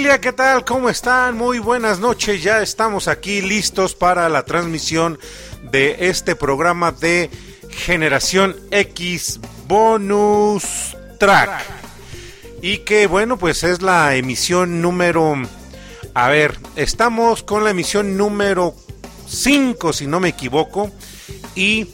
Familia, 0.00 0.18
¿qué 0.18 0.32
tal? 0.32 0.64
¿Cómo 0.64 0.88
están? 0.88 1.36
Muy 1.36 1.58
buenas 1.58 1.98
noches. 1.98 2.42
Ya 2.42 2.62
estamos 2.62 3.06
aquí 3.06 3.42
listos 3.42 3.94
para 3.94 4.30
la 4.30 4.46
transmisión 4.46 5.18
de 5.70 6.08
este 6.08 6.34
programa 6.34 6.90
de 6.90 7.28
Generación 7.68 8.56
X 8.70 9.40
Bonus 9.66 10.96
Track. 11.18 11.50
Y 12.62 12.78
que 12.78 13.08
bueno, 13.08 13.36
pues 13.36 13.62
es 13.62 13.82
la 13.82 14.16
emisión 14.16 14.80
número... 14.80 15.34
A 16.14 16.28
ver, 16.30 16.58
estamos 16.76 17.42
con 17.42 17.62
la 17.64 17.72
emisión 17.72 18.16
número 18.16 18.74
5, 19.28 19.92
si 19.92 20.06
no 20.06 20.18
me 20.18 20.30
equivoco. 20.30 20.90
Y 21.54 21.88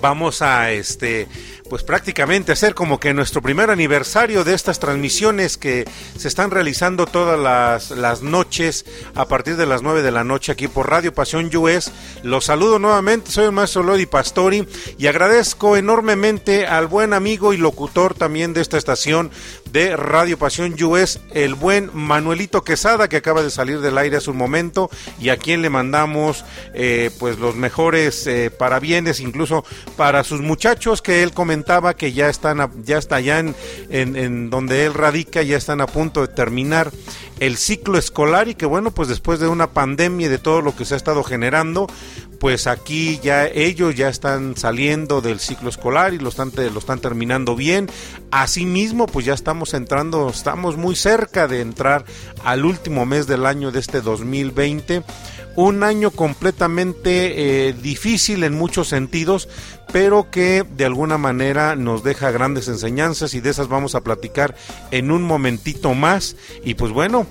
vamos 0.00 0.42
a 0.42 0.72
este 0.72 1.28
pues 1.72 1.84
prácticamente 1.84 2.52
hacer 2.52 2.74
como 2.74 3.00
que 3.00 3.14
nuestro 3.14 3.40
primer 3.40 3.70
aniversario 3.70 4.44
de 4.44 4.52
estas 4.52 4.78
transmisiones 4.78 5.56
que 5.56 5.88
se 6.18 6.28
están 6.28 6.50
realizando 6.50 7.06
todas 7.06 7.40
las, 7.40 7.92
las 7.92 8.20
noches 8.20 8.84
a 9.14 9.26
partir 9.26 9.56
de 9.56 9.64
las 9.64 9.80
9 9.80 10.02
de 10.02 10.10
la 10.10 10.22
noche 10.22 10.52
aquí 10.52 10.68
por 10.68 10.90
Radio 10.90 11.14
Pasión 11.14 11.48
US. 11.56 11.90
Los 12.24 12.44
saludo 12.44 12.78
nuevamente, 12.78 13.30
soy 13.30 13.46
el 13.46 13.52
maestro 13.52 13.84
Lodi 13.84 14.04
Pastori 14.04 14.68
y 14.98 15.06
agradezco 15.06 15.78
enormemente 15.78 16.66
al 16.66 16.88
buen 16.88 17.14
amigo 17.14 17.54
y 17.54 17.56
locutor 17.56 18.12
también 18.12 18.52
de 18.52 18.60
esta 18.60 18.76
estación 18.76 19.30
de 19.72 19.96
Radio 19.96 20.38
Pasión 20.38 20.74
US, 20.84 21.20
el 21.32 21.54
buen 21.54 21.90
Manuelito 21.94 22.62
Quesada 22.62 23.08
que 23.08 23.16
acaba 23.16 23.42
de 23.42 23.50
salir 23.50 23.80
del 23.80 23.96
aire 23.96 24.18
hace 24.18 24.30
un 24.30 24.36
momento 24.36 24.90
y 25.18 25.30
a 25.30 25.38
quien 25.38 25.62
le 25.62 25.70
mandamos 25.70 26.44
eh, 26.74 27.10
pues 27.18 27.38
los 27.38 27.56
mejores 27.56 28.26
eh, 28.26 28.50
parabienes 28.50 29.20
incluso 29.20 29.64
para 29.96 30.22
sus 30.22 30.42
muchachos 30.42 31.00
que 31.00 31.22
él 31.22 31.32
comentó 31.32 31.72
que 31.96 32.12
ya 32.12 32.28
están, 32.28 32.70
ya 32.84 32.98
está 32.98 33.16
allá 33.16 33.38
en, 33.38 33.54
en, 33.90 34.50
donde 34.50 34.84
él 34.84 34.94
radica, 34.94 35.42
ya 35.42 35.56
están 35.56 35.80
a 35.80 35.86
punto 35.86 36.20
de 36.20 36.28
terminar 36.28 36.90
el 37.40 37.56
ciclo 37.56 37.98
escolar 37.98 38.48
y 38.48 38.54
que 38.54 38.66
bueno, 38.66 38.90
pues 38.90 39.08
después 39.08 39.40
de 39.40 39.48
una 39.48 39.70
pandemia 39.70 40.26
y 40.26 40.30
de 40.30 40.38
todo 40.38 40.60
lo 40.60 40.76
que 40.76 40.84
se 40.84 40.94
ha 40.94 40.96
estado 40.96 41.22
generando, 41.22 41.88
pues 42.42 42.66
aquí 42.66 43.20
ya 43.22 43.46
ellos 43.46 43.94
ya 43.94 44.08
están 44.08 44.56
saliendo 44.56 45.20
del 45.20 45.38
ciclo 45.38 45.68
escolar 45.68 46.12
y 46.12 46.18
lo 46.18 46.28
están, 46.28 46.50
lo 46.56 46.80
están 46.80 46.98
terminando 46.98 47.54
bien. 47.54 47.88
Asimismo, 48.32 49.06
pues 49.06 49.24
ya 49.24 49.32
estamos 49.32 49.74
entrando, 49.74 50.28
estamos 50.28 50.76
muy 50.76 50.96
cerca 50.96 51.46
de 51.46 51.60
entrar 51.60 52.04
al 52.42 52.64
último 52.64 53.06
mes 53.06 53.28
del 53.28 53.46
año 53.46 53.70
de 53.70 53.78
este 53.78 54.00
2020 54.00 55.04
un 55.54 55.84
año 55.84 56.10
completamente 56.10 57.68
eh, 57.68 57.74
difícil 57.74 58.42
en 58.42 58.54
muchos 58.54 58.88
sentidos, 58.88 59.48
pero 59.92 60.30
que 60.30 60.64
de 60.76 60.84
alguna 60.84 61.18
manera 61.18 61.76
nos 61.76 62.02
deja 62.02 62.32
grandes 62.32 62.66
enseñanzas 62.66 63.34
y 63.34 63.40
de 63.40 63.50
esas 63.50 63.68
vamos 63.68 63.94
a 63.94 64.00
platicar 64.00 64.56
en 64.90 65.12
un 65.12 65.22
momentito 65.22 65.94
más. 65.94 66.36
Y 66.64 66.74
pues 66.74 66.90
bueno, 66.90 67.26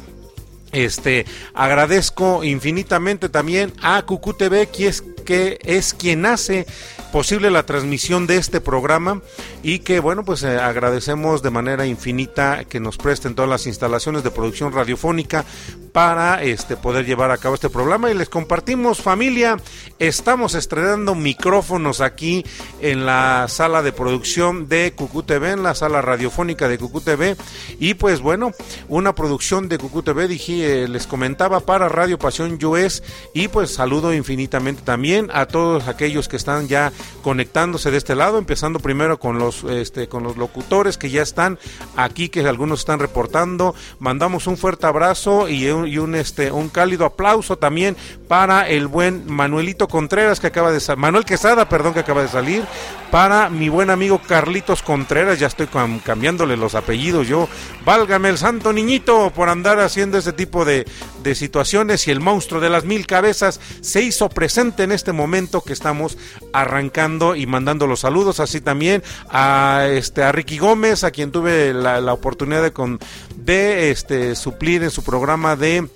este 0.71 1.25
agradezco 1.53 2.43
infinitamente 2.43 3.29
también 3.29 3.73
a 3.81 4.01
Cucu 4.03 4.33
TV, 4.33 4.67
que 4.67 4.87
es, 4.87 5.03
que 5.23 5.59
es 5.63 5.93
quien 5.93 6.25
hace 6.25 6.65
posible 7.11 7.51
la 7.51 7.65
transmisión 7.65 8.25
de 8.25 8.37
este 8.37 8.61
programa 8.61 9.21
y 9.63 9.79
que 9.79 9.99
bueno 9.99 10.23
pues 10.23 10.43
eh, 10.43 10.57
agradecemos 10.57 11.41
de 11.41 11.49
manera 11.49 11.85
infinita 11.85 12.63
que 12.63 12.79
nos 12.79 12.97
presten 12.97 13.35
todas 13.35 13.49
las 13.49 13.67
instalaciones 13.67 14.23
de 14.23 14.31
producción 14.31 14.71
radiofónica 14.71 15.45
para 15.91 16.41
este 16.41 16.77
poder 16.77 17.05
llevar 17.05 17.31
a 17.31 17.37
cabo 17.37 17.55
este 17.55 17.69
programa. 17.69 18.09
Y 18.09 18.13
les 18.13 18.29
compartimos 18.29 19.01
familia 19.01 19.57
estamos 19.99 20.55
estrenando 20.55 21.15
micrófonos 21.15 22.01
aquí 22.01 22.45
en 22.79 23.05
la 23.05 23.47
sala 23.49 23.81
de 23.81 23.91
producción 23.91 24.69
de 24.69 24.93
Cucu 24.95 25.23
TV 25.23 25.51
en 25.51 25.63
la 25.63 25.75
sala 25.75 26.01
radiofónica 26.01 26.67
de 26.67 26.77
Cucu 26.77 27.01
TV 27.01 27.35
y 27.79 27.95
pues 27.95 28.21
bueno 28.21 28.51
una 28.87 29.13
producción 29.13 29.67
de 29.67 29.77
Cucu 29.77 30.01
TV 30.01 30.27
dije 30.27 30.83
eh, 30.83 30.87
les 30.87 31.07
comentaba 31.07 31.59
para 31.59 31.89
Radio 31.89 32.17
Pasión 32.17 32.57
US 32.63 33.03
y 33.33 33.47
pues 33.49 33.73
saludo 33.73 34.13
infinitamente 34.13 34.81
también 34.83 35.10
a 35.33 35.45
todos 35.45 35.87
aquellos 35.87 36.27
que 36.27 36.37
están 36.37 36.67
ya 36.67 36.91
conectándose 37.23 37.91
de 37.91 37.97
este 37.97 38.15
lado, 38.15 38.37
empezando 38.37 38.79
primero 38.79 39.19
con 39.19 39.37
los 39.37 39.63
este 39.63 40.07
con 40.07 40.23
los 40.23 40.37
locutores 40.37 40.97
que 40.97 41.09
ya 41.09 41.21
están 41.21 41.59
aquí, 41.95 42.29
que 42.29 42.47
algunos 42.47 42.79
están 42.79 42.99
reportando. 42.99 43.75
Mandamos 43.99 44.47
un 44.47 44.57
fuerte 44.57 44.87
abrazo 44.87 45.49
y 45.49 45.69
un, 45.69 46.15
este 46.15 46.51
un 46.51 46.69
cálido 46.69 47.05
aplauso 47.05 47.57
también 47.57 47.97
para 48.27 48.67
el 48.67 48.87
buen 48.87 49.29
Manuelito 49.31 49.87
Contreras 49.87 50.39
que 50.39 50.47
acaba 50.47 50.71
de 50.71 50.79
salir, 50.79 50.99
Manuel 50.99 51.25
Quesada, 51.25 51.67
perdón, 51.67 51.93
que 51.93 51.99
acaba 51.99 52.21
de 52.21 52.29
salir, 52.29 52.63
para 53.11 53.49
mi 53.49 53.67
buen 53.67 53.89
amigo 53.89 54.21
Carlitos 54.25 54.81
Contreras, 54.81 55.39
ya 55.39 55.47
estoy 55.47 55.67
cambiándole 56.05 56.55
los 56.55 56.75
apellidos 56.75 57.27
yo, 57.27 57.49
válgame 57.83 58.29
el 58.29 58.37
santo 58.37 58.71
niñito 58.71 59.31
por 59.35 59.49
andar 59.49 59.79
haciendo 59.79 60.17
ese 60.17 60.31
tipo 60.33 60.63
de, 60.63 60.85
de 61.23 61.35
situaciones 61.35 62.07
y 62.07 62.11
el 62.11 62.19
monstruo 62.19 62.61
de 62.61 62.69
las 62.69 62.85
mil 62.85 63.07
cabezas 63.07 63.59
se 63.81 64.01
hizo 64.01 64.29
presente 64.29 64.83
en 64.83 64.91
este 64.91 65.00
momento 65.11 65.61
que 65.61 65.73
estamos 65.73 66.17
arrancando 66.53 67.35
y 67.35 67.47
mandando 67.47 67.87
los 67.87 68.01
saludos, 68.01 68.39
así 68.39 68.61
también 68.61 69.01
a 69.29 69.87
este 69.89 70.21
a 70.21 70.31
Ricky 70.31 70.59
Gómez, 70.59 71.03
a 71.03 71.09
quien 71.09 71.31
tuve 71.31 71.73
la, 71.73 71.99
la 71.99 72.13
oportunidad 72.13 72.61
de, 72.61 72.73
con, 72.73 72.99
de 73.35 73.89
este 73.89 74.35
suplir 74.35 74.83
en 74.83 74.91
su 74.91 75.03
programa 75.03 75.55
de 75.55 75.87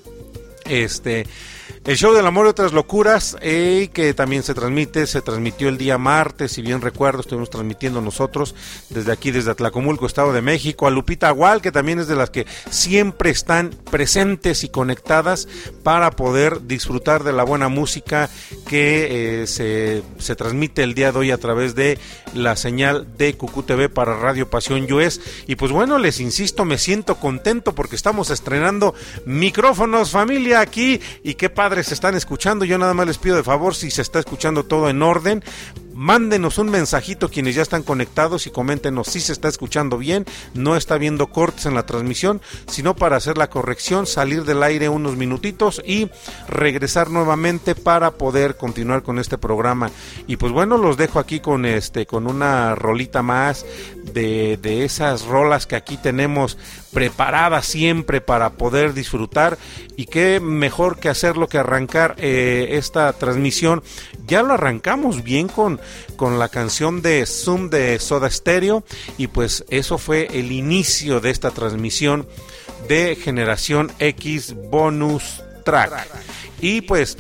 este 0.66 1.28
el 1.86 1.98
show 1.98 2.14
del 2.14 2.26
amor 2.26 2.48
y 2.48 2.50
otras 2.50 2.74
locuras, 2.74 3.38
que 3.40 4.14
también 4.16 4.42
se 4.42 4.56
transmite, 4.56 5.06
se 5.06 5.22
transmitió 5.22 5.70
el 5.70 5.78
día 5.78 6.00
martes, 6.00 6.54
si 6.54 6.64
bien 6.64 6.82
recuerdo, 6.82 7.22
estuvimos 7.22 7.52
transmitiendo 7.52 8.02
nosotros 8.02 8.56
desde 8.90 9.12
aquí, 9.12 9.30
desde 9.30 9.52
Atlacomulco, 9.52 10.08
Estado 10.08 10.34
de 10.34 10.42
México, 10.42 10.88
a 10.88 10.90
Lupita 10.90 11.28
Agual, 11.28 11.62
que 11.62 11.72
también 11.72 12.00
es 12.00 12.08
de 12.08 12.16
las 12.16 12.32
que 12.32 12.48
siempre 12.72 13.30
están 13.30 13.70
presentes 13.92 14.64
y 14.64 14.70
conectadas 14.70 15.48
para 15.84 16.10
poder 16.10 16.66
disfrutar 16.66 17.24
de 17.24 17.34
la 17.34 17.44
buena 17.44 17.70
música 17.70 18.31
que 18.68 19.44
eh, 19.44 19.48
se, 19.48 20.02
se, 20.18 20.36
transmite 20.36 20.81
el 20.81 20.96
día 20.96 21.12
de 21.12 21.20
hoy 21.20 21.31
a 21.31 21.38
través 21.38 21.76
de 21.76 22.00
la 22.34 22.56
señal 22.56 23.08
de 23.18 23.36
Cucu 23.38 23.62
TV 23.62 23.90
para 23.90 24.18
Radio 24.18 24.50
Pasión 24.50 24.92
US. 24.92 25.22
Y 25.46 25.56
pues 25.56 25.72
bueno, 25.72 26.00
les 26.00 26.20
insisto, 26.20 26.66
me 26.66 26.80
siento 26.80 27.16
contento 27.16 27.76
porque 27.76 27.96
estamos 27.96 28.31
estrenando 28.31 28.96
micrófonos, 29.26 30.10
familia, 30.10 30.62
aquí, 30.62 31.00
y 31.24 31.36
qué 31.36 31.50
padre 31.50 31.75
se 31.83 31.94
están 31.94 32.16
escuchando. 32.16 32.66
Yo 32.66 32.77
nada 32.77 32.94
más 32.94 33.07
les 33.07 33.18
pido 33.18 33.36
de 33.36 33.44
favor 33.44 33.75
si 33.75 33.92
se 33.92 34.01
está 34.01 34.19
escuchando 34.19 34.66
todo 34.66 34.89
en 34.89 35.01
orden, 35.01 35.44
Mándenos 35.95 36.57
un 36.57 36.69
mensajito 36.72 37.30
quienes 37.30 37.56
ya 37.56 37.62
están 37.62 37.81
conectados 37.81 38.48
y 38.48 38.51
coméntenos 38.51 39.07
si 39.07 39.22
se 39.22 39.31
está 39.31 39.48
escuchando 39.48 39.98
bien, 39.98 40.25
no 40.54 40.75
está 40.75 40.98
viendo 40.98 41.27
cortes 41.27 41.68
en 41.68 41.74
la 41.74 41.86
transmisión, 41.86 42.42
sino 42.68 42.98
para 42.98 43.16
hacer 43.16 43.38
la 43.38 43.50
corrección, 43.50 44.06
salir 44.06 44.44
del 44.44 44.62
aire 44.62 44.89
unos 44.89 45.16
minutitos 45.16 45.81
y 45.86 46.10
regresar 46.50 47.12
nuevamente 47.12 47.75
para 47.75 48.12
poder 48.12 48.57
continuar 48.57 49.04
con 49.04 49.19
este 49.19 49.38
programa. 49.38 49.89
Y 50.28 50.36
pues 50.36 50.51
bueno, 50.51 50.78
los 50.78 50.98
dejo 50.98 51.18
aquí 51.18 51.39
con 51.39 51.66
este, 51.66 52.06
con 52.06 52.28
una 52.28 52.75
rolita 52.75 53.21
más 53.21 53.66
de, 54.04 54.60
de 54.62 54.83
esas 54.83 55.24
rolas 55.24 55.66
que 55.66 55.78
aquí 55.78 55.95
tenemos 55.95 56.57
preparadas 56.95 57.65
siempre 57.65 58.21
para 58.21 58.51
poder 58.51 58.94
disfrutar 58.94 59.57
y 59.97 60.06
qué 60.06 60.39
mejor 60.39 60.97
que 60.97 61.09
hacerlo 61.09 61.50
que 61.50 61.57
arrancar 61.57 62.15
eh, 62.18 62.69
esta 62.71 63.12
transmisión. 63.12 63.83
Ya 64.25 64.44
lo 64.44 64.53
arrancamos 64.53 65.21
bien 65.21 65.50
con 65.50 65.81
con 66.15 66.39
la 66.39 66.47
canción 66.47 67.01
de 67.01 67.25
Zoom 67.25 67.69
de 67.69 68.00
Soda 68.00 68.30
Stereo 68.30 68.86
y 69.18 69.27
pues 69.27 69.65
eso 69.69 69.97
fue 69.97 70.30
el 70.31 70.53
inicio 70.53 71.19
de 71.19 71.31
esta 71.31 71.51
transmisión 71.51 72.25
de 72.88 73.18
Generación 73.18 73.92
X 74.00 74.56
Bonus 74.71 75.44
Track. 75.65 76.07
Y 76.62 76.80
pues 76.80 77.18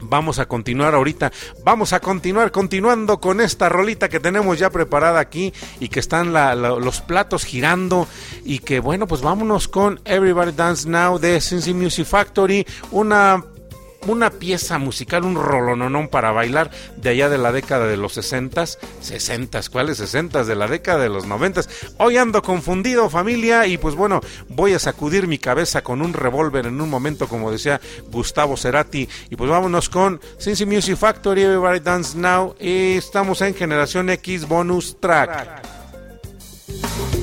vamos 0.00 0.38
a 0.38 0.46
continuar 0.46 0.94
ahorita, 0.94 1.32
vamos 1.64 1.92
a 1.92 2.00
continuar 2.00 2.50
continuando 2.52 3.20
con 3.20 3.40
esta 3.40 3.68
rolita 3.68 4.08
que 4.08 4.20
tenemos 4.20 4.58
ya 4.58 4.70
preparada 4.70 5.20
aquí 5.20 5.52
y 5.80 5.88
que 5.88 6.00
están 6.00 6.32
los 6.32 7.00
platos 7.00 7.44
girando. 7.44 8.06
Y 8.44 8.60
que 8.60 8.80
bueno, 8.80 9.06
pues 9.06 9.22
vámonos 9.22 9.68
con 9.68 10.00
Everybody 10.04 10.52
Dance 10.52 10.88
Now 10.88 11.18
de 11.18 11.40
Cincy 11.40 11.74
Music 11.74 12.06
Factory, 12.06 12.66
una 12.90 13.44
una 14.06 14.30
pieza 14.30 14.78
musical, 14.78 15.24
un 15.24 15.34
rolononón 15.34 16.08
para 16.08 16.32
bailar 16.32 16.70
de 16.96 17.10
allá 17.10 17.28
de 17.28 17.38
la 17.38 17.52
década 17.52 17.86
de 17.86 17.96
los 17.96 18.14
60, 18.14 18.64
60, 19.00 19.60
¿cuáles 19.70 19.98
60? 19.98 20.44
De 20.44 20.54
la 20.54 20.68
década 20.68 21.00
de 21.00 21.08
los 21.08 21.26
90. 21.26 21.62
Hoy 21.98 22.16
ando 22.16 22.42
confundido 22.42 23.10
familia 23.10 23.66
y 23.66 23.78
pues 23.78 23.94
bueno, 23.94 24.20
voy 24.48 24.74
a 24.74 24.78
sacudir 24.78 25.26
mi 25.26 25.38
cabeza 25.38 25.82
con 25.82 26.02
un 26.02 26.12
revólver 26.12 26.66
en 26.66 26.80
un 26.80 26.88
momento 26.88 27.28
como 27.28 27.50
decía 27.50 27.80
Gustavo 28.10 28.56
Cerati 28.56 29.08
y 29.30 29.36
pues 29.36 29.50
vámonos 29.50 29.88
con 29.88 30.20
Cincy 30.40 30.66
Music 30.66 30.96
Factory, 30.96 31.42
Everybody 31.42 31.80
Dance 31.80 32.16
Now 32.16 32.54
y 32.60 32.96
estamos 32.96 33.40
en 33.42 33.54
Generación 33.54 34.10
X 34.10 34.46
Bonus 34.46 34.98
Track. 35.00 35.78
here 36.68 37.17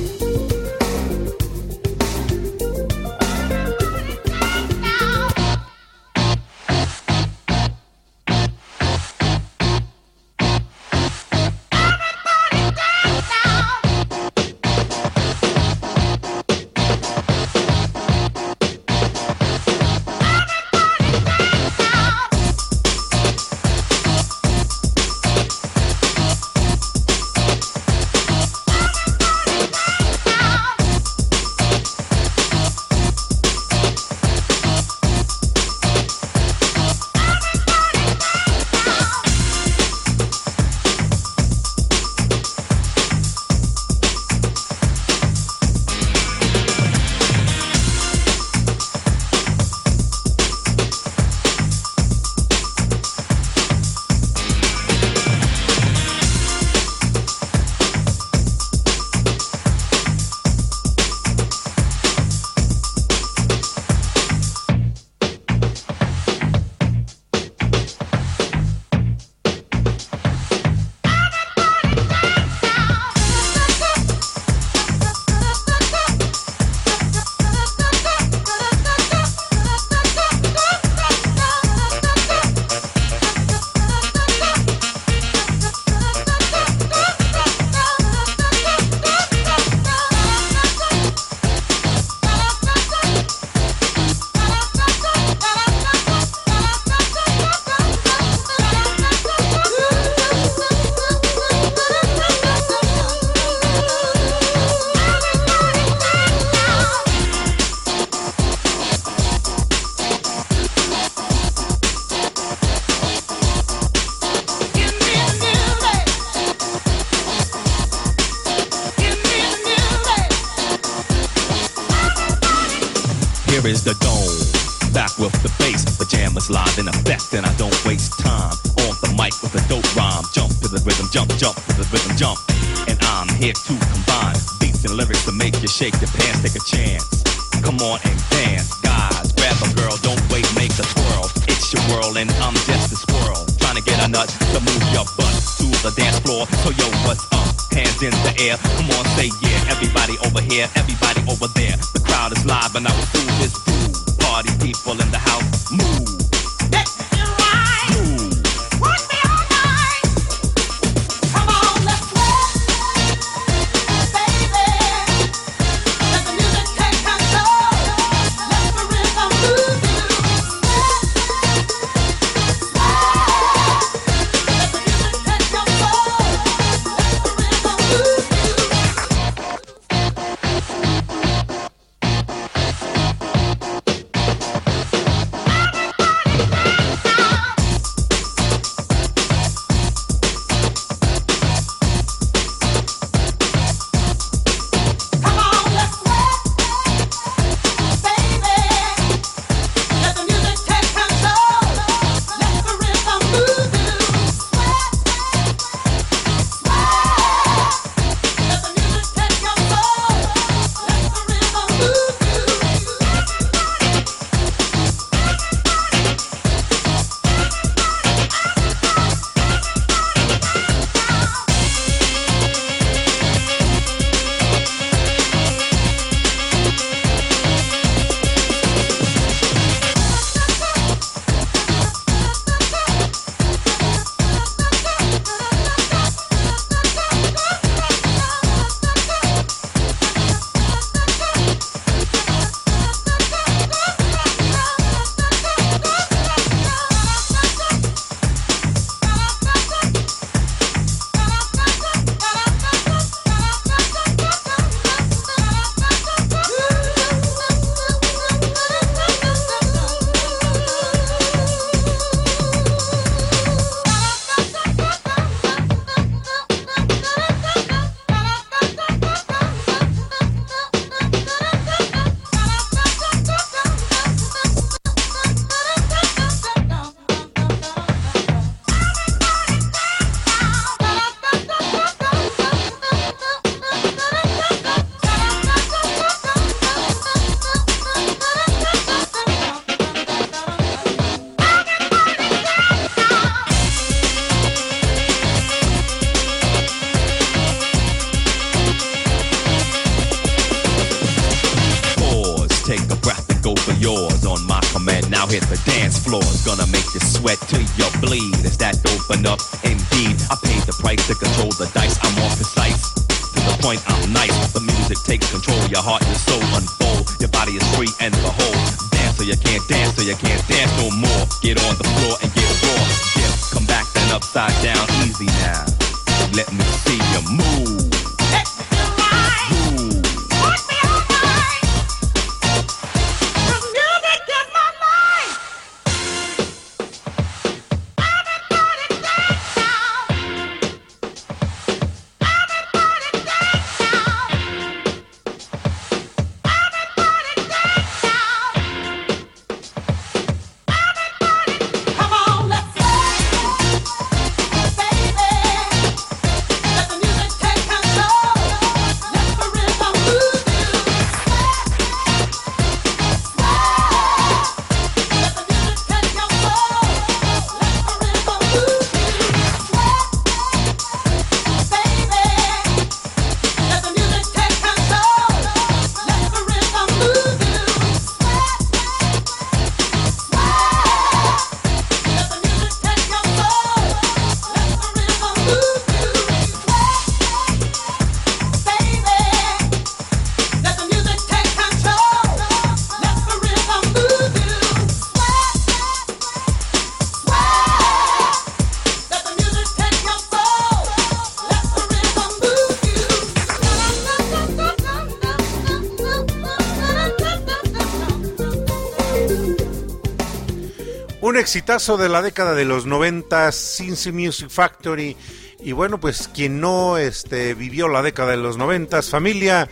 caso 411.76 411.98
de 411.98 412.08
la 412.08 412.22
década 412.22 412.54
de 412.54 412.64
los 412.64 412.86
90, 412.86 413.52
Cincy 413.52 414.14
Music 414.14 414.50
Factory. 414.50 415.18
Y 415.60 415.74
bueno, 415.74 416.00
pues 416.00 416.30
quien 416.30 416.62
no 416.62 416.98
este, 416.98 417.54
vivió 417.54 417.90
la 417.90 418.02
década 418.02 418.32
de 418.32 418.38
los 418.38 418.56
90, 418.56 419.02
familia, 419.02 419.68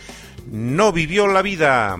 no 0.52 0.92
vivió 0.92 1.26
la 1.26 1.40
vida. 1.40 1.96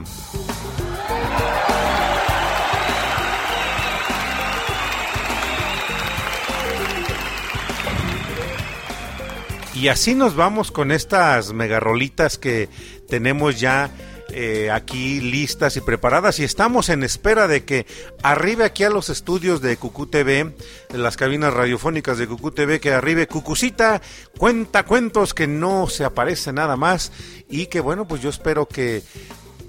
Y 9.73 9.89
así 9.89 10.15
nos 10.15 10.37
vamos 10.37 10.71
con 10.71 10.93
estas 10.93 11.55
megarrolitas 11.55 12.37
que 12.37 12.69
tenemos 13.09 13.59
ya 13.59 13.91
eh, 14.37 14.71
aquí 14.73 15.21
listas 15.21 15.77
y 15.77 15.81
preparadas 15.81 16.41
y 16.41 16.45
estamos 16.45 16.89
en 16.89 17.05
espera 17.05 17.47
de 17.47 17.65
que 17.65 17.87
arribe 18.23 18.65
aquí 18.65 18.83
a 18.83 18.91
los 18.91 19.09
estudios 19.09 19.63
de 19.63 19.77
Cucú 19.77 20.09
TV, 20.09 20.53
de 20.91 20.99
las 20.99 21.17
cabinas 21.17 21.55
radiofónicas 21.55 22.19
de 22.19 22.27
Cucú 22.27 22.51
TV, 22.51 22.81
que 22.81 22.93
arribe 22.93 23.29
Cucucita, 23.29 24.03
cuenta 24.37 24.83
cuentos 24.83 25.35
que 25.35 25.47
no 25.47 25.87
se 25.89 26.05
aparece 26.05 26.53
nada 26.53 26.77
más 26.77 27.13
y 27.49 27.67
que 27.67 27.79
bueno, 27.79 28.09
pues 28.09 28.23
yo 28.23 28.31
espero 28.31 28.67
que 28.67 29.05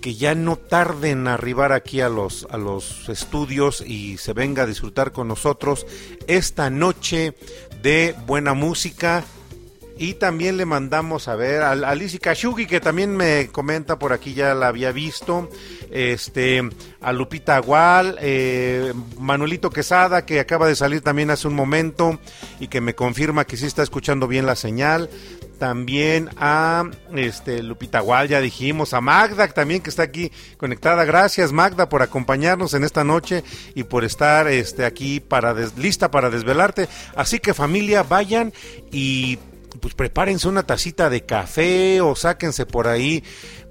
que 0.01 0.13
ya 0.13 0.35
no 0.35 0.55
tarden 0.55 1.21
en 1.21 1.27
arribar 1.27 1.71
aquí 1.71 1.99
a 1.99 2.09
los, 2.09 2.47
a 2.51 2.57
los 2.57 3.09
estudios 3.09 3.81
y 3.81 4.17
se 4.17 4.33
venga 4.33 4.61
a 4.61 4.67
disfrutar 4.67 5.11
con 5.11 5.27
nosotros 5.27 5.87
esta 6.27 6.69
noche 6.69 7.35
de 7.81 8.15
buena 8.27 8.53
música, 8.53 9.23
y 9.97 10.15
también 10.15 10.57
le 10.57 10.65
mandamos 10.65 11.27
a 11.27 11.35
ver 11.35 11.61
a, 11.61 11.71
Alicia 11.71 12.19
Kashugi, 12.19 12.65
que 12.65 12.81
también 12.81 13.15
me 13.15 13.47
comenta 13.47 13.97
por 13.97 14.11
aquí, 14.11 14.33
ya 14.33 14.53
la 14.53 14.67
había 14.67 14.91
visto. 14.91 15.49
Este, 15.89 16.61
a 17.01 17.13
Lupita 17.13 17.55
Agual, 17.55 18.17
eh, 18.19 18.93
Manuelito 19.17 19.69
Quesada, 19.69 20.25
que 20.25 20.39
acaba 20.39 20.67
de 20.67 20.75
salir 20.75 21.01
también 21.01 21.29
hace 21.29 21.47
un 21.47 21.53
momento 21.53 22.19
y 22.59 22.67
que 22.67 22.81
me 22.81 22.95
confirma 22.95 23.45
que 23.45 23.55
sí 23.55 23.65
está 23.65 23.83
escuchando 23.83 24.27
bien 24.27 24.45
la 24.45 24.55
señal. 24.55 25.09
También 25.59 26.29
a 26.35 26.83
este, 27.15 27.63
Lupita 27.63 27.99
Agual, 27.99 28.27
ya 28.27 28.41
dijimos, 28.41 28.93
a 28.93 28.99
Magda 28.99 29.47
también 29.47 29.81
que 29.81 29.89
está 29.89 30.03
aquí 30.03 30.29
conectada. 30.57 31.05
Gracias 31.05 31.53
Magda 31.53 31.87
por 31.87 32.01
acompañarnos 32.01 32.73
en 32.73 32.83
esta 32.83 33.05
noche 33.05 33.45
y 33.73 33.83
por 33.83 34.03
estar 34.03 34.49
este, 34.49 34.83
aquí 34.83 35.21
para 35.21 35.53
lista 35.77 36.11
para 36.11 36.29
desvelarte. 36.29 36.89
Así 37.15 37.39
que 37.39 37.53
familia, 37.53 38.03
vayan 38.03 38.51
y 38.91 39.39
pues 39.79 39.93
prepárense 39.93 40.47
una 40.47 40.63
tacita 40.63 41.09
de 41.09 41.25
café 41.25 42.01
o 42.01 42.15
sáquense 42.15 42.65
por 42.65 42.87
ahí, 42.87 43.23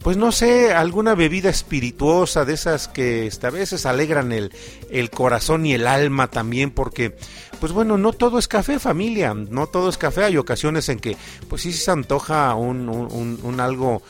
pues 0.03 0.17
no 0.17 0.33
sé, 0.33 0.73
alguna 0.73 1.15
bebida 1.15 1.49
espirituosa 1.49 2.45
de 2.45 2.55
esas 2.55 2.89
que 2.89 3.31
a 3.43 3.51
veces 3.51 3.87
alegran 3.87 4.33
el, 4.33 4.53
el 4.91 5.11
corazón 5.11 5.65
y 5.65 5.73
el 5.73 5.87
alma 5.87 6.29
también, 6.29 6.71
porque, 6.71 7.17
pues 7.61 7.73
bueno, 7.73 7.97
no 7.97 8.13
todo 8.13 8.39
es 8.39 8.49
café, 8.49 8.79
familia, 8.79 9.35
no 9.35 9.67
todo 9.67 9.89
es 9.89 9.97
café, 9.97 10.25
hay 10.25 10.37
ocasiones 10.37 10.89
en 10.89 11.01
que, 11.01 11.17
pues 11.49 11.63
sí 11.63 11.73
se 11.73 11.91
antoja 11.91 12.55
un, 12.55 12.89
un, 12.89 13.41
un 13.43 13.61
algo, 13.61 14.03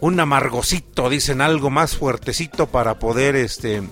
un 0.00 0.18
amargosito, 0.18 1.10
dicen 1.10 1.40
algo 1.40 1.70
más 1.70 1.96
fuertecito 1.96 2.66
para 2.66 2.98
poder, 2.98 3.36
este, 3.36 3.82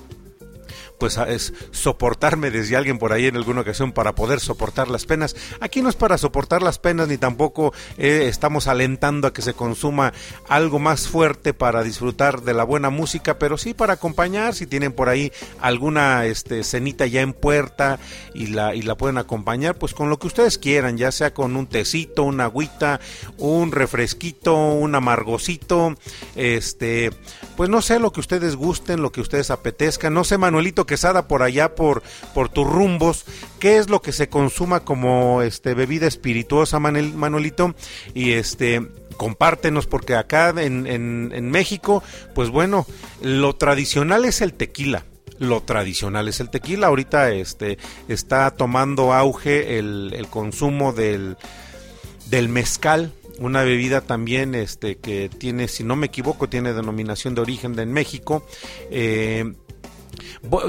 pues 1.02 1.18
es 1.26 1.52
soportarme 1.72 2.52
desde 2.52 2.76
alguien 2.76 3.00
por 3.00 3.12
ahí 3.12 3.26
en 3.26 3.34
alguna 3.34 3.62
ocasión 3.62 3.90
para 3.90 4.14
poder 4.14 4.38
soportar 4.38 4.86
las 4.86 5.04
penas. 5.04 5.34
Aquí 5.58 5.82
no 5.82 5.88
es 5.88 5.96
para 5.96 6.16
soportar 6.16 6.62
las 6.62 6.78
penas 6.78 7.08
ni 7.08 7.18
tampoco 7.18 7.74
eh, 7.98 8.26
estamos 8.28 8.68
alentando 8.68 9.26
a 9.26 9.32
que 9.32 9.42
se 9.42 9.52
consuma 9.52 10.12
algo 10.48 10.78
más 10.78 11.08
fuerte 11.08 11.54
para 11.54 11.82
disfrutar 11.82 12.42
de 12.42 12.54
la 12.54 12.62
buena 12.62 12.88
música, 12.88 13.36
pero 13.36 13.58
sí 13.58 13.74
para 13.74 13.94
acompañar 13.94 14.54
si 14.54 14.68
tienen 14.68 14.92
por 14.92 15.08
ahí 15.08 15.32
alguna 15.60 16.24
este 16.26 16.62
cenita 16.62 17.04
ya 17.06 17.20
en 17.20 17.32
puerta 17.32 17.98
y 18.32 18.46
la 18.46 18.72
y 18.76 18.82
la 18.82 18.96
pueden 18.96 19.18
acompañar 19.18 19.74
pues 19.78 19.94
con 19.94 20.08
lo 20.08 20.20
que 20.20 20.28
ustedes 20.28 20.56
quieran, 20.56 20.98
ya 20.98 21.10
sea 21.10 21.34
con 21.34 21.56
un 21.56 21.66
tecito, 21.66 22.22
una 22.22 22.44
agüita, 22.44 23.00
un 23.38 23.72
refresquito, 23.72 24.54
un 24.54 24.94
amargosito, 24.94 25.96
este, 26.36 27.10
pues 27.56 27.68
no 27.68 27.82
sé 27.82 27.98
lo 27.98 28.12
que 28.12 28.20
ustedes 28.20 28.54
gusten, 28.54 29.02
lo 29.02 29.10
que 29.10 29.20
ustedes 29.20 29.50
apetezcan. 29.50 30.14
No 30.14 30.22
sé, 30.22 30.38
Manuelito 30.38 30.86
Quesada 30.92 31.26
por 31.26 31.42
allá 31.42 31.74
por, 31.74 32.02
por 32.34 32.50
tus 32.50 32.66
rumbos, 32.66 33.24
qué 33.58 33.78
es 33.78 33.88
lo 33.88 34.02
que 34.02 34.12
se 34.12 34.28
consuma 34.28 34.80
como 34.80 35.40
este 35.40 35.72
bebida 35.72 36.06
espirituosa, 36.06 36.80
Manuelito, 36.80 37.74
y 38.12 38.32
este 38.32 38.86
compártenos 39.16 39.86
porque 39.86 40.16
acá 40.16 40.52
en, 40.54 40.86
en, 40.86 41.50
México, 41.50 42.02
pues 42.34 42.50
bueno, 42.50 42.86
lo 43.22 43.56
tradicional 43.56 44.26
es 44.26 44.42
el 44.42 44.52
tequila 44.52 45.06
lo 45.38 45.62
tradicional 45.62 46.28
es 46.28 46.40
el 46.40 46.50
tequila. 46.50 46.88
Ahorita 46.88 47.30
este 47.32 47.78
está 48.06 48.50
tomando 48.50 49.14
auge 49.14 49.78
el, 49.78 50.12
el 50.14 50.26
consumo 50.26 50.92
del, 50.92 51.38
del 52.28 52.50
mezcal, 52.50 53.14
una 53.38 53.62
bebida 53.62 54.02
también 54.02 54.54
este 54.54 54.98
que 54.98 55.30
tiene, 55.30 55.68
si 55.68 55.84
no 55.84 55.96
me 55.96 56.06
equivoco, 56.06 56.50
tiene 56.50 56.74
denominación 56.74 57.34
de 57.34 57.40
origen 57.40 57.74
de 57.74 57.82
en 57.82 57.92
México. 57.92 58.46
Eh, 58.90 59.54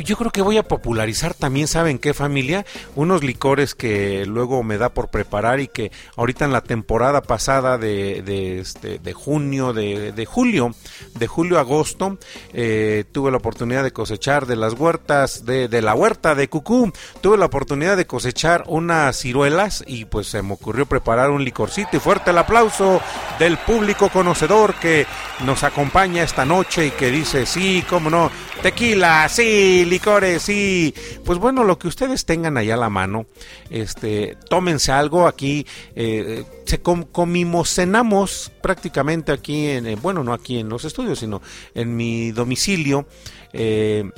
yo 0.03 0.17
creo 0.17 0.31
que 0.31 0.41
voy 0.41 0.57
a 0.57 0.63
popularizar 0.63 1.33
también, 1.33 1.67
¿saben 1.67 1.99
qué 1.99 2.13
familia? 2.13 2.65
Unos 2.95 3.23
licores 3.23 3.75
que 3.75 4.25
luego 4.25 4.63
me 4.63 4.77
da 4.77 4.89
por 4.89 5.09
preparar 5.09 5.59
y 5.59 5.67
que 5.67 5.91
ahorita 6.15 6.45
en 6.45 6.53
la 6.53 6.61
temporada 6.61 7.21
pasada 7.21 7.77
de, 7.77 8.21
de, 8.21 8.59
este, 8.59 8.99
junio, 9.13 9.73
de, 9.73 10.11
de, 10.11 10.25
julio, 10.25 10.73
de 11.15 11.27
julio 11.27 11.57
a 11.57 11.61
agosto, 11.61 12.17
eh, 12.53 13.05
tuve 13.11 13.31
la 13.31 13.37
oportunidad 13.37 13.83
de 13.83 13.91
cosechar 13.91 14.45
de 14.45 14.55
las 14.55 14.73
huertas, 14.73 15.45
de, 15.45 15.67
de 15.67 15.81
la 15.81 15.95
huerta 15.95 16.35
de 16.35 16.47
Cucú, 16.47 16.91
tuve 17.21 17.37
la 17.37 17.45
oportunidad 17.45 17.97
de 17.97 18.07
cosechar 18.07 18.63
unas 18.67 19.17
ciruelas 19.17 19.83
y 19.87 20.05
pues 20.05 20.27
se 20.27 20.41
me 20.41 20.53
ocurrió 20.53 20.85
preparar 20.85 21.29
un 21.31 21.43
licorcito 21.43 21.97
y 21.97 21.99
fuerte 21.99 22.31
el 22.31 22.37
aplauso 22.37 23.01
del 23.39 23.57
público 23.57 24.09
conocedor 24.09 24.75
que 24.75 25.05
nos 25.45 25.63
acompaña 25.63 26.23
esta 26.23 26.45
noche 26.45 26.87
y 26.87 26.91
que 26.91 27.11
dice, 27.11 27.45
sí, 27.45 27.83
cómo 27.89 28.09
no, 28.09 28.31
tequila, 28.61 29.27
sí, 29.33 29.85
licores, 29.85 30.43
sí. 30.43 30.93
Pues 31.25 31.39
bueno, 31.39 31.63
lo 31.63 31.77
que 31.77 31.87
ustedes 31.87 32.25
tengan 32.25 32.57
allá 32.57 32.75
a 32.75 32.77
la 32.77 32.89
mano, 32.89 33.25
este, 33.69 34.37
tómense 34.49 34.91
algo 34.91 35.27
aquí, 35.27 35.65
eh, 35.95 36.43
se 36.65 36.81
comimos, 36.81 37.73
cenamos 37.73 38.51
prácticamente 38.61 39.31
aquí 39.31 39.67
en, 39.67 39.87
eh, 39.87 39.95
bueno, 39.95 40.23
no 40.23 40.33
aquí 40.33 40.59
en 40.59 40.69
los 40.69 40.85
estudios, 40.85 41.19
sino 41.19 41.41
en 41.73 41.95
mi 41.95 42.31
domicilio. 42.31 43.07
Eh, 43.51 44.09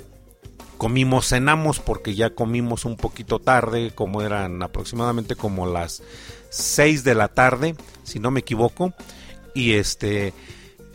comimos, 0.77 1.29
cenamos 1.29 1.79
porque 1.79 2.15
ya 2.15 2.35
comimos 2.35 2.85
un 2.85 2.97
poquito 2.97 3.39
tarde, 3.39 3.91
como 3.95 4.21
eran 4.21 4.61
aproximadamente 4.61 5.35
como 5.35 5.65
las 5.65 6.03
6 6.49 7.03
de 7.03 7.15
la 7.15 7.29
tarde, 7.29 7.75
si 8.03 8.19
no 8.19 8.31
me 8.31 8.41
equivoco. 8.41 8.93
Y 9.53 9.73
este, 9.73 10.33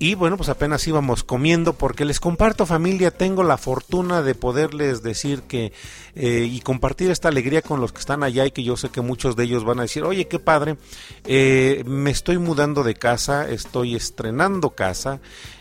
y 0.03 0.15
bueno, 0.15 0.39
pues 0.39 0.49
apenas 0.49 0.87
íbamos 0.89 1.25
comiendo 1.25 1.75
porque 1.75 2.07
les 2.07 2.21
comparto 2.21 2.65
familia, 2.65 3.11
tengo 3.11 3.43
la 3.43 3.59
fortuna 3.59 4.23
de 4.23 4.35
poderles 4.35 5.03
decir 5.03 5.43
que 5.43 5.75
eh, 6.15 6.49
y 6.51 6.61
compartir 6.61 7.11
esta 7.11 7.29
alegría 7.29 7.61
con 7.61 7.83
los 7.83 7.93
que 7.93 8.01
están 8.01 8.23
allá 8.23 8.47
y 8.47 8.51
que 8.51 8.65
yo 8.65 8.79
sé 8.79 8.89
que 8.89 9.03
muchos 9.03 9.37
de 9.37 9.45
ellos 9.45 9.63
van 9.63 9.79
a 9.79 9.83
decir, 9.83 10.03
oye, 10.05 10.27
qué 10.27 10.39
padre, 10.39 10.79
eh, 11.27 11.85
me 11.87 12.11
estoy 12.11 12.39
mudando 12.39 12.83
de 12.83 12.95
casa, 12.95 13.47
estoy 13.51 13.95
estrenando 13.95 14.71
casa 14.71 15.21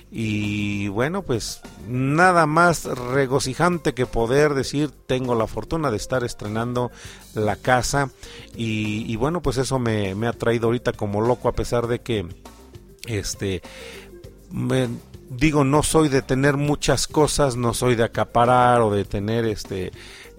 y 0.10 0.88
bueno, 0.88 1.22
pues 1.24 1.60
nada 1.86 2.46
más 2.46 2.86
regocijante 2.86 3.94
que 3.94 4.06
poder 4.06 4.54
decir 4.54 4.90
tengo 5.06 5.36
la 5.36 5.48
fortuna 5.48 5.92
de 5.92 5.98
estar 5.98 6.24
estrenando 6.24 6.92
la 7.34 7.58
casa 7.58 8.10
y, 8.56 9.04
y 9.06 9.18
bueno, 9.18 9.42
pues 9.42 9.58
eso 9.58 9.80
me, 9.80 10.16
me 10.16 10.28
ha 10.28 10.34
traído 10.34 10.68
ahorita 10.68 10.94
como 10.94 11.20
loco 11.20 11.50
a 11.50 11.54
pesar 11.56 11.88
de 11.88 12.00
que 12.00 12.26
este 13.06 13.62
digo, 15.30 15.64
no 15.64 15.84
soy 15.84 16.10
de 16.10 16.22
tener 16.22 16.58
muchas 16.58 17.08
cosas, 17.08 17.56
no 17.56 17.74
soy 17.74 17.96
de 17.96 18.04
acaparar 18.04 18.82
o 18.82 18.92
de 18.92 19.06
tener 19.06 19.46
este 19.46 19.92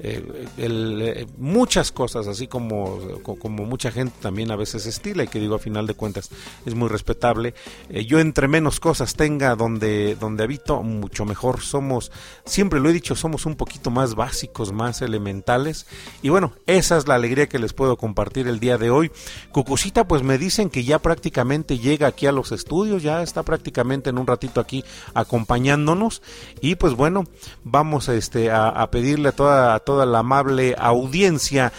eh, 0.03 0.47
eh, 0.57 1.27
muchas 1.37 1.93
cosas, 1.93 2.27
así 2.27 2.47
como, 2.47 2.99
como 3.23 3.65
mucha 3.67 3.91
gente 3.91 4.15
también 4.21 4.51
a 4.51 4.57
veces 4.57 4.87
estila 4.87 5.25
y 5.25 5.29
que 5.29 5.39
digo 5.39 5.55
a 5.55 5.59
final 5.59 5.87
de 5.87 5.95
cuentas 5.95 6.31
es 6.65 6.75
muy 6.75 6.89
respetable. 6.89 7.55
Eh, 7.91 8.07
yo 8.07 8.19
entre 8.19 8.49
menos 8.49 8.81
cosas 8.81 9.15
tenga 9.15 9.55
donde, 9.57 10.17
donde 10.17 10.45
habito, 10.45 10.83
mucho 10.83 11.25
mejor. 11.25 11.61
Somos, 11.61 12.11
siempre 12.45 12.81
lo 12.81 12.89
he 12.89 12.93
dicho, 12.93 13.15
somos 13.15 13.47
un 13.47 13.57
poquito 13.57 13.91
más 13.91 14.15
básicos, 14.15 14.73
más 14.73 15.03
elementales. 15.03 15.87
Y 16.23 16.31
bueno, 16.31 16.53
esa 16.67 16.97
es 16.97 17.07
la 17.07 17.15
alegría 17.15 17.49
que 17.49 17.59
les 17.59 17.73
puedo 17.73 17.97
compartir 17.97 18.49
el 18.49 18.61
día 18.61 18.79
de 18.79 18.91
hoy. 18.91 19.11
Cucucita, 19.53 20.07
pues 20.07 20.23
me 20.23 20.39
dicen 20.39 20.71
que 20.71 20.85
ya 20.85 20.99
prácticamente 20.99 21.79
llega 21.79 22.07
aquí 22.07 22.27
a 22.27 22.33
los 22.33 22.53
estudios, 22.53 23.03
ya 23.03 23.23
está 23.23 23.43
prácticamente 23.43 24.11
en 24.11 24.19
un 24.19 24.27
ratito 24.27 24.61
aquí 24.61 24.85
acompañándonos. 25.15 26.23
Y 26.61 26.77
pues 26.77 26.95
bueno, 26.95 27.25
vamos 27.65 28.09
este, 28.09 28.51
a, 28.51 28.89
pedirle 28.91 29.29
a 29.29 29.33
toda, 29.33 29.75
a 29.75 29.81
toda 29.91 30.07
la 30.07 30.21
amable 30.21 30.77
audiencia. 30.79 31.73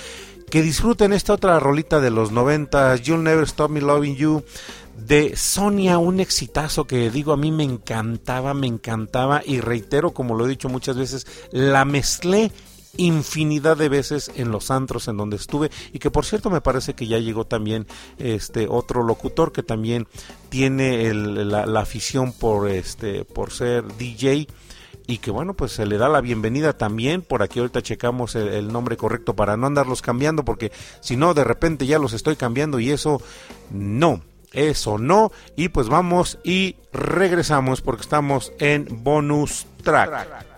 Que 0.50 0.62
disfruten 0.62 1.13
esta 1.13 1.32
otra 1.32 1.58
rolita 1.62 2.02
de 2.02 2.12
los 2.12 2.34
90, 2.34 2.97
You'll 2.97 3.24
Never 3.24 3.45
Stop 3.45 3.71
Me 3.71 3.80
Loving 3.80 4.17
You, 4.17 4.43
de 4.97 5.38
Sonia, 5.38 5.97
un 5.97 6.19
exitazo 6.19 6.86
que 6.86 7.10
digo 7.10 7.32
a 7.32 7.38
mí 7.38 7.54
me 7.54 7.63
encantaba, 7.63 8.54
me 8.54 8.67
encantaba 8.67 9.41
y 9.45 9.62
reitero, 9.62 10.12
como 10.12 10.36
lo 10.36 10.45
he 10.45 10.50
dicho 10.50 10.67
muchas 10.67 10.97
veces, 10.97 11.26
la 11.52 11.86
mezclé 11.86 12.52
infinidad 12.97 13.78
de 13.78 13.88
veces 13.88 14.30
en 14.36 14.52
los 14.52 14.69
antros 14.71 15.08
en 15.08 15.15
donde 15.15 15.38
estuve 15.38 15.71
y 15.93 16.00
que 16.00 16.12
por 16.12 16.26
cierto 16.26 16.50
me 16.50 16.60
parece 16.60 16.93
que 16.93 17.08
ya 17.08 17.19
llegó 17.19 17.45
también 17.45 17.88
este 18.17 18.67
otro 18.69 19.04
locutor 19.04 19.54
que 19.54 19.63
también 19.63 20.06
tiene 20.50 21.13
la, 21.13 21.65
la, 21.65 21.80
afición 21.80 22.34
por 22.34 22.69
este 22.69 23.24
por 23.24 23.52
ser 23.52 23.86
DJ 23.95 24.50
y 25.07 25.17
que 25.17 25.31
bueno, 25.31 25.53
pues 25.53 25.71
se 25.71 25.85
le 25.85 25.97
da 25.97 26.09
la 26.09 26.21
bienvenida 26.21 26.73
también. 26.73 27.21
Por 27.21 27.43
aquí 27.43 27.59
ahorita 27.59 27.81
checamos 27.81 28.35
el, 28.35 28.71
nombre 28.71 28.97
correcto 28.97 29.35
para 29.35 29.57
no 29.57 29.67
andarlos 29.67 30.01
cambiando, 30.01 30.45
porque 30.45 30.71
si 30.99 31.17
no, 31.17 31.33
de 31.33 31.43
repente 31.43 31.85
ya 31.85 31.99
los 31.99 32.13
estoy 32.13 32.35
cambiando 32.35 32.79
y 32.79 32.91
eso 32.91 33.21
no. 33.71 34.21
eso 34.53 34.97
no. 34.97 35.31
Y 35.55 35.69
pues 35.69 35.89
vamos 35.89 36.39
y 36.43 36.75
regresamos 36.93 37.81
porque 37.81 38.01
estamos 38.01 38.53
en 38.59 38.87
bonus 39.03 39.65
track. 39.83 40.50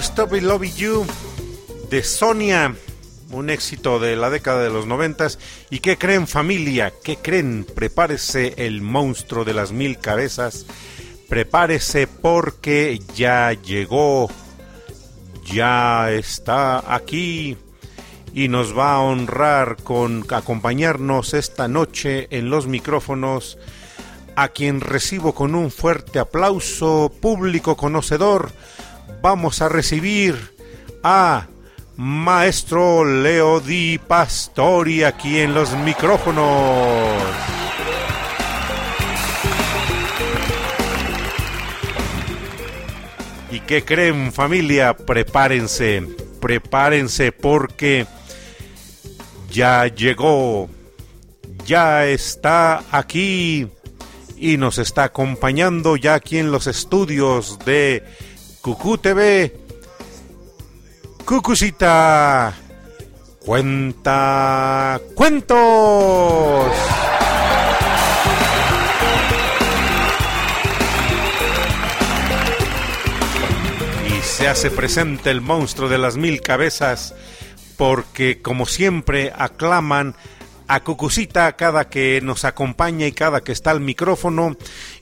Stop 0.00 0.34
It 0.34 0.42
Love 0.42 0.76
You 0.76 1.06
de 1.90 2.02
Sonia, 2.02 2.74
un 3.32 3.50
éxito 3.50 3.98
de 3.98 4.16
la 4.16 4.30
década 4.30 4.62
de 4.62 4.70
los 4.70 4.86
noventas. 4.86 5.38
¿Y 5.68 5.80
qué 5.80 5.98
creen 5.98 6.26
familia? 6.26 6.90
¿Qué 7.04 7.18
creen? 7.18 7.66
Prepárese 7.74 8.54
el 8.56 8.80
monstruo 8.80 9.44
de 9.44 9.52
las 9.52 9.72
mil 9.72 9.98
cabezas. 9.98 10.64
Prepárese 11.28 12.06
porque 12.06 12.98
ya 13.14 13.52
llegó, 13.52 14.30
ya 15.44 16.10
está 16.10 16.94
aquí 16.94 17.58
y 18.32 18.48
nos 18.48 18.76
va 18.76 18.94
a 18.94 19.00
honrar 19.00 19.76
con 19.82 20.24
acompañarnos 20.30 21.34
esta 21.34 21.68
noche 21.68 22.26
en 22.30 22.48
los 22.48 22.66
micrófonos 22.66 23.58
a 24.34 24.48
quien 24.48 24.80
recibo 24.80 25.34
con 25.34 25.54
un 25.54 25.70
fuerte 25.70 26.18
aplauso 26.18 27.12
público 27.20 27.76
conocedor 27.76 28.50
vamos 29.20 29.60
a 29.62 29.68
recibir 29.68 30.36
a 31.02 31.46
Maestro 31.96 33.04
Leo 33.04 33.60
Di 33.60 33.98
Pastori 33.98 35.04
aquí 35.04 35.38
en 35.38 35.54
los 35.54 35.74
micrófonos. 35.76 37.22
¿Y 43.50 43.60
qué 43.60 43.84
creen 43.84 44.32
familia? 44.32 44.96
Prepárense, 44.96 46.06
prepárense 46.40 47.32
porque 47.32 48.06
ya 49.50 49.86
llegó, 49.88 50.70
ya 51.66 52.06
está 52.06 52.82
aquí 52.92 53.66
y 54.38 54.56
nos 54.56 54.78
está 54.78 55.04
acompañando 55.04 55.96
ya 55.96 56.14
aquí 56.14 56.38
en 56.38 56.50
los 56.50 56.66
estudios 56.66 57.58
de 57.66 58.04
Cucú 58.60 58.98
TV, 58.98 59.58
Cucucita, 61.24 62.52
cuenta 63.38 65.00
cuentos. 65.14 66.70
Y 74.06 74.22
se 74.22 74.46
hace 74.46 74.70
presente 74.70 75.30
el 75.30 75.40
monstruo 75.40 75.88
de 75.88 75.96
las 75.96 76.18
mil 76.18 76.42
cabezas 76.42 77.14
porque 77.78 78.42
como 78.42 78.66
siempre 78.66 79.32
aclaman 79.34 80.14
a 80.68 80.80
Cucucita 80.84 81.50
cada 81.56 81.88
que 81.88 82.20
nos 82.20 82.44
acompaña 82.44 83.06
y 83.06 83.12
cada 83.12 83.40
que 83.40 83.52
está 83.52 83.70
al 83.70 83.80
micrófono. 83.80 84.54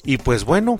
Y 0.05 0.18
pues 0.18 0.44
bueno, 0.44 0.79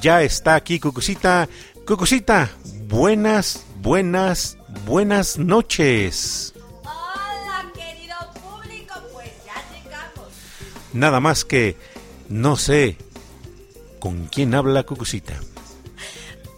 ya 0.00 0.22
está 0.22 0.54
aquí 0.54 0.78
Cucucita. 0.78 1.48
Cucucita, 1.86 2.50
buenas, 2.86 3.66
buenas, 3.82 4.56
buenas 4.86 5.36
noches. 5.36 6.54
Hola, 6.82 7.70
querido 7.74 8.16
público, 8.32 8.94
pues 9.12 9.30
ya 9.44 9.54
llegamos. 9.70 10.28
Nada 10.94 11.20
más 11.20 11.44
que 11.44 11.76
no 12.30 12.56
sé 12.56 12.96
con 13.98 14.28
quién 14.28 14.54
habla 14.54 14.84
Cucucita. 14.84 15.34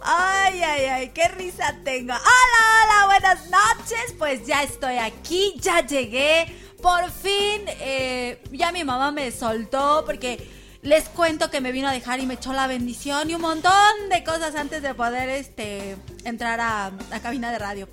Ay, 0.01 0.61
ay, 0.63 0.85
ay, 0.85 1.09
qué 1.09 1.27
risa 1.27 1.75
tengo. 1.83 2.13
Hola, 2.13 2.85
hola, 2.85 3.05
buenas 3.07 3.49
noches. 3.49 4.15
Pues 4.17 4.47
ya 4.47 4.63
estoy 4.63 4.95
aquí, 4.95 5.55
ya 5.59 5.85
llegué. 5.85 6.55
Por 6.81 7.11
fin, 7.11 7.63
eh, 7.81 8.41
ya 8.53 8.71
mi 8.71 8.85
mamá 8.85 9.11
me 9.11 9.29
soltó 9.31 10.03
porque 10.05 10.56
les 10.81 11.09
cuento 11.09 11.49
que 11.49 11.61
me 11.61 11.71
vino 11.71 11.87
a 11.87 11.91
dejar 11.91 12.19
y 12.19 12.25
me 12.25 12.35
echó 12.35 12.53
la 12.53 12.67
bendición 12.67 13.29
y 13.29 13.35
un 13.35 13.41
montón 13.41 13.71
de 14.11 14.23
cosas 14.23 14.55
antes 14.55 14.81
de 14.81 14.93
poder 14.93 15.29
este 15.29 15.97
entrar 16.23 16.59
a 16.59 16.91
la 17.09 17.19
cabina 17.19 17.51
de 17.51 17.59
radio. 17.59 17.87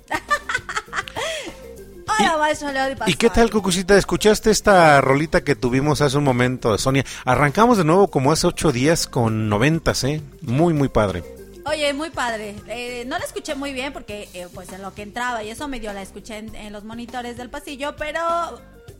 Hola, 2.19 2.37
maestro 2.37 2.71
Leo 2.71 2.95
¿Y 3.07 3.15
qué 3.15 3.29
tal, 3.29 3.49
Cucucita? 3.49 3.97
¿Escuchaste 3.97 4.51
esta 4.51 5.01
rolita 5.01 5.43
que 5.43 5.55
tuvimos 5.55 6.01
hace 6.01 6.17
un 6.17 6.23
momento 6.23 6.77
Sonia? 6.77 7.03
Arrancamos 7.25 7.77
de 7.77 7.83
nuevo 7.83 8.09
como 8.09 8.31
hace 8.31 8.47
ocho 8.47 8.71
días 8.71 9.07
con 9.07 9.49
noventas, 9.49 10.03
¿eh? 10.03 10.21
Muy, 10.41 10.73
muy 10.73 10.87
padre. 10.87 11.23
Oye, 11.65 11.93
muy 11.93 12.11
padre. 12.11 12.55
Eh, 12.67 13.05
no 13.07 13.17
la 13.17 13.25
escuché 13.25 13.55
muy 13.55 13.73
bien 13.73 13.91
porque, 13.91 14.29
eh, 14.35 14.47
pues, 14.53 14.71
en 14.71 14.83
lo 14.83 14.93
que 14.93 15.01
entraba 15.01 15.43
y 15.43 15.49
eso 15.49 15.67
medio 15.67 15.91
la 15.93 16.03
escuché 16.03 16.37
en, 16.37 16.53
en 16.53 16.71
los 16.71 16.83
monitores 16.83 17.37
del 17.37 17.49
pasillo, 17.49 17.95
pero 17.95 18.21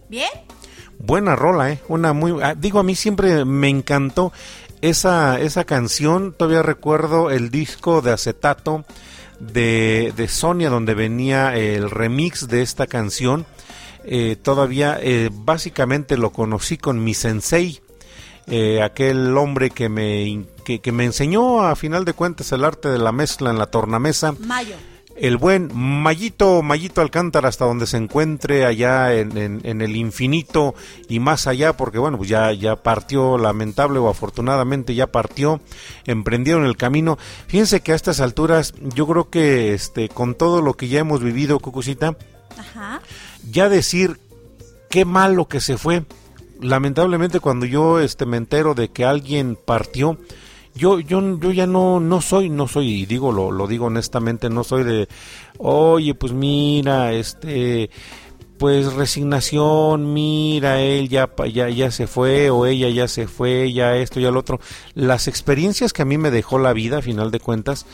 bien. 0.09 0.29
Buena 0.97 1.35
rola, 1.35 1.71
¿eh? 1.71 1.79
Una 1.87 2.13
muy... 2.13 2.41
ah, 2.41 2.55
digo, 2.55 2.79
a 2.79 2.83
mí 2.83 2.95
siempre 2.95 3.45
me 3.45 3.69
encantó 3.69 4.31
esa, 4.81 5.39
esa 5.39 5.65
canción. 5.65 6.33
Todavía 6.33 6.63
recuerdo 6.63 7.29
el 7.29 7.49
disco 7.51 8.01
de 8.01 8.11
acetato 8.11 8.85
de, 9.39 10.13
de 10.15 10.27
Sonia 10.27 10.69
donde 10.69 10.93
venía 10.93 11.55
el 11.55 11.91
remix 11.91 12.47
de 12.47 12.61
esta 12.61 12.87
canción. 12.87 13.45
Eh, 14.05 14.35
todavía 14.41 14.99
eh, 15.01 15.29
básicamente 15.31 16.15
lo 16.15 16.31
conocí 16.31 16.77
con 16.77 17.03
mi 17.03 17.15
sensei, 17.15 17.81
eh, 18.45 18.83
aquel 18.83 19.35
hombre 19.35 19.71
que 19.71 19.89
me, 19.89 20.45
que, 20.63 20.79
que 20.79 20.91
me 20.91 21.05
enseñó 21.05 21.61
a 21.61 21.75
final 21.75 22.05
de 22.05 22.13
cuentas 22.13 22.51
el 22.51 22.63
arte 22.63 22.89
de 22.89 22.99
la 22.99 23.11
mezcla 23.11 23.49
en 23.49 23.57
la 23.57 23.65
tornamesa. 23.65 24.33
Mayo. 24.39 24.75
El 25.15 25.37
buen 25.37 25.71
Mayito, 25.73 26.61
Mayito 26.61 26.99
Alcántara, 26.99 27.47
hasta 27.47 27.63
donde 27.63 27.87
se 27.87 27.95
encuentre 27.95 28.65
allá 28.65 29.13
en, 29.13 29.37
en- 29.37 29.61
en 29.63 29.81
el 29.81 29.95
infinito 29.95 30.75
y 31.07 31.19
más 31.19 31.47
allá, 31.47 31.77
porque 31.77 31.99
bueno, 31.99 32.17
pues 32.17 32.29
ya, 32.29 32.51
ya 32.51 32.75
partió, 32.75 33.37
lamentable 33.37 33.97
o 33.99 34.09
afortunadamente 34.09 34.93
ya 34.93 35.07
partió, 35.07 35.61
emprendieron 36.05 36.65
el 36.65 36.75
camino. 36.75 37.17
Fíjense 37.47 37.79
que 37.79 37.93
a 37.93 37.95
estas 37.95 38.19
alturas, 38.19 38.73
yo 38.93 39.07
creo 39.07 39.29
que 39.29 39.73
este, 39.73 40.09
con 40.09 40.35
todo 40.35 40.61
lo 40.61 40.73
que 40.73 40.89
ya 40.89 40.99
hemos 40.99 41.23
vivido, 41.23 41.59
Cucucita, 41.59 42.17
Ajá. 42.57 43.01
ya 43.49 43.69
decir 43.69 44.19
qué 44.89 45.05
malo 45.05 45.47
que 45.47 45.61
se 45.61 45.77
fue. 45.77 46.03
Lamentablemente 46.61 47.39
cuando 47.39 47.65
yo 47.65 47.99
este 47.99 48.25
me 48.25 48.37
entero 48.37 48.73
de 48.75 48.89
que 48.89 49.05
alguien 49.05 49.57
partió, 49.63 50.17
yo 50.75 50.99
yo 50.99 51.39
yo 51.39 51.51
ya 51.51 51.65
no 51.65 51.99
no 51.99 52.21
soy 52.21 52.49
no 52.49 52.67
soy 52.67 53.01
y 53.01 53.05
digo 53.05 53.31
lo 53.31 53.51
lo 53.51 53.67
digo 53.67 53.85
honestamente, 53.85 54.49
no 54.49 54.63
soy 54.63 54.83
de 54.83 55.07
oye, 55.57 56.13
pues 56.13 56.33
mira, 56.33 57.13
este 57.13 57.89
pues 58.57 58.93
resignación, 58.93 60.13
mira, 60.13 60.81
él 60.81 61.09
ya, 61.09 61.29
ya, 61.51 61.69
ya 61.69 61.91
se 61.91 62.07
fue 62.07 62.49
o 62.49 62.65
ella 62.65 62.89
ya 62.89 63.07
se 63.07 63.27
fue, 63.27 63.73
ya 63.73 63.97
esto, 63.97 64.19
ya 64.19 64.31
lo 64.31 64.39
otro. 64.39 64.59
Las 64.93 65.27
experiencias 65.27 65.93
que 65.93 66.03
a 66.03 66.05
mí 66.05 66.17
me 66.17 66.31
dejó 66.31 66.57
la 66.57 66.73
vida, 66.73 66.99
a 66.99 67.01
final 67.01 67.31
de 67.31 67.39
cuentas, 67.39 67.85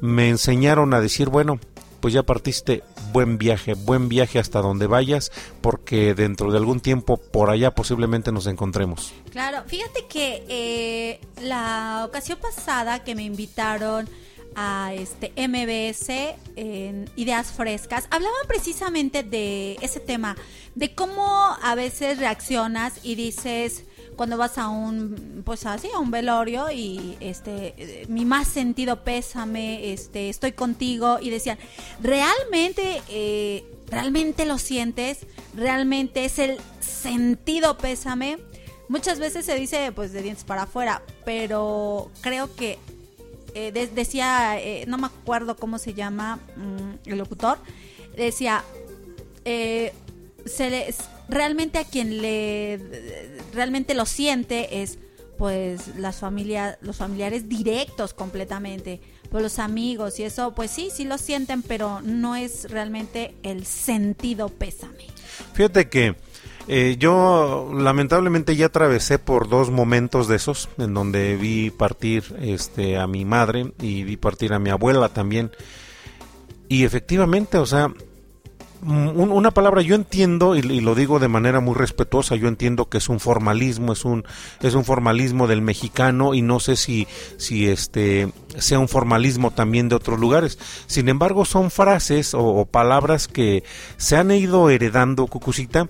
me 0.00 0.28
enseñaron 0.28 0.92
a 0.92 1.00
decir, 1.00 1.30
bueno, 1.30 1.58
pues 2.00 2.14
ya 2.14 2.22
partiste, 2.22 2.82
buen 3.12 3.38
viaje, 3.38 3.74
buen 3.74 4.08
viaje 4.08 4.38
hasta 4.38 4.60
donde 4.60 4.86
vayas, 4.86 5.30
porque 5.60 6.14
dentro 6.14 6.50
de 6.50 6.58
algún 6.58 6.80
tiempo 6.80 7.16
por 7.16 7.50
allá 7.50 7.72
posiblemente 7.72 8.32
nos 8.32 8.46
encontremos. 8.46 9.12
Claro, 9.30 9.62
fíjate 9.66 10.06
que 10.06 10.44
eh, 10.48 11.20
la 11.42 12.04
ocasión 12.06 12.38
pasada 12.38 13.04
que 13.04 13.14
me 13.14 13.22
invitaron 13.22 14.08
a 14.54 14.92
este 14.94 15.32
MBS 15.36 16.36
en 16.56 17.08
Ideas 17.16 17.52
Frescas, 17.52 18.06
hablaban 18.10 18.46
precisamente 18.48 19.22
de 19.22 19.76
ese 19.80 20.00
tema, 20.00 20.36
de 20.74 20.94
cómo 20.94 21.56
a 21.62 21.74
veces 21.74 22.18
reaccionas 22.18 22.94
y 23.02 23.14
dices 23.14 23.84
cuando 24.20 24.36
vas 24.36 24.58
a 24.58 24.68
un 24.68 25.40
pues 25.46 25.64
así 25.64 25.88
a 25.94 25.98
un 25.98 26.10
velorio 26.10 26.70
y 26.70 27.16
este 27.20 28.04
mi 28.10 28.26
más 28.26 28.48
sentido 28.48 29.02
pésame 29.02 29.94
este 29.94 30.28
estoy 30.28 30.52
contigo 30.52 31.16
y 31.22 31.30
decían 31.30 31.56
realmente 32.02 33.00
eh, 33.08 33.64
realmente 33.88 34.44
lo 34.44 34.58
sientes 34.58 35.20
realmente 35.54 36.26
es 36.26 36.38
el 36.38 36.58
sentido 36.80 37.78
pésame 37.78 38.36
Muchas 38.88 39.18
veces 39.20 39.46
se 39.46 39.54
dice 39.54 39.90
pues 39.94 40.12
de 40.12 40.20
dientes 40.20 40.44
para 40.44 40.64
afuera, 40.64 41.00
pero 41.24 42.10
creo 42.20 42.54
que 42.54 42.76
eh, 43.54 43.72
de- 43.72 43.86
decía, 43.86 44.60
eh, 44.60 44.84
no 44.86 44.98
me 44.98 45.06
acuerdo 45.06 45.56
cómo 45.56 45.78
se 45.78 45.94
llama 45.94 46.40
mm, 46.56 47.08
el 47.08 47.16
locutor, 47.16 47.56
decía, 48.16 48.64
eh, 49.46 49.92
se 50.44 50.68
le- 50.70 50.94
realmente 51.30 51.78
a 51.78 51.84
quien 51.84 52.20
le 52.20 52.78
realmente 53.54 53.94
lo 53.94 54.06
siente 54.06 54.82
es 54.82 54.98
pues 55.38 55.96
las 55.96 56.18
familias, 56.18 56.76
los 56.82 56.96
familiares 56.98 57.48
directos 57.48 58.12
completamente, 58.12 59.00
pues 59.30 59.42
los 59.42 59.58
amigos 59.58 60.20
y 60.20 60.24
eso, 60.24 60.54
pues 60.54 60.70
sí, 60.70 60.90
sí 60.92 61.06
lo 61.06 61.16
sienten, 61.16 61.62
pero 61.62 62.02
no 62.02 62.36
es 62.36 62.70
realmente 62.70 63.34
el 63.42 63.64
sentido 63.64 64.50
pésame. 64.50 65.06
Fíjate 65.54 65.88
que 65.88 66.14
eh, 66.68 66.96
yo 66.98 67.70
lamentablemente 67.74 68.54
ya 68.54 68.66
atravesé 68.66 69.18
por 69.18 69.48
dos 69.48 69.70
momentos 69.70 70.28
de 70.28 70.36
esos, 70.36 70.68
en 70.76 70.92
donde 70.92 71.36
vi 71.36 71.70
partir 71.70 72.22
este, 72.40 72.98
a 72.98 73.06
mi 73.06 73.24
madre 73.24 73.72
y 73.80 74.04
vi 74.04 74.18
partir 74.18 74.52
a 74.52 74.58
mi 74.58 74.68
abuela 74.68 75.08
también. 75.08 75.50
Y 76.68 76.84
efectivamente, 76.84 77.56
o 77.56 77.66
sea, 77.66 77.94
una 78.82 79.50
palabra 79.50 79.82
yo 79.82 79.94
entiendo 79.94 80.56
y, 80.56 80.62
lo 80.62 80.94
digo 80.94 81.18
de 81.18 81.28
manera 81.28 81.60
muy 81.60 81.74
respetuosa 81.74 82.36
yo 82.36 82.48
entiendo 82.48 82.88
que 82.88 82.98
es 82.98 83.08
un 83.08 83.20
formalismo 83.20 83.92
es 83.92 84.04
un 84.04 84.24
es 84.62 84.74
un 84.74 84.84
formalismo 84.84 85.46
del 85.46 85.60
mexicano 85.60 86.32
y 86.32 86.40
no 86.40 86.60
sé 86.60 86.76
si 86.76 87.06
si 87.36 87.68
este 87.68 88.32
sea 88.58 88.78
un 88.78 88.88
formalismo 88.88 89.50
también 89.50 89.88
de 89.88 89.94
otros 89.94 90.18
lugares. 90.18 90.58
Sin 90.86 91.08
embargo 91.08 91.44
son 91.44 91.70
frases 91.70 92.34
o, 92.34 92.44
o 92.44 92.66
palabras 92.66 93.28
que 93.28 93.62
se 93.96 94.16
han 94.16 94.30
ido 94.30 94.70
heredando 94.70 95.26
cucucita 95.26 95.88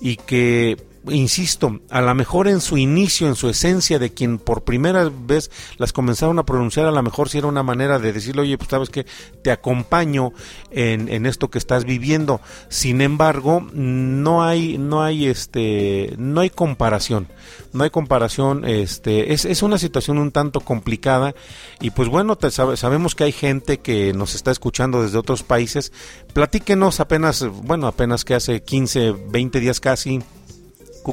y 0.00 0.16
que 0.16 0.87
insisto, 1.10 1.80
a 1.90 2.00
lo 2.00 2.14
mejor 2.14 2.48
en 2.48 2.60
su 2.60 2.76
inicio, 2.78 3.26
en 3.26 3.34
su 3.34 3.48
esencia 3.48 3.98
de 3.98 4.12
quien 4.12 4.38
por 4.38 4.62
primera 4.64 5.10
vez 5.10 5.50
las 5.76 5.92
comenzaron 5.92 6.38
a 6.38 6.44
pronunciar, 6.44 6.86
a 6.86 6.90
lo 6.90 7.02
mejor 7.02 7.28
si 7.28 7.38
era 7.38 7.46
una 7.46 7.62
manera 7.62 7.98
de 7.98 8.12
decirle, 8.12 8.42
oye, 8.42 8.58
pues 8.58 8.70
sabes 8.70 8.90
que 8.90 9.06
te 9.42 9.50
acompaño 9.50 10.32
en, 10.70 11.08
en 11.08 11.26
esto 11.26 11.50
que 11.50 11.58
estás 11.58 11.84
viviendo. 11.84 12.40
Sin 12.68 13.00
embargo, 13.00 13.66
no 13.72 14.42
hay, 14.44 14.78
no 14.78 15.02
hay 15.02 15.26
este, 15.26 16.14
no 16.18 16.40
hay 16.40 16.50
comparación. 16.50 17.28
No 17.72 17.84
hay 17.84 17.90
comparación, 17.90 18.64
este, 18.64 19.34
es, 19.34 19.44
es 19.44 19.62
una 19.62 19.76
situación 19.78 20.16
un 20.18 20.32
tanto 20.32 20.60
complicada 20.60 21.34
y 21.80 21.90
pues 21.90 22.08
bueno, 22.08 22.36
te 22.36 22.50
sabe- 22.50 22.78
sabemos 22.78 23.14
que 23.14 23.24
hay 23.24 23.32
gente 23.32 23.78
que 23.80 24.14
nos 24.14 24.34
está 24.34 24.50
escuchando 24.50 25.02
desde 25.02 25.18
otros 25.18 25.42
países. 25.42 25.92
Platíquenos 26.32 27.00
apenas, 27.00 27.44
bueno, 27.46 27.86
apenas 27.86 28.24
que 28.24 28.34
hace 28.34 28.62
15, 28.62 29.12
20 29.30 29.60
días 29.60 29.80
casi, 29.80 30.20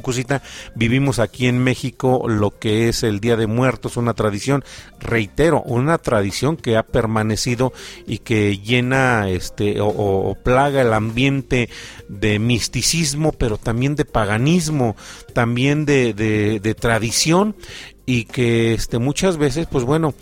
Cucucita, 0.00 0.42
vivimos 0.74 1.18
aquí 1.18 1.46
en 1.46 1.58
México 1.58 2.26
lo 2.28 2.50
que 2.58 2.90
es 2.90 3.02
el 3.02 3.18
Día 3.18 3.34
de 3.36 3.46
Muertos, 3.46 3.96
una 3.96 4.12
tradición, 4.12 4.62
reitero, 5.00 5.62
una 5.62 5.96
tradición 5.96 6.58
que 6.58 6.76
ha 6.76 6.82
permanecido 6.82 7.72
y 8.06 8.18
que 8.18 8.58
llena 8.58 9.30
este 9.30 9.78
o, 9.80 10.36
plaga 10.44 10.82
el 10.82 10.92
ambiente 10.92 11.70
de 12.10 12.38
misticismo, 12.38 13.32
pero 13.32 13.56
también 13.56 13.94
de 13.96 14.04
paganismo, 14.04 14.96
también 15.32 15.86
de, 15.86 16.12
de- 16.12 16.60
de 16.60 16.74
tradición 16.74 17.56
y 18.04 18.24
que 18.24 18.74
este 18.74 18.98
muchas 18.98 19.38
veces, 19.38 19.66
pues 19.66 19.84
bueno, 19.84 20.12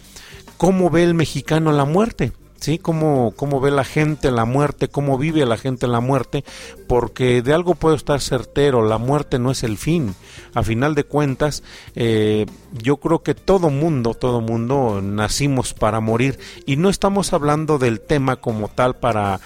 cómo 0.57 0.89
ve 0.89 1.03
el 1.03 1.15
mexicano 1.15 1.73
la 1.73 1.85
muerte. 1.85 2.31
¿Sí? 2.65 2.79
Cómo, 2.79 3.35
cómo 3.37 3.61
ve 3.61 3.71
la 3.71 3.85
gente 3.85 4.31
la 4.31 4.47
muerte, 4.47 4.89
cómo 4.89 5.19
vive 5.19 5.45
la 5.45 5.59
gente 5.59 5.87
la 5.87 6.01
muerte, 6.01 6.47
porque 6.87 7.43
de 7.43 7.53
algo 7.53 7.75
puedo 7.75 7.95
estar 7.95 8.23
certero, 8.23 8.83
la 8.83 8.97
muerte 8.97 9.39
no 9.39 9.51
es 9.51 9.65
el 9.65 9.77
fin. 9.77 10.15
A 10.55 10.63
final 10.63 10.95
de 10.95 11.05
cuentas, 11.05 11.63
eh, 11.95 12.47
yo 12.73 12.97
creo 12.97 13.23
que 13.23 13.35
todo 13.35 13.69
mundo, 13.69 14.15
todo 14.15 14.41
mundo 14.41 15.03
nacimos 15.03 15.75
para 15.75 16.01
morir 16.01 16.39
y 16.65 16.77
no 16.77 16.89
estamos 16.89 17.35
hablando 17.35 17.77
del 17.77 18.01
tema 18.01 18.37
como 18.37 18.69
tal 18.69 18.97
para 18.97 19.41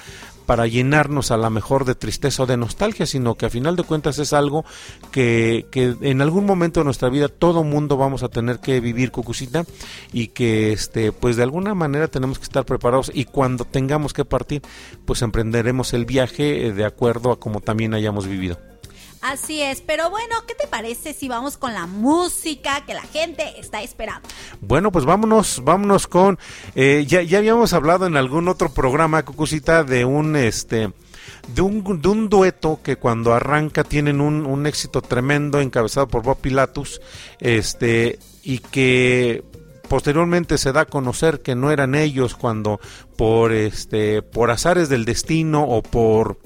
para 0.49 0.67
llenarnos 0.67 1.31
a 1.31 1.37
la 1.37 1.51
mejor 1.51 1.85
de 1.85 1.95
tristeza 1.95 2.45
o 2.45 2.47
de 2.47 2.57
nostalgia, 2.57 3.05
sino 3.05 3.35
que 3.35 3.45
a 3.45 3.51
final 3.51 3.77
de 3.77 3.83
cuentas 3.83 4.19
es 4.19 4.33
algo 4.33 4.65
que, 5.13 5.67
que 5.71 5.95
en 6.01 6.23
algún 6.23 6.47
momento 6.47 6.81
de 6.81 6.85
nuestra 6.85 7.11
vida 7.11 7.29
todo 7.29 7.65
mundo 7.65 7.99
vamos 7.99 8.23
a 8.23 8.31
tener 8.31 8.59
que 8.59 8.81
vivir, 8.81 9.11
Cucucita, 9.11 9.67
y 10.11 10.29
que 10.29 10.73
este, 10.73 11.13
pues 11.13 11.37
de 11.37 11.43
alguna 11.43 11.75
manera 11.75 12.09
tenemos 12.09 12.39
que 12.39 12.45
estar 12.45 12.65
preparados 12.65 13.13
y 13.13 13.27
cuando 13.27 13.67
tengamos 13.67 14.15
que 14.15 14.25
partir, 14.25 14.63
pues 15.05 15.21
emprenderemos 15.21 15.93
el 15.93 16.07
viaje 16.07 16.69
eh, 16.69 16.73
de 16.73 16.87
acuerdo 16.87 17.31
a 17.31 17.39
como 17.39 17.61
también 17.61 17.93
hayamos 17.93 18.27
vivido. 18.27 18.57
Así 19.21 19.63
es, 19.63 19.81
pero 19.81 20.11
bueno, 20.11 20.37
¿qué 20.47 20.55
te 20.55 20.69
parece 20.69 21.13
si 21.13 21.29
vamos 21.29 21.57
con 21.57 21.75
la 21.75 21.87
música 21.87 22.85
que 22.87 22.95
la 22.95 23.03
gente 23.03 23.59
está 23.59 23.83
esperando? 23.83 24.29
Bueno, 24.61 24.93
pues 24.93 25.05
vámonos, 25.05 25.63
vámonos 25.65 26.07
con, 26.07 26.39
eh, 26.75 27.05
ya, 27.07 27.23
ya 27.23 27.39
habíamos 27.39 27.73
hablado 27.73 28.07
en 28.07 28.17
algún 28.17 28.49
otro 28.49 28.73
programa, 28.73 29.25
Cucucita, 29.25 29.83
de 29.83 30.05
un, 30.05 30.37
este, 30.37 30.93
de 31.55 31.63
un, 31.63 32.01
de 32.01 32.09
un 32.09 32.29
dueto 32.29 32.81
que 32.83 32.97
cuando 32.97 33.35
arranca 33.35 33.83
tienen 33.83 34.21
un, 34.21 34.47
un 34.47 34.67
éxito 34.67 35.03
tremendo 35.03 35.61
encabezado 35.61 36.07
por 36.07 36.23
Bob 36.23 36.39
Pilatus, 36.39 37.01
este, 37.41 38.21
y 38.45 38.61
que 38.61 39.43
posteriormente 39.89 40.59
se 40.59 40.73
da 40.73 40.83
a 40.83 40.87
conocer 40.87 41.41
que 41.41 41.55
no 41.55 41.71
eran 41.71 41.95
ellos 41.95 42.37
cuando 42.37 42.79
por 43.17 43.53
este 43.53 44.23
por 44.23 44.51
azares 44.51 44.89
del 44.91 45.07
destino 45.07 45.65
o 45.65 45.83
por 45.83 46.39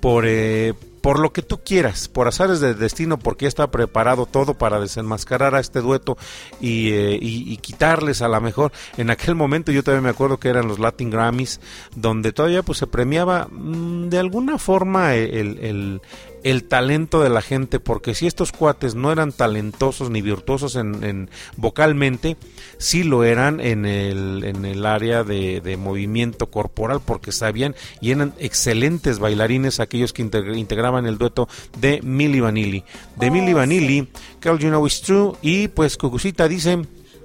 por 0.00 0.24
eh, 0.26 0.72
por 1.06 1.20
lo 1.20 1.32
que 1.32 1.40
tú 1.40 1.60
quieras, 1.64 2.08
por 2.08 2.26
azares 2.26 2.58
del 2.58 2.76
destino, 2.76 3.16
porque 3.16 3.44
ya 3.44 3.48
está 3.48 3.70
preparado 3.70 4.26
todo 4.26 4.54
para 4.54 4.80
desenmascarar 4.80 5.54
a 5.54 5.60
este 5.60 5.80
dueto 5.80 6.18
y, 6.60 6.90
eh, 6.90 7.16
y, 7.22 7.56
quitarles 7.58 8.22
a 8.22 8.28
la 8.28 8.40
mejor. 8.40 8.72
En 8.96 9.10
aquel 9.10 9.36
momento 9.36 9.70
yo 9.70 9.84
todavía 9.84 10.02
me 10.02 10.10
acuerdo 10.10 10.38
que 10.38 10.48
eran 10.48 10.66
los 10.66 10.80
Latin 10.80 11.10
Grammys, 11.10 11.60
donde 11.94 12.32
todavía 12.32 12.64
pues 12.64 12.78
se 12.78 12.88
premiaba 12.88 13.46
mmm, 13.48 14.08
de 14.08 14.18
alguna 14.18 14.58
forma 14.58 15.14
el, 15.14 16.00
el 16.46 16.62
talento 16.62 17.20
de 17.20 17.28
la 17.28 17.42
gente, 17.42 17.80
porque 17.80 18.14
si 18.14 18.28
estos 18.28 18.52
cuates 18.52 18.94
no 18.94 19.10
eran 19.10 19.32
talentosos 19.32 20.10
ni 20.10 20.22
virtuosos 20.22 20.76
en, 20.76 21.02
en 21.02 21.30
vocalmente, 21.56 22.36
sí 22.78 23.02
lo 23.02 23.24
eran 23.24 23.58
en 23.58 23.84
el, 23.84 24.44
en 24.44 24.64
el 24.64 24.86
área 24.86 25.24
de, 25.24 25.60
de, 25.60 25.76
movimiento 25.76 26.48
corporal, 26.48 27.00
porque 27.04 27.32
sabían 27.32 27.74
y 28.00 28.12
eran 28.12 28.32
excelentes 28.38 29.18
bailarines 29.18 29.80
aquellos 29.80 30.12
que 30.12 30.22
integraban 30.22 31.06
el 31.06 31.18
dueto 31.18 31.48
de 31.80 32.00
Milli 32.02 32.38
Vanilli. 32.38 32.84
De 33.16 33.28
oh, 33.28 33.32
Milli 33.32 33.52
Vanilli, 33.52 34.02
sí. 34.02 34.08
Girl 34.40 34.58
You 34.58 34.68
Know 34.68 34.86
It's 34.86 35.02
True, 35.02 35.32
y 35.42 35.66
pues 35.66 35.96
Cucucita 35.96 36.46
dice... 36.46 36.80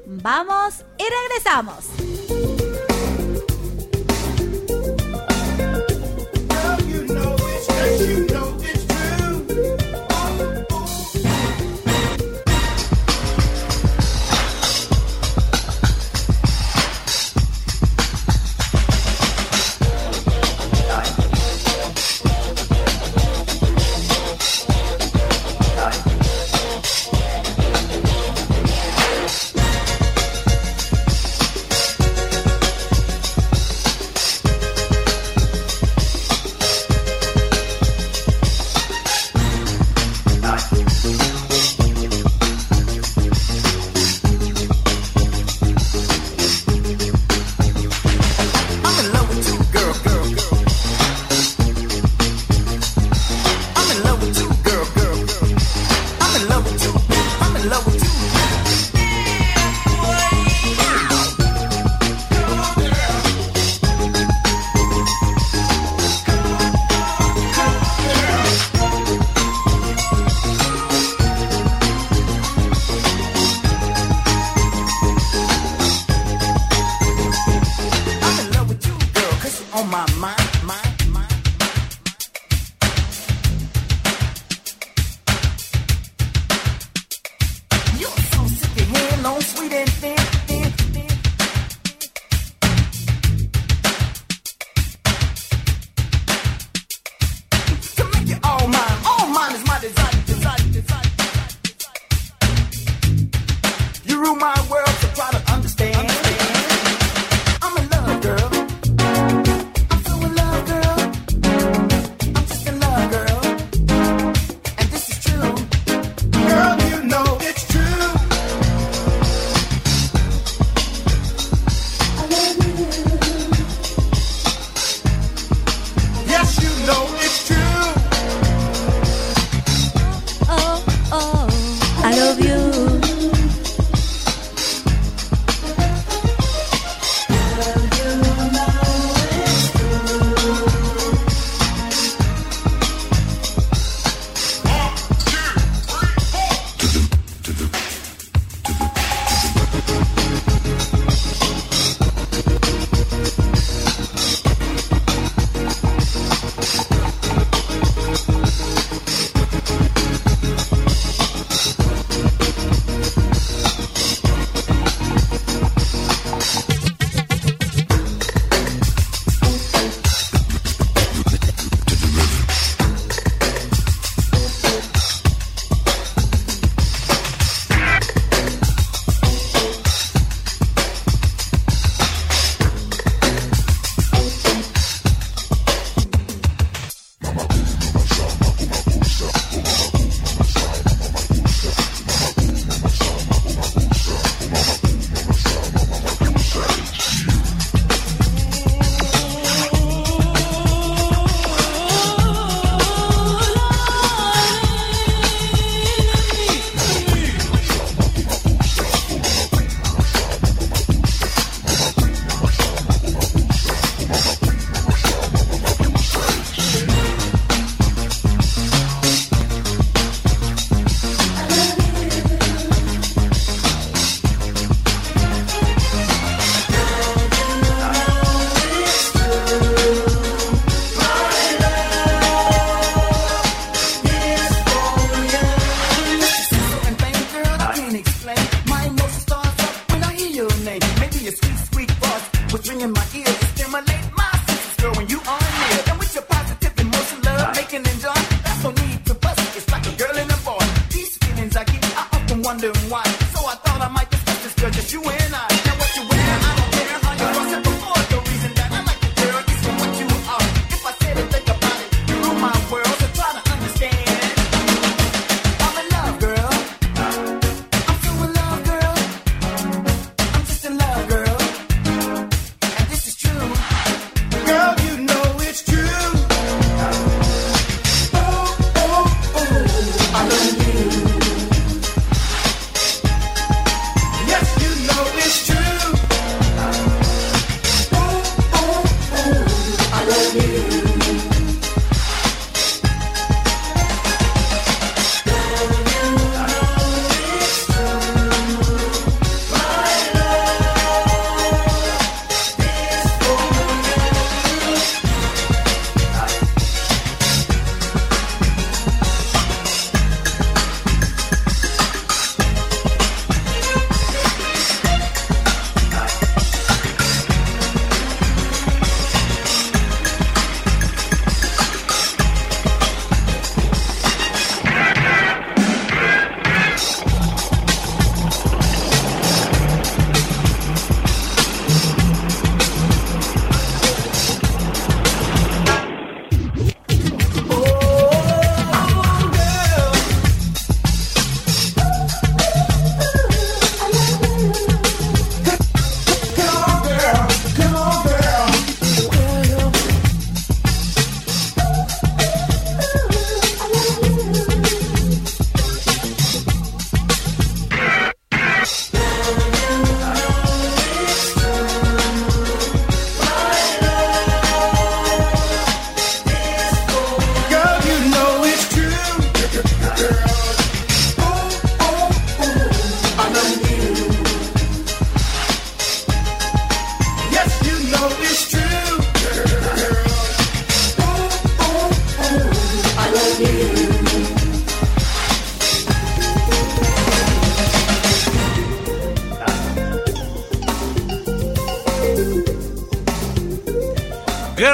Vamos 0.07 0.83
y 0.97 1.03
regresamos. 1.03 2.60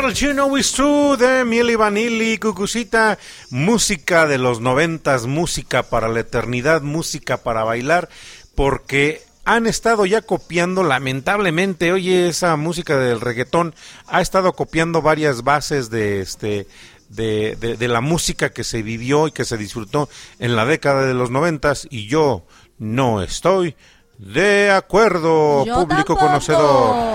Girl, 0.08 0.14
you 0.14 0.34
know 0.34 0.56
it's 0.58 0.72
true 0.72 1.18
de 1.18 1.44
Milli 1.44 1.76
Vanilli, 1.76 2.38
Cucucita, 2.38 3.18
música 3.50 4.26
de 4.26 4.38
los 4.38 4.62
noventas, 4.62 5.26
música 5.26 5.84
para 5.84 6.08
la 6.08 6.22
eternidad, 6.22 6.82
música 6.82 7.38
para 7.44 7.66
bailar, 7.66 8.08
porque 8.56 9.22
han 9.44 9.68
estado 9.68 10.06
ya 10.06 10.22
copiando, 10.22 10.84
lamentablemente, 10.84 11.92
oye, 11.92 12.30
esa 12.30 12.56
música 12.56 12.98
del 12.98 13.20
reggaetón 13.20 13.76
ha 14.08 14.22
estado 14.22 14.54
copiando 14.54 15.02
varias 15.02 15.44
bases 15.44 15.90
de 15.90 16.22
este 16.22 16.68
de, 17.10 17.58
de- 17.60 17.76
de 17.76 17.88
la 17.90 18.00
música 18.02 18.50
que 18.52 18.64
se 18.64 18.82
vivió 18.84 19.28
y 19.28 19.32
que 19.32 19.44
se 19.46 19.58
disfrutó 19.58 20.08
en 20.40 20.56
la 20.56 20.66
década 20.66 21.06
de 21.06 21.14
los 21.16 21.32
noventas 21.32 21.86
y 21.90 22.08
yo 22.08 22.46
no 22.78 23.22
estoy 23.22 23.76
de 24.18 24.72
acuerdo, 24.72 25.64
Yo 25.66 25.76
público 25.76 26.16
tampoco. 26.16 26.28
conocedor 26.28 27.07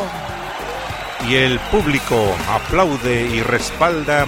y 1.28 1.34
el 1.36 1.58
público 1.58 2.34
aplaude 2.48 3.22
y 3.22 3.42
respalda 3.42 4.26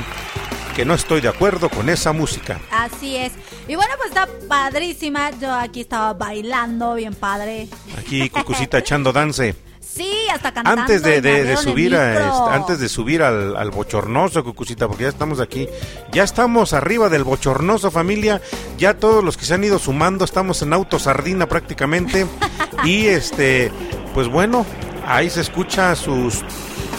que 0.74 0.84
no 0.84 0.95
estoy 0.95 1.20
de 1.20 1.28
acuerdo 1.28 1.68
con 1.68 1.88
esa 1.88 2.12
música. 2.12 2.61
Así 2.70 3.16
es. 3.16 3.32
Y 3.68 3.76
bueno, 3.76 3.92
pues 3.97 4.09
está 4.09 4.28
padrísima. 4.49 5.30
Yo 5.40 5.53
aquí 5.53 5.82
estaba 5.82 6.12
bailando, 6.14 6.95
bien 6.95 7.14
padre. 7.14 7.68
Aquí 7.99 8.28
Cucucita 8.30 8.78
echando 8.78 9.12
dance. 9.12 9.55
Sí, 9.80 10.26
hasta 10.32 10.53
cantando. 10.53 10.82
Antes 10.82 11.03
de, 11.03 11.57
subir 11.57 11.95
a, 11.95 12.14
este, 12.14 12.55
antes 12.57 12.80
de 12.80 12.88
subir 12.88 13.22
al, 13.22 13.57
al 13.57 13.70
bochornoso 13.70 14.42
Cucucita, 14.42 14.88
porque 14.88 15.05
ya 15.05 15.11
estamos 15.11 15.38
aquí, 15.38 15.68
ya 16.11 16.24
estamos 16.24 16.72
arriba 16.72 17.09
del 17.09 17.22
bochornoso 17.22 17.92
familia, 17.92 18.40
ya 18.76 18.99
todos 18.99 19.22
los 19.22 19.36
que 19.36 19.45
se 19.45 19.55
han 19.55 19.62
ido 19.62 19.78
sumando 19.78 20.24
estamos 20.24 20.62
en 20.62 20.72
auto 20.72 20.99
sardina 20.99 21.47
prácticamente 21.47 22.26
y 22.84 23.07
este, 23.07 23.70
pues 24.14 24.26
bueno, 24.26 24.66
ahí 25.07 25.30
se 25.30 25.42
escucha 25.42 25.95
sus 25.95 26.42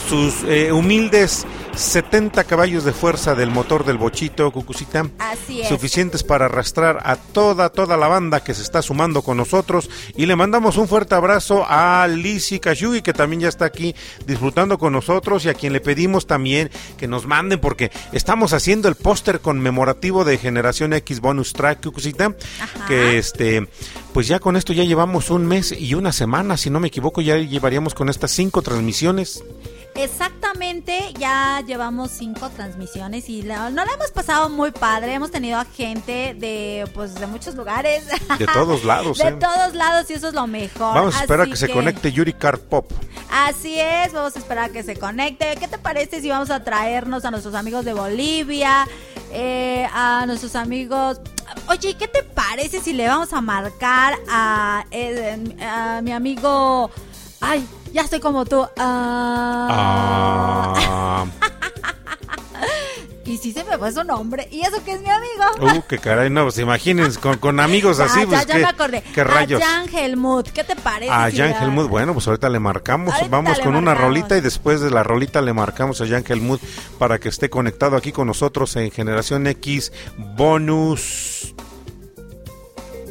sus 0.10 0.43
eh, 0.43 0.72
humildes 0.72 1.45
70 1.76 2.45
caballos 2.45 2.86
de 2.86 2.93
fuerza 2.93 3.36
del 3.36 3.49
motor 3.49 3.86
del 3.86 3.97
bochito 3.97 4.49
Cucucita. 4.51 5.10
Así 5.20 5.62
es. 5.62 5.68
suficientes 5.68 6.24
para 6.24 6.45
arrastrar 6.45 7.01
a 7.03 7.18
toda, 7.18 7.70
toda 7.70 7.97
la 7.97 8.08
banda 8.08 8.43
que 8.43 8.53
se 8.53 8.62
está 8.62 8.82
sumando 8.82 9.22
con 9.22 9.36
nosotros. 9.36 9.89
Y 10.16 10.26
le 10.26 10.36
mandamos 10.38 10.78
un 10.78 10.88
fuerte 10.88 11.16
abrazo 11.16 11.66
a 11.68 12.08
Lizzy 12.08 12.60
Kashugi, 12.60 13.01
que 13.01 13.14
también 13.14 13.41
ya 13.41 13.49
está 13.49 13.66
aquí 13.66 13.93
disfrutando 14.26 14.78
con 14.78 14.93
nosotros 14.93 15.43
y 15.45 15.49
a 15.49 15.53
quien 15.53 15.74
le 15.74 15.82
pedimos 15.82 16.28
también 16.28 16.70
que 16.97 17.08
nos 17.08 17.26
manden, 17.26 17.60
porque 17.60 17.91
estamos 18.14 18.53
haciendo 18.53 18.88
el 18.88 18.95
póster 18.95 19.41
conmemorativo 19.41 20.24
de 20.24 20.38
Generación 20.38 20.93
X 20.93 21.20
Bonus 21.20 21.51
Track, 21.51 21.84
Cucucita, 21.84 22.34
Ajá. 22.62 22.86
que 22.88 23.18
este, 23.18 23.68
pues 24.14 24.28
ya 24.28 24.39
con 24.39 24.56
esto 24.56 24.72
ya 24.72 24.84
llevamos 24.84 25.30
un 25.30 25.45
mes 25.45 25.74
y 25.78 25.93
una 25.93 26.14
semana, 26.14 26.56
si 26.56 26.70
no 26.70 26.80
me 26.80 26.88
equivoco, 26.88 27.20
ya 27.22 27.38
llevaríamos 27.38 27.93
con 27.93 28.08
estas 28.08 28.32
cinco 28.32 28.62
transmisiones. 28.62 29.43
Exactamente, 29.96 31.14
ya 31.18 31.62
llevamos 31.66 32.12
cinco 32.12 32.50
transmisiones 32.50 33.30
y 33.30 33.41
la- 33.43 33.70
no 33.70 33.86
la 33.86 33.93
hemos 33.93 34.12
pasado 34.12 34.50
muy 34.50 34.72
padre. 34.72 35.14
Hemos 35.14 35.32
tenido 35.32 35.58
a 35.58 35.66
gente 35.66 36.36
de 36.38 36.89
pues 36.93 37.16
de 37.16 37.28
muchos 37.28 37.56
lugares. 37.56 38.06
De 38.38 38.46
todos 38.46 38.84
lados, 38.84 39.18
de 39.20 39.30
¿eh? 39.30 39.32
todos 39.39 39.74
lados 39.74 40.10
y 40.10 40.14
eso 40.14 40.28
es 40.30 40.34
lo 40.34 40.48
mejor. 40.48 40.96
Vamos 40.96 41.16
a 41.16 41.22
esperar 41.22 41.48
a 41.48 41.50
que 41.50 41.56
se 41.56 41.70
conecte 41.70 42.12
Yuri 42.12 42.34
Car 42.34 42.58
Pop. 42.60 42.91
Así 43.32 43.80
es, 43.80 44.14
vamos 44.14 44.36
a 44.36 44.39
esperar 44.39 44.66
a 44.66 44.70
que 44.70 44.84
se 44.84 44.98
conecte. 44.98 45.56
¿Qué 45.60 45.68
te 45.68 45.78
parece 45.78 46.22
si 46.22 46.30
vamos 46.30 46.50
a 46.50 46.64
traernos 46.64 47.26
a 47.26 47.32
nuestros 47.32 47.56
amigos 47.56 47.86
de 47.86 47.93
Bolivia? 47.93 48.88
eh, 49.32 49.86
a 49.93 50.24
nuestros 50.28 50.56
amigos. 50.56 51.20
Oye, 51.68 51.96
¿qué 51.98 52.08
te 52.08 52.24
parece 52.24 52.80
si 52.80 52.93
le 52.93 53.06
vamos 53.08 53.34
a 53.34 53.41
marcar 53.41 54.16
a, 54.30 54.86
eh, 54.91 55.38
a 55.62 56.00
mi 56.02 56.12
amigo? 56.14 56.89
Ay, 57.41 57.68
ya 57.96 58.02
estoy 58.04 58.20
como 58.20 58.46
tú. 58.46 58.68
Ah, 58.78 60.74
Ah. 60.78 61.26
Y 63.28 63.38
sí 63.38 63.52
se 63.52 63.64
me 63.64 63.76
fue 63.80 63.91
su 63.91 64.04
nombre. 64.04 64.48
Y 64.52 64.62
eso 64.62 64.84
que 64.86 64.91
es 64.93 65.02
mi 65.02 65.10
amigo. 65.10 65.80
Uh, 65.80 65.82
qué 65.89 65.98
caray, 65.98 66.30
no, 66.30 66.43
pues 66.43 66.60
imagínense, 66.60 67.20
con, 67.20 67.39
con 67.39 67.60
amigos 67.60 68.00
así, 68.02 68.20
ya, 68.20 68.28
pues 68.28 68.46
ya 68.46 68.54
qué, 68.54 68.60
me 68.60 68.68
acordé. 68.68 69.02
qué 69.16 69.24
rayos. 69.24 69.60
A 69.64 69.66
Jan 69.66 69.89
Helmut, 69.91 70.50
¿qué 70.50 70.64
te 70.64 70.76
parece? 70.76 71.12
A 71.12 71.32
Jan 71.32 71.56
Helmut, 71.60 71.89
bueno, 71.89 72.14
pues 72.14 72.28
ahorita 72.28 72.50
le 72.50 72.60
marcamos, 72.60 73.12
Ahorita 73.16 73.32
vamos 73.32 73.58
le 73.58 73.64
con 73.64 73.76
una 73.76 73.96
rolita 73.96 74.38
y 74.38 74.41
después 74.41 74.80
de 74.80 74.91
la 74.91 75.02
rolita 75.02 75.41
le 75.41 75.54
marcamos 75.54 76.02
a 76.02 76.08
Jan 76.08 76.24
Helmut 76.28 76.62
para 77.00 77.18
que 77.20 77.30
esté 77.30 77.50
conectado 77.50 77.98
aquí 77.98 78.12
con 78.12 78.28
nosotros 78.28 78.76
en 78.76 78.91
Generación 78.91 79.48
X 79.48 79.91
Bonus 80.38 81.56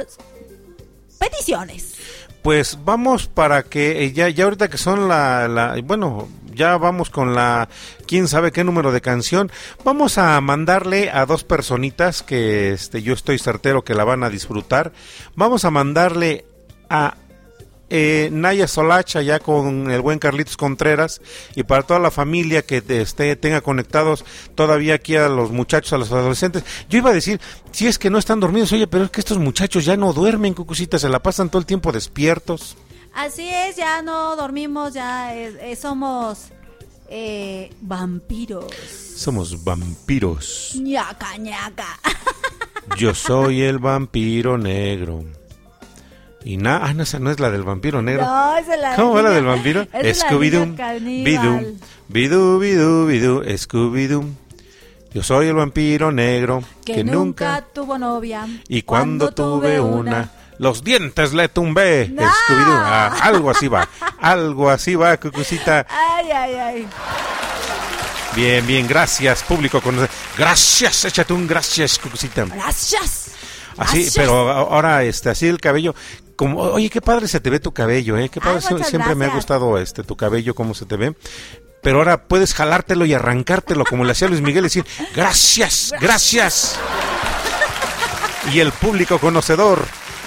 peticiones. 1.20 1.95
Pues 2.41 2.78
vamos 2.86 3.28
para 3.28 3.64
que 3.64 4.03
eh, 4.06 4.14
ya, 4.14 4.30
ya 4.30 4.43
ahorita 4.43 4.70
que 4.70 4.78
son 4.78 5.08
la, 5.08 5.47
la- 5.47 5.76
bueno, 5.84 6.28
ya 6.56 6.78
vamos 6.78 7.10
con 7.10 7.36
la 7.36 7.70
quién 8.08 8.28
sabe 8.28 8.51
qué 8.51 8.64
número 8.64 8.91
de 8.91 9.01
canción. 9.01 9.51
Vamos 9.84 10.18
a 10.18 10.39
mandarle 10.41 11.12
a 11.12 11.26
dos 11.26 11.43
personitas 11.43 12.24
que 12.24 12.72
este 12.72 13.01
yo 13.01 13.14
estoy 13.14 13.38
certero 13.38 13.84
que 13.84 13.93
la 13.93 14.03
van 14.03 14.24
a 14.24 14.30
disfrutar. 14.30 14.93
Vamos 15.36 15.66
a 15.66 15.72
mandarle 15.72 16.45
a 16.89 17.16
eh, 17.89 18.30
Naya 18.32 18.68
Solacha 18.68 19.22
ya 19.22 19.39
con 19.39 19.91
el 19.91 20.01
buen 20.01 20.18
Carlitos 20.18 20.58
Contreras 20.58 21.22
y 21.56 21.64
para 21.64 21.84
toda 21.84 21.99
la 21.99 22.10
familia 22.10 22.64
que 22.64 22.84
esté 22.88 23.36
tenga 23.36 23.62
conectados 23.62 24.26
todavía 24.56 24.95
aquí 24.95 25.16
a 25.16 25.30
los 25.30 25.51
muchachos, 25.51 25.93
a 25.93 25.97
los 25.97 26.12
adolescentes. 26.12 26.64
Yo 26.89 26.97
iba 26.97 27.12
a 27.12 27.14
decir, 27.14 27.39
si 27.72 27.88
es 27.88 27.99
que 27.99 28.10
no 28.10 28.18
están 28.18 28.39
dormidos, 28.39 28.72
oye, 28.72 28.88
pero 28.88 29.06
es 29.06 29.12
que 29.12 29.22
estos 29.22 29.38
muchachos 29.38 29.86
ya 29.86 29.97
no 29.97 30.14
duermen, 30.14 30.53
cucucita, 30.53 30.97
se 30.97 31.10
la 31.10 31.22
pasan 31.22 31.49
todo 31.49 31.60
el 31.60 31.66
tiempo 31.66 31.91
despiertos. 31.91 32.76
Así 33.16 33.47
es, 33.49 33.78
ya 33.78 34.01
no 34.01 34.36
dormimos, 34.36 34.93
ya 34.93 35.34
eh, 35.34 35.72
eh, 35.72 35.76
somos 35.78 36.49
eh, 37.07 37.72
vampiros. 37.80 38.66
Somos 39.16 39.63
vampiros. 39.63 40.74
ñaca, 40.76 41.38
ñaca. 41.38 41.97
Yo 42.97 43.16
soy 43.16 43.61
el 43.61 43.80
vampiro 43.80 44.57
negro. 44.57 45.24
Y 46.43 46.57
nada, 46.57 46.82
ah, 46.84 46.93
no, 46.93 47.03
esa 47.03 47.20
no 47.20 47.32
es 47.32 47.39
la 47.39 47.49
del 47.49 47.63
vampiro 47.63 48.01
negro. 48.01 48.26
No, 48.26 48.57
esa 48.57 48.76
es 48.76 48.82
la 48.82 48.95
¿Cómo 48.97 49.13
va 49.13 49.22
la 49.22 49.30
del 49.32 49.45
vampiro? 49.45 49.82
esa 49.82 49.99
es 50.01 50.20
la 50.20 50.30
Scooby-Doo, 50.30 51.78
bidú, 52.09 52.59
bidú, 52.59 53.07
bidú, 53.07 53.43
Scooby-Doo. 53.43 54.26
Yo 55.13 55.24
soy 55.24 55.47
el 55.47 55.55
vampiro 55.55 56.11
negro 56.11 56.61
Que, 56.84 57.05
nunca, 57.05 57.66
tuvo 57.74 57.97
novia. 57.97 58.45
Y 58.68 58.82
cuando 58.82 59.32
tuve 59.32 59.80
una, 59.80 60.30
los 60.60 60.84
dientes 60.84 61.34
le 61.34 61.49
tumbé. 61.49 62.10
¡No! 62.14 62.24
Ah, 62.28 63.16
algo 63.22 63.49
así 63.51 63.68
va, 63.68 63.88
algo 64.20 64.70
así 64.70 64.95
va, 64.95 65.18
cucucita. 65.18 65.86
Ay, 65.89 66.32
ay, 66.32 66.56
ay. 66.56 66.88
Bien, 68.36 68.66
bien, 68.68 68.88
gracias, 68.88 69.43
público. 69.43 69.82
conoce- 69.82 70.10
Gracias, 70.38 71.06
échate 71.06 71.34
un 71.34 71.47
gracias, 71.47 71.97
cucucita. 71.99 72.45
Gracias. 72.45 73.32
Así, 73.78 74.03
Gracias. 74.03 74.14
pero 74.16 74.49
ahora, 74.51 75.03
este, 75.03 75.30
así 75.30 75.47
el 75.47 75.60
cabello, 75.60 75.95
como, 76.36 76.60
oye, 76.62 76.89
qué 76.89 77.01
padre 77.01 77.28
se 77.28 77.39
te 77.39 77.49
ve 77.49 77.60
tu 77.60 77.74
cabello, 77.74 78.18
eh, 78.18 78.30
qué 78.30 78.39
padre, 78.41 78.62
Ay, 78.70 78.84
siempre 78.84 79.16
me 79.16 79.26
ha 79.26 79.30
gustado, 79.30 79.78
este, 79.78 80.03
tu 80.03 80.16
cabello, 80.18 80.53
cómo 80.56 80.74
se 80.74 80.86
te 80.86 80.95
ve. 80.97 81.16
Pero 81.82 81.99
ahora 81.99 82.24
puedes 82.24 82.53
jalártelo 82.53 83.06
y 83.06 83.14
arrancártelo, 83.14 83.86
como 83.86 84.03
le 84.06 84.14
hacía 84.14 84.28
Luis 84.28 84.41
Miguel, 84.41 84.64
y 84.64 84.68
decir, 84.68 84.86
gracias, 85.16 85.93
gracias. 86.01 86.78
Y 88.53 88.60
el 88.60 88.72
público 88.72 89.20
conocedor 89.20 89.86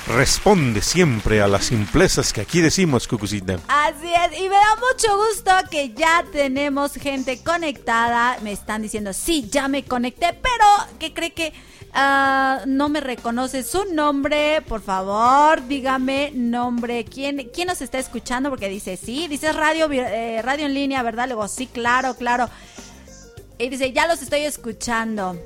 responde 0.08 0.80
siempre 0.80 1.42
a 1.42 1.48
las 1.48 1.66
simplezas 1.66 2.32
que 2.32 2.40
aquí 2.40 2.60
decimos, 2.60 3.06
Cucucita. 3.06 3.58
Así 3.68 4.12
es, 4.12 4.40
y 4.40 4.48
me 4.48 4.56
da 4.56 4.76
mucho 4.76 5.16
gusto 5.16 5.50
que 5.70 5.92
ya 5.92 6.24
tenemos 6.32 6.94
gente 6.94 7.42
conectada. 7.42 8.38
Me 8.42 8.52
están 8.52 8.82
diciendo, 8.82 9.12
sí, 9.12 9.48
ya 9.50 9.68
me 9.68 9.84
conecté, 9.84 10.32
pero 10.32 10.98
que 10.98 11.12
cree 11.12 11.32
que 11.32 11.52
ah, 11.92 12.60
no 12.66 12.88
me 12.88 13.00
reconoce 13.00 13.62
su 13.62 13.84
nombre. 13.92 14.62
Por 14.62 14.80
favor, 14.80 15.66
dígame 15.68 16.32
nombre. 16.34 17.04
¿Quién, 17.04 17.50
quién 17.52 17.68
nos 17.68 17.82
está 17.82 17.98
escuchando? 17.98 18.50
Porque 18.50 18.68
dice, 18.68 18.96
sí, 18.96 19.28
dice 19.28 19.52
radio, 19.52 19.90
eh, 19.92 20.40
radio 20.42 20.66
en 20.66 20.74
línea, 20.74 21.02
¿verdad? 21.02 21.26
Luego, 21.26 21.46
sí, 21.48 21.66
claro, 21.66 22.14
claro. 22.14 22.48
Y 23.58 23.68
dice, 23.68 23.92
ya 23.92 24.06
los 24.06 24.22
estoy 24.22 24.40
escuchando. 24.40 25.36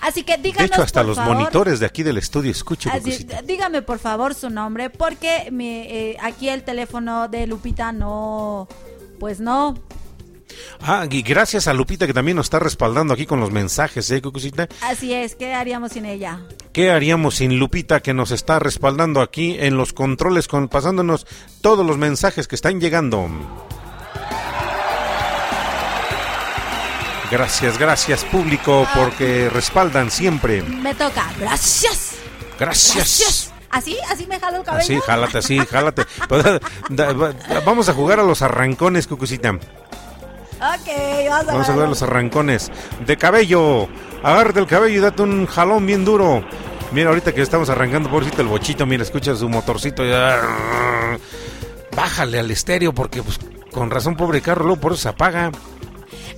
Así 0.00 0.22
que 0.22 0.36
De 0.36 0.42
díganos, 0.42 0.70
hecho, 0.70 0.82
hasta 0.82 1.00
por 1.00 1.08
los 1.08 1.16
favor, 1.16 1.36
monitores 1.36 1.80
de 1.80 1.86
aquí 1.86 2.02
del 2.02 2.18
estudio 2.18 2.52
Cucucita. 2.64 3.42
dígame 3.42 3.82
por 3.82 3.98
favor 3.98 4.34
su 4.34 4.50
nombre, 4.50 4.90
porque 4.90 5.50
eh, 5.50 6.16
aquí 6.22 6.48
el 6.48 6.62
teléfono 6.62 7.28
de 7.28 7.46
Lupita 7.46 7.92
no, 7.92 8.66
pues 9.18 9.40
no. 9.40 9.74
Ah, 10.80 11.06
y 11.10 11.22
gracias 11.22 11.68
a 11.68 11.74
Lupita 11.74 12.06
que 12.06 12.14
también 12.14 12.36
nos 12.36 12.46
está 12.46 12.58
respaldando 12.58 13.14
aquí 13.14 13.26
con 13.26 13.40
los 13.40 13.50
mensajes, 13.50 14.10
¿eh, 14.10 14.20
Cucucita? 14.20 14.68
Así 14.82 15.12
es, 15.12 15.34
¿qué 15.34 15.54
haríamos 15.54 15.92
sin 15.92 16.06
ella? 16.06 16.40
¿Qué 16.72 16.90
haríamos 16.90 17.36
sin 17.36 17.58
Lupita 17.58 18.00
que 18.00 18.14
nos 18.14 18.30
está 18.30 18.58
respaldando 18.58 19.20
aquí 19.20 19.56
en 19.58 19.76
los 19.76 19.92
controles, 19.92 20.48
con, 20.48 20.68
pasándonos 20.68 21.26
todos 21.60 21.86
los 21.86 21.98
mensajes 21.98 22.48
que 22.48 22.54
están 22.56 22.80
llegando? 22.80 23.28
Gracias, 27.30 27.78
gracias 27.78 28.24
público 28.24 28.86
porque 28.94 29.48
respaldan 29.50 30.10
siempre. 30.10 30.62
Me 30.62 30.94
toca. 30.94 31.26
Gracias. 31.38 32.14
Gracias. 32.58 32.96
Gracias. 32.96 33.52
¿Así? 33.70 33.96
¿Así 34.10 34.26
me 34.26 34.40
jalo 34.40 34.56
el 34.58 34.64
cabello? 34.64 34.82
Así, 34.84 35.00
jálate, 35.06 35.38
así, 35.38 35.58
jálate. 35.58 36.02
Da- 36.88 37.14
Vamos 37.64 37.88
a 37.88 37.92
jugar 37.94 38.18
a 38.18 38.24
los 38.24 38.42
arrancones, 38.42 39.06
Cucucita. 39.06 39.50
Ok, 39.50 39.58
vamos 41.28 41.48
a 41.48 41.52
Vamos 41.52 41.68
a 41.68 41.72
jugar 41.72 41.86
a 41.86 41.88
los 41.90 42.02
arrancones 42.02 42.70
de 43.06 43.16
cabello. 43.16 43.88
Agárrate 44.24 44.58
el 44.60 44.66
cabello 44.66 44.98
y 44.98 45.00
date 45.00 45.22
un 45.22 45.46
jalón 45.46 45.86
bien 45.86 46.04
duro. 46.04 46.44
Mira, 46.92 47.10
ahorita 47.10 47.32
que 47.32 47.42
estamos 47.42 47.70
arrancando, 47.70 48.10
pobrecito 48.10 48.42
el 48.42 48.48
bochito, 48.48 48.84
mira, 48.86 49.04
escucha 49.04 49.36
su 49.36 49.48
motorcito. 49.48 50.04
y- 50.04 50.10
Bájale 51.96 52.40
al 52.40 52.50
estéreo 52.50 52.92
porque, 52.92 53.22
pues, 53.22 53.38
con 53.72 53.90
razón, 53.90 54.16
pobre 54.16 54.40
carro, 54.40 54.64
luego 54.64 54.80
por 54.80 54.92
eso 54.92 55.02
se 55.02 55.08
apaga. 55.10 55.50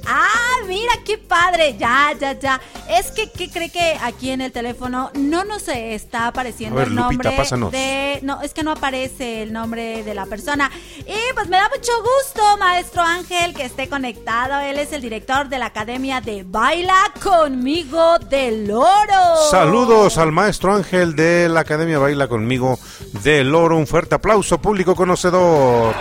Ah, 0.06 0.56
mira 0.66 0.92
qué 1.04 1.18
padre. 1.18 1.76
Ya, 1.78 2.12
ya, 2.18 2.38
ya. 2.38 2.60
Es 2.88 3.10
que, 3.10 3.30
¿qué 3.30 3.50
cree 3.50 3.70
que 3.70 3.98
aquí 4.02 4.30
en 4.30 4.40
el 4.40 4.52
teléfono 4.52 5.10
no 5.14 5.44
nos 5.44 5.68
está 5.68 6.28
apareciendo 6.28 6.76
ver, 6.76 6.88
el 6.88 6.94
nombre 6.94 7.36
Lupita, 7.36 7.70
de. 7.70 8.20
No, 8.22 8.40
es 8.42 8.54
que 8.54 8.62
no 8.62 8.72
aparece 8.72 9.42
el 9.42 9.52
nombre 9.52 10.02
de 10.02 10.14
la 10.14 10.26
persona. 10.26 10.70
Y 10.98 11.34
pues 11.34 11.48
me 11.48 11.56
da 11.56 11.68
mucho 11.68 11.92
gusto, 11.98 12.56
maestro 12.58 13.02
Ángel, 13.02 13.54
que 13.54 13.64
esté 13.64 13.88
conectado. 13.88 14.60
Él 14.60 14.78
es 14.78 14.92
el 14.92 15.02
director 15.02 15.48
de 15.48 15.58
la 15.58 15.66
Academia 15.66 16.20
de 16.20 16.44
Baila 16.46 17.12
conmigo 17.22 18.18
del 18.18 18.70
Oro. 18.70 19.50
Saludos 19.50 20.18
al 20.18 20.32
maestro 20.32 20.74
Ángel 20.74 21.16
de 21.16 21.48
la 21.48 21.60
Academia 21.60 21.98
Baila 21.98 22.28
conmigo 22.28 22.78
del 23.22 23.54
Oro. 23.54 23.76
Un 23.76 23.86
fuerte 23.86 24.14
aplauso, 24.14 24.58
público 24.58 24.94
conocedor. 24.94 25.94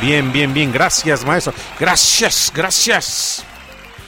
Bien, 0.00 0.32
bien, 0.32 0.52
bien. 0.52 0.72
Gracias, 0.72 1.24
maestro. 1.24 1.52
Gracias, 1.78 2.52
gracias. 2.54 3.44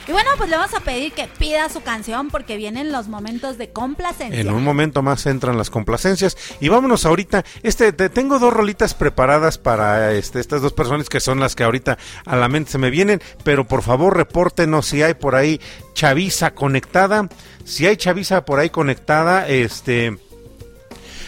Y 0.08 0.12
bueno, 0.12 0.30
pues 0.36 0.48
le 0.48 0.56
vamos 0.56 0.72
a 0.72 0.78
pedir 0.80 1.12
que 1.12 1.26
pida 1.26 1.68
su 1.68 1.80
canción 1.82 2.28
porque 2.28 2.56
vienen 2.56 2.92
los 2.92 3.08
momentos 3.08 3.58
de 3.58 3.70
complacencia. 3.70 4.40
En 4.40 4.50
un 4.50 4.62
momento 4.62 5.02
más 5.02 5.26
entran 5.26 5.58
las 5.58 5.68
complacencias 5.68 6.36
y 6.60 6.68
vámonos 6.68 7.04
ahorita. 7.06 7.44
Este, 7.64 7.92
te- 7.92 8.08
tengo 8.08 8.38
dos 8.38 8.52
rolitas 8.52 8.94
preparadas 8.94 9.58
para 9.58 10.12
este, 10.12 10.38
estas 10.38 10.62
dos 10.62 10.72
personas 10.72 11.08
que 11.08 11.18
son 11.18 11.40
las 11.40 11.56
que 11.56 11.64
ahorita 11.64 11.98
a 12.24 12.36
la 12.36 12.48
mente 12.48 12.70
se 12.70 12.78
me 12.78 12.90
vienen, 12.90 13.20
pero 13.42 13.66
por 13.66 13.82
favor 13.82 14.16
repórtenos 14.16 14.86
si 14.86 15.02
hay 15.02 15.14
por 15.14 15.34
ahí 15.34 15.60
chaviza 15.94 16.52
conectada. 16.54 17.28
Si 17.64 17.84
hay 17.88 17.96
chaviza 17.96 18.44
por 18.44 18.60
ahí 18.60 18.70
conectada, 18.70 19.48
este 19.48 20.16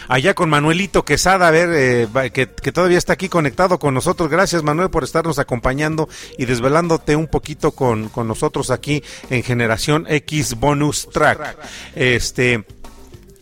allá 0.09 0.35
con 0.35 0.51
Manuelito 0.51 1.05
Quesada, 1.05 1.49
a 1.49 1.51
ver, 1.51 1.69
eh, 1.73 2.31
que 2.33 2.73
todavía 2.73 2.99
está 2.99 3.13
aquí 3.13 3.29
conectado 3.29 3.79
con 3.79 3.95
nosotros. 3.95 4.29
Gracias 4.29 4.63
Manuel 4.63 4.91
por 4.91 5.05
estarnos 5.05 5.39
acompañando 5.39 6.09
y 6.37 6.47
desvelándote 6.47 7.15
un 7.17 7.29
poquito 7.29 7.73
con, 7.73 8.09
con 8.09 8.27
nosotros 8.27 8.71
aquí 8.71 9.03
en 9.31 9.43
Generación 9.43 10.07
X 10.09 10.55
Bonus 10.59 11.09
Track. 11.11 11.59
Este... 11.95 12.65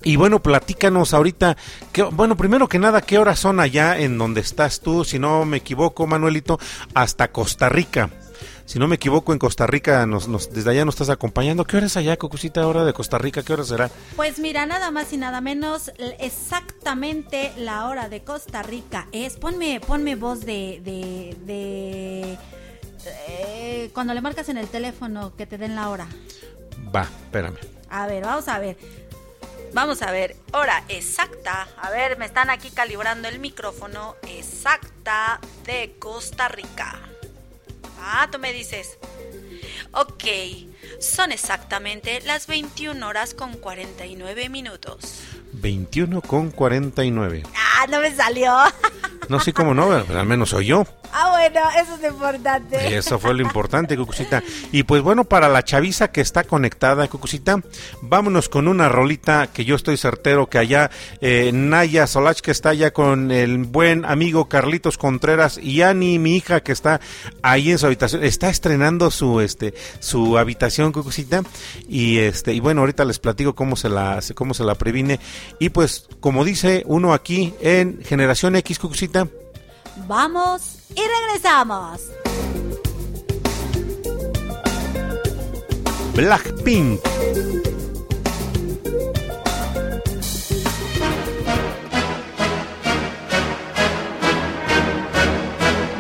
Y 0.05 0.15
bueno, 0.15 0.41
platícanos 0.41 1.13
ahorita, 1.15 1.57
que, 1.91 2.05
bueno, 2.05 2.37
primero 2.37 2.69
que 2.69 2.79
nada, 2.79 3.01
¿qué 3.01 3.19
horas 3.19 3.41
son 3.41 3.59
allá 3.59 3.99
en 3.99 4.19
donde 4.19 4.41
estás 4.41 4.79
tú? 4.79 5.05
Si 5.05 5.19
no 5.19 5.45
me 5.45 5.57
equivoco, 5.57 6.07
Manuelito, 6.07 6.61
hasta 6.95 7.33
Costa 7.33 7.69
Rica 7.69 8.11
si 8.67 8.81
no 8.81 8.89
me 8.89 8.97
equivoco, 8.97 9.33
en 9.33 9.39
Costa 9.39 9.67
Rica, 9.67 10.05
nos, 10.07 10.27
nos, 10.27 10.53
desde 10.53 10.71
allá 10.71 10.85
nos 10.85 10.97
estás 10.97 11.11
acompañando. 11.11 11.65
¿Qué 11.65 11.77
hora 11.77 11.87
es 11.87 11.97
allá, 11.97 12.17
Cocucita, 12.17 12.63
ahora 12.63 12.85
de 12.85 12.93
Costa 12.93 13.17
Rica? 13.17 13.43
¿Qué 13.43 13.53
hora 13.53 13.65
será? 13.65 13.91
Pues 14.17 14.41
mira, 14.41 14.67
nada 14.67 14.91
más 14.91 15.13
y 15.13 15.17
nada 15.17 15.41
menos, 15.41 15.93
exactamente 16.19 17.53
la 17.57 17.87
hora 17.87 18.09
de 18.09 18.25
Costa 18.25 18.65
Rica 18.65 19.07
es, 19.13 19.37
ponme, 19.37 19.81
ponme 19.81 20.17
voz 20.17 20.41
de, 20.41 20.81
de, 21.47 22.37
eh, 23.29 23.91
cuando 23.95 24.15
le 24.15 24.21
marcas 24.21 24.49
en 24.49 24.59
el 24.59 24.67
teléfono, 24.67 25.35
que 25.37 25.47
te 25.47 25.59
den 25.59 25.77
la 25.77 25.89
hora. 25.89 26.09
Va, 26.95 27.03
espérame. 27.03 27.59
A 27.89 28.07
ver, 28.09 28.25
vamos 28.25 28.49
a 28.49 28.59
ver. 28.59 28.77
Vamos 29.73 30.03
a 30.03 30.11
ver, 30.11 30.37
hora 30.53 30.83
exacta. 30.89 31.69
A 31.81 31.91
ver, 31.91 32.19
me 32.19 32.25
están 32.25 32.51
aquí 32.51 32.71
calibrando 32.71 33.29
el 33.29 33.39
micrófono 33.39 34.17
exacta 34.29 35.39
de 35.67 35.97
Costa 35.99 36.49
Rica. 36.49 37.06
Ah, 37.99 38.29
tú 38.31 38.39
me 38.39 38.53
dices. 38.53 38.99
Ok. 39.93 40.25
Son 41.01 41.33
exactamente 41.33 42.21
las 42.23 42.47
21 42.47 43.07
horas 43.07 43.35
con 43.35 43.55
49 43.55 44.49
minutos. 44.49 45.21
21 45.55 46.21
con 46.23 46.51
49. 46.51 47.43
Ah, 47.55 47.87
no 47.89 48.01
me 48.01 48.15
salió. 48.15 48.55
No 49.29 49.41
sé 49.41 49.53
cómo 49.53 49.75
no, 49.75 49.91
al 49.91 50.27
menos 50.27 50.51
soy 50.51 50.67
yo. 50.67 50.87
Ah, 51.13 51.31
bueno, 51.31 51.61
eso 51.81 51.97
es 51.97 52.13
importante. 52.13 52.97
Eso 52.97 53.19
fue 53.19 53.35
lo 53.35 53.43
importante, 53.43 53.97
Cucucita. 53.97 54.43
Y 54.71 54.83
pues 54.83 55.03
bueno, 55.03 55.25
para 55.25 55.49
la 55.49 55.65
chaviza 55.65 56.13
que 56.13 56.21
está 56.21 56.45
conectada, 56.45 57.09
Cucucita, 57.09 57.61
vámonos 58.03 58.49
con 58.49 58.69
una 58.69 58.89
rolita 58.89 59.49
que 59.49 59.65
yo 59.65 59.75
estoy 59.75 59.97
certero 59.97 60.49
que 60.49 60.59
allá 60.59 60.91
eh, 61.21 61.51
Naya 61.53 62.07
Solach, 62.07 62.41
que 62.41 62.51
está 62.51 62.69
allá 62.71 62.93
con 62.93 63.33
el 63.33 63.65
buen 63.65 64.05
amigo 64.05 64.49
Carlitos 64.49 64.99
Contreras, 64.99 65.59
y 65.61 65.83
Ani, 65.83 66.19
mi 66.19 66.37
hija, 66.37 66.61
que 66.63 66.73
está 66.73 67.01
ahí 67.43 67.71
en 67.73 67.79
su 67.79 67.87
habitación, 67.87 68.23
está 68.23 68.49
estrenando 68.49 69.11
su, 69.11 69.41
este, 69.41 69.75
su 69.99 70.39
habitación 70.39 70.76
Cucucita. 70.93 71.43
Y 71.89 72.19
este, 72.19 72.55
y 72.55 72.61
bueno, 72.61 72.81
ahorita 72.81 73.05
les 73.05 73.19
platico 73.19 73.55
cómo 73.55 73.77
se 73.77 73.89
la, 73.89 74.21
cómo 74.35 74.55
se 74.55 74.65
la 74.65 74.75
previne. 74.75 75.21
Y 75.59 75.71
pues, 75.71 76.09
como 76.21 76.45
dice 76.45 76.83
uno 76.87 77.13
aquí 77.13 77.55
en 77.61 78.03
Generación 78.05 78.57
X, 78.57 78.79
Cucucita. 78.79 79.29
Vamos 80.07 80.79
y 80.91 81.01
regresamos. 81.01 82.03
Blackpink. 86.15 87.01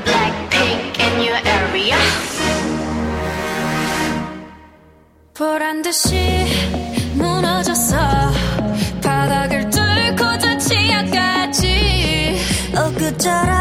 Blackpink 0.04 0.98
in 0.98 1.22
your 1.22 1.36
area. 1.36 2.25
보란 5.36 5.82
듯이 5.82 6.16
무너졌어. 7.14 7.96
바닥을 9.02 9.68
뚫고 9.68 10.38
저 10.38 10.56
지하까지. 10.56 12.38
엊그저라 12.74 13.55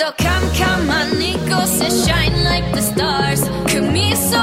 Doch 0.00 0.16
come 0.16 0.48
komm 0.56 0.88
an, 0.88 1.18
Nico, 1.18 1.66
shine 1.90 2.42
like 2.42 2.72
the 2.72 2.80
stars. 2.80 3.42
Come 3.70 3.92
me 3.92 4.14
so. 4.14 4.40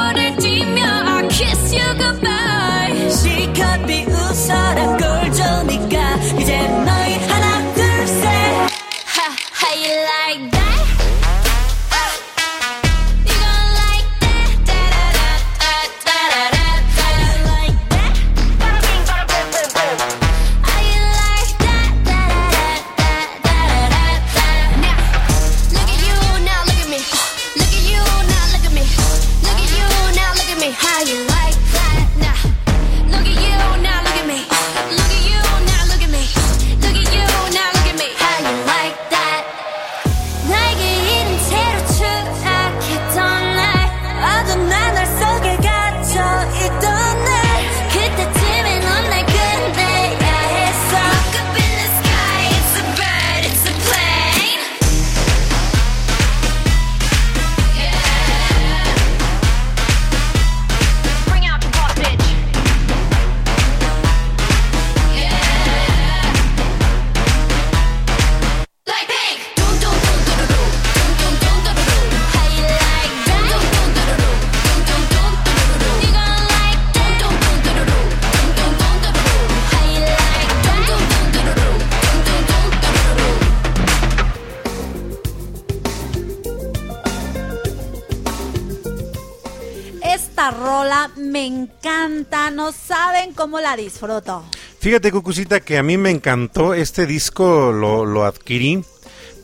me 91.18 91.46
encanta, 91.46 92.50
no 92.52 92.72
saben 92.72 93.34
cómo 93.34 93.60
la 93.60 93.76
disfruto. 93.76 94.44
Fíjate, 94.80 95.12
Cucucita, 95.12 95.60
que 95.60 95.78
a 95.78 95.84
mí 95.84 95.98
me 95.98 96.12
encantó 96.12 96.74
este 96.74 97.06
disco, 97.06 97.72
lo, 97.72 98.26
adquirí 98.26 98.84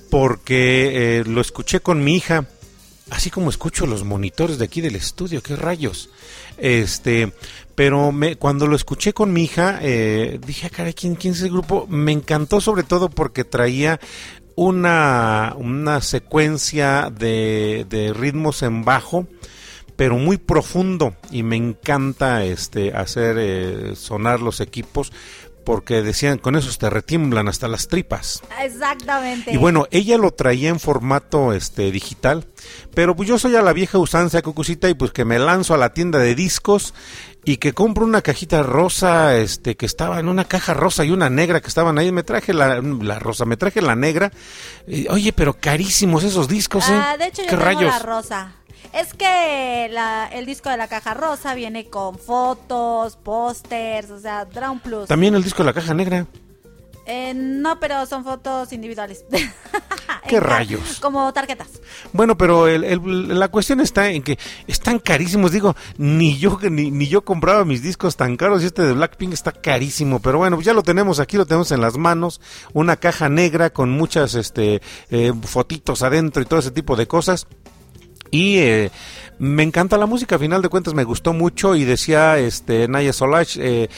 porque 0.09 1.19
eh, 1.19 1.23
lo 1.25 1.41
escuché 1.41 1.79
con 1.79 2.03
mi 2.03 2.15
hija, 2.15 2.45
así 3.09 3.29
como 3.29 3.49
escucho 3.49 3.87
los 3.87 4.03
monitores 4.03 4.57
de 4.57 4.65
aquí 4.65 4.79
del 4.81 4.95
estudio, 4.95 5.41
qué 5.41 5.55
rayos. 5.55 6.09
Este, 6.57 7.33
pero 7.75 8.13
cuando 8.37 8.67
lo 8.67 8.75
escuché 8.75 9.13
con 9.13 9.33
mi 9.33 9.43
hija, 9.43 9.79
eh, 9.81 10.39
dije, 10.45 10.67
ah, 10.67 10.69
caray, 10.69 10.93
¿quién, 10.93 11.15
¿quién 11.15 11.33
es 11.33 11.41
el 11.41 11.49
grupo? 11.49 11.87
Me 11.87 12.11
encantó 12.11 12.61
sobre 12.61 12.83
todo 12.83 13.09
porque 13.09 13.43
traía 13.43 13.99
una, 14.55 15.55
una 15.57 16.01
secuencia 16.01 17.09
de 17.09 18.13
ritmos 18.15 18.61
en 18.61 18.85
bajo 18.85 19.27
pero 19.95 20.17
muy 20.17 20.37
profundo 20.37 21.15
y 21.31 21.43
me 21.43 21.55
encanta 21.55 22.43
este 22.43 22.93
hacer 22.93 23.37
eh, 23.39 23.95
sonar 23.95 24.41
los 24.41 24.59
equipos 24.59 25.11
porque 25.63 26.01
decían 26.01 26.37
con 26.37 26.55
esos 26.55 26.77
te 26.77 26.89
retiemblan 26.89 27.47
hasta 27.47 27.67
las 27.67 27.87
tripas. 27.87 28.41
Exactamente. 28.61 29.51
Y 29.51 29.57
bueno, 29.57 29.87
ella 29.91 30.17
lo 30.17 30.31
traía 30.31 30.69
en 30.69 30.79
formato 30.79 31.53
este 31.53 31.91
digital, 31.91 32.45
pero 32.93 33.15
pues 33.15 33.29
yo 33.29 33.39
soy 33.39 33.55
a 33.55 33.61
la 33.61 33.73
vieja 33.73 33.97
usanza 33.97 34.41
cucucita 34.41 34.89
y 34.89 34.93
pues 34.93 35.11
que 35.11 35.25
me 35.25 35.39
lanzo 35.39 35.73
a 35.73 35.77
la 35.77 35.93
tienda 35.93 36.19
de 36.19 36.35
discos 36.35 36.93
y 37.45 37.57
que 37.57 37.73
compro 37.73 38.05
una 38.05 38.21
cajita 38.21 38.63
rosa, 38.63 39.35
este, 39.37 39.75
que 39.75 39.85
estaba 39.85 40.19
en 40.19 40.29
una 40.29 40.45
caja 40.45 40.73
rosa 40.73 41.03
y 41.03 41.11
una 41.11 41.29
negra 41.29 41.59
que 41.61 41.67
estaban 41.67 41.97
ahí, 41.97 42.11
me 42.11 42.23
traje 42.23 42.53
la, 42.53 42.81
la 42.81 43.19
rosa, 43.19 43.45
me 43.45 43.57
traje 43.57 43.81
la 43.81 43.95
negra. 43.95 44.31
Oye, 45.09 45.33
pero 45.33 45.53
carísimos 45.53 46.23
esos 46.23 46.47
discos, 46.47 46.87
¿eh? 46.89 46.93
Ah, 46.93 47.17
de 47.17 47.27
hecho 47.27 47.43
yo 47.43 47.57
tengo 47.57 47.81
la 47.81 47.99
rosa. 47.99 48.53
Es 48.91 49.13
que 49.13 49.87
la- 49.91 50.27
el 50.27 50.45
disco 50.45 50.69
de 50.69 50.77
la 50.77 50.87
caja 50.87 51.13
rosa 51.13 51.55
viene 51.55 51.89
con 51.89 52.17
fotos, 52.19 53.15
pósters, 53.17 54.11
o 54.11 54.19
sea, 54.19 54.45
Drown 54.45 54.79
Plus. 54.79 55.07
También 55.07 55.33
el 55.35 55.43
disco 55.43 55.63
de 55.63 55.67
la 55.67 55.73
caja 55.73 55.93
negra. 55.93 56.27
Eh, 57.05 57.33
no, 57.35 57.79
pero 57.81 58.05
son 58.05 58.23
fotos 58.23 58.71
individuales. 58.71 59.25
¿Qué 60.27 60.39
rayos? 60.39 60.99
Como 61.01 61.33
tarjetas. 61.33 61.67
Bueno, 62.13 62.37
pero 62.37 62.67
el- 62.67 62.83
el- 62.85 63.39
la 63.39 63.49
cuestión 63.49 63.81
está 63.81 64.09
en 64.09 64.23
que 64.23 64.37
están 64.67 64.99
carísimos. 64.99 65.51
Digo, 65.51 65.75
ni 65.97 66.37
yo 66.37 66.57
ni, 66.69 66.91
ni 66.91 67.07
yo 67.07 67.25
compraba 67.25 67.65
mis 67.65 67.81
discos 67.83 68.15
tan 68.15 68.37
caros 68.37 68.63
y 68.63 68.67
este 68.67 68.83
de 68.83 68.93
Blackpink 68.93 69.33
está 69.33 69.51
carísimo. 69.51 70.19
Pero 70.21 70.37
bueno, 70.37 70.61
ya 70.61 70.73
lo 70.73 70.81
tenemos 70.83 71.19
aquí, 71.19 71.35
lo 71.35 71.45
tenemos 71.45 71.71
en 71.71 71.81
las 71.81 71.97
manos. 71.97 72.39
Una 72.71 72.95
caja 72.95 73.27
negra 73.27 73.71
con 73.71 73.89
muchas 73.89 74.35
este, 74.35 74.81
eh, 75.09 75.33
fotitos 75.43 76.03
adentro 76.03 76.41
y 76.41 76.45
todo 76.45 76.59
ese 76.59 76.71
tipo 76.71 76.95
de 76.95 77.07
cosas. 77.07 77.47
Y 78.33 78.57
eh, 78.57 78.89
me 79.37 79.61
encanta 79.61 79.95
la 79.95 80.07
música, 80.07 80.37
a 80.37 80.39
final 80.39 80.63
de 80.63 80.69
cuentas 80.69 80.95
me 80.95 81.03
gustó 81.03 81.33
mucho 81.33 81.75
y 81.75 81.83
decía 81.83 82.39
este 82.39 82.87
Naya 82.87 83.13
Solach, 83.13 83.57
eh, 83.57 83.89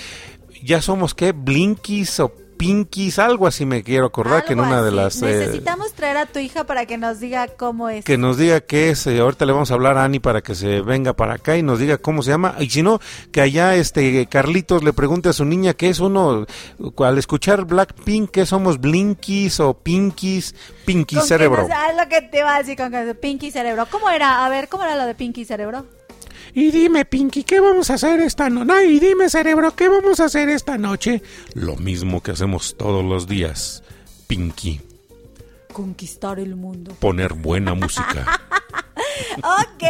ya 0.61 0.81
somos 0.81 1.15
qué, 1.15 1.31
Blinkies 1.31 2.19
o 2.19 2.33
Pinkies, 2.58 3.20
algo 3.20 3.47
así 3.47 3.66
me 3.66 3.84
quiero 3.84 4.06
acordar 4.06 4.45
que 4.45 4.53
en 4.53 4.60
una 4.62 4.82
de 4.82 4.91
las... 4.91 5.22
eh, 5.22 5.26
Necesitamos 5.26 5.93
traer 5.93 6.18
a 6.18 6.26
tu 6.26 6.39
hija 6.39 6.64
para 6.66 6.86
que 6.86 6.97
nos 6.97 7.20
diga 7.20 7.47
cómo 7.47 7.89
es. 7.89 8.06
que 8.06 8.18
nos 8.18 8.38
diga 8.38 8.62
qué 8.62 8.89
es. 8.89 9.06
eh, 9.08 9.20
ahorita 9.20 9.45
le 9.45 9.51
vamos 9.53 9.72
a 9.72 9.74
hablar 9.74 9.97
a 9.97 10.03
Ani 10.03 10.20
para 10.20 10.41
que 10.41 10.56
se 10.56 10.82
venga 10.82 11.14
para 11.14 11.36
acá 11.36 11.58
y 11.58 11.64
nos 11.64 11.80
diga 11.80 11.97
cómo 11.97 12.24
se 12.24 12.32
llama. 12.32 12.56
Y 12.60 12.70
si 12.70 12.82
no, 12.84 12.99
que 13.32 13.41
allá 13.41 13.76
este 13.76 14.26
Carlitos 14.28 14.84
le 14.84 14.93
pregunte 14.93 15.30
a 15.30 15.34
su 15.34 15.45
niña 15.45 15.74
qué 15.74 15.89
es 15.89 15.99
uno. 15.99 16.45
Al 16.99 17.18
escuchar 17.18 17.66
Blackpink, 17.66 18.32
¿qué 18.32 18.45
somos? 18.45 18.80
¿Blinkies 18.80 19.60
o 19.60 19.74
Pinkies? 19.74 20.56
Pinky 20.86 21.16
que 21.16 21.22
Cerebro. 21.22 21.64
nos- 21.64 21.72
ah, 21.72 21.91
lo 22.01 22.08
que 22.10 22.22
te 22.22 22.39
iba 22.39 22.56
a 22.56 22.60
decir 22.60 22.78
con 22.78 22.91
que 22.91 23.16
Pinky 23.16 23.51
Cerebro. 23.51 23.86
¿Cómo 23.91 24.10
era? 24.10 24.45
A 24.45 24.49
ver, 24.49 24.70
¿cómo 24.70 24.84
era 24.84 24.95
lo 24.95 25.06
de 25.06 25.16
Pinky 25.16 25.43
Cerebro? 25.45 25.86
Y 26.58 26.72
dime, 26.72 27.03
Pinky, 27.03 27.43
¿qué 27.43 27.60
vamos 27.60 27.89
a 27.89 27.95
hacer 27.95 28.22
esta 28.22 28.49
noche? 28.49 28.86
Y 28.86 29.01
dime, 29.01 29.30
cerebro, 29.30 29.76
¿qué 29.76 29.89
vamos 29.89 30.22
a 30.22 30.26
hacer 30.26 30.47
esta 30.47 30.78
noche? 30.78 31.22
Lo 31.53 31.76
mismo 31.76 32.24
que 32.24 32.32
hacemos 32.32 32.78
todos 32.78 33.03
los 33.03 33.28
días, 33.28 33.84
Pinky. 34.28 34.80
Conquistar 35.74 36.39
el 36.39 36.56
mundo. 36.56 36.95
Poner 37.01 37.34
buena 37.34 37.74
música. 37.74 38.39
ok. 39.38 39.84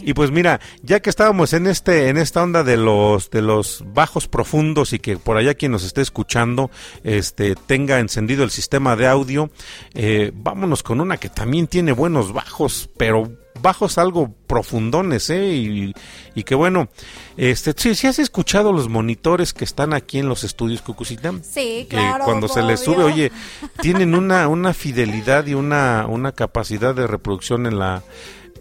Y 0.00 0.14
pues 0.14 0.30
mira, 0.30 0.58
ya 0.82 1.00
que 1.00 1.10
estábamos 1.10 1.52
en 1.52 1.66
este, 1.66 2.08
en 2.08 2.16
esta 2.16 2.42
onda 2.42 2.64
de 2.64 2.78
los, 2.78 3.28
de 3.28 3.42
los 3.42 3.84
bajos 3.92 4.26
profundos 4.26 4.94
y 4.94 5.00
que 5.00 5.18
por 5.18 5.36
allá 5.36 5.52
quien 5.52 5.72
nos 5.72 5.84
esté 5.84 6.00
escuchando, 6.00 6.70
este, 7.04 7.56
tenga 7.56 7.98
encendido 7.98 8.42
el 8.42 8.50
sistema 8.50 8.96
de 8.96 9.06
audio, 9.06 9.50
eh, 9.92 10.32
vámonos 10.34 10.82
con 10.82 10.98
una 10.98 11.18
que 11.18 11.28
también 11.28 11.66
tiene 11.66 11.92
buenos 11.92 12.32
bajos, 12.32 12.88
pero 12.96 13.30
bajos 13.62 13.98
algo 13.98 14.34
profundones, 14.46 15.30
¿eh? 15.30 15.46
Y, 15.54 15.94
y 16.34 16.42
que 16.42 16.54
bueno, 16.54 16.88
este, 17.36 17.72
si 17.94 18.06
has 18.06 18.18
escuchado 18.18 18.72
los 18.72 18.88
monitores 18.88 19.52
que 19.52 19.64
están 19.64 19.94
aquí 19.94 20.18
en 20.18 20.28
los 20.28 20.44
estudios 20.44 20.82
Cucucita, 20.82 21.32
Sí, 21.42 21.86
que 21.88 21.96
claro. 21.96 22.24
cuando 22.24 22.48
se 22.48 22.62
les 22.62 22.80
sube, 22.80 23.02
oye, 23.04 23.32
tienen 23.80 24.14
una, 24.14 24.48
una 24.48 24.74
fidelidad 24.74 25.46
y 25.46 25.54
una, 25.54 26.06
una 26.08 26.32
capacidad 26.32 26.94
de 26.94 27.06
reproducción 27.06 27.66
en 27.66 27.78
la, 27.78 28.02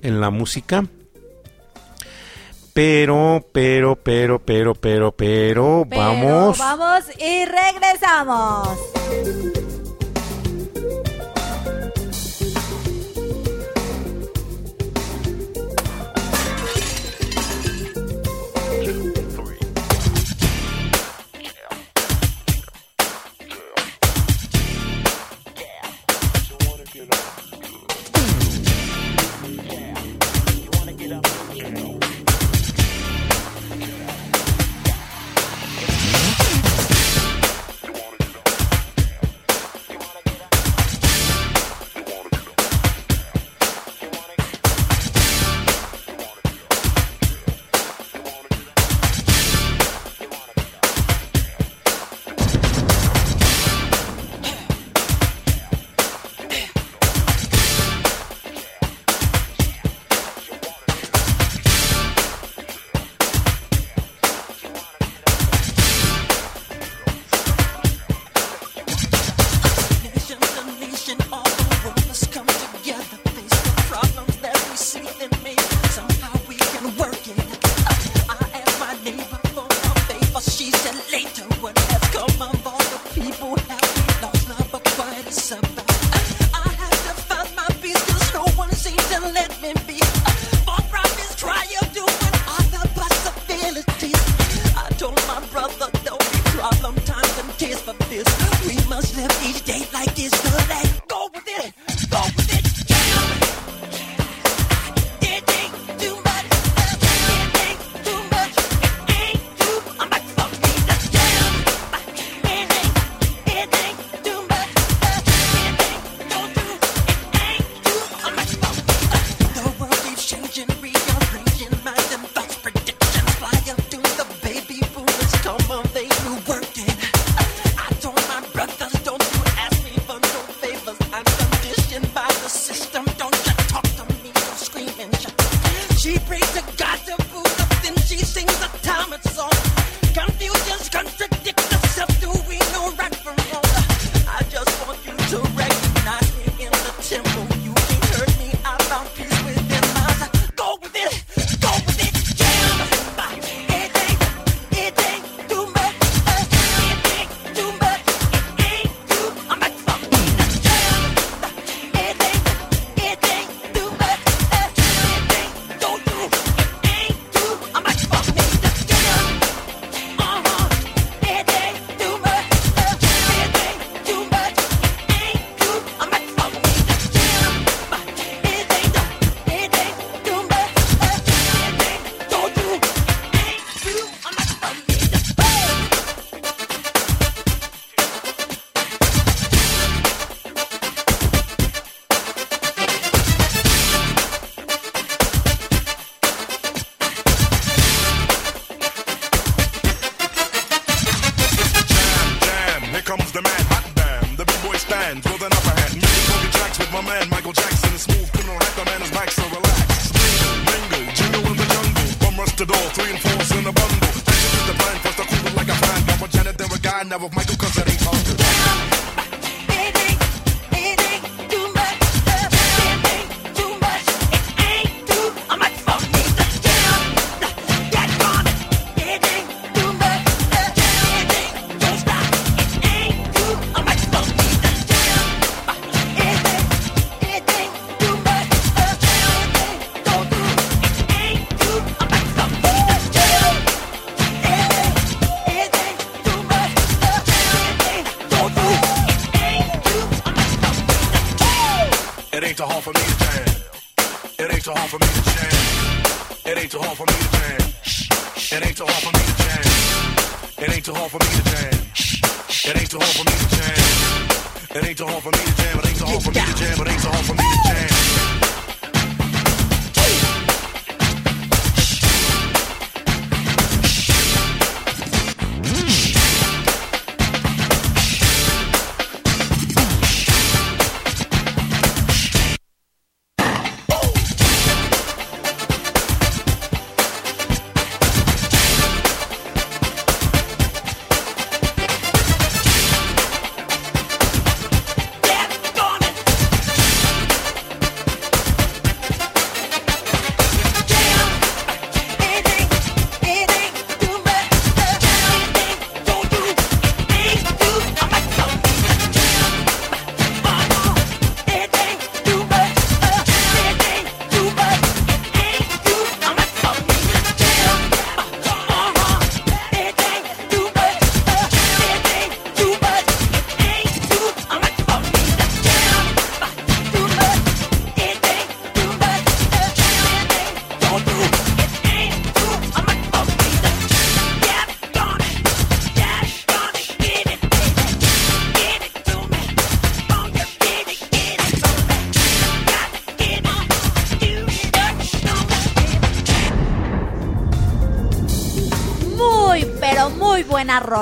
en 0.02 0.22
la 0.22 0.30
música. 0.30 0.86
Pero, 2.74 3.46
pero, 3.52 3.96
pero, 3.98 4.40
pero, 4.40 4.74
pero, 4.76 5.12
pero, 5.12 5.86
Pero 5.90 6.02
vamos. 6.02 6.58
Vamos 6.58 7.04
y 7.20 7.46
regresamos. 7.46 8.70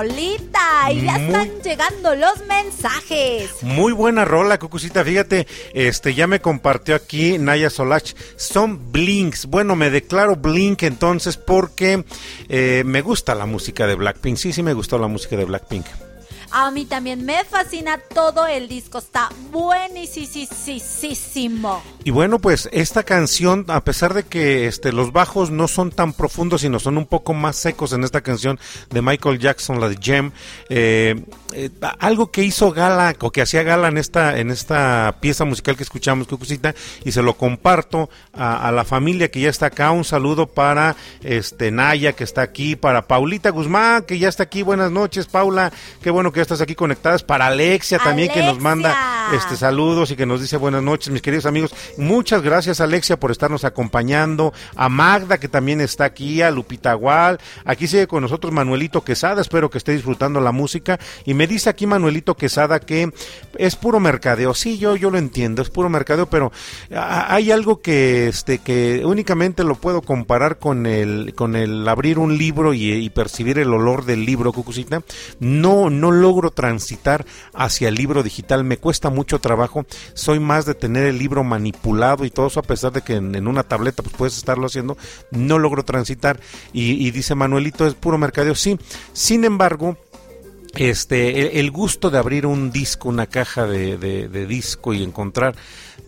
Rolita. 0.02 0.92
Y 0.92 1.02
ya 1.04 1.18
Muy- 1.18 1.26
están 1.28 1.50
llegando 1.64 2.16
los 2.16 2.46
mensajes. 2.48 3.52
Muy 3.64 3.94
buena 3.94 4.26
rola, 4.26 4.60
Cucucita. 4.60 5.04
Fíjate, 5.04 5.48
este 5.74 6.14
ya 6.14 6.28
me 6.28 6.40
compartió 6.40 6.96
aquí 6.96 7.38
Naya 7.38 7.70
Solach. 7.70 8.14
Son 8.36 8.92
blinks. 8.92 9.48
Bueno, 9.48 9.76
me 9.76 9.90
declaro 9.90 10.36
blink 10.36 10.84
entonces 10.84 11.38
porque 11.38 12.04
eh, 12.50 12.84
me 12.86 13.02
gusta 13.02 13.36
la 13.36 13.46
música 13.46 13.88
de 13.88 13.96
Blackpink. 13.96 14.38
Sí, 14.38 14.54
sí 14.54 14.64
me 14.64 14.74
gustó 14.74 14.98
la 14.98 15.08
música 15.08 15.36
de 15.36 15.46
Blackpink. 15.46 15.86
A 16.52 16.72
mí 16.72 16.86
también 16.86 17.26
me 17.26 17.44
fascina 17.46 18.00
todo 18.14 18.48
el 18.48 18.68
disco. 18.68 18.98
Está 19.00 19.30
buenísimo. 19.52 20.08
Y 22.04 22.12
bueno, 22.12 22.40
pues 22.40 22.70
esta 22.72 23.04
canción, 23.04 23.66
a 23.68 23.84
pesar 23.84 24.14
de 24.14 24.24
que 24.24 24.68
este, 24.68 24.94
los 24.94 25.12
bajos 25.12 25.52
no 25.52 25.68
son 25.68 25.92
tan 25.92 26.14
profundos, 26.14 26.62
sino 26.62 26.80
son 26.80 26.98
un 26.98 27.06
poco 27.06 27.34
más 27.34 27.58
secos 27.58 27.92
en 27.94 28.04
esta 28.04 28.22
canción 28.22 28.60
de 28.90 29.02
Michael 29.02 29.40
Jackson, 29.40 29.82
la 29.82 29.90
de 29.90 29.98
Gem, 30.02 30.32
eh, 30.70 31.22
eh, 31.54 31.70
algo 32.00 32.32
que 32.32 32.44
hizo 32.44 32.72
gala 32.72 33.16
o 33.20 33.32
que 33.32 33.42
hacía 33.42 33.64
gala 33.64 33.88
en 33.88 33.98
esta, 33.98 34.38
en 34.40 34.52
esta 34.52 35.18
pieza 35.20 35.46
musical 35.46 35.76
que 35.76 35.84
escuchamos, 35.84 36.28
Cucucita, 36.28 36.76
y 37.04 37.12
se 37.12 37.22
lo 37.22 37.36
comparto 37.36 38.10
a, 38.34 38.72
la 38.72 38.84
familia 38.84 39.30
que 39.32 39.42
ya 39.42 39.50
está 39.50 39.68
acá. 39.68 39.92
Un 39.92 40.06
saludo 40.06 40.48
para 40.48 40.96
este 41.24 41.72
Naya 41.72 42.14
que 42.14 42.24
está 42.24 42.42
aquí, 42.42 42.76
para 42.76 43.08
Paulita 43.08 43.50
Guzmán 43.50 44.04
que 44.04 44.20
ya 44.20 44.30
está 44.30 44.44
aquí. 44.44 44.62
Buenas 44.62 44.92
noches, 44.92 45.28
Paula. 45.28 45.72
Qué 46.02 46.10
bueno 46.10 46.32
que 46.32 46.42
estás 46.48 46.62
aquí 46.62 46.76
conectadas. 46.76 47.24
Para 47.24 47.48
Alexia 47.48 48.00
también 48.00 48.32
que 48.32 48.42
nos 48.42 48.60
manda 48.60 49.30
este 49.34 49.58
saludos 49.58 50.12
y 50.12 50.16
que 50.16 50.26
nos 50.26 50.40
dice 50.40 50.56
buenas 50.56 50.82
noches, 50.82 51.10
mis 51.10 51.22
queridos 51.22 51.46
amigos. 51.46 51.74
Muchas 51.98 52.42
gracias, 52.42 52.80
Alexia, 52.80 53.20
por 53.20 53.32
estarnos 53.32 53.66
acompañando. 53.66 54.54
A 54.76 54.88
Magda, 54.88 55.40
que 55.40 55.50
también 55.50 55.82
está 55.82 56.06
aquí, 56.06 56.42
a 56.42 56.50
Lupita 56.50 56.94
Gual. 56.94 57.40
Aquí 57.66 57.88
sigue 57.88 58.08
con 58.08 58.22
nosotros 58.22 58.54
Manuelito 58.54 59.04
Quesada. 59.04 59.42
Espero 59.42 59.70
que 59.70 59.78
esté 59.78 59.92
disfrutando 59.92 60.40
la 60.40 60.54
música. 60.54 60.98
Y 61.26 61.34
me 61.34 61.48
dice 61.48 61.70
aquí 61.70 61.86
Manuelito 61.86 62.36
Quesada 62.36 62.80
que 62.80 63.12
es 63.58 63.76
puro 63.76 64.00
mercadeo. 64.00 64.54
Sí, 64.54 64.78
yo, 64.78 64.96
yo 64.96 65.10
lo 65.10 65.18
entiendo, 65.18 65.62
es 65.62 65.70
puro 65.70 65.90
mercadeo, 65.90 66.28
pero 66.30 66.52
hay 66.92 67.52
algo 67.52 67.82
que, 67.82 68.28
este, 68.28 68.60
que 68.60 69.04
únicamente 69.06 69.64
lo 69.64 69.76
puedo 69.76 70.02
comparar 70.02 70.60
con 70.60 70.86
el, 70.86 71.34
con 71.36 71.56
el 71.56 71.88
abrir 71.88 72.20
un 72.20 72.38
libro 72.38 72.74
y, 72.74 72.92
y 72.92 73.10
percibir 73.10 73.60
el 73.60 73.74
olor 73.74 74.06
del 74.06 74.26
libro, 74.26 74.54
Cucucita. 74.54 75.02
No, 75.40 75.90
no 75.90 76.12
logro 76.12 76.52
transitar 76.52 77.26
hacia 77.54 77.90
el 77.90 77.96
libro 77.96 78.24
digital. 78.24 78.64
Me 78.64 78.78
cuesta 78.78 79.10
mucho 79.10 79.40
trabajo. 79.40 79.86
Soy 80.14 80.40
más 80.40 80.66
de 80.66 80.76
tener 80.76 81.06
el 81.06 81.18
libro 81.18 81.44
manipulado 81.44 82.26
y 82.26 82.30
todo 82.30 82.48
eso, 82.48 82.60
a 82.60 82.64
pesar 82.64 82.92
de 82.92 83.02
que 83.02 83.16
en, 83.16 83.36
en 83.36 83.48
una 83.48 83.64
tableta 83.64 84.04
pues 84.04 84.16
puedes 84.16 84.38
estarlo 84.38 84.68
haciendo. 84.68 84.98
No 85.32 85.60
logro 85.60 85.84
transitar. 85.84 86.40
Y, 86.74 87.06
y 87.06 87.12
dice 87.12 87.36
Manuelito, 87.36 87.86
es 87.88 87.94
puro 87.94 88.18
mercadeo. 88.18 88.56
Sí, 88.56 88.80
sin 89.14 89.44
embargo, 89.44 89.98
este, 90.78 91.42
el, 91.42 91.58
el 91.58 91.72
gusto 91.72 92.10
de 92.10 92.18
abrir 92.18 92.46
un 92.46 92.72
disco, 92.72 93.10
una 93.10 93.28
caja 93.28 93.66
de, 93.68 93.98
de- 93.98 94.28
de 94.28 94.46
disco 94.46 94.94
y 94.94 95.04
encontrar 95.04 95.56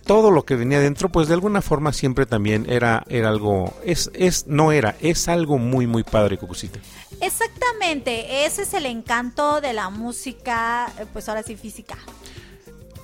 todo 0.05 0.31
lo 0.31 0.43
que 0.43 0.55
venía 0.55 0.79
dentro, 0.79 1.09
pues 1.09 1.27
de 1.27 1.35
alguna 1.35 1.61
forma 1.61 1.93
siempre 1.93 2.25
también 2.25 2.65
era, 2.69 3.03
era 3.09 3.29
algo, 3.29 3.73
es, 3.85 4.09
es, 4.13 4.47
no 4.47 4.71
era, 4.71 4.95
es 5.01 5.27
algo 5.27 5.57
muy, 5.59 5.85
muy 5.85 6.03
padre, 6.03 6.37
Cucucita. 6.37 6.79
Exactamente, 7.21 8.45
ese 8.45 8.63
es 8.63 8.73
el 8.73 8.85
encanto 8.87 9.61
de 9.61 9.73
la 9.73 9.89
música, 9.89 10.91
eh, 10.99 11.05
pues 11.13 11.29
ahora 11.29 11.43
sí 11.43 11.55
física. 11.55 11.97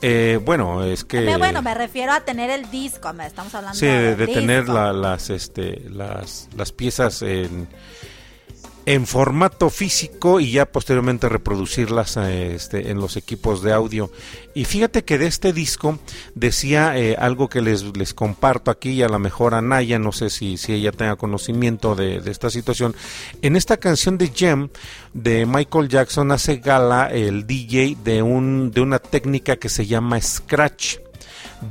Eh, 0.01 0.39
bueno, 0.43 0.83
es 0.83 1.03
que... 1.03 1.35
Bueno, 1.37 1.61
me 1.61 1.73
refiero 1.73 2.11
a 2.11 2.21
tener 2.21 2.49
el 2.49 2.69
disco, 2.69 3.09
estamos 3.21 3.55
hablando 3.55 3.77
Sí, 3.79 3.85
de, 3.85 4.15
de 4.15 4.27
tener 4.27 4.67
la- 4.67 4.93
las, 4.93 5.29
este, 5.29 5.81
las, 5.89 6.49
las 6.55 6.71
piezas 6.71 7.21
en, 7.21 7.67
en 8.85 9.07
formato 9.07 9.69
físico 9.69 10.39
y 10.39 10.51
ya 10.51 10.65
posteriormente 10.65 11.27
reproducirlas 11.27 12.17
eh, 12.17 12.55
este, 12.55 12.91
en 12.91 12.99
los 12.99 13.17
equipos 13.17 13.63
de 13.63 13.73
audio. 13.73 14.11
Y 14.53 14.65
fíjate 14.65 15.03
que 15.03 15.17
de 15.17 15.27
este 15.27 15.53
disco 15.53 15.99
decía 16.35 16.97
eh, 16.97 17.15
algo 17.17 17.49
que 17.49 17.61
les, 17.61 17.97
les 17.97 18.13
comparto 18.13 18.69
aquí 18.69 18.91
y 18.91 19.01
a 19.03 19.09
lo 19.09 19.17
mejor 19.17 19.55
a 19.55 19.61
Naya, 19.61 19.97
no 19.97 20.11
sé 20.11 20.29
si, 20.29 20.57
si 20.57 20.73
ella 20.73 20.91
tenga 20.91 21.15
conocimiento 21.15 21.95
de, 21.95 22.21
esta 22.25 22.49
situación. 22.49 22.95
En 23.41 23.55
esta 23.55 23.77
canción 23.77 24.17
de 24.17 24.27
Gem 24.27 24.69
de 25.13 25.45
Michael 25.45 25.89
Jackson 25.89 26.31
hace 26.31 26.57
gala 26.57 27.09
el 27.11 27.47
DJ 27.47 27.97
de, 28.03 28.21
un, 28.21 28.71
de 28.71 28.81
una 28.81 28.99
técnica 28.99 29.55
que 29.55 29.69
se 29.69 29.87
llama 29.87 30.21
Scratch 30.21 30.97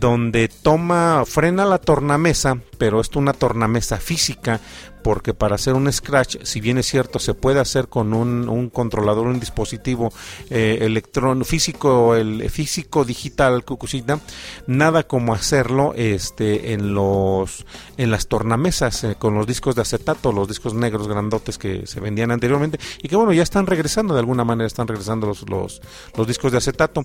donde 0.00 0.48
toma, 0.48 1.24
frena 1.26 1.64
la 1.64 1.78
tornamesa, 1.78 2.58
pero 2.78 3.00
esto 3.00 3.18
una 3.18 3.32
tornamesa 3.32 3.98
física 3.98 4.60
porque 5.04 5.34
para 5.34 5.56
hacer 5.56 5.74
un 5.74 5.92
scratch, 5.92 6.38
si 6.44 6.62
bien 6.62 6.78
es 6.78 6.86
cierto, 6.86 7.18
se 7.18 7.34
puede 7.34 7.60
hacer 7.60 7.88
con 7.88 8.14
un, 8.14 8.70
controlador, 8.70 9.26
un 9.26 9.38
dispositivo 9.38 10.10
eh, 10.48 10.78
electrónico, 10.80 11.44
físico, 11.44 12.14
el 12.14 12.48
físico 12.48 13.04
digital, 13.04 13.64
Cucucita, 13.64 14.18
nada 14.66 15.02
como 15.06 15.34
hacerlo 15.34 15.92
este, 15.94 16.72
en 16.72 16.94
los 16.94 17.66
en 17.98 18.10
las 18.10 18.28
tornamesas, 18.28 19.04
eh, 19.04 19.16
con 19.18 19.34
los 19.34 19.46
discos 19.46 19.74
de 19.74 19.82
acetato, 19.82 20.32
los 20.32 20.48
discos 20.48 20.72
negros 20.72 21.06
grandotes 21.06 21.58
que 21.58 21.86
se 21.86 22.00
vendían 22.00 22.30
anteriormente, 22.30 22.78
y 23.02 23.08
que 23.08 23.16
bueno, 23.16 23.34
ya 23.34 23.42
están 23.42 23.66
regresando, 23.66 24.14
de 24.14 24.20
alguna 24.20 24.44
manera 24.44 24.66
están 24.66 24.88
regresando 24.88 25.26
los, 25.26 25.48
los, 25.50 25.82
los 26.16 26.26
discos 26.26 26.50
de 26.50 26.58
acetato. 26.58 27.04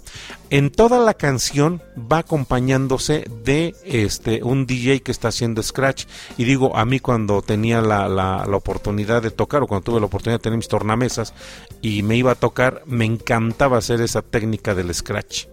En 0.50 0.72
toda 0.72 1.00
la 1.00 1.16
canción 1.16 1.82
va 1.96 2.20
acompañándose 2.20 3.26
de 3.44 3.76
este 3.84 4.42
un 4.42 4.66
DJ 4.66 5.02
que 5.02 5.12
está 5.12 5.28
haciendo 5.28 5.62
scratch, 5.62 6.06
y 6.38 6.46
digo, 6.46 6.78
a 6.78 6.86
mí 6.86 7.02
cuando 7.02 7.42
tenía 7.42 7.82
la, 7.90 8.08
la, 8.08 8.46
la 8.48 8.56
oportunidad 8.56 9.22
de 9.22 9.32
tocar, 9.32 9.64
o 9.64 9.68
cuando 9.68 9.84
tuve 9.84 10.00
la 10.00 10.06
oportunidad 10.06 10.40
de 10.40 10.44
tener 10.44 10.58
mis 10.58 10.68
tornamesas, 10.68 11.34
y 11.82 12.04
me 12.04 12.16
iba 12.16 12.32
a 12.32 12.36
tocar, 12.36 12.84
me 12.86 13.06
encantaba 13.06 13.78
hacer 13.78 14.02
esa 14.02 14.22
técnica 14.22 14.76
del 14.76 14.94
scratch. 14.94 15.48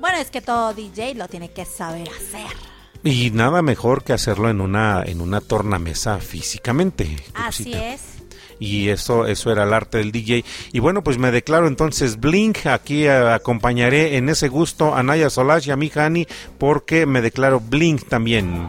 Bueno, 0.00 0.18
es 0.18 0.30
que 0.30 0.40
todo 0.40 0.74
DJ 0.74 1.14
lo 1.14 1.28
tiene 1.28 1.50
que 1.50 1.64
saber 1.64 2.08
hacer. 2.08 2.56
Y 3.04 3.30
nada 3.30 3.62
mejor 3.62 4.02
que 4.02 4.12
hacerlo 4.12 4.50
en 4.50 4.60
una, 4.60 5.02
en 5.04 5.20
una 5.20 5.40
tornamesa 5.40 6.18
físicamente. 6.18 7.16
Así 7.34 7.72
es. 7.72 8.18
Y 8.60 8.88
eso, 8.88 9.26
eso 9.26 9.52
era 9.52 9.64
el 9.64 9.72
arte 9.72 9.98
del 9.98 10.10
DJ. 10.10 10.44
Y 10.72 10.80
bueno, 10.80 11.02
pues 11.04 11.16
me 11.18 11.30
declaro 11.30 11.68
entonces 11.68 12.18
Blink. 12.18 12.66
Aquí 12.66 13.04
eh, 13.04 13.10
acompañaré 13.10 14.16
en 14.16 14.28
ese 14.28 14.48
gusto 14.48 14.94
a 14.94 15.02
Naya 15.02 15.30
Solage 15.30 15.68
y 15.68 15.72
a 15.72 15.76
mi 15.76 15.90
Hani 15.94 16.26
porque 16.58 17.06
me 17.06 17.22
declaro 17.22 17.60
Blink 17.60 18.08
también. 18.08 18.66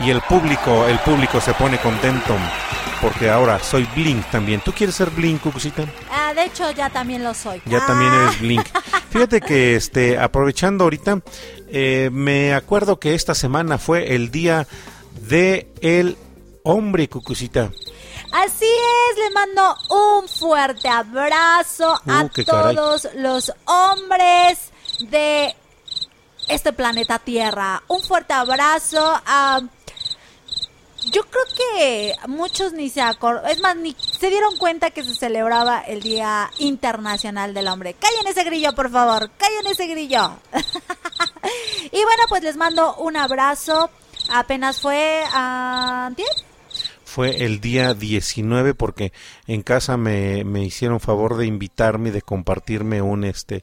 Y 0.00 0.10
el 0.10 0.20
público, 0.22 0.86
el 0.86 0.98
público 1.00 1.40
se 1.40 1.54
pone 1.54 1.78
contento 1.78 2.36
porque 3.00 3.30
ahora 3.30 3.58
soy 3.58 3.84
Blink 3.94 4.24
también. 4.30 4.60
¿Tú 4.60 4.72
quieres 4.72 4.94
ser 4.94 5.10
Blink, 5.10 5.40
Cucucita? 5.42 5.84
Ah, 6.10 6.32
de 6.34 6.44
hecho, 6.44 6.70
ya 6.72 6.90
también 6.90 7.22
lo 7.22 7.32
soy. 7.34 7.60
Ya 7.66 7.78
Ah, 7.78 7.86
también 7.86 8.12
eres 8.12 8.40
Blink. 8.40 8.66
Fíjate 9.10 9.40
que 9.40 9.76
este, 9.76 10.18
aprovechando 10.18 10.84
ahorita, 10.84 11.20
eh, 11.68 12.10
me 12.12 12.54
acuerdo 12.54 12.98
que 12.98 13.14
esta 13.14 13.34
semana 13.34 13.78
fue 13.78 14.14
el 14.14 14.30
día 14.30 14.66
de 15.28 15.68
el 15.80 16.16
hombre, 16.64 17.08
Cucucita. 17.08 17.70
Así 18.32 18.64
es, 18.66 19.18
le 19.18 19.30
mando 19.30 19.76
un 19.90 20.28
fuerte 20.28 20.88
abrazo 20.88 21.94
a 22.08 22.24
Uh, 22.24 22.28
caray. 22.30 22.74
todos 22.74 23.08
los 23.14 23.52
hombres 23.66 24.70
de 25.08 25.54
este 26.48 26.72
planeta 26.72 27.18
Tierra. 27.20 27.82
Un 27.88 28.02
fuerte 28.02 28.32
abrazo 28.32 29.20
a... 29.26 29.60
Yo 31.10 31.22
creo 31.22 31.44
que 31.56 32.14
muchos 32.28 32.72
ni 32.72 32.88
se 32.88 33.02
acordaron, 33.02 33.50
es 33.50 33.60
más, 33.60 33.76
ni 33.76 33.94
se 33.98 34.30
dieron 34.30 34.56
cuenta 34.56 34.90
que 34.90 35.04
se 35.04 35.14
celebraba 35.14 35.80
el 35.80 36.00
Día 36.00 36.50
Internacional 36.58 37.54
del 37.54 37.68
Hombre. 37.68 37.94
Callen 37.94 38.26
ese 38.26 38.44
grillo, 38.44 38.72
por 38.74 38.90
favor, 38.90 39.30
callen 39.36 39.66
ese 39.66 39.86
grillo. 39.86 40.38
y 41.92 42.02
bueno, 42.02 42.22
pues 42.28 42.42
les 42.42 42.56
mando 42.56 42.96
un 42.96 43.16
abrazo. 43.16 43.90
Apenas 44.30 44.80
fue 44.80 45.22
a... 45.32 46.10
Fue 47.04 47.44
el 47.44 47.60
día 47.60 47.94
19 47.94 48.74
porque 48.74 49.12
en 49.46 49.62
casa 49.62 49.96
me, 49.96 50.42
me 50.44 50.64
hicieron 50.64 50.98
favor 50.98 51.36
de 51.36 51.46
invitarme 51.46 52.08
y 52.08 52.12
de 52.12 52.22
compartirme 52.22 53.02
un 53.02 53.22
este 53.22 53.62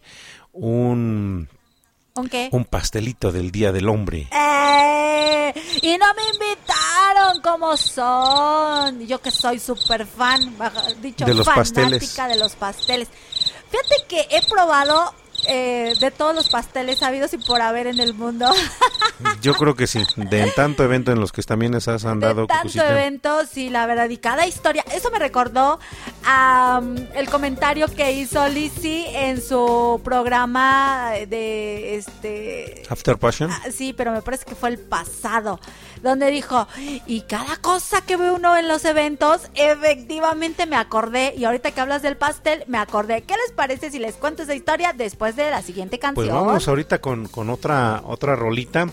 un 0.53 1.49
¿Un 2.15 2.27
qué? 2.27 2.49
un 2.51 2.65
pastelito 2.65 3.31
del 3.31 3.51
Día 3.51 3.71
del 3.71 3.87
Hombre. 3.89 4.27
¡Eh! 4.31 5.53
Y 5.81 5.97
no 5.97 6.05
me 6.13 6.23
invitaron 6.33 7.41
como 7.41 7.75
son. 7.77 8.99
Yo 9.07 9.21
que 9.21 9.31
soy 9.31 9.59
súper 9.59 10.05
fan, 10.05 10.55
dicho, 11.01 11.25
De 11.25 11.33
los 11.33 11.45
fanática 11.45 11.55
pasteles. 11.83 12.17
de 12.17 12.35
los 12.37 12.55
pasteles. 12.55 13.07
Fíjate 13.69 13.95
que 14.07 14.27
he 14.29 14.41
probado 14.49 15.13
eh, 15.47 15.93
de 15.99 16.11
todos 16.11 16.35
los 16.35 16.49
pasteles 16.49 17.01
habidos 17.03 17.33
y 17.33 17.37
por 17.37 17.61
haber 17.61 17.87
en 17.87 17.99
el 17.99 18.13
mundo. 18.13 18.49
Yo 19.41 19.53
creo 19.53 19.75
que 19.75 19.87
sí, 19.87 20.03
de 20.15 20.51
tanto 20.51 20.83
evento 20.83 21.11
en 21.11 21.19
los 21.19 21.31
que 21.31 21.41
también 21.43 21.73
les 21.73 21.87
has 21.87 22.05
andado 22.05 22.41
de 22.41 22.47
tanto 22.47 22.83
evento, 22.83 23.45
sí, 23.45 23.69
la 23.69 23.85
verdad, 23.85 24.09
y 24.09 24.17
cada 24.17 24.45
historia. 24.45 24.83
Eso 24.93 25.09
me 25.11 25.19
recordó 25.19 25.79
um, 26.25 26.95
el 27.15 27.29
comentario 27.29 27.87
que 27.87 28.11
hizo 28.13 28.47
Lizzie 28.47 29.29
en 29.29 29.41
su 29.41 29.99
programa 30.03 31.11
de 31.27 31.95
este 31.95 32.83
After 32.89 33.17
Passion. 33.17 33.51
Ah, 33.51 33.63
sí, 33.71 33.93
pero 33.93 34.11
me 34.11 34.21
parece 34.21 34.45
que 34.45 34.55
fue 34.55 34.69
el 34.69 34.79
pasado, 34.79 35.59
donde 36.01 36.29
dijo, 36.31 36.67
y 37.05 37.21
cada 37.21 37.57
cosa 37.57 38.01
que 38.01 38.17
ve 38.17 38.31
uno 38.31 38.57
en 38.57 38.67
los 38.67 38.85
eventos, 38.85 39.49
efectivamente 39.55 40.65
me 40.65 40.75
acordé, 40.75 41.33
y 41.35 41.45
ahorita 41.45 41.71
que 41.71 41.81
hablas 41.81 42.01
del 42.01 42.17
pastel, 42.17 42.63
me 42.67 42.77
acordé. 42.77 43.23
¿Qué 43.23 43.35
les 43.35 43.51
parece 43.55 43.91
si 43.91 43.99
les 43.99 44.15
cuento 44.15 44.43
esa 44.43 44.55
historia 44.55 44.93
después 44.93 45.30
de 45.35 45.49
la 45.49 45.61
siguiente 45.61 45.99
canción? 45.99 46.27
Pues 46.27 46.33
vamos 46.33 46.67
ahorita 46.67 46.99
con, 46.99 47.27
con 47.27 47.49
otra 47.49 48.01
otra 48.05 48.35
rolita. 48.35 48.87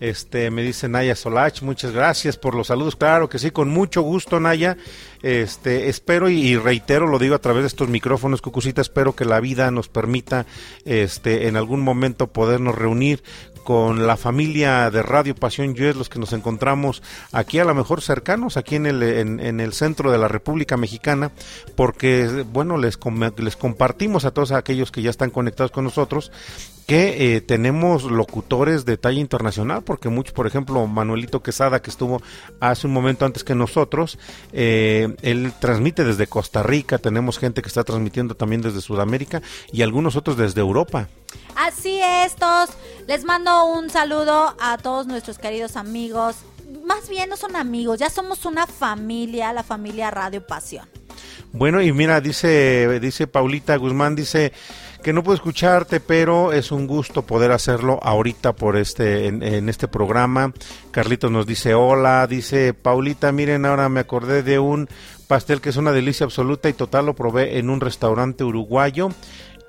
Este 0.00 0.50
me 0.50 0.62
dice 0.62 0.88
Naya 0.88 1.14
Solach, 1.14 1.60
muchas 1.60 1.92
gracias 1.92 2.38
por 2.38 2.54
los 2.54 2.68
saludos. 2.68 2.96
Claro 2.96 3.28
que 3.28 3.38
sí, 3.38 3.50
con 3.50 3.68
mucho 3.68 4.00
gusto 4.00 4.40
Naya. 4.40 4.78
Este 5.22 5.90
espero 5.90 6.30
y, 6.30 6.40
y 6.40 6.56
reitero, 6.56 7.06
lo 7.06 7.18
digo 7.18 7.34
a 7.34 7.40
través 7.40 7.64
de 7.64 7.66
estos 7.66 7.90
micrófonos, 7.90 8.40
Cucucita, 8.40 8.80
espero 8.80 9.14
que 9.14 9.26
la 9.26 9.40
vida 9.40 9.70
nos 9.70 9.88
permita 9.88 10.46
este 10.86 11.48
en 11.48 11.58
algún 11.58 11.82
momento 11.82 12.28
podernos 12.28 12.74
reunir 12.74 13.22
con 13.70 14.04
la 14.04 14.16
familia 14.16 14.90
de 14.90 15.00
Radio 15.00 15.36
Pasión 15.36 15.76
Yues, 15.76 15.94
los 15.94 16.08
que 16.08 16.18
nos 16.18 16.32
encontramos 16.32 17.04
aquí 17.30 17.60
a 17.60 17.64
lo 17.64 17.72
mejor 17.72 18.02
cercanos, 18.02 18.56
aquí 18.56 18.74
en 18.74 18.84
el, 18.86 19.00
en, 19.00 19.60
el 19.60 19.72
centro 19.74 20.10
de 20.10 20.18
la 20.18 20.26
República 20.26 20.76
Mexicana, 20.76 21.30
porque, 21.76 22.44
bueno, 22.52 22.78
les, 22.78 22.98
les 23.36 23.56
compartimos 23.56 24.24
a 24.24 24.32
todos 24.32 24.50
aquellos 24.50 24.90
que 24.90 25.02
ya 25.02 25.10
están 25.10 25.30
conectados 25.30 25.70
con 25.70 25.84
nosotros 25.84 26.32
que 26.90 27.36
eh, 27.36 27.40
tenemos 27.40 28.02
locutores 28.02 28.84
de 28.84 28.96
talla 28.96 29.20
internacional, 29.20 29.84
porque 29.84 30.08
muchos, 30.08 30.34
por 30.34 30.48
ejemplo, 30.48 30.84
Manuelito 30.88 31.40
Quesada, 31.40 31.80
que 31.80 31.88
estuvo 31.88 32.20
hace 32.58 32.88
un 32.88 32.92
momento 32.92 33.24
antes 33.24 33.44
que 33.44 33.54
nosotros, 33.54 34.18
eh, 34.52 35.14
él 35.22 35.52
transmite 35.60 36.02
desde 36.02 36.26
Costa 36.26 36.64
Rica, 36.64 36.98
tenemos 36.98 37.38
gente 37.38 37.62
que 37.62 37.68
está 37.68 37.84
transmitiendo 37.84 38.34
también 38.34 38.60
desde 38.60 38.80
Sudamérica 38.80 39.40
y 39.72 39.82
algunos 39.82 40.16
otros 40.16 40.36
desde 40.36 40.62
Europa. 40.62 41.06
Así 41.54 42.00
es, 42.02 42.34
todos. 42.34 42.70
Les 43.06 43.22
mando 43.22 43.66
un 43.66 43.88
saludo 43.88 44.56
a 44.60 44.76
todos 44.76 45.06
nuestros 45.06 45.38
queridos 45.38 45.76
amigos. 45.76 46.38
Más 46.84 47.08
bien 47.08 47.30
no 47.30 47.36
son 47.36 47.54
amigos, 47.54 48.00
ya 48.00 48.10
somos 48.10 48.44
una 48.46 48.66
familia, 48.66 49.52
la 49.52 49.62
familia 49.62 50.10
Radio 50.10 50.44
Pasión. 50.44 50.88
Bueno, 51.52 51.82
y 51.82 51.92
mira, 51.92 52.20
dice, 52.20 52.98
dice 52.98 53.28
Paulita 53.28 53.76
Guzmán, 53.76 54.16
dice 54.16 54.52
que 55.02 55.12
no 55.12 55.22
puedo 55.22 55.34
escucharte, 55.34 56.00
pero 56.00 56.52
es 56.52 56.70
un 56.72 56.86
gusto 56.86 57.22
poder 57.22 57.52
hacerlo 57.52 57.98
ahorita 58.02 58.54
por 58.54 58.76
este, 58.76 59.26
en, 59.26 59.42
en 59.42 59.68
este 59.68 59.88
programa. 59.88 60.52
Carlitos 60.90 61.30
nos 61.30 61.46
dice 61.46 61.74
hola, 61.74 62.26
dice 62.26 62.74
Paulita, 62.74 63.32
miren, 63.32 63.64
ahora 63.66 63.88
me 63.88 64.00
acordé 64.00 64.42
de 64.42 64.58
un 64.58 64.88
pastel 65.26 65.60
que 65.60 65.70
es 65.70 65.76
una 65.76 65.92
delicia 65.92 66.24
absoluta 66.24 66.68
y 66.68 66.72
total 66.72 67.06
lo 67.06 67.14
probé 67.14 67.58
en 67.58 67.70
un 67.70 67.80
restaurante 67.80 68.44
uruguayo. 68.44 69.08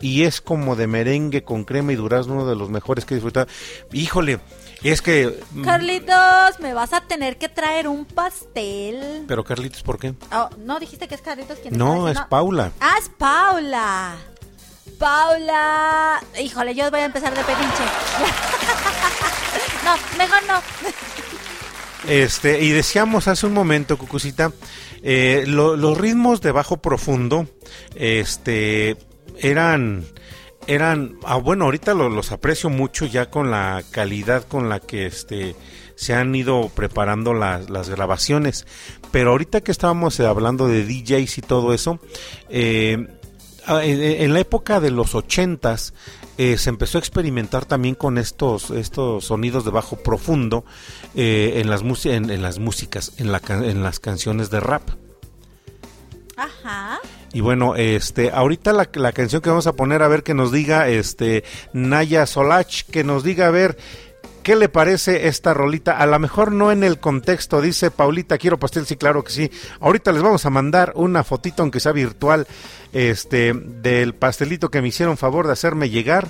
Y 0.03 0.23
es 0.23 0.41
como 0.41 0.75
de 0.75 0.87
merengue 0.87 1.43
con 1.43 1.63
crema 1.63 1.93
y 1.93 1.95
durazno, 1.95 2.33
uno 2.33 2.47
de 2.47 2.55
los 2.55 2.71
mejores 2.71 3.05
que 3.05 3.13
he 3.13 3.17
disfrutado. 3.17 3.45
Híjole, 3.93 4.39
es 4.81 4.99
que... 5.03 5.39
mm, 5.51 5.61
Carlitos, 5.61 6.59
me 6.59 6.73
vas 6.73 6.91
a 6.93 7.01
tener 7.01 7.37
que 7.37 7.49
traer 7.49 7.87
un 7.87 8.05
pastel. 8.05 9.25
Pero 9.27 9.43
Carlitos, 9.43 9.83
¿por 9.83 9.99
qué? 9.99 10.15
Oh, 10.33 10.49
no, 10.57 10.79
dijiste 10.79 11.07
que 11.07 11.13
es 11.13 11.21
Carlitos 11.21 11.59
quien 11.59 11.77
No, 11.77 12.09
es? 12.09 12.19
Paula. 12.31 12.71
Ah, 12.79 12.95
es 12.99 13.09
Paula. 13.09 14.15
Paula. 15.01 16.21
Híjole, 16.39 16.73
yo 16.75 16.89
voy 16.91 16.99
a 17.01 17.05
empezar 17.05 17.33
de 17.35 17.43
pedinche. 17.43 17.83
no, 19.83 19.95
mejor 20.17 20.39
no. 20.47 20.61
Este, 22.07 22.61
y 22.61 22.69
decíamos 22.69 23.27
hace 23.27 23.47
un 23.47 23.53
momento, 23.53 23.97
Cucucita, 23.97 24.51
eh, 25.01 25.43
lo- 25.47 25.75
los 25.75 25.97
ritmos 25.97 26.41
de 26.41 26.51
bajo 26.51 26.77
profundo, 26.77 27.47
este, 27.95 28.95
eran, 29.39 30.05
eran, 30.67 31.17
ah, 31.25 31.35
bueno, 31.37 31.65
ahorita 31.65 31.93
lo- 31.95 32.09
los 32.09 32.31
aprecio 32.31 32.69
mucho 32.69 33.05
ya 33.05 33.29
con 33.31 33.49
la 33.51 33.83
calidad 33.91 34.43
con 34.47 34.69
la 34.69 34.79
que, 34.79 35.07
este, 35.07 35.55
se 35.95 36.13
han 36.15 36.33
ido 36.35 36.69
preparando 36.69 37.33
las, 37.33 37.69
las 37.71 37.89
grabaciones, 37.89 38.65
pero 39.11 39.31
ahorita 39.31 39.61
que 39.61 39.71
estábamos 39.71 40.19
eh, 40.19 40.25
hablando 40.27 40.67
de 40.67 40.83
DJs 40.85 41.39
y 41.39 41.41
todo 41.41 41.73
eso, 41.73 41.99
eh, 42.49 43.07
en, 43.67 44.01
en 44.01 44.33
la 44.33 44.39
época 44.39 44.79
de 44.79 44.91
los 44.91 45.15
ochentas 45.15 45.93
eh, 46.37 46.57
se 46.57 46.69
empezó 46.69 46.97
a 46.97 46.99
experimentar 46.99 47.65
también 47.65 47.95
con 47.95 48.17
estos 48.17 48.71
estos 48.71 49.25
sonidos 49.25 49.65
de 49.65 49.71
bajo 49.71 49.97
profundo 49.97 50.65
eh, 51.15 51.53
en 51.57 51.69
las 51.69 51.83
en, 52.05 52.29
en 52.29 52.41
las 52.41 52.59
músicas 52.59 53.13
en 53.17 53.31
la 53.31 53.41
en 53.47 53.83
las 53.83 53.99
canciones 53.99 54.49
de 54.49 54.59
rap 54.59 54.89
Ajá. 56.37 56.99
y 57.33 57.41
bueno 57.41 57.75
este 57.75 58.31
ahorita 58.31 58.73
la, 58.73 58.89
la 58.93 59.11
canción 59.11 59.41
que 59.41 59.49
vamos 59.49 59.67
a 59.67 59.73
poner 59.73 60.01
a 60.01 60.07
ver 60.07 60.23
que 60.23 60.33
nos 60.33 60.51
diga 60.51 60.87
este 60.87 61.43
Naya 61.73 62.25
Solach 62.25 62.83
que 62.89 63.03
nos 63.03 63.23
diga 63.23 63.47
a 63.47 63.51
ver 63.51 63.77
¿Qué 64.43 64.55
le 64.55 64.69
parece 64.69 65.27
esta 65.27 65.53
rolita? 65.53 65.99
A 65.99 66.07
lo 66.07 66.17
mejor 66.17 66.51
no 66.51 66.71
en 66.71 66.83
el 66.83 66.99
contexto, 66.99 67.61
dice 67.61 67.91
Paulita, 67.91 68.39
quiero 68.39 68.57
pastel, 68.57 68.87
sí, 68.87 68.95
claro 68.95 69.23
que 69.23 69.31
sí. 69.31 69.51
Ahorita 69.79 70.11
les 70.11 70.23
vamos 70.23 70.45
a 70.47 70.49
mandar 70.49 70.93
una 70.95 71.23
fotito, 71.23 71.61
aunque 71.61 71.79
sea 71.79 71.91
virtual, 71.91 72.47
este, 72.91 73.53
del 73.53 74.15
pastelito 74.15 74.71
que 74.71 74.81
me 74.81 74.87
hicieron 74.87 75.17
favor 75.17 75.45
de 75.45 75.53
hacerme 75.53 75.91
llegar. 75.91 76.27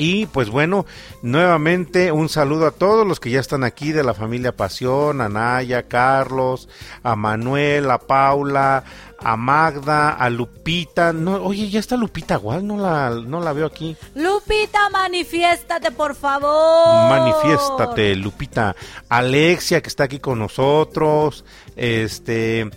Y 0.00 0.26
pues 0.26 0.48
bueno, 0.48 0.86
nuevamente 1.22 2.12
un 2.12 2.28
saludo 2.28 2.68
a 2.68 2.70
todos 2.70 3.04
los 3.04 3.18
que 3.18 3.30
ya 3.30 3.40
están 3.40 3.64
aquí 3.64 3.90
de 3.90 4.04
la 4.04 4.14
familia 4.14 4.54
Pasión, 4.54 5.20
a 5.20 5.28
Naya, 5.28 5.88
Carlos, 5.88 6.68
a 7.02 7.16
Manuel, 7.16 7.90
a 7.90 7.98
Paula, 7.98 8.84
a 9.18 9.36
Magda, 9.36 10.10
a 10.10 10.30
Lupita. 10.30 11.12
No, 11.12 11.42
oye, 11.42 11.68
ya 11.68 11.80
está 11.80 11.96
Lupita 11.96 12.36
igual, 12.36 12.64
no 12.64 12.76
la, 12.76 13.10
no 13.10 13.40
la 13.40 13.52
veo 13.52 13.66
aquí. 13.66 13.96
Lupita, 14.14 14.88
manifiéstate, 14.90 15.90
por 15.90 16.14
favor. 16.14 17.10
Manifiéstate, 17.10 18.14
Lupita. 18.14 18.76
Alexia, 19.08 19.82
que 19.82 19.88
está 19.88 20.04
aquí 20.04 20.20
con 20.20 20.38
nosotros. 20.38 21.44
Este. 21.74 22.70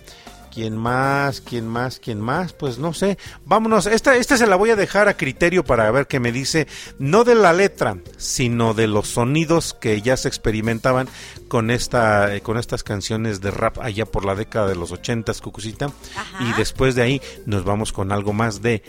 ¿Quién 0.52 0.76
más? 0.76 1.40
¿Quién 1.40 1.66
más? 1.66 1.98
¿Quién 1.98 2.20
más? 2.20 2.52
Pues 2.52 2.78
no 2.78 2.92
sé. 2.92 3.16
Vámonos. 3.46 3.86
Esta, 3.86 4.16
esta 4.16 4.36
se 4.36 4.46
la 4.46 4.56
voy 4.56 4.68
a 4.68 4.76
dejar 4.76 5.08
a 5.08 5.16
criterio 5.16 5.64
para 5.64 5.90
ver 5.90 6.06
qué 6.06 6.20
me 6.20 6.30
dice. 6.30 6.68
No 6.98 7.24
de 7.24 7.34
la 7.34 7.54
letra, 7.54 7.96
sino 8.18 8.74
de 8.74 8.86
los 8.86 9.08
sonidos 9.08 9.72
que 9.72 10.02
ya 10.02 10.18
se 10.18 10.28
experimentaban 10.28 11.08
con 11.48 11.70
esta, 11.70 12.34
eh, 12.34 12.42
con 12.42 12.58
estas 12.58 12.84
canciones 12.84 13.40
de 13.40 13.50
rap 13.50 13.78
allá 13.78 14.04
por 14.04 14.26
la 14.26 14.34
década 14.34 14.66
de 14.66 14.74
los 14.74 14.92
ochentas, 14.92 15.40
Cucucita. 15.40 15.86
Ajá. 16.16 16.44
Y 16.44 16.52
después 16.52 16.94
de 16.94 17.02
ahí 17.02 17.22
nos 17.46 17.64
vamos 17.64 17.90
con 17.90 18.12
algo 18.12 18.34
más 18.34 18.60
de 18.60 18.82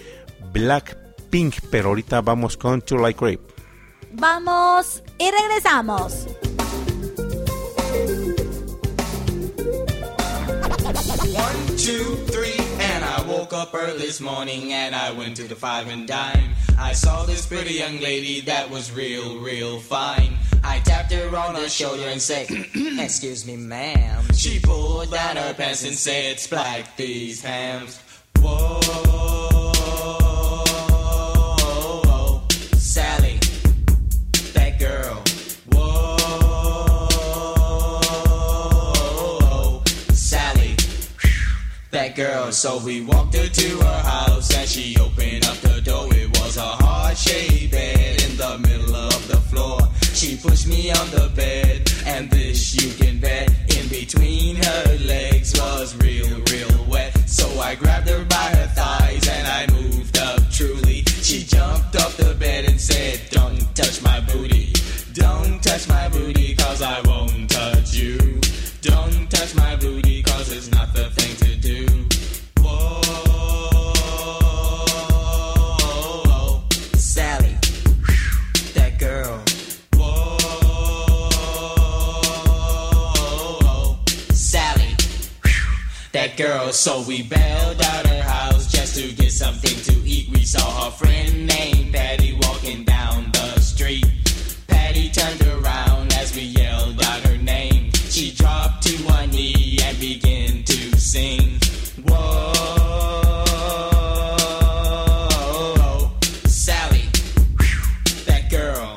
Blackpink. 0.52 1.56
Pero 1.72 1.90
ahorita 1.90 2.20
vamos 2.20 2.58
con 2.58 2.82
To 2.82 2.98
Like 2.98 3.26
Grape. 3.26 3.54
Vamos 4.12 5.02
y 5.18 5.32
regresamos. 5.32 6.28
One, 11.34 11.66
two, 11.78 12.16
three, 12.28 12.54
and 12.80 13.04
I 13.04 13.24
woke 13.28 13.54
up 13.54 13.74
early 13.74 13.98
this 13.98 14.22
morning 14.22 14.72
and 14.72 14.96
I 14.96 15.12
went 15.12 15.36
to 15.38 15.48
the 15.48 15.56
five 15.56 15.88
and 15.88 16.08
dime. 16.08 16.52
I 16.78 16.94
saw 16.94 17.26
this 17.26 17.48
pretty 17.48 17.74
young 17.74 18.00
lady 18.02 18.42
that 18.42 18.70
was 18.70 18.92
real, 18.92 19.40
real 19.40 19.80
fine. 19.80 20.38
I 20.64 20.78
tapped 20.82 21.12
her 21.12 21.36
on 21.36 21.56
the 21.56 21.68
shoulder 21.70 22.04
and 22.04 22.22
said, 22.22 22.52
Excuse 22.76 23.48
me, 23.48 23.56
ma'am. 23.58 24.32
She 24.36 24.60
pulled 24.60 25.10
down 25.10 25.38
her 25.38 25.56
pants 25.56 25.84
and 25.84 25.96
said, 25.96 26.38
Splack 26.38 26.96
these 26.98 27.42
hams. 27.42 28.00
Whoa, 28.40 28.80
Sally, 32.78 33.40
that 34.54 34.78
girl. 34.80 35.33
That 41.94 42.16
girl. 42.16 42.52
So 42.52 42.80
we 42.80 43.06
walked 43.06 43.36
her 43.36 43.48
to 43.48 43.70
her 43.78 44.02
house 44.04 44.54
and 44.56 44.68
she 44.68 44.98
opened 45.00 45.46
up 45.46 45.58
the 45.58 45.80
door. 45.82 46.08
It 46.12 46.28
was 46.40 46.58
a 46.58 46.62
heart 46.84 47.16
shaped 47.16 47.72
bed 47.72 48.24
in 48.24 48.36
the 48.36 48.58
middle 48.68 48.96
of 48.96 49.28
the 49.28 49.38
floor. 49.38 49.80
She 50.14 50.36
pushed 50.36 50.68
me 50.68 50.92
on 50.92 51.10
the 51.12 51.32
bed 51.36 51.90
and 52.06 52.30
this 52.32 52.76
you 52.76 52.92
can 52.94 53.20
bet 53.20 53.50
in 53.78 53.88
between 53.90 54.56
her 54.56 54.98
legs 55.06 55.54
was 55.60 55.96
real, 55.98 56.42
real 56.52 56.86
wet. 56.90 57.14
So 57.30 57.48
I 57.60 57.76
grabbed 57.76 58.10
her 58.10 58.26
by 58.26 58.50
her 58.58 58.68
thighs 58.68 59.28
and 59.28 59.48
I 59.48 59.68
moved 59.72 60.18
up 60.18 60.42
truly. 60.50 61.04
She 61.22 61.44
jumped 61.44 61.96
off 61.96 62.18
the 62.18 62.34
bed 62.40 62.66
and 62.66 62.82
said, 62.82 63.22
Don't 63.30 63.62
touch 63.76 64.02
my 64.02 64.20
booty. 64.22 64.74
Don't 65.14 65.62
touch 65.62 65.88
my 65.88 66.10
booty 66.10 66.56
cause 66.56 66.82
I 66.82 67.02
won't 67.02 67.50
touch 67.52 67.94
you. 67.94 68.18
Don't 68.82 69.30
touch 69.30 69.56
my 69.56 69.76
booty 69.76 70.24
cause 70.24 70.52
it's 70.52 70.72
not 70.72 70.92
the 70.94 71.10
thing 71.12 71.43
girl. 79.04 79.44
Whoa, 79.96 80.16
Sally, 84.32 84.96
that 86.14 86.38
girl. 86.38 86.72
So 86.72 87.02
we 87.02 87.24
bailed 87.24 87.82
out 87.82 88.08
her 88.08 88.22
house 88.22 88.72
just 88.72 88.96
to 88.96 89.12
get 89.12 89.32
something 89.32 89.76
to 89.90 89.94
eat. 90.08 90.30
We 90.30 90.46
saw 90.46 90.88
a 90.88 90.92
friend 90.92 91.48
named 91.48 91.94
Patty 91.94 92.38
walking 92.42 92.86
down 92.86 93.32
the 93.34 93.60
street. 93.60 94.06
Patty 94.68 95.10
turned 95.10 95.42
around 95.48 96.14
as 96.14 96.34
we 96.36 96.44
yelled 96.44 97.04
out 97.04 97.22
her 97.28 97.38
name. 97.38 97.92
She 98.10 98.32
dropped 98.32 98.84
to 98.88 98.96
one 99.04 99.32
knee 99.32 99.80
and 99.84 100.00
began 100.00 100.64
to 100.64 100.98
sing. 100.98 101.63
Sally, 106.48 107.06
that 108.26 108.50
girl. 108.50 108.96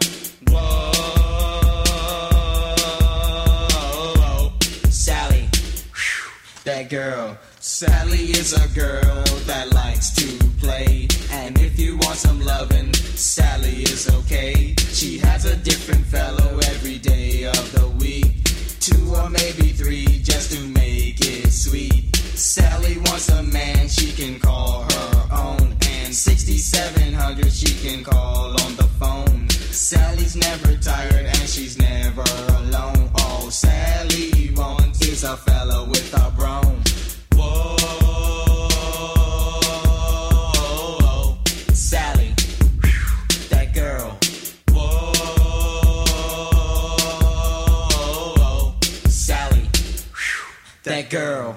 Sally, 4.91 5.49
that 6.65 6.89
girl. 6.91 7.39
Sally 7.61 8.31
is 8.31 8.53
a 8.53 8.69
girl 8.75 9.25
that 9.47 9.73
likes 9.73 10.11
to 10.15 10.27
play. 10.61 11.09
And 11.31 11.59
if 11.61 11.79
you 11.79 11.97
want 11.99 12.17
some 12.17 12.41
loving, 12.41 12.93
Sally 12.95 13.83
is 13.83 14.09
okay. 14.21 14.75
She 14.93 15.19
has 15.19 15.45
a 15.45 15.57
different 15.57 16.07
fellow 16.07 16.59
every 16.71 16.99
day 16.99 17.45
of 17.45 17.73
the 17.73 17.89
week. 17.99 18.45
Two 18.81 19.15
or 19.15 19.29
maybe 19.29 19.73
three 19.73 20.21
just 20.23 20.53
to 20.53 20.61
make 20.69 21.21
it 21.21 21.51
sweet. 21.51 22.16
Sally 22.37 22.99
wants 22.99 23.31
a 23.31 23.43
man 23.43 23.89
she 23.89 24.13
can 24.13 24.39
call 24.39 24.83
her 24.83 25.29
own. 25.33 25.75
And 25.89 26.15
6700 26.15 27.51
she 27.51 27.89
can 27.89 28.05
call 28.05 28.51
on 28.61 28.77
the 28.77 28.87
phone. 29.01 29.49
Sally's 29.49 30.37
never 30.37 30.77
tired 30.77 31.27
and 31.27 31.49
she's 31.49 31.79
never 31.79 32.23
alone. 32.59 33.11
All 33.15 33.51
Sally 33.51 34.53
wants 34.55 35.01
is 35.01 35.25
a 35.25 35.35
fella 35.37 35.89
with 35.89 36.13
a 36.15 36.31
broom. 36.37 36.83
Whoa, 37.33 37.77
Sally, 41.73 42.35
that 43.49 43.73
girl. 43.73 44.19
Whoa, 44.73 45.15
Sally, 49.09 49.71
that 50.85 51.09
girl. 51.09 51.57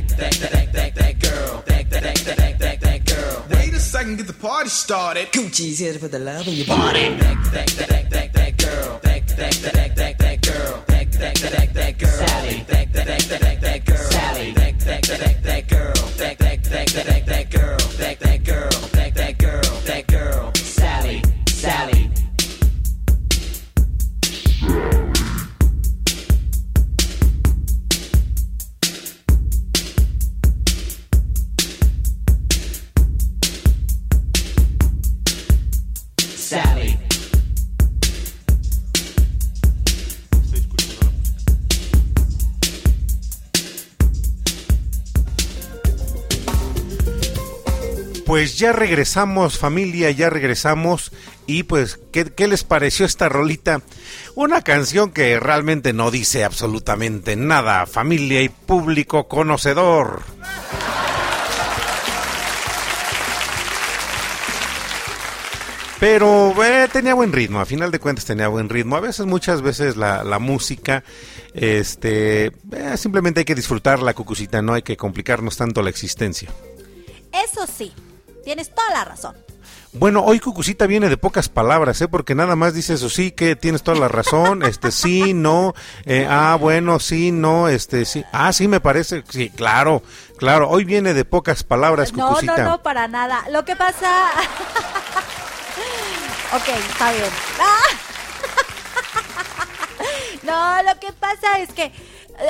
Wait 4.11 4.19
a 4.19 4.23
second, 4.23 4.27
get 4.27 4.41
the 4.41 4.47
party 4.47 4.69
started. 4.69 5.31
Coochie's 5.31 5.79
here 5.79 5.93
to 5.93 5.99
put 5.99 6.11
the 6.11 6.19
love 6.19 6.47
in 6.47 6.55
your 6.55 6.65
body. 6.67 7.15
That 7.15 7.43
that 7.53 7.67
that 7.67 7.89
that 7.89 8.09
that 8.09 8.33
that 8.33 8.57
girl. 8.57 8.99
That 9.03 9.27
that 9.27 9.53
that 9.53 9.73
that 9.73 9.95
that 9.95 10.17
that 10.17 10.41
girl. 10.41 10.83
That 10.87 11.11
that 11.11 11.35
that 11.35 11.51
that 11.51 11.73
that 11.73 11.97
girl. 11.97 12.27
Sally. 12.27 12.65
That 12.67 12.93
that 12.93 13.07
that 13.07 13.21
that 13.21 13.41
that 13.41 13.61
that 13.61 13.85
girl. 13.85 14.11
Sally. 14.11 14.51
That 14.51 14.79
that 14.79 15.03
that 15.03 15.19
that 15.19 15.43
that 15.43 15.67
girl. 15.69 15.93
That 16.17 16.37
that 16.39 16.63
that 16.63 16.87
that 16.87 17.05
that 17.05 17.25
that 17.25 17.51
girl. 17.51 17.80
Pues 48.31 48.57
ya 48.57 48.71
regresamos 48.71 49.57
familia, 49.57 50.09
ya 50.09 50.29
regresamos 50.29 51.11
Y 51.47 51.63
pues, 51.63 51.99
¿qué, 52.13 52.47
les 52.47 52.63
pareció 52.63 53.05
esta 53.05 53.27
rolita? 53.27 53.81
Una 54.35 54.61
canción 54.61 55.11
que 55.11 55.37
realmente 55.37 55.91
no 55.91 56.11
dice 56.11 56.45
absolutamente 56.45 57.35
nada, 57.35 57.85
familia 57.85 58.41
y 58.41 58.47
público 58.47 59.27
conocedor. 59.27 60.21
Pero 65.99 66.53
eh, 66.63 66.87
tenía 66.89 67.15
buen 67.15 67.33
ritmo, 67.33 67.59
a 67.59 67.65
final 67.65 67.91
de 67.91 67.99
cuentas 67.99 68.23
tenía 68.23 68.47
buen 68.47 68.69
ritmo. 68.69 68.95
A 68.95 69.01
veces, 69.01 69.25
muchas 69.25 69.61
veces 69.61 69.97
la, 69.97 70.23
la 70.23 70.39
música, 70.39 71.03
este, 71.53 72.45
eh, 72.45 72.95
simplemente 72.95 73.41
hay 73.41 73.45
que 73.45 73.55
disfrutar 73.55 74.01
la 74.01 74.13
cucucita, 74.13 74.61
no 74.61 74.73
hay 74.73 74.83
que 74.83 74.95
complicarnos 74.95 75.57
tanto 75.57 75.81
la 75.81 75.89
existencia. 75.89 76.49
Eso 77.33 77.67
sí, 77.67 77.93
tienes 78.51 78.75
toda 78.75 78.89
la 78.89 79.05
razón. 79.05 79.37
Bueno, 79.93 80.25
hoy 80.25 80.41
Cucucita 80.41 80.85
viene 80.85 81.07
de 81.07 81.15
pocas 81.15 81.47
palabras, 81.47 82.01
¿eh? 82.01 82.09
Porque 82.09 82.35
nada 82.35 82.57
más 82.57 82.73
dice 82.73 82.95
eso, 82.95 83.09
sí, 83.09 83.31
que 83.31 83.55
tienes 83.55 83.81
toda 83.81 83.97
la 83.97 84.09
razón, 84.09 84.61
este, 84.65 84.91
sí, 84.91 85.33
no, 85.33 85.73
eh, 86.05 86.27
ah, 86.29 86.57
bueno, 86.59 86.99
sí, 86.99 87.31
no, 87.31 87.69
este, 87.69 88.03
sí, 88.03 88.25
ah, 88.33 88.51
sí, 88.51 88.67
me 88.67 88.81
parece, 88.81 89.23
sí, 89.29 89.49
claro, 89.51 90.03
claro, 90.37 90.69
hoy 90.69 90.83
viene 90.83 91.13
de 91.13 91.23
pocas 91.23 91.63
palabras, 91.63 92.11
No, 92.11 92.27
Cucucita. 92.27 92.57
no, 92.57 92.71
no, 92.71 92.83
para 92.83 93.07
nada. 93.07 93.45
Lo 93.51 93.63
que 93.63 93.77
pasa... 93.77 94.31
ok, 96.53 96.67
está 96.89 97.11
bien. 97.13 97.29
No, 100.43 100.81
lo 100.83 100.99
que 100.99 101.13
pasa 101.13 101.59
es 101.59 101.71
que... 101.71 101.91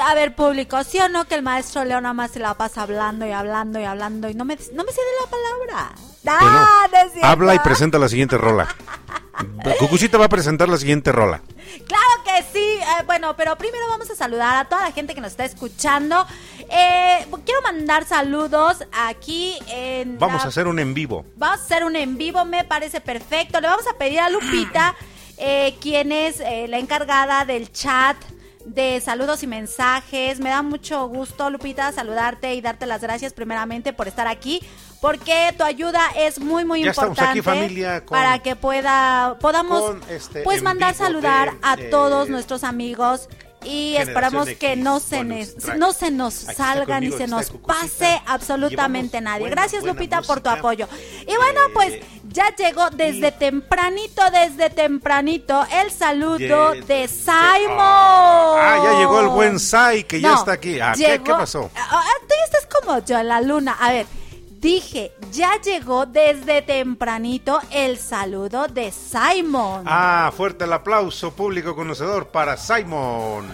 A 0.08 0.14
ver, 0.16 0.36
público, 0.36 0.84
¿sí 0.84 1.00
o 1.00 1.10
no 1.10 1.26
que 1.26 1.36
el 1.36 1.42
maestro 1.42 1.84
Leo 1.84 2.00
nada 2.02 2.14
más 2.14 2.32
se 2.32 2.40
la 2.40 2.54
pasa 2.54 2.84
hablando 2.84 3.26
y 3.26 3.32
hablando 3.32 3.80
y 3.80 3.84
hablando 3.84 4.30
y 4.30 4.34
no 4.34 4.46
me, 4.46 4.56
no 4.74 4.84
me 4.84 4.92
cede 4.92 5.06
la 5.24 5.30
palabra? 5.30 5.92
Ah, 6.28 6.88
no 6.92 6.98
es 7.00 7.12
cierto. 7.14 7.28
habla 7.28 7.56
y 7.56 7.60
presenta 7.60 7.98
la 8.00 8.08
siguiente 8.08 8.38
rola. 8.38 8.68
Cucucita 9.80 10.18
va 10.18 10.26
a 10.26 10.30
presentar 10.30 10.70
la 10.70 10.78
siguiente 10.78 11.12
rola. 11.12 11.42
Claro 11.88 12.24
que 12.24 12.44
sí. 12.54 12.60
Eh, 12.80 13.04
bueno, 13.06 13.36
pero 13.36 13.58
primero 13.58 13.86
vamos 13.90 14.10
a 14.12 14.16
saludar 14.16 14.56
a 14.56 14.66
toda 14.70 14.84
la 14.84 14.92
gente 14.92 15.16
que 15.16 15.22
nos 15.22 15.32
está 15.32 15.46
escuchando. 15.46 16.26
Eh, 16.70 17.26
quiero 17.46 17.62
mandar 17.64 18.06
saludos 18.06 18.86
aquí 18.94 19.58
en. 19.68 20.20
Vamos 20.20 20.42
la- 20.42 20.46
a 20.46 20.48
hacer 20.50 20.68
un 20.68 20.80
en 20.80 20.94
vivo. 20.94 21.26
Vamos 21.38 21.60
a 21.60 21.64
hacer 21.64 21.84
un 21.84 21.96
en 21.96 22.18
vivo, 22.18 22.46
me 22.46 22.64
parece 22.66 23.02
perfecto. 23.02 23.60
Le 23.60 23.68
vamos 23.68 23.88
a 23.88 23.98
pedir 23.98 24.20
a 24.20 24.30
Lupita, 24.30 24.96
eh, 25.38 25.76
quien 25.82 26.12
es 26.12 26.40
eh, 26.40 26.68
la 26.68 26.78
encargada 26.78 27.44
del 27.46 27.72
chat 27.72 28.18
de 28.66 29.02
saludos 29.02 29.44
y 29.44 29.48
mensajes. 29.48 30.40
Me 30.40 30.50
da 30.50 30.62
mucho 30.62 31.08
gusto, 31.08 31.50
Lupita, 31.50 31.92
saludarte 31.92 32.54
y 32.56 32.62
darte 32.62 32.86
las 32.86 33.02
gracias 33.02 33.34
primeramente 33.34 33.94
por 33.94 34.08
estar 34.08 34.28
aquí, 34.28 34.62
porque 35.02 35.54
tu 35.58 35.64
ayuda 35.64 36.02
es 36.18 36.40
muy, 36.40 36.66
muy 36.66 36.84
Ya 36.84 36.90
importante 36.90 37.22
aquí, 37.22 37.42
familia, 37.42 38.06
con- 38.06 38.18
para 38.18 38.40
que 38.40 38.56
pueda 38.56 39.38
podamos 39.40 39.96
este 40.10 40.44
pues 40.44 40.62
mandar 40.64 40.94
saludar 40.96 41.52
de, 41.52 41.58
a 41.62 41.74
eh, 41.76 41.84
todos 41.90 42.30
nuestros 42.30 42.64
amigos. 42.64 43.28
Y 43.64 43.96
esperamos 43.98 44.48
que 44.60 44.76
no 44.76 45.00
se, 45.00 45.18
bonus 45.18 45.56
no 45.78 45.94
se 45.94 46.10
nos 46.10 46.48
Aquí 46.50 46.56
salga 46.58 47.00
ni 47.00 47.12
se 47.12 47.28
nos 47.28 47.52
Cucucita. 47.52 47.80
pase 47.80 48.22
absolutamente 48.26 49.22
nadie. 49.22 49.42
buena, 49.42 49.56
Gracias 49.56 49.82
buena 49.84 49.94
Lupita 49.94 50.22
por 50.24 50.42
tu 50.42 50.50
apoyo. 50.50 50.88
Y 51.28 51.36
bueno, 51.36 51.60
pues 51.76 51.94
Eh, 51.94 52.04
ya 52.32 52.56
llegó 52.56 52.90
desde 52.90 53.32
tempranito, 53.32 54.22
desde 54.32 54.70
tempranito, 54.70 55.66
el 55.72 55.92
saludo 55.92 56.74
Ye- 56.74 56.82
de 56.82 57.08
Simon. 57.08 57.78
Ah, 57.80 58.80
ya 58.84 59.00
llegó 59.00 59.20
el 59.20 59.28
buen 59.30 59.60
Sai, 59.60 60.04
que 60.04 60.22
ya 60.22 60.34
está 60.36 60.54
aquí. 60.54 60.80
Ah, 60.80 60.94
¿qué, 60.96 61.08
llegó- 61.08 61.24
qué 61.24 61.32
pasó? 61.34 61.70
Ah, 61.76 61.88
ah, 61.92 62.04
tú 62.22 62.28
ya 62.38 62.46
estás 62.46 62.68
como 62.82 63.00
yo 63.06 63.18
en 63.20 63.28
la 63.28 63.42
luna. 63.42 63.78
A 63.80 63.92
ver, 63.92 64.06
dije, 64.50 65.12
ya 65.32 65.60
llegó 65.62 66.06
desde 66.06 66.62
tempranito 66.62 67.60
el 67.72 67.98
saludo 67.98 68.68
de 68.68 68.92
Simon. 68.92 69.84
Ah, 69.86 70.32
fuerte 70.36 70.64
el 70.66 70.74
aplauso 70.74 71.32
público 71.32 71.76
conocedor 71.76 72.28
para 72.28 72.58
Simon. 72.58 73.50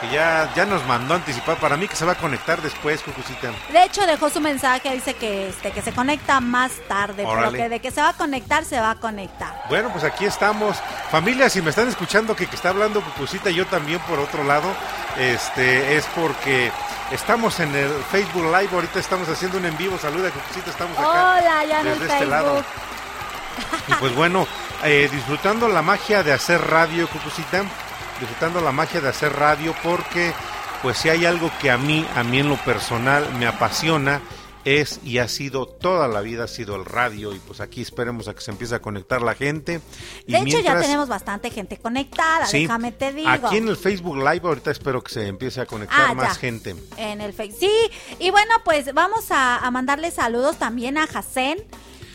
Que 0.00 0.08
ya, 0.10 0.48
ya 0.54 0.64
nos 0.64 0.84
mandó 0.86 1.14
anticipar 1.14 1.56
para 1.58 1.76
mí 1.76 1.88
que 1.88 1.96
se 1.96 2.04
va 2.04 2.12
a 2.12 2.14
conectar 2.14 2.62
después, 2.62 3.02
Cucucita. 3.02 3.50
De 3.72 3.82
hecho, 3.84 4.06
dejó 4.06 4.30
su 4.30 4.40
mensaje, 4.40 4.92
dice 4.92 5.14
que, 5.14 5.48
este, 5.48 5.72
que 5.72 5.82
se 5.82 5.92
conecta 5.92 6.40
más 6.40 6.70
tarde, 6.86 7.14
pero 7.16 7.30
Órale. 7.30 7.58
que 7.58 7.68
de 7.68 7.80
que 7.80 7.90
se 7.90 8.00
va 8.00 8.10
a 8.10 8.12
conectar, 8.12 8.64
se 8.64 8.80
va 8.80 8.92
a 8.92 8.94
conectar. 8.94 9.64
Bueno, 9.68 9.90
pues 9.90 10.04
aquí 10.04 10.24
estamos. 10.24 10.76
Familia, 11.10 11.50
si 11.50 11.62
me 11.62 11.70
están 11.70 11.88
escuchando 11.88 12.36
que, 12.36 12.46
que 12.46 12.54
está 12.54 12.68
hablando 12.68 13.00
Cucucita, 13.02 13.50
yo 13.50 13.66
también 13.66 13.98
por 14.00 14.20
otro 14.20 14.44
lado, 14.44 14.72
este 15.18 15.96
es 15.96 16.06
porque 16.14 16.70
estamos 17.10 17.58
en 17.58 17.74
el 17.74 17.90
Facebook 18.10 18.44
Live, 18.44 18.68
ahorita 18.72 19.00
estamos 19.00 19.28
haciendo 19.28 19.58
un 19.58 19.66
en 19.66 19.76
vivo. 19.76 19.98
Saluda 19.98 20.30
Cucucita, 20.30 20.70
estamos 20.70 20.96
acá. 20.96 21.08
Hola, 21.38 21.64
ya 21.64 21.80
en 21.80 21.86
el 21.88 21.98
desde 21.98 22.12
este 22.14 22.26
lado. 22.26 22.62
Y 23.88 23.94
pues 23.94 24.14
bueno, 24.14 24.46
eh, 24.84 25.08
disfrutando 25.10 25.68
la 25.68 25.82
magia 25.82 26.22
de 26.22 26.32
hacer 26.32 26.60
radio, 26.64 27.08
Cucucita, 27.08 27.64
disfrutando 28.20 28.60
la 28.60 28.72
magia 28.72 29.00
de 29.00 29.08
hacer 29.08 29.32
radio 29.34 29.74
porque 29.82 30.32
pues 30.82 30.96
si 30.98 31.08
hay 31.08 31.24
algo 31.26 31.50
que 31.60 31.70
a 31.70 31.78
mí, 31.78 32.06
a 32.14 32.22
mí 32.22 32.38
en 32.38 32.48
lo 32.48 32.56
personal 32.56 33.26
me 33.34 33.46
apasiona 33.46 34.20
es 34.64 35.00
y 35.02 35.16
ha 35.18 35.28
sido 35.28 35.66
toda 35.66 36.08
la 36.08 36.20
vida 36.20 36.44
ha 36.44 36.48
sido 36.48 36.76
el 36.76 36.84
radio 36.84 37.32
y 37.34 37.38
pues 37.38 37.60
aquí 37.60 37.80
esperemos 37.80 38.28
a 38.28 38.34
que 38.34 38.40
se 38.42 38.50
empiece 38.50 38.74
a 38.74 38.80
conectar 38.82 39.22
la 39.22 39.34
gente. 39.34 39.80
Y 40.26 40.32
De 40.32 40.38
hecho, 40.40 40.60
ya 40.60 40.78
tenemos 40.78 41.08
bastante 41.08 41.50
gente 41.50 41.78
conectada, 41.78 42.44
Sí, 42.46 42.62
déjame 42.62 42.92
te 42.92 43.12
digo. 43.14 43.28
Aquí 43.30 43.56
en 43.56 43.68
el 43.68 43.76
Facebook 43.76 44.16
Live 44.18 44.40
ahorita 44.42 44.70
espero 44.70 45.02
que 45.02 45.10
se 45.12 45.26
empiece 45.26 45.60
a 45.60 45.66
conectar 45.66 46.10
Ah, 46.10 46.14
más 46.14 46.34
ya. 46.34 46.40
gente. 46.40 46.76
En 46.98 47.20
el 47.22 47.32
Facebook. 47.32 47.58
Sí, 47.60 47.70
y 48.18 48.30
bueno, 48.30 48.52
pues 48.64 48.92
vamos 48.92 49.30
a, 49.30 49.56
a 49.58 49.70
mandarle 49.70 50.10
saludos 50.10 50.58
también 50.58 50.98
a 50.98 51.06
Jacén. 51.06 51.58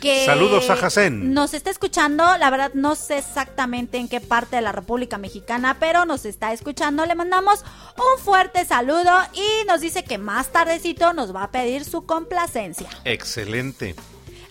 Que 0.03 0.25
Saludos 0.25 0.69
a 0.69 0.75
Jacén. 0.75 1.33
Nos 1.33 1.53
está 1.53 1.69
escuchando, 1.69 2.25
la 2.37 2.49
verdad 2.49 2.71
no 2.73 2.93
sé 2.93 3.19
exactamente 3.19 3.97
en 3.97 4.09
qué 4.09 4.19
parte 4.19 4.57
de 4.57 4.61
la 4.61 4.73
República 4.73 5.17
Mexicana, 5.17 5.77
pero 5.79 6.05
nos 6.05 6.25
está 6.25 6.51
escuchando. 6.51 7.05
Le 7.05 7.15
mandamos 7.15 7.63
un 7.95 8.21
fuerte 8.21 8.65
saludo 8.65 9.13
y 9.31 9.65
nos 9.65 9.79
dice 9.79 10.03
que 10.03 10.17
más 10.17 10.49
tardecito 10.49 11.13
nos 11.13 11.33
va 11.33 11.43
a 11.43 11.51
pedir 11.51 11.85
su 11.85 12.05
complacencia. 12.05 12.89
Excelente. 13.05 13.95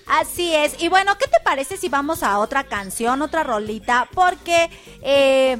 Así 0.06 0.54
es. 0.54 0.82
Y 0.82 0.88
bueno, 0.88 1.18
¿qué 1.18 1.28
te 1.28 1.38
parece 1.44 1.76
si 1.76 1.90
vamos 1.90 2.22
a 2.22 2.38
otra 2.38 2.64
canción, 2.64 3.20
otra 3.20 3.44
rolita? 3.44 4.08
Porque 4.14 4.70
eh, 5.02 5.58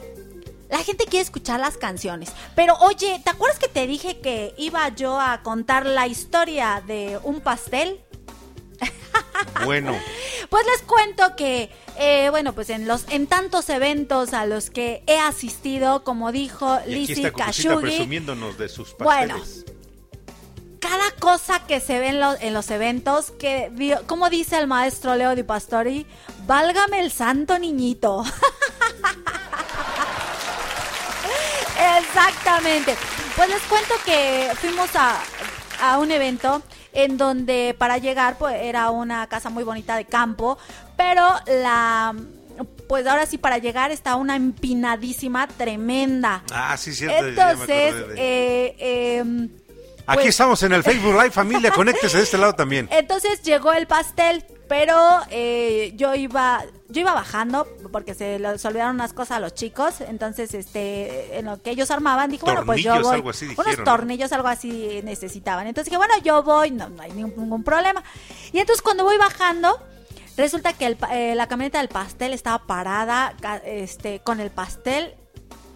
la 0.71 0.79
gente 0.79 1.05
quiere 1.05 1.23
escuchar 1.23 1.61
las 1.61 1.77
canciones. 1.77 2.33
Pero 2.55 2.77
oye, 2.81 3.21
¿te 3.23 3.29
acuerdas 3.29 3.59
que 3.59 3.69
te 3.69 3.87
dije 3.87 4.21
que 4.21 4.55
iba 4.57 4.89
yo 4.89 5.21
a 5.21 5.43
contar 5.43 5.85
la 5.85 6.07
historia 6.07 6.83
de 6.87 7.21
un 7.25 7.43
pastel? 7.43 8.01
Bueno, 9.65 9.97
Pues 10.51 10.65
les 10.67 10.83
cuento 10.83 11.37
que, 11.37 11.71
eh, 11.99 12.29
bueno, 12.31 12.53
pues 12.53 12.69
en 12.71 12.87
los 12.89 13.05
en 13.11 13.27
tantos 13.27 13.69
eventos 13.69 14.33
a 14.35 14.45
los 14.47 14.71
que 14.71 15.03
he 15.07 15.19
asistido, 15.19 16.05
como 16.05 16.33
dijo 16.33 16.79
Lizzie 16.87 17.33
Kashugi, 17.33 17.77
presumiéndonos 17.81 18.59
de 18.59 18.69
sus 18.69 18.97
Bueno, 18.99 19.39
pasteles. 19.39 19.65
cada 20.81 21.11
cosa 21.21 21.61
que 21.67 21.81
se 21.81 21.99
ve 22.01 22.09
en, 22.09 22.21
los- 22.21 22.41
en 22.41 22.55
los 22.55 22.71
eventos, 22.71 23.31
que 23.33 23.71
como 24.07 24.31
dice 24.31 24.59
el 24.59 24.67
maestro 24.67 25.15
Leo 25.17 25.35
Di 25.35 25.43
Pastori, 25.45 26.07
válgame 26.47 27.01
el 27.01 27.11
santo 27.13 27.59
niñito. 27.59 28.25
Exactamente. 31.99 32.97
Pues 33.37 33.49
les 33.49 33.63
cuento 33.63 33.95
que 34.05 34.51
fuimos 34.61 34.91
a, 34.95 35.21
a 35.81 35.99
un 35.99 36.11
evento 36.11 36.63
en 36.93 37.17
donde 37.17 37.75
para 37.79 37.99
llegar 37.99 38.37
pues 38.39 38.57
era 38.61 38.91
una 38.91 39.27
casa 39.29 39.51
muy 39.51 39.65
bonita 39.65 39.97
de 39.97 40.05
campo, 40.05 40.59
pero 40.97 41.27
la 41.47 42.15
pues 42.89 43.07
ahora 43.07 43.27
sí 43.27 43.39
para 43.39 43.59
llegar 43.59 43.91
está 43.91 44.17
una 44.17 44.37
empinadísima 44.37 45.47
tremenda. 45.49 46.43
Ah, 46.53 46.77
sí, 46.77 46.95
cierto. 46.95 47.27
Entonces, 47.27 47.95
eh, 48.17 48.77
em, 49.19 49.49
Aquí 50.07 50.17
pues- 50.17 50.29
estamos 50.29 50.63
en 50.63 50.73
el 50.73 50.83
Facebook 50.83 51.15
Live, 51.15 51.31
familia, 51.31 51.71
conéctese 51.71 52.19
de 52.19 52.23
este 52.25 52.37
lado 52.37 52.55
también. 52.55 52.89
Entonces 52.93 53.43
llegó 53.43 53.73
el 53.73 53.87
pastel, 53.87 54.45
pero 54.73 55.21
eh, 55.29 55.93
yo 55.97 56.15
iba 56.15 56.65
yo 56.89 57.03
iba 57.03 57.13
bajando 57.13 57.69
porque 57.93 58.15
se 58.15 58.39
les 58.39 58.65
olvidaron 58.65 58.95
unas 58.95 59.13
cosas 59.13 59.37
a 59.37 59.41
los 59.41 59.53
chicos, 59.53 60.01
entonces 60.01 60.55
este 60.55 61.39
en 61.39 61.45
lo 61.45 61.61
que 61.61 61.73
ellos 61.73 61.91
armaban 61.91 62.31
dijo, 62.31 62.47
bueno, 62.47 62.65
pues 62.65 62.83
yo 62.83 62.99
voy. 63.03 63.17
algo 63.17 63.29
así 63.29 63.49
dijeron, 63.49 63.67
unos 63.67 63.79
¿no? 63.81 63.85
tornillos 63.85 64.33
algo 64.33 64.49
así 64.49 65.03
necesitaban. 65.05 65.67
Entonces 65.67 65.91
dije, 65.91 65.99
bueno, 65.99 66.15
yo 66.25 66.43
voy, 66.43 66.71
no, 66.71 66.89
no 66.89 67.03
hay 67.03 67.13
ningún, 67.13 67.63
problema. 67.63 68.03
Y 68.51 68.61
entonces 68.61 68.81
cuando 68.81 69.05
voy 69.05 69.19
bajando 69.19 69.79
Resulta 70.39 70.73
que 70.73 70.87
el 70.87 70.97
eh, 71.11 71.35
la 71.35 71.47
camioneta 71.47 71.79
del 71.79 71.89
pastel 71.89 72.33
estaba 72.33 72.65
parada 72.67 73.35
este, 73.67 74.21
con 74.21 74.41
el 74.41 74.51
pastel 74.51 75.15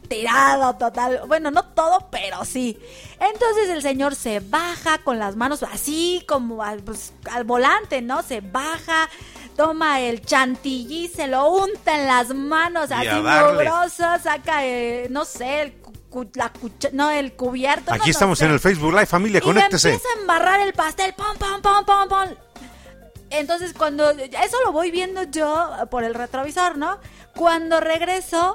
tirado 0.09 0.74
total. 0.77 1.23
Bueno, 1.27 1.51
no 1.51 1.65
todo, 1.65 2.09
pero 2.11 2.45
sí. 2.45 2.78
Entonces 3.20 3.69
el 3.69 3.83
señor 3.83 4.15
se 4.15 4.41
baja 4.41 4.99
con 4.99 5.19
las 5.19 5.37
manos 5.37 5.62
así 5.62 6.24
como 6.28 6.62
al, 6.62 6.83
pues, 6.83 7.12
al 7.33 7.45
volante, 7.45 8.03
¿no? 8.03 8.23
Se 8.23 8.41
baja, 8.41 9.09
toma 9.57 10.01
el 10.01 10.23
chantilly, 10.23 11.09
se 11.09 11.27
lo 11.28 11.49
unta 11.51 11.99
en 11.99 12.07
las 12.07 12.35
manos 12.35 12.91
Y 12.91 12.95
así 12.95 13.20
mugroso, 13.20 14.05
saca, 14.23 14.65
eh, 14.66 15.07
no 15.11 15.24
sé, 15.24 15.62
el, 15.62 15.74
la 16.35 16.53
cucha- 16.53 16.91
no, 16.93 17.11
el 17.11 17.33
cubierto. 17.35 17.93
Aquí 17.93 18.07
no 18.07 18.11
estamos 18.11 18.39
sé. 18.39 18.47
en 18.47 18.53
el 18.53 18.61
Facebook 18.61 18.93
Live, 18.93 19.07
familia, 19.07 19.39
Y 19.39 19.43
conéctese. 19.43 19.93
empieza 19.93 20.09
a 20.16 20.20
embarrar 20.20 20.61
el 20.61 20.73
pastel, 20.73 21.12
pom, 21.15 21.37
pom, 21.39 21.61
pom, 21.62 21.85
pom, 21.85 22.09
pom. 22.09 22.28
Entonces, 23.31 23.73
cuando 23.73 24.11
eso 24.11 24.57
lo 24.65 24.73
voy 24.73 24.91
viendo 24.91 25.24
yo 25.24 25.69
por 25.91 26.05
el 26.05 26.15
retrovisor, 26.15 26.78
¿no? 26.78 26.99
Cuando 27.35 27.81
regreso, 27.81 28.55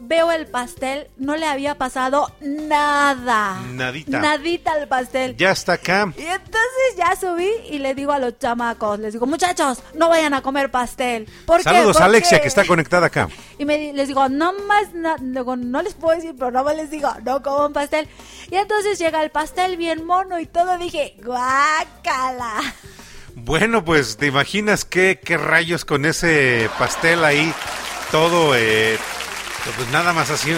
veo 0.00 0.30
el 0.32 0.46
pastel, 0.46 1.08
no 1.16 1.36
le 1.36 1.46
había 1.46 1.76
pasado 1.76 2.32
nada. 2.40 3.60
Nadita. 3.72 4.20
Nadita 4.20 4.72
al 4.72 4.88
pastel. 4.88 5.36
Ya 5.36 5.50
está 5.50 5.74
acá. 5.74 6.12
Y 6.16 6.22
entonces 6.22 6.96
ya 6.96 7.16
subí 7.16 7.50
y 7.70 7.78
le 7.78 7.94
digo 7.94 8.12
a 8.12 8.18
los 8.18 8.38
chamacos, 8.38 8.98
les 8.98 9.12
digo, 9.12 9.26
muchachos, 9.26 9.80
no 9.94 10.08
vayan 10.08 10.34
a 10.34 10.42
comer 10.42 10.70
pastel. 10.70 11.26
¿Por 11.46 11.58
qué? 11.58 11.64
Saludos 11.64 12.00
a 12.00 12.04
Alexia 12.06 12.40
que 12.40 12.48
está 12.48 12.64
conectada 12.64 13.06
acá. 13.08 13.28
y 13.58 13.64
me 13.64 13.92
les 13.92 14.08
digo, 14.08 14.28
no 14.28 14.52
más, 14.66 14.92
na- 14.94 15.16
digo, 15.20 15.56
no 15.56 15.82
les 15.82 15.94
puedo 15.94 16.14
decir, 16.16 16.34
pero 16.38 16.50
no 16.50 16.62
más 16.64 16.76
les 16.76 16.90
digo, 16.90 17.10
no 17.24 17.42
coman 17.42 17.72
pastel. 17.72 18.08
Y 18.50 18.56
entonces 18.56 18.98
llega 18.98 19.22
el 19.22 19.30
pastel 19.30 19.76
bien 19.76 20.04
mono 20.06 20.38
y 20.38 20.46
todo, 20.46 20.78
dije, 20.78 21.16
guácala. 21.24 22.60
Bueno, 23.34 23.84
pues 23.84 24.16
te 24.16 24.26
imaginas 24.26 24.84
qué, 24.84 25.20
qué 25.22 25.36
rayos 25.36 25.84
con 25.84 26.04
ese 26.04 26.68
pastel 26.78 27.24
ahí, 27.24 27.52
todo, 28.10 28.54
eh, 28.56 28.98
pues 29.76 29.88
nada 29.90 30.12
más 30.12 30.30
así. 30.30 30.50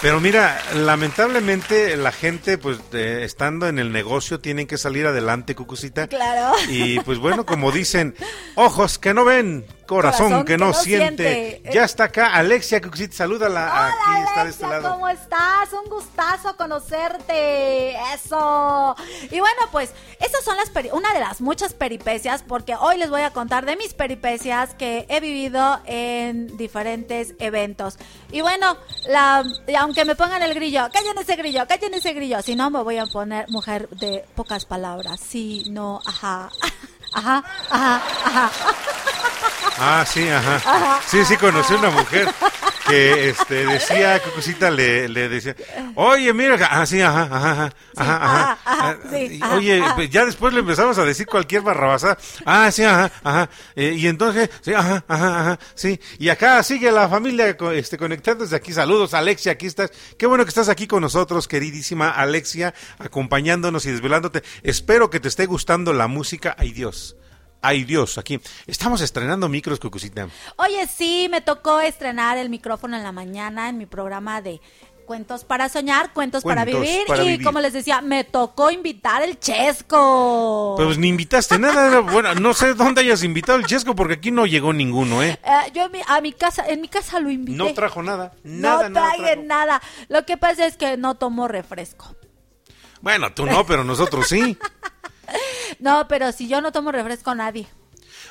Pero 0.00 0.20
mira, 0.20 0.62
lamentablemente 0.74 1.96
la 1.96 2.12
gente, 2.12 2.58
pues 2.58 2.78
eh, 2.92 3.22
estando 3.24 3.66
en 3.66 3.78
el 3.78 3.92
negocio, 3.92 4.40
tienen 4.40 4.66
que 4.66 4.78
salir 4.78 5.06
adelante, 5.06 5.54
Cucucita. 5.54 6.06
Claro. 6.06 6.54
Y 6.68 7.00
pues 7.00 7.18
bueno, 7.18 7.44
como 7.46 7.72
dicen, 7.72 8.14
ojos 8.54 8.98
que 8.98 9.14
no 9.14 9.24
ven, 9.24 9.64
corazón, 9.88 10.44
que, 10.44 10.56
no, 10.56 10.72
siente. 10.72 11.62
Ya 11.72 11.84
está 11.84 12.04
acá 12.04 12.34
Alexia 12.34 12.80
Cucucita, 12.80 13.16
salúdala. 13.16 13.86
Aquí 13.88 13.94
Hola 14.10 14.24
está 14.28 14.44
de 14.44 14.50
este 14.50 14.64
Alexia, 14.64 14.68
lado. 14.82 14.94
¿cómo 14.94 15.08
estás? 15.08 15.72
Un 15.72 15.90
gustazo 15.90 16.56
conocerte. 16.56 17.96
Eso. 18.14 18.94
Y 19.30 19.40
bueno, 19.40 19.62
pues 19.72 19.92
esas 20.20 20.44
son 20.44 20.56
las 20.56 20.72
peri- 20.72 20.90
una 20.92 21.12
de 21.12 21.20
las 21.20 21.40
muchas 21.40 21.72
peripecias 21.74 22.42
porque 22.46 22.74
hoy 22.76 22.98
les 22.98 23.10
voy 23.10 23.22
a 23.22 23.30
contar 23.32 23.66
de 23.66 23.76
mis 23.76 23.94
peripecias 23.94 24.74
que 24.74 25.06
he 25.08 25.20
vivido 25.20 25.80
en 25.86 26.56
diferentes 26.56 27.34
eventos. 27.38 27.96
Y 28.30 28.40
bueno, 28.42 28.76
la, 29.08 29.42
aunque 29.80 30.04
me 30.04 30.14
pongan 30.14 30.42
el 30.42 30.54
grillo, 30.54 30.88
callen 30.92 31.16
ese 31.18 31.36
grillo, 31.36 31.66
callen 31.66 31.94
ese 31.94 32.12
grillo, 32.12 32.42
si 32.42 32.54
no 32.54 32.70
me 32.70 32.82
voy 32.82 32.98
a 32.98 33.06
poner 33.06 33.48
mujer 33.48 33.88
de 33.88 34.24
pocas 34.34 34.66
palabras. 34.66 35.20
Sí, 35.20 35.64
no, 35.70 36.00
ajá. 36.06 36.50
Ajá, 37.12 37.44
ajá, 37.70 38.02
ajá. 38.24 38.50
Ah, 39.80 40.04
sí, 40.06 40.28
ajá. 40.28 40.56
Ajá. 40.56 41.00
Sí, 41.06 41.24
sí, 41.24 41.36
conocí 41.36 41.72
una 41.74 41.90
mujer 41.90 42.28
que 42.88 43.28
este, 43.28 43.66
decía, 43.66 44.20
Cucucita 44.22 44.70
le, 44.70 45.08
le 45.08 45.28
decía, 45.28 45.54
oye, 45.94 46.32
mira, 46.32 46.56
ah, 46.70 46.86
sí, 46.86 47.00
ajá, 47.00 47.22
ajá, 47.30 47.50
ajá, 47.50 47.72
ajá, 47.96 48.16
ajá. 48.16 48.24
ajá, 48.24 48.58
ajá, 48.64 48.88
Ah, 48.90 48.96
sí, 49.10 49.38
ajá, 49.42 49.54
Oye, 49.56 49.82
pues, 49.94 50.10
ya 50.10 50.24
después 50.24 50.52
le 50.54 50.60
empezamos 50.60 50.96
a 50.98 51.04
decir 51.04 51.26
cualquier 51.26 51.62
barrabasada. 51.62 52.16
Ah, 52.44 52.70
sí, 52.72 52.82
ajá, 52.82 53.10
ajá. 53.22 53.50
Eh, 53.76 53.94
y 53.96 54.06
entonces, 54.06 54.48
sí, 54.62 54.72
ajá, 54.72 55.04
ajá, 55.06 55.40
ajá, 55.40 55.58
sí. 55.74 56.00
Y 56.18 56.28
acá 56.30 56.62
sigue 56.62 56.90
la 56.90 57.08
familia 57.08 57.56
este, 57.74 57.98
conectándose 57.98 58.56
aquí. 58.56 58.72
Saludos, 58.72 59.14
Alexia, 59.14 59.52
aquí 59.52 59.66
estás. 59.66 59.92
Qué 60.16 60.26
bueno 60.26 60.44
que 60.44 60.48
estás 60.48 60.68
aquí 60.68 60.86
con 60.86 61.02
nosotros, 61.02 61.46
queridísima 61.46 62.10
Alexia, 62.10 62.74
acompañándonos 62.98 63.84
y 63.86 63.90
desvelándote. 63.92 64.42
Espero 64.62 65.10
que 65.10 65.20
te 65.20 65.28
esté 65.28 65.46
gustando 65.46 65.92
la 65.92 66.08
música. 66.08 66.56
Ay, 66.58 66.72
Dios. 66.72 67.07
Ay, 67.60 67.84
Dios, 67.84 68.18
aquí. 68.18 68.40
Estamos 68.66 69.00
estrenando 69.00 69.48
micros, 69.48 69.80
Cucucita. 69.80 70.28
Oye, 70.56 70.86
sí, 70.86 71.28
me 71.30 71.40
tocó 71.40 71.80
estrenar 71.80 72.38
el 72.38 72.50
micrófono 72.50 72.96
en 72.96 73.02
la 73.02 73.12
mañana 73.12 73.68
en 73.68 73.78
mi 73.78 73.86
programa 73.86 74.40
de 74.40 74.60
Cuentos 75.08 75.44
para 75.44 75.70
soñar, 75.70 76.12
cuentos, 76.12 76.44
para 76.44 76.66
vivir. 76.66 77.06
para 77.06 77.24
y 77.24 77.42
como 77.42 77.60
les 77.60 77.72
decía, 77.72 78.02
me 78.02 78.24
tocó 78.24 78.70
invitar 78.70 79.22
el 79.22 79.40
Chesco. 79.40 80.74
Pues 80.76 80.98
ni 80.98 81.08
invitaste 81.08 81.58
nada. 81.58 82.00
Bueno, 82.00 82.34
no 82.34 82.52
sé 82.52 82.74
dónde 82.74 83.00
hayas 83.00 83.22
invitado 83.22 83.56
el 83.56 83.64
Chesco 83.64 83.94
porque 83.94 84.14
aquí 84.14 84.30
no 84.30 84.44
llegó 84.44 84.74
ninguno, 84.74 85.22
¿eh? 85.22 85.40
Eh, 85.42 85.72
yo 85.72 85.88
a 86.08 86.20
mi 86.20 86.34
casa, 86.34 86.66
en 86.68 86.82
mi 86.82 86.88
casa 86.88 87.20
lo 87.20 87.30
invité. 87.30 87.56
No 87.56 87.72
trajo 87.72 88.02
nada. 88.02 88.34
Nada, 88.44 88.90
no 88.90 89.00
traje 89.00 89.38
nada. 89.38 89.80
Lo 90.08 90.26
que 90.26 90.36
pasa 90.36 90.66
es 90.66 90.76
que 90.76 90.98
no 90.98 91.14
tomo 91.14 91.48
refresco. 91.48 92.14
Bueno, 93.00 93.32
tú 93.32 93.46
no, 93.46 93.64
pero 93.64 93.84
nosotros 93.84 94.28
sí. 94.28 94.58
No, 95.80 96.08
pero 96.08 96.32
si 96.32 96.48
yo 96.48 96.60
no 96.60 96.72
tomo 96.72 96.92
refresco, 96.92 97.34
nadie. 97.34 97.66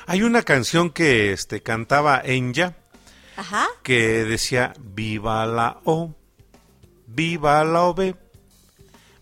Hay 0.06 0.22
una 0.22 0.42
canción 0.42 0.90
que 0.90 1.32
este 1.32 1.62
cantaba 1.62 2.20
Enya 2.24 2.76
Ajá. 3.36 3.66
que 3.82 4.24
decía 4.24 4.72
Viva 4.78 5.44
la 5.46 5.80
O, 5.84 6.14
viva 7.06 7.62
la 7.64 7.82
OB, 7.82 8.14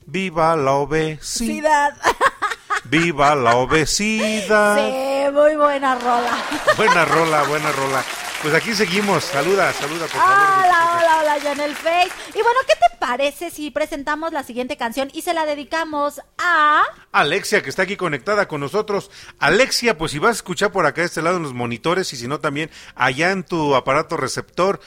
viva 0.07 0.57
la 0.57 0.73
obesidad, 0.73 1.97
viva 2.85 3.35
la 3.35 3.57
obesidad. 3.57 4.77
Sí, 4.77 5.33
muy 5.33 5.57
buena 5.57 5.95
rola. 5.97 6.39
Buena 6.77 7.05
rola, 7.05 7.43
buena 7.45 7.73
rola. 7.73 8.05
Pues 8.43 8.55
aquí 8.55 8.75
seguimos. 8.75 9.25
Saluda, 9.25 9.73
saluda, 9.73 10.07
por 10.07 10.21
favor. 10.21 10.37
Hola, 10.37 10.99
hola, 10.99 11.19
hola, 11.21 11.39
ya 11.39 11.53
en 11.53 11.61
el 11.61 11.75
Face. 11.75 12.11
Y 12.29 12.43
bueno, 12.43 12.61
¿qué 12.67 12.75
te 12.75 12.97
parece 12.99 13.51
si 13.51 13.71
presentamos 13.71 14.33
la 14.33 14.43
siguiente 14.43 14.77
canción 14.77 15.11
y 15.13 15.23
se 15.23 15.35
la 15.35 15.47
dedicamos 15.47 16.21
a... 16.39 16.85
Alexia, 17.13 17.63
que 17.63 17.71
está 17.71 17.83
aquí 17.83 17.97
conectada 17.97 18.47
con 18.47 18.61
nosotros. 18.61 19.11
Alexia, 19.39 19.99
pues 19.99 20.13
si 20.13 20.19
vas 20.19 20.31
a 20.31 20.33
escuchar 20.35 20.71
por 20.71 20.87
acá 20.87 21.01
de 21.01 21.07
este 21.07 21.23
lado 21.23 21.39
en 21.39 21.43
los 21.43 21.55
monitores 21.55 22.13
y 22.13 22.17
si 22.17 22.29
no 22.29 22.39
también 22.39 22.71
allá 22.95 23.33
en 23.33 23.43
tu 23.43 23.75
aparato 23.75 24.17
receptor, 24.17 24.81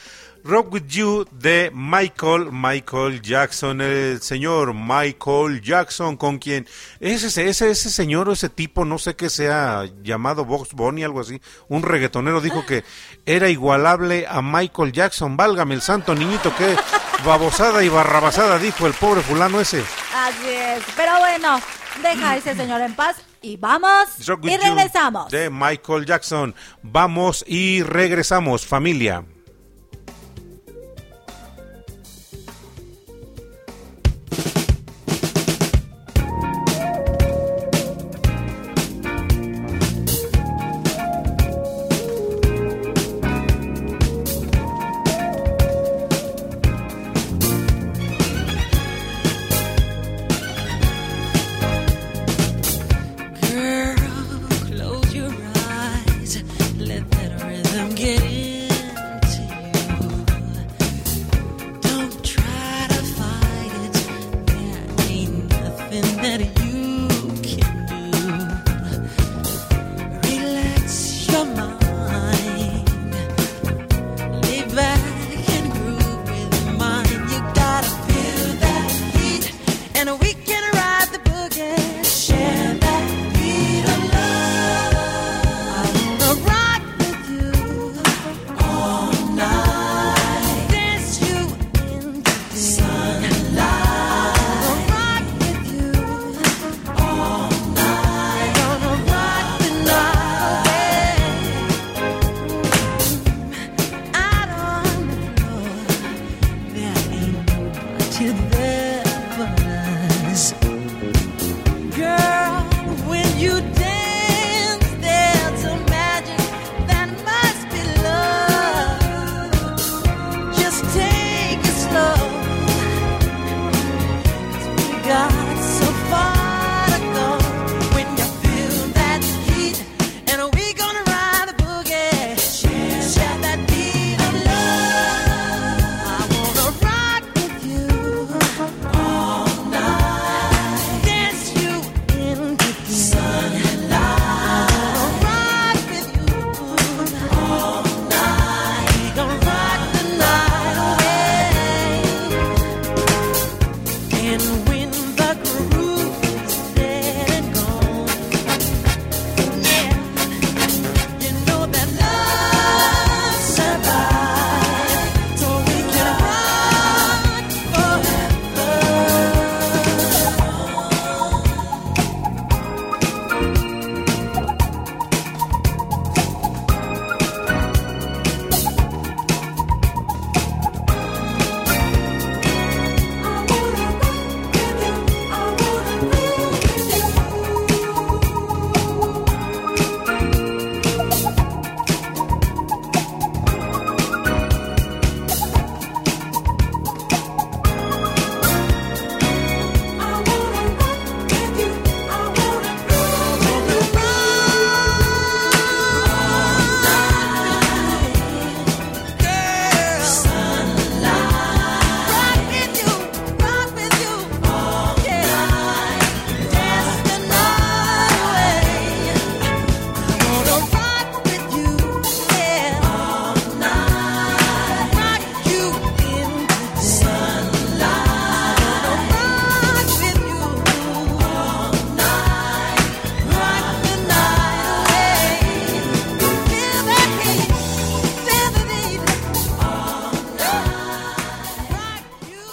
Rock 0.44 0.74
With 0.74 0.88
You 0.88 1.26
de 1.32 1.72
Michael, 1.74 2.50
Michael 2.52 3.22
Jackson, 3.22 3.82
el 3.82 4.22
señor 4.22 4.74
Michael 4.74 5.62
Jackson, 5.62 6.18
con 6.18 6.40
quien 6.40 6.68
ese, 7.00 7.28
ese, 7.48 7.70
ese 7.70 7.90
señor 7.90 8.30
o 8.30 8.34
ese 8.34 8.50
tipo, 8.50 8.86
no 8.86 8.98
sé 8.98 9.16
qué 9.16 9.30
sea, 9.30 9.86
llamado 10.02 10.46
Box 10.46 10.74
Bunny, 10.74 11.04
algo 11.04 11.20
así, 11.20 11.42
un 11.68 11.84
reggaetonero 11.84 12.42
dijo 12.42 12.66
que 12.66 12.84
era 13.26 13.50
igualable 13.50 14.26
a 14.28 14.42
Michael 14.42 14.92
Jackson. 14.92 15.38
Válgame 15.38 15.76
el 15.76 15.82
santo 15.82 16.16
niñito, 16.16 16.54
qué 16.58 16.76
babosada 17.26 17.84
y 17.84 17.90
barrabasada 17.90 18.58
dijo 18.60 18.88
el 18.88 18.94
pobre 18.94 19.22
fulano 19.22 19.60
ese. 19.60 19.84
Así 20.16 20.50
es. 20.50 20.84
Pero 20.96 21.20
bueno, 21.20 21.60
deja 22.02 22.32
a 22.32 22.38
ese 22.38 22.56
señor 22.56 22.82
en 22.82 22.96
paz 22.96 23.18
y 23.42 23.58
vamos 23.58 24.08
y 24.44 24.58
regresamos. 24.58 25.32
De 25.32 25.50
Michael 25.50 26.06
Jackson. 26.06 26.56
Vamos 26.82 27.44
y 27.48 27.84
regresamos, 27.84 28.66
familia. 28.66 29.24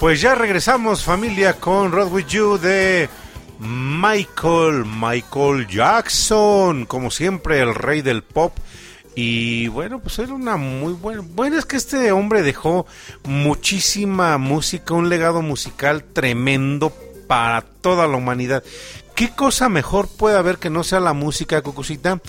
Pues 0.07 0.21
ya 0.21 0.37
regresamos 0.37 1.03
familia 1.03 1.55
con 1.55 1.91
Rod 1.91 2.13
With 2.13 2.27
You 2.27 2.59
de 2.59 3.09
Michael, 3.59 4.85
Michael 4.85 5.67
Jackson, 5.67 6.87
como 6.87 7.11
siempre 7.11 7.59
el 7.59 7.75
rey 7.75 8.03
del 8.03 8.23
pop. 8.23 8.57
Y 9.17 9.67
bueno, 9.67 9.99
pues 9.99 10.21
era 10.21 10.33
una 10.33 10.57
muy 10.59 10.93
buena... 10.93 11.23
Bueno, 11.29 11.59
es 11.59 11.65
que 11.65 11.77
este 11.77 12.13
hombre 12.13 12.43
dejó 12.43 12.87
muchísima 13.25 14.39
música, 14.39 14.95
un 14.95 15.09
legado 15.09 15.43
musical 15.43 16.05
tremendo 16.05 16.93
para 17.27 17.63
toda 17.63 18.07
la 18.07 18.17
humanidad. 18.17 18.63
¿Qué 19.17 19.31
cosa 19.31 19.69
mejor 19.69 20.07
puede 20.07 20.39
haber 20.39 20.59
que 20.59 20.71
no 20.71 20.85
sea 20.85 21.01
la 21.01 21.15
música, 21.15 21.63
Cucucita? 21.63 22.21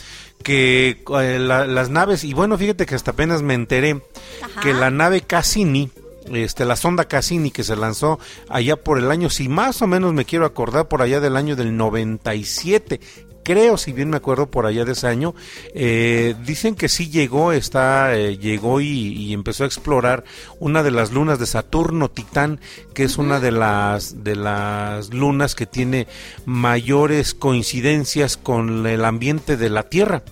Que 0.42 1.04
eh, 1.22 1.38
la- 1.40 1.68
las 1.68 1.92
naves, 1.92 2.24
y 2.24 2.34
bueno, 2.34 2.58
fíjate 2.58 2.88
que 2.88 2.96
hasta 2.96 3.12
apenas 3.12 3.44
me 3.44 3.54
enteré 3.54 4.02
Ajá. 4.42 4.62
que 4.62 4.74
la 4.74 4.90
nave 4.90 5.22
Cassini, 5.22 5.92
este, 6.34 6.66
la 6.66 6.76
sonda 6.76 7.06
Cassini 7.06 7.52
que 7.52 7.64
se 7.64 7.76
lanzó 7.76 8.20
allá 8.50 8.76
por 8.76 9.00
el 9.00 9.12
año, 9.12 9.30
si 9.30 9.50
más 9.50 9.82
o 9.82 9.88
menos 9.88 10.14
me 10.14 10.26
quiero 10.26 10.46
acordar, 10.46 10.88
por 10.88 11.02
allá 11.02 11.20
del 11.20 11.38
año 11.38 11.56
del 11.56 11.76
97, 11.76 13.00
creo, 13.48 13.78
si 13.78 13.94
bien 13.94 14.10
me 14.10 14.18
acuerdo 14.18 14.52
por 14.52 14.66
allá 14.66 14.84
de 14.84 14.92
ese 14.92 15.08
año, 15.08 15.34
eh, 15.74 16.36
dicen 16.46 16.76
que 16.76 16.90
sí 16.90 17.10
llegó, 17.10 17.54
está, 17.54 18.14
eh, 18.14 18.38
llegó 18.38 18.82
y, 18.82 18.88
y 18.88 19.34
empezó 19.34 19.64
a 19.64 19.68
explorar 19.68 20.26
una 20.60 20.84
de 20.84 20.92
las 20.92 21.14
lunas 21.14 21.40
de 21.40 21.46
Saturno, 21.46 22.12
Titán, 22.12 22.60
que 22.94 23.04
es 23.04 23.18
una 23.18 23.40
de 23.40 23.52
las, 23.52 24.22
de 24.22 24.36
las 24.36 25.14
lunas 25.14 25.56
que 25.56 25.66
tiene 25.66 26.08
mayores 26.46 27.34
coincidencias 27.34 28.36
con 28.36 28.86
el 28.86 29.06
ambiente 29.06 29.56
de 29.56 29.70
la 29.70 29.84
Tierra. 29.84 30.24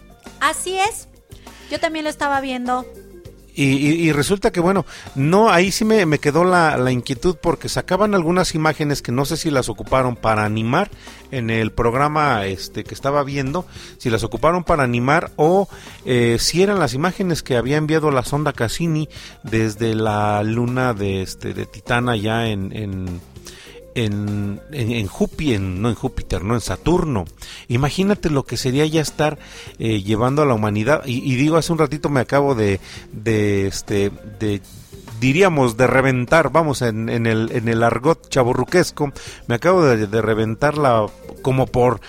Así 0.41 0.77
es. 0.77 1.07
Yo 1.71 1.79
también 1.79 2.03
lo 2.03 2.09
estaba 2.09 2.41
viendo. 2.41 2.85
Y, 3.55 3.63
y- 3.77 4.09
y 4.09 4.11
resulta 4.11 4.51
que, 4.51 4.59
bueno, 4.59 4.85
no, 5.15 5.49
ahí 5.49 5.71
sí 5.71 5.85
me, 5.85 6.05
me 6.05 6.19
quedó 6.19 6.43
la, 6.43 6.77
inquietud 6.91 7.37
porque 7.41 7.69
sacaban 7.69 8.13
algunas 8.13 8.53
imágenes 8.53 9.01
que 9.01 9.11
no 9.13 9.23
sé 9.25 9.37
si 9.37 9.49
las 9.49 9.69
ocuparon 9.69 10.15
para 10.17 10.43
animar 10.45 10.91
en 11.31 11.49
el 11.49 11.71
programa 11.71 12.45
este 12.45 12.83
que 12.83 12.93
estaba 12.93 13.23
viendo, 13.23 13.65
si 13.97 14.09
las 14.09 14.23
ocuparon 14.23 14.63
para 14.63 14.83
animar 14.83 15.31
o 15.37 15.67
eh, 16.05 16.37
si 16.39 16.61
eran 16.63 16.79
las 16.79 16.93
imágenes 16.93 17.43
que 17.43 17.55
había 17.57 17.77
enviado 17.77 18.11
la 18.11 18.23
sonda 18.23 18.53
Cassini 18.53 19.09
desde 19.43 19.95
la 19.95 20.43
luna 20.43 20.93
de, 20.93 21.21
este, 21.21 21.53
de 21.53 21.65
allá 22.09 22.47
en... 22.47 22.71
en 22.75 23.34
en, 23.95 24.61
en, 24.71 24.91
en 24.91 25.07
en- 25.55 25.81
no 25.81 25.89
en 25.89 25.95
Júpiter, 25.95 26.43
no 26.43 26.53
en 26.53 26.61
Saturno. 26.61 27.25
Imagínate 27.67 28.29
lo 28.29 28.43
que 28.43 28.57
sería 28.57 28.85
ya 28.85 29.01
estar 29.01 29.39
eh, 29.79 30.03
llevando 30.03 30.41
a 30.41 30.45
la 30.45 30.53
humanidad. 30.53 31.01
Y, 31.05 31.19
digo, 31.35 31.57
hace 31.57 31.71
un 31.71 31.79
ratito 31.79 32.09
me 32.09 32.19
acabo 32.19 32.55
de, 32.55 32.79
de 33.11 33.67
este, 33.67 34.11
de 34.39 34.61
diríamos 35.19 35.77
de 35.77 35.87
reventar, 35.87 36.51
vamos, 36.51 36.81
en, 36.81 37.07
en 37.07 37.25
el, 37.25 37.49
en 37.53 37.69
el 37.69 37.83
argot 37.83 38.27
chaburruquesco, 38.29 39.13
me 39.47 39.55
acabo 39.55 39.83
de, 39.85 40.07
de 40.07 40.21
reventar 40.21 40.77
la, 40.77 41.07
como 41.41 41.67
por 41.67 42.01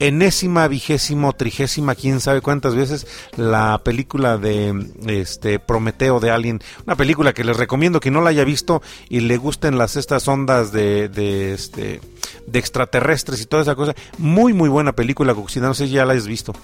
enésima, 0.00 0.66
vigésimo, 0.66 1.34
trigésima, 1.34 1.94
quién 1.94 2.20
sabe 2.20 2.40
cuántas 2.40 2.74
veces 2.74 3.06
la 3.36 3.80
película 3.84 4.38
de 4.38 4.90
este 5.06 5.60
Prometeo 5.60 6.18
de 6.18 6.30
Alien, 6.30 6.60
una 6.86 6.96
película 6.96 7.32
que 7.32 7.44
les 7.44 7.56
recomiendo 7.56 8.00
que 8.00 8.10
no 8.10 8.22
la 8.22 8.30
haya 8.30 8.44
visto 8.44 8.82
y 9.08 9.20
le 9.20 9.36
gusten 9.36 9.78
las 9.78 9.96
estas 9.96 10.26
ondas 10.26 10.72
de, 10.72 11.08
de 11.08 11.52
este 11.52 12.00
de 12.46 12.58
extraterrestres 12.58 13.40
y 13.42 13.46
toda 13.46 13.62
esa 13.62 13.76
cosa, 13.76 13.94
muy 14.18 14.52
muy 14.54 14.68
buena 14.68 14.92
película, 14.92 15.34
Coxina, 15.34 15.68
no 15.68 15.74
sé 15.74 15.86
si 15.86 15.92
ya 15.92 16.04
la 16.04 16.14
has 16.14 16.26
visto. 16.26 16.54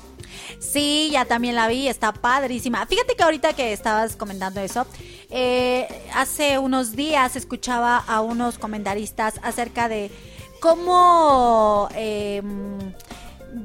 Sí, 0.58 1.10
ya 1.12 1.26
también 1.26 1.54
la 1.54 1.68
vi, 1.68 1.88
está 1.88 2.12
padrísima. 2.12 2.86
Fíjate 2.86 3.14
que 3.14 3.22
ahorita 3.22 3.52
que 3.52 3.72
estabas 3.72 4.16
comentando 4.16 4.60
eso, 4.60 4.86
eh, 5.30 5.86
hace 6.14 6.58
unos 6.58 6.96
días 6.96 7.36
escuchaba 7.36 7.98
a 7.98 8.22
unos 8.22 8.56
comentaristas 8.58 9.34
acerca 9.42 9.88
de 9.88 10.10
cómo 10.60 11.88
eh, 11.94 12.42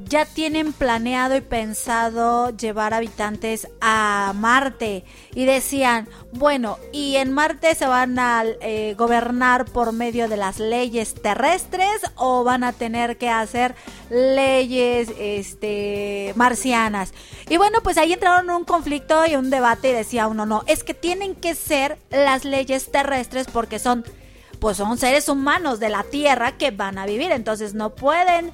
ya 0.08 0.24
tienen 0.24 0.72
planeado 0.72 1.36
y 1.36 1.40
pensado 1.40 2.50
llevar 2.56 2.94
habitantes 2.94 3.68
a 3.80 4.32
Marte. 4.34 5.04
Y 5.34 5.44
decían, 5.44 6.08
bueno, 6.32 6.78
y 6.92 7.16
en 7.16 7.32
Marte 7.32 7.74
se 7.74 7.86
van 7.86 8.18
a 8.18 8.44
eh, 8.44 8.94
gobernar 8.96 9.66
por 9.66 9.92
medio 9.92 10.28
de 10.28 10.36
las 10.36 10.58
leyes 10.58 11.14
terrestres 11.14 12.00
o 12.16 12.44
van 12.44 12.64
a 12.64 12.72
tener 12.72 13.18
que 13.18 13.28
hacer 13.28 13.74
leyes 14.10 15.10
este 15.18 16.32
marcianas. 16.36 17.12
Y 17.48 17.56
bueno, 17.56 17.80
pues 17.82 17.98
ahí 17.98 18.12
entraron 18.12 18.48
en 18.48 18.56
un 18.56 18.64
conflicto 18.64 19.26
y 19.26 19.36
un 19.36 19.50
debate 19.50 19.90
y 19.90 19.92
decía 19.92 20.28
uno, 20.28 20.46
no, 20.46 20.62
es 20.66 20.84
que 20.84 20.94
tienen 20.94 21.34
que 21.34 21.54
ser 21.54 21.98
las 22.10 22.44
leyes 22.44 22.90
terrestres 22.90 23.46
porque 23.52 23.78
son 23.78 24.04
pues 24.62 24.76
son 24.76 24.96
seres 24.96 25.28
humanos 25.28 25.80
de 25.80 25.88
la 25.88 26.04
tierra 26.04 26.56
que 26.56 26.70
van 26.70 26.96
a 26.96 27.04
vivir, 27.04 27.32
entonces 27.32 27.74
no 27.74 27.96
pueden, 27.96 28.52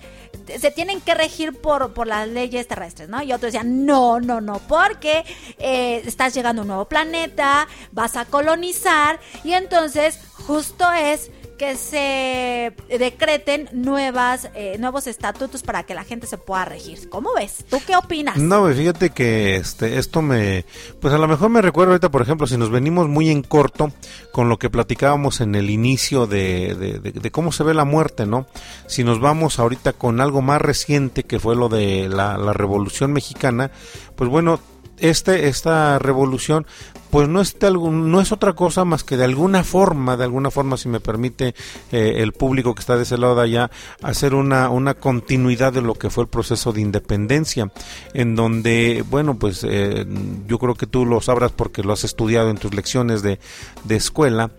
se 0.58 0.70
tienen 0.70 1.02
que 1.02 1.12
regir 1.12 1.52
por, 1.52 1.92
por 1.92 2.06
las 2.06 2.26
leyes 2.26 2.66
terrestres, 2.66 3.10
¿no? 3.10 3.22
Y 3.22 3.30
otros 3.30 3.52
decían, 3.52 3.84
no, 3.84 4.18
no, 4.18 4.40
no, 4.40 4.58
porque 4.60 5.26
eh, 5.58 6.00
estás 6.06 6.32
llegando 6.32 6.62
a 6.62 6.64
un 6.64 6.68
nuevo 6.68 6.86
planeta, 6.86 7.68
vas 7.92 8.16
a 8.16 8.24
colonizar, 8.24 9.20
y 9.44 9.52
entonces 9.52 10.18
justo 10.46 10.90
es 10.92 11.30
que 11.58 11.76
se 11.76 12.72
decreten 12.98 13.68
nuevas, 13.72 14.48
eh, 14.54 14.76
nuevos 14.78 15.06
estatutos 15.06 15.62
para 15.62 15.82
que 15.82 15.94
la 15.94 16.04
gente 16.04 16.26
se 16.26 16.38
pueda 16.38 16.64
regir. 16.64 17.08
¿Cómo 17.10 17.30
ves? 17.34 17.64
¿Tú 17.68 17.78
qué 17.86 17.96
opinas? 17.96 18.36
No, 18.38 18.66
fíjate 18.72 19.10
que 19.10 19.56
este, 19.56 19.98
esto 19.98 20.22
me, 20.22 20.64
pues 21.00 21.12
a 21.12 21.18
lo 21.18 21.28
mejor 21.28 21.50
me 21.50 21.60
recuerda 21.60 21.92
ahorita, 21.92 22.10
por 22.10 22.22
ejemplo, 22.22 22.46
si 22.46 22.56
nos 22.56 22.70
venimos 22.70 23.08
muy 23.08 23.28
en 23.30 23.42
corto 23.42 23.92
con 24.32 24.48
lo 24.48 24.58
que 24.58 24.70
platicábamos 24.70 25.40
en 25.40 25.54
el 25.56 25.68
inicio 25.68 26.26
de- 26.26 27.00
de 27.12 27.30
cómo 27.30 27.52
se 27.52 27.64
ve 27.64 27.74
la 27.74 27.84
muerte, 27.84 28.24
¿no? 28.24 28.46
Si 28.86 29.02
nos 29.04 29.20
vamos 29.20 29.58
ahorita 29.58 29.92
con 29.92 30.20
algo 30.20 30.40
más 30.42 30.62
reciente 30.62 31.24
que 31.24 31.40
fue 31.40 31.56
lo 31.56 31.68
de 31.68 32.08
la, 32.08 32.38
la 32.38 32.52
Revolución 32.52 33.12
Mexicana, 33.12 33.70
pues 34.14 34.30
bueno, 34.30 34.60
este, 34.98 35.48
esta 35.48 35.98
revolución, 35.98 36.66
pues 37.10 37.28
no 37.28 37.40
es, 37.40 37.58
de 37.58 37.66
algún- 37.66 38.10
no 38.10 38.20
es 38.20 38.32
otra 38.32 38.52
cosa 38.54 38.84
más 38.84 39.04
que 39.04 39.16
de 39.16 39.24
alguna 39.24 39.64
forma, 39.64 40.16
de 40.16 40.24
alguna 40.24 40.50
forma, 40.50 40.76
si 40.76 40.88
me 40.88 41.00
permite 41.00 41.54
eh, 41.92 42.14
el 42.18 42.32
público 42.32 42.74
que 42.74 42.80
está 42.80 42.96
de 42.96 43.02
ese 43.04 43.18
lado 43.18 43.34
de 43.36 43.42
allá, 43.42 43.70
hacer 44.02 44.34
una, 44.34 44.68
una 44.70 44.94
continuidad 44.94 45.72
de 45.72 45.82
lo 45.82 45.94
que 45.94 46.10
fue 46.10 46.24
el 46.24 46.28
proceso 46.28 46.72
de 46.72 46.80
independencia, 46.80 47.70
en 48.14 48.36
donde, 48.36 49.04
bueno, 49.08 49.38
pues 49.38 49.64
eh, 49.68 50.06
yo 50.46 50.58
creo 50.58 50.74
que 50.74 50.86
tú 50.86 51.06
lo 51.06 51.20
sabrás 51.20 51.52
porque 51.52 51.82
lo 51.82 51.92
has 51.92 52.04
estudiado 52.04 52.50
en 52.50 52.58
tus 52.58 52.74
lecciones 52.74 53.22
de, 53.22 53.38
de 53.84 53.96
escuela. 53.96 54.50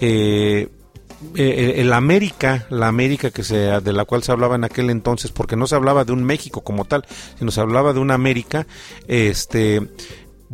eh, 0.00 0.68
eh, 1.36 1.74
el 1.76 1.92
América, 1.92 2.66
la 2.68 2.88
América 2.88 3.30
que 3.30 3.44
se, 3.44 3.54
de 3.80 3.92
la 3.92 4.04
cual 4.04 4.24
se 4.24 4.32
hablaba 4.32 4.56
en 4.56 4.64
aquel 4.64 4.90
entonces, 4.90 5.30
porque 5.30 5.54
no 5.54 5.68
se 5.68 5.76
hablaba 5.76 6.04
de 6.04 6.10
un 6.12 6.24
México 6.24 6.62
como 6.62 6.84
tal, 6.84 7.04
sino 7.38 7.52
se 7.52 7.60
hablaba 7.60 7.92
de 7.92 8.00
una 8.00 8.14
América, 8.14 8.66
este 9.06 9.88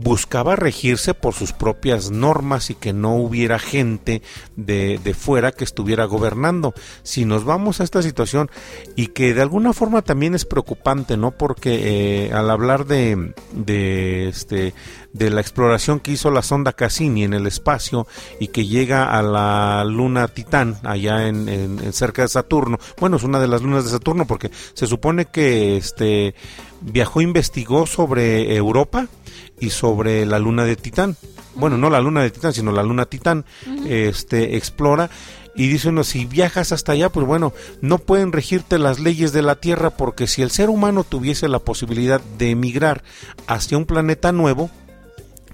buscaba 0.00 0.54
regirse 0.54 1.12
por 1.12 1.34
sus 1.34 1.52
propias 1.52 2.10
normas 2.12 2.70
y 2.70 2.74
que 2.74 2.92
no 2.92 3.16
hubiera 3.16 3.58
gente 3.58 4.22
de, 4.54 5.00
de 5.02 5.14
fuera 5.14 5.50
que 5.50 5.64
estuviera 5.64 6.04
gobernando. 6.04 6.72
Si 7.02 7.24
nos 7.24 7.44
vamos 7.44 7.80
a 7.80 7.84
esta 7.84 8.00
situación 8.00 8.48
y 8.94 9.08
que 9.08 9.34
de 9.34 9.42
alguna 9.42 9.72
forma 9.72 10.02
también 10.02 10.36
es 10.36 10.44
preocupante, 10.44 11.16
¿no? 11.16 11.32
Porque 11.32 12.26
eh, 12.26 12.32
al 12.32 12.48
hablar 12.50 12.86
de, 12.86 13.34
de 13.52 14.28
este 14.28 14.72
de 15.12 15.30
la 15.30 15.40
exploración 15.40 15.98
que 16.00 16.12
hizo 16.12 16.30
la 16.30 16.42
sonda 16.42 16.74
Cassini 16.74 17.24
en 17.24 17.32
el 17.32 17.46
espacio 17.46 18.06
y 18.38 18.48
que 18.48 18.66
llega 18.66 19.18
a 19.18 19.22
la 19.22 19.84
luna 19.84 20.28
Titán 20.28 20.76
allá 20.84 21.26
en, 21.26 21.48
en- 21.48 21.92
cerca 21.92 22.22
de 22.22 22.28
Saturno. 22.28 22.78
Bueno, 23.00 23.16
es 23.16 23.24
una 23.24 23.40
de 23.40 23.48
las 23.48 23.62
lunas 23.62 23.84
de 23.84 23.90
Saturno 23.90 24.26
porque 24.26 24.50
se 24.74 24.86
supone 24.86 25.24
que 25.24 25.76
este 25.76 26.34
viajó 26.82 27.20
investigó 27.20 27.86
sobre 27.86 28.54
Europa 28.54 29.08
y 29.60 29.70
sobre 29.70 30.26
la 30.26 30.38
luna 30.38 30.64
de 30.64 30.76
Titán. 30.76 31.16
Bueno, 31.54 31.76
no 31.76 31.90
la 31.90 32.00
luna 32.00 32.22
de 32.22 32.30
Titán, 32.30 32.52
sino 32.52 32.72
la 32.72 32.82
luna 32.82 33.06
Titán. 33.06 33.44
Este 33.86 34.56
explora 34.56 35.10
y 35.58 35.66
dice 35.66 35.88
uno, 35.88 36.04
si 36.04 36.24
viajas 36.24 36.70
hasta 36.70 36.92
allá, 36.92 37.10
pues 37.10 37.26
bueno, 37.26 37.52
no 37.80 37.98
pueden 37.98 38.30
regirte 38.30 38.78
las 38.78 39.00
leyes 39.00 39.32
de 39.32 39.42
la 39.42 39.56
Tierra 39.56 39.90
porque 39.90 40.28
si 40.28 40.40
el 40.40 40.52
ser 40.52 40.70
humano 40.70 41.02
tuviese 41.02 41.48
la 41.48 41.58
posibilidad 41.58 42.20
de 42.38 42.50
emigrar 42.50 43.02
hacia 43.48 43.76
un 43.76 43.84
planeta 43.84 44.30
nuevo, 44.30 44.70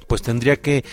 pues 0.07 0.21
tendría 0.21 0.57
que 0.57 0.85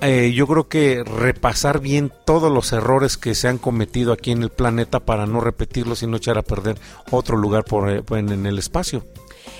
eh, 0.00 0.32
yo 0.32 0.46
creo 0.46 0.68
que 0.68 1.02
repasar 1.02 1.80
bien 1.80 2.12
todos 2.24 2.52
los 2.52 2.72
errores 2.72 3.16
que 3.16 3.34
se 3.34 3.48
han 3.48 3.58
cometido 3.58 4.12
aquí 4.12 4.30
en 4.30 4.44
el 4.44 4.50
planeta 4.50 5.00
para 5.00 5.26
no 5.26 5.40
repetirlos 5.40 6.04
y 6.04 6.06
no 6.06 6.18
echar 6.18 6.38
a 6.38 6.42
perder 6.42 6.78
otro 7.10 7.36
lugar 7.36 7.64
por, 7.64 7.90
eh, 7.90 8.04
en, 8.10 8.30
en 8.30 8.46
el 8.46 8.60
espacio. 8.60 9.04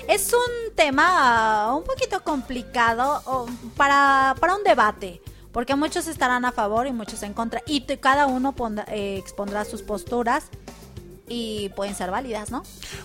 Es 0.09 0.33
un 0.33 0.75
tema 0.77 1.75
un 1.75 1.83
poquito 1.83 2.23
complicado 2.23 3.49
para, 3.77 4.37
para 4.39 4.55
un 4.55 4.63
debate, 4.63 5.21
porque 5.51 5.75
muchos 5.75 6.07
estarán 6.07 6.45
a 6.45 6.53
favor 6.53 6.87
y 6.87 6.93
muchos 6.93 7.25
en 7.25 7.35
contra, 7.35 7.63
y 7.67 7.81
cada 7.99 8.27
uno 8.27 8.55
eh, 8.89 9.17
expondrá 9.19 9.65
sus 9.65 9.83
posturas. 9.83 10.45
Y 11.29 11.71
pueden 11.71 11.95
ser 11.95 12.11
válidas, 12.11 12.51
¿no? 12.51 12.63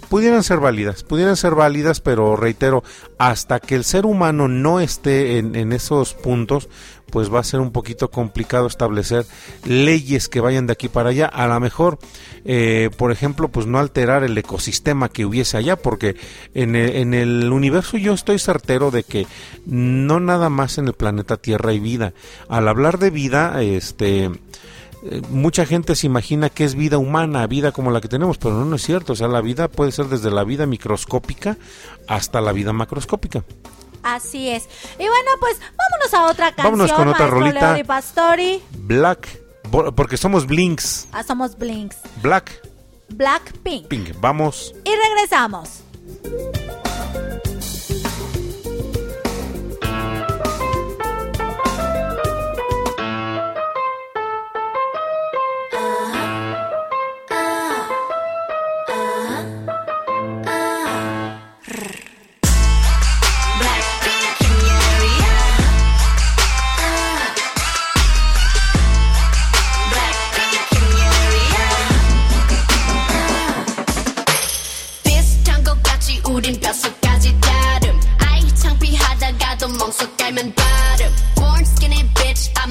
pudieran 0.10 0.44
ser 0.44 0.60
válidas, 0.60 1.04
pudieran 1.04 1.38
ser 1.38 1.56
válidas, 1.56 2.02
pero 2.02 2.36
reitero, 2.36 2.84
hasta 3.18 3.60
que 3.60 3.76
el 3.76 3.84
ser 3.84 4.06
humano 4.06 4.48
no 4.48 4.80
esté 4.80 5.38
en, 5.38 5.72
esos 5.72 6.14
puntos, 6.14 6.68
pues 7.10 7.34
va 7.34 7.40
a 7.40 7.44
ser 7.44 7.62
un 7.62 7.72
poquito 7.72 8.12
complicado 8.12 8.68
establecer 8.68 9.26
leyes 9.66 10.28
que 10.28 10.42
vayan 10.42 10.68
de 10.68 10.74
aquí 10.74 10.90
para 10.90 11.10
allá. 11.10 11.28
A 11.28 11.48
lo 11.48 11.60
mejor, 11.60 11.98
eh, 12.44 12.90
por 12.98 13.12
ejemplo, 13.12 13.48
pues 13.50 13.68
no 13.68 13.80
alterar 13.80 14.24
el 14.24 14.38
ecosistema 14.38 15.08
que 15.08 15.26
hubiese 15.26 15.58
allá, 15.58 15.78
porque 15.78 16.18
en 16.54 16.76
el, 16.76 16.96
en 16.98 17.14
el 17.14 17.52
universo 17.52 17.98
yo 17.98 18.14
estoy 18.14 18.38
certero 18.38 18.92
de 18.92 19.04
que 19.04 19.28
no 19.66 20.20
nada 20.20 20.50
más 20.50 20.78
en 20.78 20.88
el 20.88 20.94
planeta 20.94 21.38
Tierra 21.38 21.72
hay 21.72 21.80
vida. 21.80 22.14
Al 22.50 22.68
hablar 22.68 23.00
de 23.00 23.12
vida, 23.12 23.62
este 23.62 24.30
eh, 25.04 25.22
mucha 25.30 25.66
gente 25.66 25.96
se 25.96 26.08
imagina 26.08 26.50
que 26.50 26.64
es 26.64 26.76
vida 26.76 26.98
humana, 26.98 27.46
vida 27.48 27.72
como 27.72 27.92
la 27.92 28.02
que 28.02 28.08
tenemos, 28.08 28.38
pero 28.38 28.54
no, 28.56 28.66
no 28.66 28.76
es 28.76 28.84
cierto. 28.84 29.14
O 29.14 29.16
sea, 29.16 29.28
la 29.28 29.42
vida 29.42 29.68
puede 29.68 29.92
ser 29.92 30.08
desde 30.08 30.32
la 30.32 30.44
vida 30.44 30.66
microscópica 30.66 31.58
hasta 32.08 32.42
la 32.42 32.52
vida 32.52 32.74
macroscópica. 32.74 33.44
Así 34.04 34.50
es. 34.50 34.68
Y 34.96 35.04
bueno, 35.04 35.32
pues 35.40 35.60
vámonos 35.60 36.14
a 36.14 36.32
otra 36.32 36.46
canción. 36.54 36.74
Vámonos 36.74 36.94
con 36.94 37.08
otra 37.08 37.28
rolita. 37.28 37.78
Pastori. 37.86 38.62
Black, 38.78 39.28
porque 39.96 40.18
somos 40.18 40.48
Blinks. 40.48 41.08
Ah, 41.12 41.24
somos 41.24 41.58
Blinks. 41.58 41.98
Black, 42.22 42.52
Blackpink. 43.10 43.88
Pink. 43.88 44.20
Vamos. 44.20 44.74
Y 44.86 44.92
regresamos. 44.96 45.84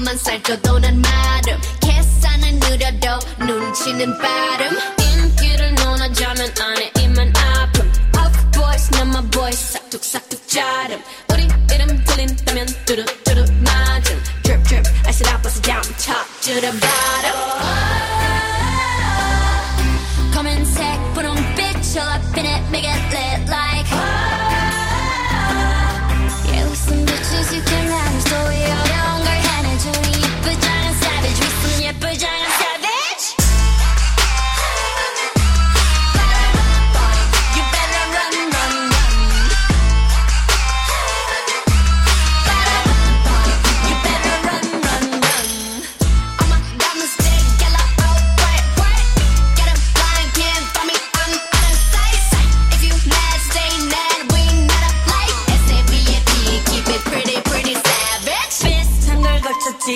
앞만 0.00 0.16
살쪄도 0.16 0.78
난 0.78 1.00
마름 1.00 1.60
계산은 1.80 2.58
느려도 2.60 3.18
눈치는 3.38 4.18
빠름 4.18 4.76
인기를 5.00 5.74
논하자면 5.74 6.54
안에 6.60 6.92
입만 7.00 7.32
아픔 7.36 7.86
Of 8.18 8.50
course 8.52 8.90
난 8.92 9.08
my 9.08 9.30
boy 9.30 9.52
싹둑싹둑 9.52 10.48
자름 10.48 11.02
우리 11.32 11.48
이름 11.74 12.04
들린다면 12.04 12.66
뚜루뚜루 12.86 13.44
맞음 13.62 14.22
Drip 14.42 14.62
drip 14.64 14.88
I 15.04 15.10
said 15.10 15.28
I 15.28 15.42
bust 15.42 15.58
it 15.58 15.66
down 15.66 15.82
top 15.98 16.26
to 16.42 16.60
the 16.60 16.72
bottom 16.80 17.79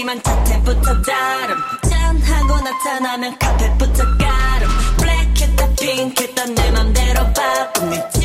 걸쳤지만 0.05 0.21
자태부터 0.21 1.01
다름. 1.01 1.57
짠하고 1.89 2.61
나타나면 2.61 3.37
카펫부터 3.39 4.03
가름. 4.17 4.69
블랙했다 4.97 5.69
핑크했다 5.75 6.45
내 6.45 6.71
맘대로 6.71 7.33
네질 7.89 8.24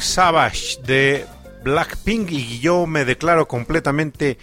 Savage 0.00 0.78
de 0.86 1.26
Blackpink 1.64 2.30
y 2.30 2.58
yo 2.60 2.86
me 2.86 3.04
declaro 3.04 3.46
completamente 3.46 4.36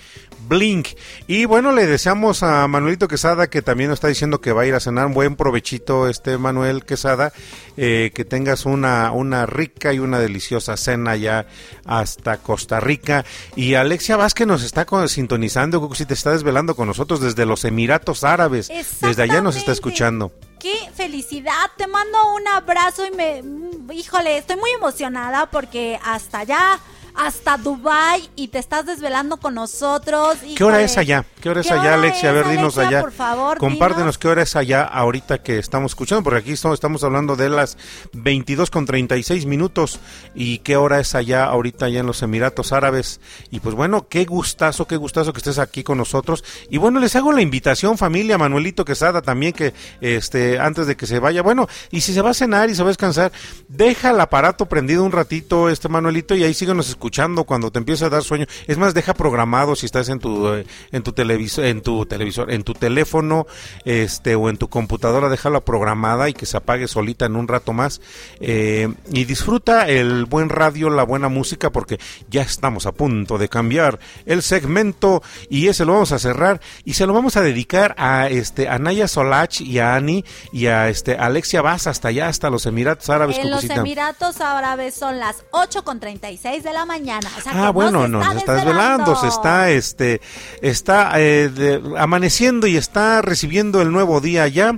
Blink. 0.48 0.88
Y 1.28 1.46
bueno, 1.46 1.72
le 1.74 1.86
deseamos 1.86 2.44
a 2.44 2.66
Manuelito 2.68 3.08
Quesada 3.08 3.50
que 3.50 3.62
también 3.62 3.90
nos 3.90 3.98
está 3.98 4.08
diciendo 4.08 4.40
que 4.42 4.52
va 4.54 4.62
a 4.62 4.66
ir 4.66 4.74
a 4.74 4.80
cenar. 4.80 5.06
Un 5.08 5.14
buen 5.14 5.36
provechito, 5.36 6.08
este 6.08 6.38
Manuel 6.38 6.86
Quesada. 6.86 7.34
eh, 7.82 8.12
que 8.14 8.26
tengas 8.26 8.66
una, 8.66 9.12
una 9.12 9.46
rica 9.46 9.94
y 9.94 10.00
una 10.00 10.20
deliciosa 10.20 10.76
cena 10.76 11.16
ya 11.16 11.46
hasta 11.86 12.38
Costa 12.38 12.80
Rica. 12.80 13.24
Y 13.56 13.76
Alexia 13.76 14.18
Vázquez 14.18 14.48
nos 14.48 14.64
está 14.64 14.86
con- 14.86 15.08
sintonizando, 15.08 15.90
si 15.94 16.06
te 16.06 16.14
está 16.14 16.32
desvelando 16.32 16.76
con 16.76 16.88
nosotros 16.88 17.22
desde 17.22 17.46
los 17.46 17.64
Emiratos 17.66 18.24
Árabes. 18.24 18.70
Desde 19.02 19.24
allá 19.24 19.42
nos 19.42 19.56
está 19.56 19.72
escuchando. 19.72 20.32
Qué 20.60 20.92
felicidad, 20.94 21.72
te 21.78 21.88
mando 21.88 22.34
un 22.36 22.46
abrazo 22.50 23.06
y 23.06 23.12
me, 23.12 23.42
mm, 23.42 23.92
híjole, 23.94 24.38
estoy 24.38 24.58
muy 24.58 24.70
emocionada 24.72 25.46
porque 25.46 25.98
hasta 26.04 26.40
allá, 26.40 26.80
hasta 27.16 27.58
Dubai 27.58 28.30
y 28.36 28.48
te 28.50 28.60
estás 28.60 28.86
desvelando 28.86 29.38
con 29.38 29.56
nosotros. 29.56 30.38
¿Qué 30.56 30.64
hora 30.64 30.82
es 30.82 30.98
allá? 30.98 31.26
¿Qué 31.42 31.50
hora 31.50 31.62
es 31.62 31.68
¿Qué 31.68 31.74
allá, 31.74 31.82
hora 31.84 31.94
Alexia? 31.96 32.30
A 32.30 32.34
ver, 32.34 32.48
dinos 32.50 32.78
Alexia, 32.78 32.88
allá. 33.00 33.02
por 33.02 33.12
favor, 33.12 33.58
Compártenos 33.58 34.04
dinos. 34.06 34.18
qué 34.18 34.28
hora 34.28 34.42
es 34.44 34.56
allá 34.56 34.84
ahorita 34.84 35.42
que 35.42 35.58
estamos 35.58 35.92
escuchando, 35.92 36.24
porque 36.24 36.40
aquí 36.40 36.52
estamos, 36.52 36.76
estamos 36.76 37.04
hablando 37.04 37.36
de 37.36 37.50
las 37.50 37.78
22 38.14 38.70
con 38.70 38.86
36 38.86 39.46
minutos 39.46 40.00
y 40.36 40.60
qué 40.60 40.78
hora 40.78 41.00
es 41.00 41.16
allá 41.16 41.46
ahorita 41.46 41.86
allá 41.86 42.00
en 42.02 42.06
los 42.06 42.22
Emiratos 42.22 42.72
Árabes. 42.72 43.20
Y 43.52 43.60
pues 43.60 43.76
bueno, 43.76 44.08
qué 44.08 44.26
gustazo, 44.26 44.86
qué 44.88 44.96
gustazo 44.96 45.34
que 45.34 45.40
estés 45.40 45.60
aquí 45.60 45.84
con 45.84 45.98
nosotros. 45.98 46.44
Y 46.70 46.78
bueno, 46.78 47.00
les 47.00 47.16
hago 47.16 47.32
la 47.32 47.42
invitación, 47.42 47.98
familia, 47.98 48.38
Manuelito 48.38 48.86
Quesada 48.86 49.22
también, 49.22 49.54
que 49.54 49.74
este 50.02 50.60
antes 50.60 50.88
de 50.88 50.96
que 50.96 51.08
se 51.08 51.20
vaya, 51.20 51.42
bueno, 51.42 51.68
y 51.92 52.02
si 52.02 52.14
se 52.14 52.22
va 52.22 52.30
a 52.32 52.34
cenar 52.34 52.70
y 52.70 52.76
se 52.76 52.84
va 52.84 52.90
a 52.90 52.92
descansar, 52.92 53.32
deja 53.68 54.12
el 54.12 54.20
aparato 54.20 54.68
prendido 54.68 55.04
un 55.04 55.12
ratito, 55.12 55.70
este 55.70 55.90
Manuelito, 55.90 56.36
y 56.36 56.44
ahí 56.44 56.54
síguenos 56.54 56.88
escuchando 56.88 56.99
cuando 57.46 57.72
te 57.72 57.80
empiece 57.80 58.06
a 58.06 58.10
dar 58.10 58.24
sueño. 58.24 58.46
Es 58.68 58.78
más, 58.78 58.94
deja 58.94 59.14
programado 59.14 59.76
si 59.76 59.86
estás 59.86 60.10
en 60.10 60.20
tu 60.20 60.48
eh, 60.54 60.66
en 60.92 61.04
tu 61.04 61.14
televisor, 61.14 61.66
en 61.66 61.82
tu 61.82 62.06
televisor, 62.06 62.52
en 62.52 62.64
tu 62.64 62.74
teléfono, 62.74 63.48
este 63.86 64.36
o 64.36 64.50
en 64.50 64.58
tu 64.58 64.70
computadora, 64.70 65.30
déjala 65.30 65.62
programada 65.62 66.30
y 66.30 66.34
que 66.34 66.46
se 66.46 66.58
apague 66.58 66.88
solita 66.88 67.26
en 67.26 67.36
un 67.36 67.48
rato 67.48 67.74
más. 67.74 68.02
Eh, 68.40 68.94
y 69.12 69.26
disfruta 69.26 69.88
el 69.88 70.26
buen 70.26 70.50
radio, 70.50 70.90
la 70.90 71.04
buena 71.04 71.30
música, 71.30 71.72
porque 71.72 72.00
ya 72.30 72.42
estamos 72.42 72.86
a 72.86 72.92
punto 72.92 73.38
de 73.38 73.50
cambiar 73.50 74.00
el 74.26 74.42
segmento 74.42 75.24
y 75.50 75.68
ese 75.68 75.86
lo 75.86 75.94
vamos 75.94 76.12
a 76.12 76.20
cerrar 76.20 76.62
y 76.86 76.94
se 76.94 77.06
lo 77.06 77.14
vamos 77.14 77.38
a 77.38 77.42
dedicar 77.42 77.96
a 77.98 78.28
este 78.30 78.68
a 78.68 78.80
Naya 78.80 79.08
Solach 79.08 79.62
y 79.62 79.80
a 79.80 79.96
Ani 79.96 80.24
y 80.52 80.68
a 80.68 80.90
este 80.90 81.16
Alexia 81.16 81.62
Vaz 81.62 81.88
hasta 81.88 82.10
allá, 82.10 82.28
hasta 82.28 82.50
los 82.50 82.66
Emiratos 82.66 83.10
Árabes. 83.10 83.38
En 83.38 83.50
los. 83.50 83.64
Emiratos 83.70 84.42
Árabes 84.42 84.96
son 84.96 85.20
las 85.20 85.44
8 85.52 85.84
con 85.84 86.00
36 86.00 86.64
de 86.64 86.74
la 86.74 86.86
mañana. 86.90 87.30
O 87.38 87.42
sea, 87.42 87.52
que 87.54 87.58
Ah, 87.58 87.70
bueno, 87.70 88.08
no 88.10 88.22
se 88.22 88.28
está 88.30 88.40
está 88.40 88.54
desvelando, 88.56 89.16
se 89.16 89.28
está, 89.28 89.70
este, 89.72 90.20
está 90.62 91.12
eh, 91.22 91.48
de- 91.50 91.82
amaneciendo 91.98 92.68
y 92.68 92.76
está 92.76 93.22
recibiendo 93.22 93.82
el 93.82 93.92
nuevo 93.94 94.20
día 94.20 94.48
ya 94.50 94.78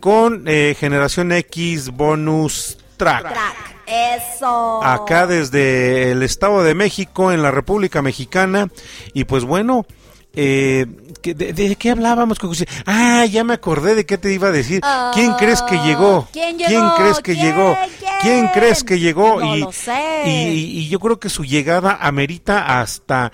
con 0.00 0.44
eh, 0.46 0.74
Generación 0.78 1.32
X 1.32 1.90
Bonus 1.90 2.78
Track. 2.96 3.28
Track. 3.28 3.72
Eso. 3.86 4.82
Acá 4.82 5.26
desde 5.26 6.12
el 6.12 6.22
Estado 6.22 6.62
de 6.62 6.74
México, 6.74 7.30
en 7.32 7.42
la 7.42 7.50
República 7.50 8.00
Mexicana, 8.00 8.68
y 9.12 9.24
pues 9.24 9.44
bueno. 9.44 9.84
Eh, 10.34 10.86
¿qué- 11.22 11.32
de, 11.34 11.52
de 11.54 11.76
qué 11.76 11.90
hablábamos? 11.90 12.38
Ah, 12.84 13.24
ya 13.24 13.44
me 13.44 13.54
acordé 13.54 13.94
de 13.94 14.04
qué 14.04 14.18
te 14.18 14.32
iba 14.32 14.48
a 14.48 14.50
decir. 14.50 14.82
¿Quién 15.14 15.32
crees 15.34 15.62
que 15.62 15.78
llegó? 15.78 16.26
Ah, 16.26 16.30
¿Quién 16.32 16.58
llegó? 16.58 16.94
crees 16.96 17.18
que 17.20 17.32
¿Quién? 17.34 17.46
llegó? 17.46 17.78
¿Quién? 18.20 18.48
crees 18.48 18.84
que 18.84 18.98
llegó? 18.98 19.40
No 19.40 19.56
y, 19.56 19.60
lo 19.60 19.72
sé. 19.72 20.22
y- 20.26 20.30
y- 20.30 20.78
y 20.80 20.88
yo 20.88 21.00
creo 21.00 21.18
que 21.18 21.28
su 21.30 21.44
llegada 21.44 21.96
amerita 22.00 22.80
hasta 22.80 23.32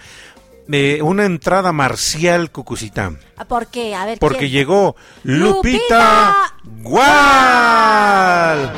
eh, 0.71 1.01
una 1.03 1.25
entrada 1.25 1.73
marcial, 1.73 2.51
Cucucita. 2.53 3.13
¿Por 3.49 3.69
qué? 3.69 3.95
A 3.95 4.05
ver. 4.05 4.19
Porque 4.19 4.41
¿quién? 4.41 4.51
llegó 4.53 4.97
Lupita, 5.23 5.79
Lupita 5.79 6.55
Gual. 6.83 8.73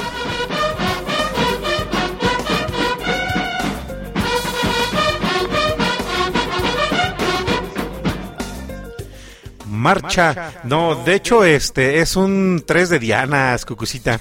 Marcha, 9.81 10.53
no, 10.65 10.95
de 10.95 11.15
hecho 11.15 11.45
este 11.45 12.01
es 12.01 12.17
un 12.17 12.63
3 12.67 12.89
de 12.91 12.99
Dianas, 12.99 13.65
Cucucita. 13.65 14.21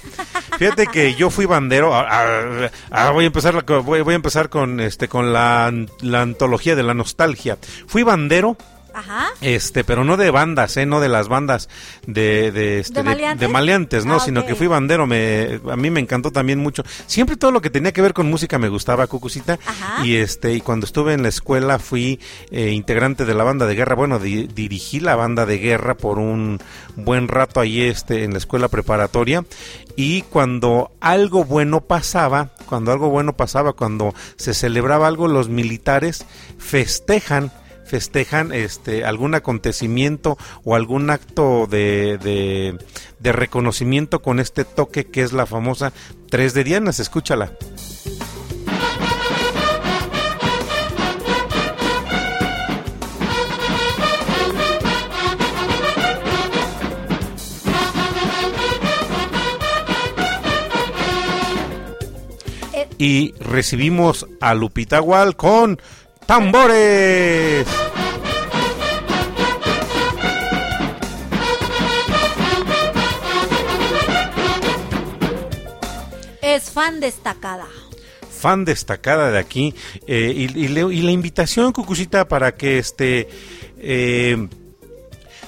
Fíjate 0.58 0.88
que 0.88 1.14
yo 1.16 1.30
fui 1.30 1.46
bandero, 1.46 1.94
ah, 1.96 2.08
ah, 2.10 2.70
ah, 2.92 3.10
voy 3.12 3.26
a 3.26 3.28
empezar 3.28 3.54
la 3.54 3.62
co- 3.62 3.84
voy, 3.84 4.02
voy 4.02 4.14
a 4.14 4.16
empezar 4.16 4.50
con 4.50 4.80
este 4.80 5.08
con 5.08 5.32
la, 5.32 5.72
la 6.02 6.22
antología 6.22 6.76
de 6.76 6.84
la 6.84 6.94
nostalgia. 6.94 7.58
Fui 7.88 8.04
bandero 8.04 8.58
Ajá. 8.94 9.28
este, 9.42 9.84
pero 9.84 10.04
no 10.04 10.18
de 10.18 10.32
bandas, 10.32 10.78
¿eh? 10.78 10.86
No 10.86 11.00
de 11.00 11.10
las 11.10 11.28
bandas 11.28 11.70
de, 12.08 12.52
de, 12.52 12.80
este, 12.80 12.96
¿De 12.96 13.04
maleantes? 13.04 13.40
de 13.40 13.48
maleantes, 13.54 14.06
¿no? 14.06 14.16
Ah, 14.16 14.20
Sino 14.20 14.46
que 14.46 14.56
fui 14.56 14.68
bandero, 14.68 15.08
me, 15.08 15.60
a 15.72 15.76
mí 15.76 15.90
me 15.90 16.00
encantó 16.00 16.32
también 16.32 16.60
mucho. 16.60 16.84
Siempre 17.08 17.36
todo 17.38 17.52
lo 17.52 17.62
que 17.62 17.70
tenía 17.70 17.92
que 17.92 18.02
ver 18.02 18.14
con 18.14 18.30
música 18.30 18.58
me 18.58 18.70
gustaba, 18.70 19.08
Cucucita. 19.08 19.60
Ajá. 19.66 20.06
Y 20.06 20.16
este, 20.18 20.54
y 20.54 20.62
cuando 20.62 20.86
estuve 20.86 21.14
en 21.14 21.24
la 21.24 21.30
escuela 21.30 21.80
fui 21.80 22.20
eh, 22.52 22.72
integrante 22.72 23.26
de 23.26 23.34
la 23.34 23.44
banda 23.44 23.66
de 23.66 23.76
guerra. 23.76 23.96
Bueno, 23.96 24.20
di- 24.20 24.48
dirigí 24.48 25.00
la 25.00 25.16
banda 25.16 25.46
de 25.46 25.58
guerra 25.58 25.96
por 25.96 26.20
un 26.20 26.60
buen 26.96 27.28
rato 27.28 27.60
ahí, 27.60 27.82
este, 27.82 28.24
en 28.24 28.32
la 28.32 28.38
escuela 28.40 28.68
preparatoria. 28.68 29.44
Y 29.96 30.22
cuando 30.24 30.92
algo 31.02 31.44
bueno 31.44 31.82
pasaba, 31.82 32.50
cuando 32.68 32.92
algo 32.92 33.10
bueno 33.10 33.36
pasaba, 33.36 33.74
cuando 33.74 34.14
se 34.38 34.54
celebraba 34.54 35.08
algo, 35.08 35.28
los 35.28 35.50
militares 35.50 36.26
festejan 36.58 37.52
festejan 37.90 38.54
este 38.54 39.04
algún 39.04 39.34
acontecimiento 39.34 40.38
o 40.64 40.76
algún 40.76 41.10
acto 41.10 41.66
de, 41.66 42.20
de, 42.20 42.78
de 43.20 43.32
reconocimiento 43.32 44.22
con 44.22 44.40
este 44.40 44.64
toque 44.64 45.08
que 45.08 45.24
es 45.24 45.34
la 45.34 45.48
famosa 45.48 45.92
3 46.30 46.54
de 46.54 46.64
Dianas, 46.64 47.00
escúchala. 47.00 47.52
Eh, 62.74 62.88
Y 63.00 63.34
recibimos 63.40 64.28
a 64.42 64.54
Lupita 64.54 65.00
Gual 65.00 65.36
con 65.36 65.82
tambores. 66.30 67.66
es 76.42 76.72
fan 76.72 77.00
destacada. 77.00 77.68
fan 78.32 78.64
destacada 78.64 79.32
de 79.32 79.38
aquí 79.38 79.76
eh, 80.08 80.32
y, 80.34 80.44
y 80.58 80.68
le- 80.70 80.94
y 80.94 81.02
la 81.02 81.12
invitación 81.12 81.74
Cucucita 81.74 82.28
para 82.28 82.56
que 82.56 82.78
este 82.80 83.28
eh, 83.78 84.48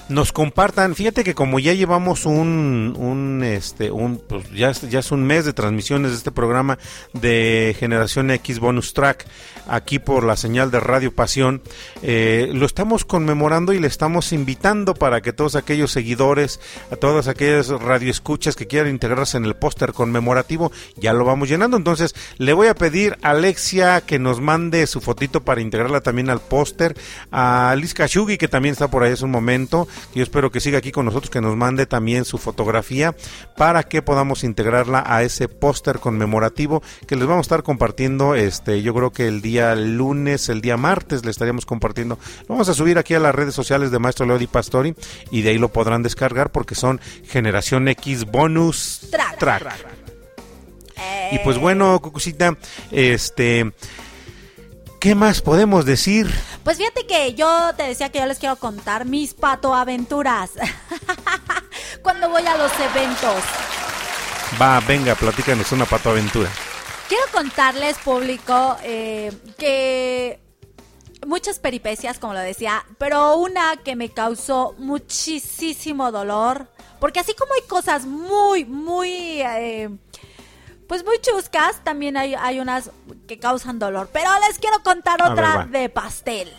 nos 0.08 0.32
compartan. 0.32 0.94
Fíjate 0.94 1.24
que 1.24 1.34
como 1.34 1.58
ya 1.58 1.72
llevamos 1.74 2.26
un, 2.26 2.94
un 2.98 3.42
este 3.44 3.90
un 3.90 4.18
pues 4.18 4.50
ya, 4.52 4.72
ya 4.72 5.00
es 5.00 5.12
un 5.12 5.24
mes 5.24 5.44
de 5.44 5.52
transmisiones 5.52 6.10
de 6.10 6.16
este 6.16 6.32
programa 6.32 6.78
de 7.12 7.76
generación 7.78 8.30
X 8.30 8.58
bonus 8.58 8.94
track 8.94 9.26
aquí 9.68 9.98
por 9.98 10.24
la 10.24 10.36
señal 10.36 10.70
de 10.70 10.80
Radio 10.80 11.14
Pasión 11.14 11.62
eh, 12.02 12.50
lo 12.52 12.66
estamos 12.66 13.04
conmemorando 13.04 13.72
y 13.72 13.78
le 13.78 13.86
estamos 13.86 14.32
invitando 14.32 14.94
para 14.94 15.20
que 15.20 15.32
todos 15.32 15.54
aquellos 15.54 15.92
seguidores 15.92 16.60
a 16.90 16.96
todas 16.96 17.28
aquellas 17.28 17.68
radioescuchas 17.68 18.56
que 18.56 18.66
quieran 18.66 18.90
integrarse 18.90 19.36
en 19.36 19.44
el 19.44 19.54
póster 19.54 19.92
conmemorativo 19.92 20.72
ya 20.96 21.12
lo 21.12 21.24
vamos 21.24 21.48
llenando. 21.48 21.76
Entonces 21.76 22.14
le 22.38 22.52
voy 22.52 22.68
a 22.68 22.74
pedir 22.74 23.18
a 23.22 23.30
Alexia 23.30 24.00
que 24.00 24.18
nos 24.18 24.40
mande 24.40 24.86
su 24.86 25.00
fotito 25.00 25.42
para 25.42 25.60
integrarla 25.60 26.00
también 26.00 26.30
al 26.30 26.40
póster 26.40 26.94
a 27.30 27.74
Liz 27.78 27.94
Kashugi 27.94 28.36
que 28.38 28.48
también 28.48 28.72
está 28.72 28.88
por 28.88 29.02
ahí 29.02 29.12
hace 29.12 29.24
un 29.24 29.30
momento 29.30 29.88
yo 30.14 30.22
espero 30.22 30.50
que 30.50 30.60
siga 30.60 30.78
aquí 30.78 30.92
con 30.92 31.04
nosotros 31.04 31.30
que 31.30 31.40
nos 31.40 31.56
mande 31.56 31.86
también 31.86 32.24
su 32.24 32.38
fotografía 32.38 33.14
para 33.56 33.82
que 33.82 34.02
podamos 34.02 34.44
integrarla 34.44 35.02
a 35.06 35.22
ese 35.22 35.48
póster 35.48 35.98
conmemorativo 35.98 36.82
que 37.06 37.16
les 37.16 37.26
vamos 37.26 37.44
a 37.44 37.48
estar 37.48 37.62
compartiendo 37.62 38.34
este 38.34 38.82
yo 38.82 38.94
creo 38.94 39.10
que 39.10 39.28
el 39.28 39.42
día 39.42 39.74
lunes 39.74 40.48
el 40.48 40.60
día 40.60 40.76
martes 40.76 41.24
le 41.24 41.30
estaríamos 41.30 41.66
compartiendo 41.66 42.18
lo 42.42 42.48
vamos 42.48 42.68
a 42.68 42.74
subir 42.74 42.98
aquí 42.98 43.14
a 43.14 43.20
las 43.20 43.34
redes 43.34 43.54
sociales 43.54 43.90
de 43.90 43.98
Maestro 43.98 44.26
Leo 44.26 44.38
Di 44.38 44.46
Pastori 44.46 44.94
y 45.30 45.42
de 45.42 45.50
ahí 45.50 45.58
lo 45.58 45.68
podrán 45.68 46.02
descargar 46.02 46.50
porque 46.50 46.74
son 46.74 47.00
Generación 47.24 47.88
X 47.88 48.24
Bonus 48.26 49.08
Track. 49.10 49.38
Track. 49.38 50.02
Y 51.32 51.38
pues 51.40 51.58
bueno, 51.58 52.00
Cucucita, 52.00 52.56
este, 52.90 53.72
¿qué 55.02 55.16
más 55.16 55.42
podemos 55.42 55.84
decir? 55.84 56.32
Pues 56.62 56.78
fíjate 56.78 57.04
que 57.08 57.34
yo 57.34 57.72
te 57.76 57.82
decía 57.82 58.12
que 58.12 58.20
yo 58.20 58.26
les 58.26 58.38
quiero 58.38 58.54
contar 58.54 59.04
mis 59.04 59.34
patoaventuras. 59.34 60.50
Cuando 62.02 62.28
voy 62.28 62.46
a 62.46 62.56
los 62.56 62.70
eventos. 62.78 63.42
Va, 64.60 64.78
venga, 64.78 65.16
platícanos 65.16 65.72
una 65.72 65.86
pato 65.86 66.10
aventura. 66.10 66.48
Quiero 67.08 67.24
contarles, 67.32 67.98
público, 67.98 68.76
eh, 68.84 69.32
que 69.58 70.40
muchas 71.26 71.58
peripecias, 71.58 72.20
como 72.20 72.34
lo 72.34 72.38
decía, 72.38 72.84
pero 72.98 73.38
una 73.38 73.78
que 73.78 73.96
me 73.96 74.10
causó 74.10 74.76
muchísimo 74.78 76.12
dolor, 76.12 76.70
porque 77.00 77.18
así 77.18 77.34
como 77.34 77.54
hay 77.54 77.62
cosas 77.62 78.06
muy, 78.06 78.64
muy, 78.64 79.42
eh, 79.42 79.90
pues 80.92 81.06
muy 81.06 81.18
chuscas, 81.22 81.82
también 81.82 82.18
hay, 82.18 82.34
hay 82.34 82.60
unas 82.60 82.90
que 83.26 83.38
causan 83.38 83.78
dolor. 83.78 84.10
Pero 84.12 84.28
les 84.46 84.58
quiero 84.58 84.82
contar 84.82 85.22
A 85.22 85.30
ver, 85.30 85.32
otra 85.32 85.56
va. 85.56 85.64
de 85.64 85.88
pastel. 85.88 86.52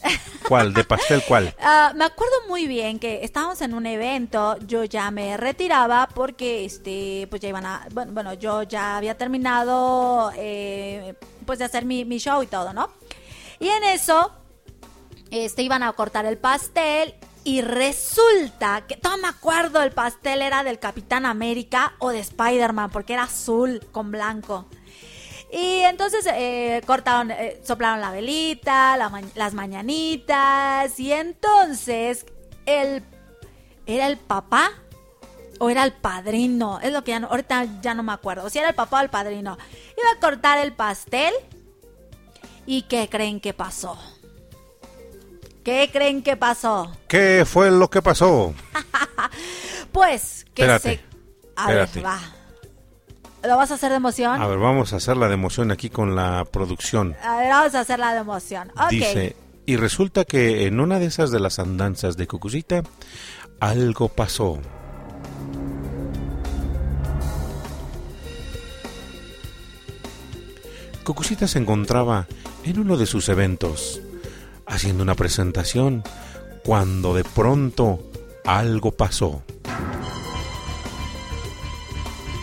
¿Cuál? 0.48 0.72
¿De 0.72 0.84
pastel 0.84 1.24
cuál? 1.26 1.52
Ah, 1.60 1.92
me 1.96 2.04
acuerdo 2.04 2.34
muy 2.46 2.68
bien 2.68 3.00
que 3.00 3.24
estábamos 3.24 3.60
en 3.62 3.74
un 3.74 3.84
evento, 3.86 4.56
yo 4.60 4.84
ya 4.84 5.10
me 5.10 5.36
retiraba 5.36 6.08
porque 6.14 6.64
este 6.64 7.26
pues 7.28 7.42
ya 7.42 7.48
iban 7.48 7.66
a 7.66 7.88
bueno, 7.90 8.12
bueno, 8.12 8.34
yo 8.34 8.62
ya 8.62 8.96
había 8.96 9.18
terminado 9.18 10.30
eh, 10.36 11.16
pues 11.44 11.58
de 11.58 11.64
hacer 11.64 11.84
mi, 11.84 12.04
mi 12.04 12.18
show 12.18 12.44
y 12.44 12.46
todo, 12.46 12.72
¿no? 12.72 12.90
Y 13.58 13.70
en 13.70 13.82
eso 13.82 14.30
este 15.32 15.62
iban 15.62 15.82
a 15.82 15.92
cortar 15.94 16.26
el 16.26 16.38
pastel 16.38 17.16
y 17.44 17.60
resulta 17.60 18.86
que 18.86 18.98
no 19.02 19.18
me 19.18 19.28
acuerdo 19.28 19.82
el 19.82 19.92
pastel 19.92 20.40
era 20.40 20.64
del 20.64 20.78
Capitán 20.78 21.26
América 21.26 21.94
o 21.98 22.08
de 22.08 22.20
Spider-Man 22.20 22.90
porque 22.90 23.12
era 23.12 23.24
azul 23.24 23.86
con 23.92 24.10
blanco. 24.10 24.66
Y 25.52 25.82
entonces 25.82 26.26
eh, 26.26 26.82
cortaron, 26.86 27.30
eh, 27.30 27.60
soplaron 27.62 28.00
la 28.00 28.10
velita, 28.10 28.96
las 29.36 29.54
mañanitas, 29.54 30.98
y 30.98 31.12
entonces 31.12 32.26
el 32.66 33.04
era 33.86 34.06
el 34.08 34.16
papá 34.16 34.72
o 35.60 35.70
era 35.70 35.84
el 35.84 35.92
padrino, 35.92 36.80
es 36.80 36.92
lo 36.92 37.04
que 37.04 37.12
ya 37.12 37.20
no, 37.20 37.28
ahorita 37.28 37.80
ya 37.82 37.94
no 37.94 38.02
me 38.02 38.12
acuerdo, 38.12 38.50
si 38.50 38.58
era 38.58 38.70
el 38.70 38.74
papá 38.74 38.98
o 38.98 39.02
el 39.02 39.10
padrino. 39.10 39.56
Iba 39.96 40.10
a 40.16 40.20
cortar 40.20 40.58
el 40.58 40.72
pastel 40.72 41.32
y 42.66 42.82
¿qué 42.82 43.08
creen 43.08 43.38
que 43.38 43.52
pasó? 43.52 43.96
¿Qué 45.64 45.88
creen 45.92 46.22
que 46.22 46.36
pasó? 46.36 46.92
¿Qué 47.08 47.44
fue 47.46 47.70
lo 47.70 47.88
que 47.90 48.02
pasó? 48.02 48.54
Pues 49.92 50.44
que 50.54 50.62
Espérate, 50.62 50.96
se 50.96 51.04
a 51.54 51.62
espérate. 51.62 52.00
ver, 52.00 52.06
va. 52.06 52.20
¿Lo 53.48 53.56
vas 53.56 53.70
a 53.70 53.74
hacer 53.74 53.90
de 53.90 53.96
emoción? 53.96 54.42
A 54.42 54.46
ver, 54.48 54.58
vamos 54.58 54.92
a 54.92 54.96
hacer 54.96 55.16
la 55.16 55.28
de 55.28 55.34
emoción 55.34 55.70
aquí 55.70 55.88
con 55.88 56.16
la 56.16 56.44
producción. 56.50 57.14
A 57.22 57.36
ver, 57.36 57.48
vamos 57.50 57.74
a 57.76 57.80
hacer 57.80 58.00
la 58.00 58.12
de 58.12 58.18
emoción. 58.20 58.72
Ok. 58.76 58.90
Dice, 58.90 59.36
y 59.66 59.76
resulta 59.76 60.24
que 60.24 60.66
en 60.66 60.80
una 60.80 60.98
de 60.98 61.06
esas 61.06 61.30
de 61.30 61.38
las 61.38 61.60
andanzas 61.60 62.16
de 62.16 62.26
Cucucita, 62.26 62.82
algo 63.60 64.08
pasó. 64.08 64.58
Cucucita 71.04 71.46
se 71.46 71.58
encontraba 71.58 72.26
en 72.64 72.78
uno 72.78 72.96
de 72.96 73.06
sus 73.06 73.28
eventos, 73.28 74.00
haciendo 74.66 75.02
una 75.02 75.14
presentación, 75.14 76.02
cuando 76.64 77.14
de 77.14 77.24
pronto 77.24 78.10
algo 78.44 78.92
pasó. 78.92 79.42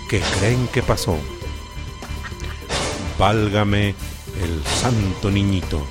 ¿Qué 0.09 0.21
creen 0.37 0.67
que 0.67 0.83
pasó? 0.83 1.17
Válgame 3.17 3.95
el 4.41 4.63
santo 4.65 5.31
niñito, 5.31 5.81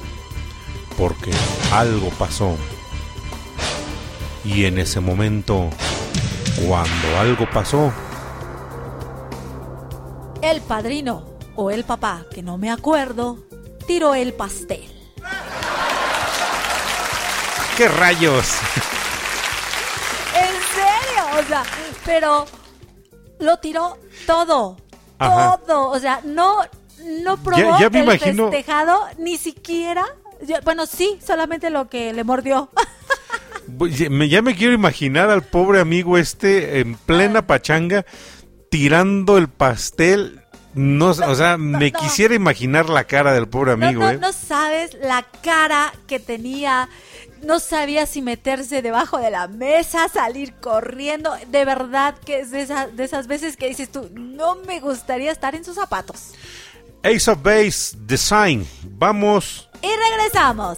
porque 0.98 1.30
algo 1.72 2.10
pasó. 2.10 2.56
Y 4.44 4.64
en 4.64 4.78
ese 4.78 5.00
momento, 5.00 5.70
cuando 6.66 7.18
algo 7.18 7.48
pasó, 7.52 7.92
El 10.42 10.62
padrino 10.62 11.24
o 11.54 11.70
el 11.70 11.84
papá, 11.84 12.24
que 12.30 12.42
no 12.42 12.56
me 12.56 12.70
acuerdo, 12.70 13.38
tiró 13.86 14.14
el 14.14 14.32
pastel. 14.32 14.99
¡Qué 17.80 17.88
rayos! 17.88 18.46
¿En 20.34 20.52
serio? 20.74 21.40
O 21.40 21.48
sea, 21.48 21.62
pero 22.04 22.44
lo 23.38 23.56
tiró 23.56 23.96
todo. 24.26 24.76
Ajá. 25.18 25.58
Todo. 25.66 25.88
O 25.88 25.98
sea, 25.98 26.20
no, 26.22 26.58
no 27.22 27.42
probó 27.42 27.78
ya 27.80 27.88
me 27.88 28.00
el 28.00 28.04
imagino- 28.04 28.50
festejado, 28.50 29.00
ni 29.16 29.38
siquiera. 29.38 30.04
ya- 30.42 30.60
Bueno, 30.60 30.84
sí, 30.84 31.18
solamente 31.26 31.70
lo 31.70 31.88
que 31.88 32.12
le 32.12 32.22
mordió. 32.22 32.68
Ya 34.28 34.42
me 34.42 34.56
quiero 34.56 34.74
imaginar 34.74 35.30
al 35.30 35.42
pobre 35.42 35.78
amigo 35.80 36.18
este 36.18 36.80
en 36.80 36.96
plena 36.96 37.46
pachanga 37.46 38.04
tirando 38.68 39.38
el 39.38 39.48
pastel. 39.48 40.42
No, 40.74 41.06
o 41.10 41.34
sea, 41.34 41.56
me 41.56 41.90
no. 41.92 41.98
quisiera 42.00 42.34
imaginar 42.34 42.88
la 42.90 43.04
cara 43.04 43.32
del 43.32 43.48
pobre 43.48 43.72
amigo, 43.72 44.02
no, 44.02 44.10
¿eh? 44.10 44.18
no 44.18 44.32
sabes 44.32 44.94
la 45.00 45.24
cara 45.42 45.92
que 46.08 46.18
tenía. 46.18 46.88
No 47.42 47.58
sabía 47.58 48.06
si 48.06 48.20
meterse 48.22 48.82
debajo 48.82 49.18
de 49.18 49.30
la 49.30 49.48
mesa, 49.48 50.08
salir 50.08 50.54
corriendo. 50.54 51.32
De 51.48 51.64
verdad 51.64 52.14
que 52.24 52.40
es 52.40 52.50
de, 52.50 52.62
esa- 52.62 52.86
de 52.88 53.04
esas 53.04 53.26
veces 53.26 53.56
que 53.56 53.68
dices 53.68 53.90
tú, 53.90 54.10
no 54.14 54.56
me 54.56 54.80
gustaría 54.80 55.32
estar 55.32 55.54
en 55.54 55.64
sus 55.64 55.74
zapatos. 55.76 56.32
Ace 57.02 57.30
of 57.30 57.42
Base 57.42 57.96
Design. 58.00 58.66
Vamos. 58.84 59.68
Y 59.82 59.88
regresamos. 59.88 60.76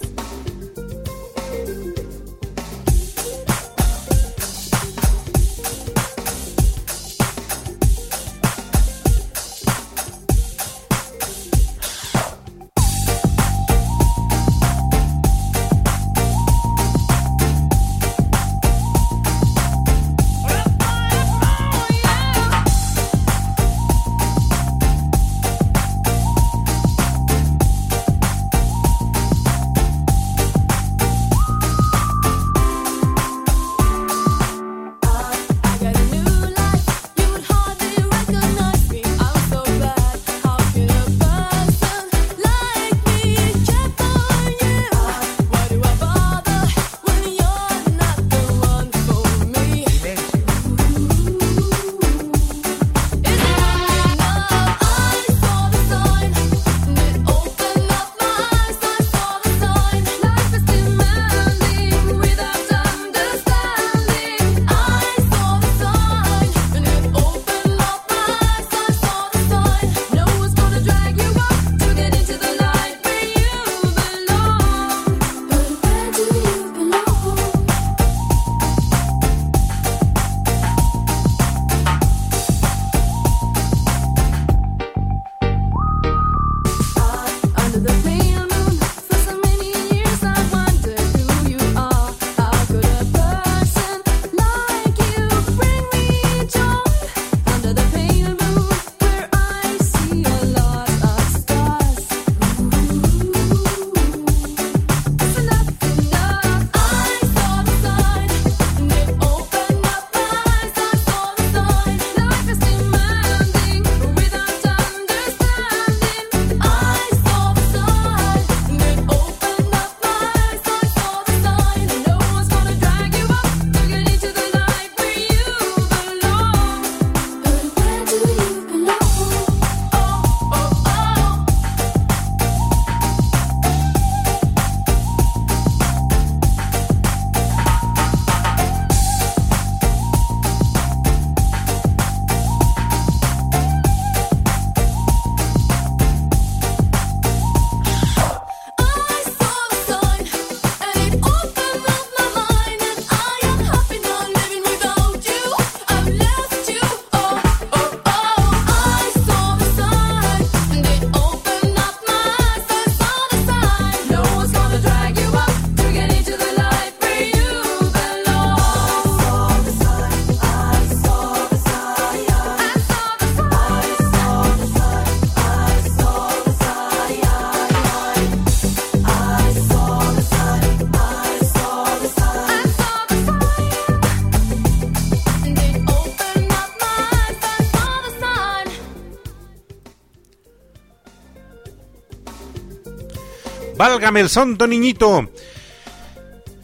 Válgame 193.93 194.21
el 194.21 194.29
santo 194.29 194.65
niñito. 194.65 195.29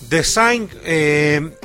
Design 0.10 0.68
eh, 0.84 1.56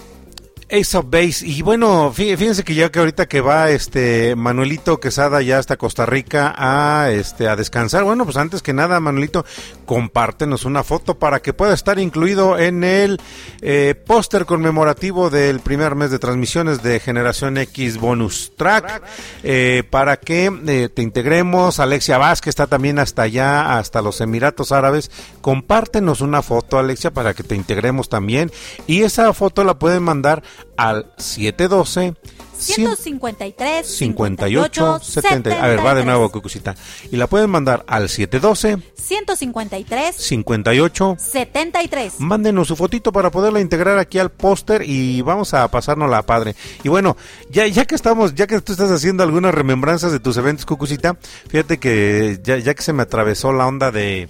Ace 0.71 0.95
of 0.99 1.07
Base. 1.09 1.47
Y 1.47 1.63
bueno, 1.63 2.13
fí- 2.13 2.37
fíjense 2.37 2.65
que 2.65 2.75
ya 2.75 2.91
que 2.93 2.99
ahorita 2.99 3.27
que 3.27 3.41
va 3.41 3.71
este 3.71 4.37
Manuelito 4.37 5.01
Quesada 5.01 5.41
ya 5.41 5.59
hasta 5.59 5.79
Costa 5.79 6.05
Rica 6.05 6.55
a 6.55 7.11
este 7.11 7.49
a 7.49 7.57
descansar. 7.57 8.05
Bueno, 8.05 8.27
pues 8.27 8.37
antes 8.37 8.61
que 8.61 8.75
nada, 8.75 9.01
Manuelito, 9.01 9.47
compártenos 9.87 10.67
una 10.67 10.85
foto 10.85 11.19
para 11.19 11.41
que 11.41 11.55
pueda 11.55 11.73
estar 11.73 11.99
incluido 11.99 12.59
en 12.59 12.85
el 12.85 13.19
eh, 13.67 13.95
póster 13.95 14.45
conmemorativo 14.45 15.31
del 15.31 15.61
primer 15.61 15.95
mes 15.95 16.11
de 16.11 16.19
transmisiones 16.19 16.83
de 16.83 17.01
Generación 17.01 17.57
X 17.57 17.99
Bonus 17.99 18.53
Track. 18.57 19.03
eh, 19.43 19.85
para 19.89 20.19
que 20.19 20.53
eh, 20.67 20.91
te 20.95 21.01
integremos. 21.01 21.81
Alexia 21.81 22.19
Vázquez 22.19 22.51
está 22.51 22.67
también 22.67 22.99
hasta 22.99 23.23
allá, 23.23 23.79
hasta 23.79 24.03
los 24.03 24.21
Emiratos 24.21 24.71
Árabes. 24.71 25.11
Compártenos 25.41 26.21
una 26.21 26.43
foto, 26.43 26.79
Alexia, 26.79 27.11
para 27.11 27.33
que 27.33 27.43
te 27.43 27.55
integremos 27.55 28.11
también. 28.11 28.53
Y 28.87 29.03
esa 29.03 29.33
foto 29.33 29.65
la 29.65 29.79
pueden 29.79 30.03
mandar 30.03 30.43
al 30.77 31.11
712 31.17 32.15
153 32.57 33.87
58 33.87 35.01
70. 35.03 35.65
A 35.65 35.69
ver, 35.69 35.85
va 35.85 35.95
de 35.95 36.05
nuevo, 36.05 36.31
Cucucita. 36.31 36.75
Y 37.11 37.17
la 37.17 37.27
pueden 37.27 37.51
mandar 37.51 37.85
al 37.87 38.09
712 38.09 38.79
153 38.95 40.17
58 40.17 41.17
73. 41.19 42.21
Mándenos 42.21 42.69
su 42.69 42.77
fotito 42.77 43.13
para 43.13 43.31
poderla 43.31 43.61
integrar 43.61 43.99
aquí 43.99 44.19
al 44.19 44.31
póster 44.31 44.83
y 44.85 45.23
vamos 45.23 45.55
a 45.55 45.69
pasárnosla 45.69 46.23
padre. 46.23 46.55
Y 46.83 46.89
bueno, 46.89 47.17
ya, 47.51 47.67
ya 47.67 47.85
que 47.85 47.95
estamos, 47.95 48.35
ya 48.35 48.47
que 48.47 48.61
tú 48.61 48.73
estás 48.73 48.91
haciendo 48.91 49.23
algunas 49.23 49.55
remembranzas 49.55 50.13
de 50.13 50.21
tus 50.21 50.37
eventos, 50.37 50.67
Cucucita, 50.67 51.19
fíjate 51.49 51.79
que 51.79 52.41
ya, 52.43 52.59
ya 52.59 52.75
que 52.75 52.83
se 52.83 52.93
me 52.93 53.03
atravesó 53.03 53.53
la 53.53 53.67
onda 53.67 53.91
de, 53.91 54.29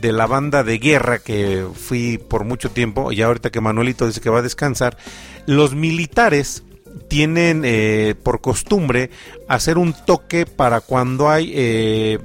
de 0.00 0.12
la 0.12 0.26
banda 0.26 0.62
de 0.62 0.78
guerra 0.78 1.18
que 1.18 1.66
fui 1.74 2.18
por 2.18 2.44
mucho 2.44 2.70
tiempo, 2.70 3.12
y 3.12 3.22
ahorita 3.22 3.50
que 3.50 3.60
Manuelito 3.60 4.06
dice 4.06 4.20
que 4.20 4.30
va 4.30 4.38
a 4.38 4.42
descansar, 4.42 4.96
los 5.46 5.74
militares 5.74 6.62
tienen 7.08 7.62
eh, 7.64 8.14
por 8.22 8.40
costumbre 8.40 9.10
hacer 9.48 9.78
un 9.78 9.92
toque 9.92 10.46
para 10.46 10.80
cuando 10.80 11.30
hay 11.30 11.52
eh, 11.54 12.18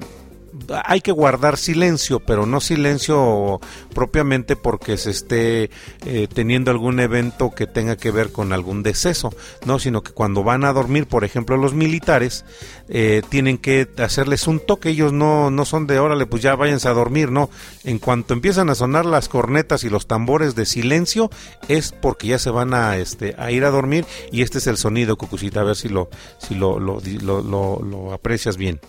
hay 0.84 1.02
que 1.02 1.11
guardar 1.11 1.57
silencio, 1.57 2.19
pero 2.19 2.45
no 2.45 2.60
silencio 2.61 3.60
propiamente 3.94 4.56
porque 4.56 4.98
se 4.98 5.11
esté 5.11 5.69
eh, 6.06 6.27
teniendo 6.34 6.72
algún 6.72 6.99
evento 6.99 7.52
que 7.52 7.68
tenga 7.68 7.95
que 7.95 8.11
ver 8.11 8.32
con 8.32 8.53
algún 8.53 8.84
deceso, 8.84 9.34
no, 9.65 9.80
sino 9.80 10.03
que 10.03 10.11
cuando 10.11 10.44
van 10.44 10.65
a 10.65 10.73
dormir, 10.73 11.07
por 11.07 11.23
ejemplo, 11.23 11.57
los 11.57 11.73
militares 11.73 12.45
eh, 12.90 13.22
tienen 13.30 13.57
que 13.57 13.88
hacerles 13.98 14.48
un 14.48 14.60
toque, 14.60 14.90
ellos 14.90 15.14
no, 15.14 15.52
no 15.52 15.65
son 15.65 15.88
de 15.88 15.99
órale, 15.99 16.26
pues 16.26 16.41
ya 16.41 16.56
váyanse 16.56 16.88
a 16.88 16.94
dormir, 16.94 17.32
no, 17.32 17.49
en 17.84 17.99
cuanto 17.99 18.34
empiezan 18.34 18.69
a 18.69 18.76
sonar 18.76 19.06
las 19.06 19.30
cornetas 19.30 19.84
y 19.84 19.90
los 19.90 20.07
tambores 20.07 20.56
de 20.56 20.65
silencio, 20.65 21.30
es 21.68 21.91
porque 21.91 22.27
ya 22.27 22.40
se 22.40 22.49
van 22.49 22.73
a, 22.73 22.98
este, 22.98 23.36
a 23.38 23.52
ir 23.52 23.65
a 23.65 23.72
dormir 23.72 24.06
y 24.32 24.41
este 24.41 24.60
es 24.60 24.68
el 24.68 24.77
sonido, 24.77 25.18
Cucucita, 25.18 25.61
a 25.61 25.64
ver 25.64 25.76
si 25.76 25.90
lo, 25.90 26.10
si 26.38 26.56
lo, 26.56 26.80
lo, 26.80 26.99
lo, 27.32 28.14
aprecias 28.14 28.57
bien. 28.57 28.80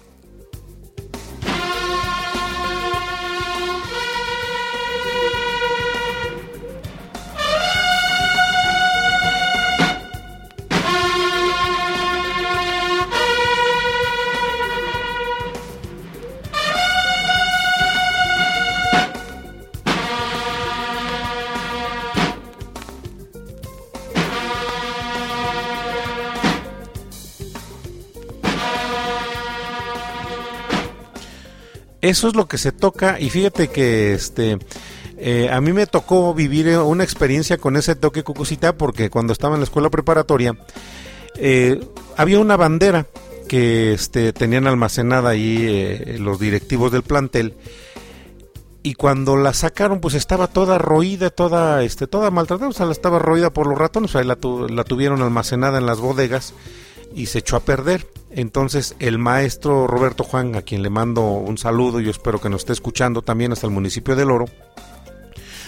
Eso 32.08 32.28
es 32.28 32.36
lo 32.36 32.46
que 32.46 32.58
se 32.58 32.72
toca 32.72 33.18
y 33.20 33.30
fíjate 33.30 33.68
que 33.68 34.12
este 34.14 34.58
eh, 35.18 35.48
a 35.50 35.60
mí 35.60 35.72
me 35.72 35.86
tocó 35.86 36.34
vivir 36.34 36.68
eh, 36.68 36.78
una 36.78 37.02
experiencia 37.04 37.58
con 37.58 37.76
ese 37.76 37.94
toque 37.96 38.22
cucucita 38.22 38.76
porque 38.76 39.10
cuando 39.10 39.32
estaba 39.32 39.54
en 39.54 39.60
la 39.60 39.64
escuela 39.64 39.90
preparatoria 39.90 40.56
eh, 41.36 41.80
había 42.16 42.38
una 42.38 42.56
bandera 42.56 43.06
que 43.48 43.92
este, 43.92 44.32
tenían 44.32 44.66
almacenada 44.66 45.30
ahí 45.30 46.16
los 46.18 46.38
directivos 46.38 46.92
del 46.92 47.02
plantel 47.02 47.54
y 48.82 48.94
cuando 48.94 49.36
la 49.36 49.52
sacaron 49.52 50.00
pues 50.00 50.14
estaba 50.14 50.46
toda 50.46 50.78
roída, 50.78 51.30
toda 51.30 51.82
este 51.82 52.06
toda 52.06 52.30
maltratada, 52.30 52.68
o 52.70 52.72
sea, 52.72 52.86
la 52.86 52.92
estaba 52.92 53.18
roída 53.18 53.50
por 53.50 53.66
los 53.66 53.76
ratones, 53.78 54.10
o 54.10 54.12
sea, 54.12 54.22
la, 54.24 54.36
tu- 54.36 54.68
la 54.68 54.84
tuvieron 54.84 55.22
almacenada 55.22 55.78
en 55.78 55.86
las 55.86 55.98
bodegas 55.98 56.54
y 57.14 57.26
se 57.26 57.38
echó 57.38 57.56
a 57.56 57.60
perder. 57.60 58.06
Entonces 58.30 58.96
el 58.98 59.18
maestro 59.18 59.86
Roberto 59.86 60.24
Juan, 60.24 60.56
a 60.56 60.62
quien 60.62 60.82
le 60.82 60.90
mando 60.90 61.22
un 61.22 61.58
saludo, 61.58 62.00
yo 62.00 62.10
espero 62.10 62.40
que 62.40 62.50
nos 62.50 62.62
esté 62.62 62.72
escuchando 62.72 63.22
también 63.22 63.52
hasta 63.52 63.66
el 63.66 63.72
municipio 63.72 64.16
del 64.16 64.30
Oro, 64.30 64.46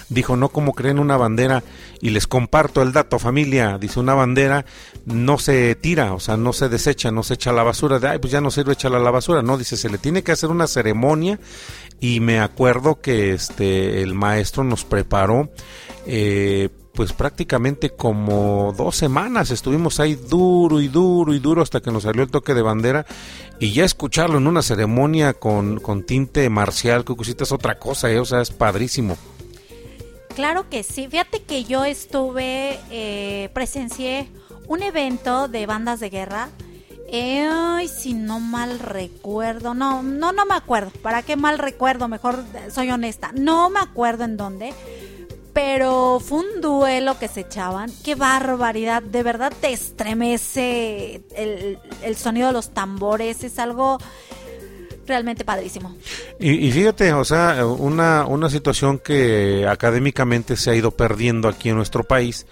dijo, 0.08 0.36
no 0.36 0.48
como 0.48 0.72
creen 0.72 0.98
una 0.98 1.16
bandera, 1.16 1.62
y 2.00 2.10
les 2.10 2.26
comparto 2.26 2.82
el 2.82 2.92
dato 2.92 3.18
familia, 3.18 3.78
dice, 3.78 4.00
una 4.00 4.14
bandera 4.14 4.64
no 5.04 5.38
se 5.38 5.74
tira, 5.74 6.14
o 6.14 6.20
sea, 6.20 6.36
no 6.36 6.52
se 6.52 6.68
desecha, 6.68 7.10
no 7.10 7.22
se 7.22 7.34
echa 7.34 7.50
a 7.50 7.54
la 7.54 7.62
basura, 7.62 7.98
de, 7.98 8.08
ay, 8.08 8.18
pues 8.18 8.32
ya 8.32 8.40
no 8.40 8.50
sirve 8.50 8.72
echarla 8.72 8.98
a 8.98 9.02
la 9.02 9.10
basura, 9.10 9.42
no, 9.42 9.58
dice, 9.58 9.76
se 9.76 9.90
le 9.90 9.98
tiene 9.98 10.22
que 10.22 10.32
hacer 10.32 10.50
una 10.50 10.66
ceremonia, 10.66 11.38
y 12.00 12.20
me 12.20 12.40
acuerdo 12.40 13.00
que 13.00 13.32
este, 13.32 14.02
el 14.02 14.14
maestro 14.14 14.64
nos 14.64 14.84
preparó, 14.84 15.50
eh, 16.06 16.70
pues 16.98 17.12
prácticamente 17.12 17.90
como 17.90 18.74
dos 18.76 18.96
semanas 18.96 19.52
estuvimos 19.52 20.00
ahí 20.00 20.16
duro 20.16 20.80
y 20.80 20.88
duro 20.88 21.32
y 21.32 21.38
duro 21.38 21.62
hasta 21.62 21.80
que 21.80 21.92
nos 21.92 22.02
salió 22.02 22.24
el 22.24 22.28
toque 22.28 22.54
de 22.54 22.62
bandera 22.62 23.06
y 23.60 23.72
ya 23.72 23.84
escucharlo 23.84 24.38
en 24.38 24.48
una 24.48 24.62
ceremonia 24.62 25.34
con, 25.34 25.78
con 25.78 26.02
tinte 26.02 26.50
marcial, 26.50 27.04
Cucucita, 27.04 27.44
es 27.44 27.52
otra 27.52 27.78
cosa, 27.78 28.10
eh, 28.10 28.18
o 28.18 28.24
sea, 28.24 28.40
es 28.40 28.50
padrísimo. 28.50 29.16
Claro 30.34 30.68
que 30.68 30.82
sí. 30.82 31.06
Fíjate 31.06 31.44
que 31.44 31.62
yo 31.62 31.84
estuve, 31.84 32.80
eh, 32.90 33.48
presencié 33.54 34.28
un 34.66 34.82
evento 34.82 35.46
de 35.46 35.66
bandas 35.66 36.00
de 36.00 36.10
guerra. 36.10 36.48
Eh, 37.12 37.48
ay, 37.48 37.86
si 37.86 38.12
no 38.12 38.40
mal 38.40 38.80
recuerdo, 38.80 39.72
no, 39.72 40.02
no, 40.02 40.32
no 40.32 40.46
me 40.46 40.54
acuerdo. 40.56 40.90
¿Para 41.00 41.22
qué 41.22 41.36
mal 41.36 41.58
recuerdo? 41.58 42.08
Mejor 42.08 42.42
eh, 42.54 42.72
soy 42.72 42.90
honesta. 42.90 43.30
No 43.34 43.70
me 43.70 43.78
acuerdo 43.78 44.24
en 44.24 44.36
dónde. 44.36 44.74
Pero 45.60 46.20
fue 46.20 46.38
un 46.38 46.60
duelo 46.60 47.18
que 47.18 47.26
se 47.26 47.40
echaban. 47.40 47.90
Qué 48.04 48.14
barbaridad. 48.14 49.02
De 49.02 49.24
verdad 49.24 49.52
te 49.60 49.72
estremece 49.72 51.20
el, 51.34 51.80
el 52.04 52.14
sonido 52.14 52.46
de 52.46 52.52
los 52.52 52.72
tambores. 52.72 53.42
Es 53.42 53.58
algo 53.58 53.98
realmente 55.04 55.44
padrísimo. 55.44 55.96
Y, 56.38 56.68
y 56.68 56.70
fíjate, 56.70 57.12
o 57.12 57.24
sea, 57.24 57.66
una, 57.66 58.24
una 58.24 58.50
situación 58.50 59.00
que 59.00 59.66
académicamente 59.68 60.56
se 60.56 60.70
ha 60.70 60.76
ido 60.76 60.92
perdiendo 60.92 61.48
aquí 61.48 61.70
en 61.70 61.76
nuestro 61.76 62.04
país, 62.04 62.46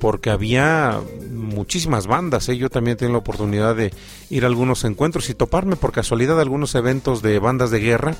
porque 0.00 0.30
había 0.30 0.98
muchísimas 1.30 2.08
bandas, 2.08 2.48
¿eh? 2.48 2.56
yo 2.56 2.70
también 2.70 2.96
tengo 2.96 3.12
la 3.12 3.18
oportunidad 3.18 3.76
de 3.76 3.92
ir 4.30 4.42
a 4.42 4.48
algunos 4.48 4.82
encuentros 4.82 5.30
y 5.30 5.34
toparme 5.34 5.76
por 5.76 5.92
casualidad 5.92 6.40
algunos 6.40 6.74
eventos 6.74 7.22
de 7.22 7.38
bandas 7.38 7.70
de 7.70 7.78
guerra, 7.78 8.16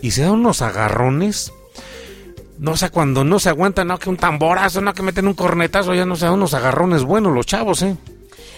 y 0.00 0.12
se 0.12 0.22
dan 0.22 0.32
unos 0.32 0.62
agarrones, 0.62 1.52
no 2.58 2.76
sé, 2.76 2.90
cuando 2.90 3.24
no 3.24 3.38
se 3.38 3.48
aguanta, 3.48 3.84
no, 3.84 3.98
que 3.98 4.08
un 4.10 4.16
tamborazo, 4.16 4.80
no, 4.80 4.94
que 4.94 5.02
meten 5.02 5.26
un 5.26 5.34
cornetazo, 5.34 5.94
ya 5.94 6.04
no 6.06 6.16
se 6.16 6.24
dan 6.26 6.34
unos 6.34 6.54
agarrones 6.54 7.02
buenos 7.04 7.32
los 7.32 7.46
chavos, 7.46 7.82
¿eh? 7.82 7.96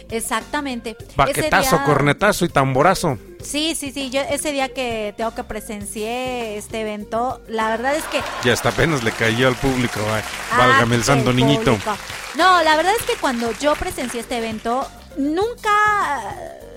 Exactamente. 0.09 0.97
Baquetazo, 1.17 1.77
día- 1.77 1.85
cornetazo 1.85 2.45
y 2.45 2.49
tamborazo. 2.49 3.19
Sí, 3.43 3.75
sí, 3.75 3.91
sí. 3.93 4.11
Yo 4.11 4.21
ese 4.23 4.53
día 4.53 4.73
que 4.73 5.13
tengo 5.17 5.35
que 5.35 5.43
presencié 5.45 6.57
este 6.57 6.81
evento, 6.83 7.43
la 7.49 7.69
verdad 7.69 7.95
es 7.97 8.05
que. 8.05 8.21
Ya 8.45 8.53
hasta 8.53 8.69
apenas 8.69 9.03
le 9.03 9.11
cayó 9.13 9.49
al 9.49 9.57
público, 9.57 10.01
ay, 10.13 10.23
Ah, 10.53 10.59
válgame 10.59 10.97
el 10.97 11.05
santo 11.05 11.31
el 11.31 11.37
niñito. 11.37 11.73
público. 11.73 11.97
No, 12.37 12.63
la 12.63 12.77
verdad 12.77 12.93
es 12.99 13.05
que 13.05 13.15
cuando 13.21 13.51
yo 13.61 13.75
presencié 13.75 14.21
este 14.21 14.39
evento, 14.39 14.87
nunca, 15.17 15.73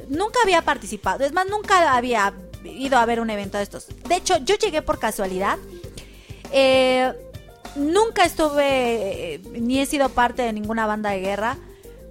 nunca 0.09 0.39
había 0.43 0.61
participado. 0.63 1.23
Es 1.23 1.33
más, 1.33 1.47
nunca 1.47 1.95
había 1.95 2.33
ido 2.63 2.97
a 2.97 3.05
ver 3.05 3.19
un 3.19 3.29
evento 3.29 3.57
de 3.57 3.63
estos. 3.63 3.87
De 4.07 4.15
hecho, 4.15 4.37
yo 4.43 4.55
llegué 4.55 4.81
por 4.81 4.99
casualidad. 4.99 5.57
Eh, 6.51 7.11
nunca 7.75 8.23
estuve, 8.25 9.35
eh, 9.35 9.41
ni 9.59 9.79
he 9.79 9.85
sido 9.85 10.09
parte 10.09 10.41
de 10.41 10.53
ninguna 10.53 10.85
banda 10.85 11.11
de 11.11 11.19
guerra. 11.19 11.57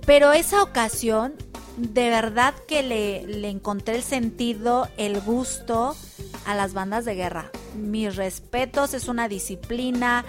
Pero 0.06 0.32
esa 0.32 0.62
ocasión, 0.62 1.34
de 1.76 2.08
verdad 2.08 2.54
que 2.66 2.82
le, 2.82 3.26
le 3.26 3.48
encontré 3.50 3.96
el 3.96 4.02
sentido, 4.02 4.88
el 4.96 5.20
gusto 5.20 5.94
a 6.46 6.54
las 6.54 6.72
bandas 6.72 7.04
de 7.04 7.14
guerra. 7.14 7.50
Mis 7.76 8.16
respetos, 8.16 8.94
es 8.94 9.08
una 9.08 9.28
disciplina, 9.28 10.24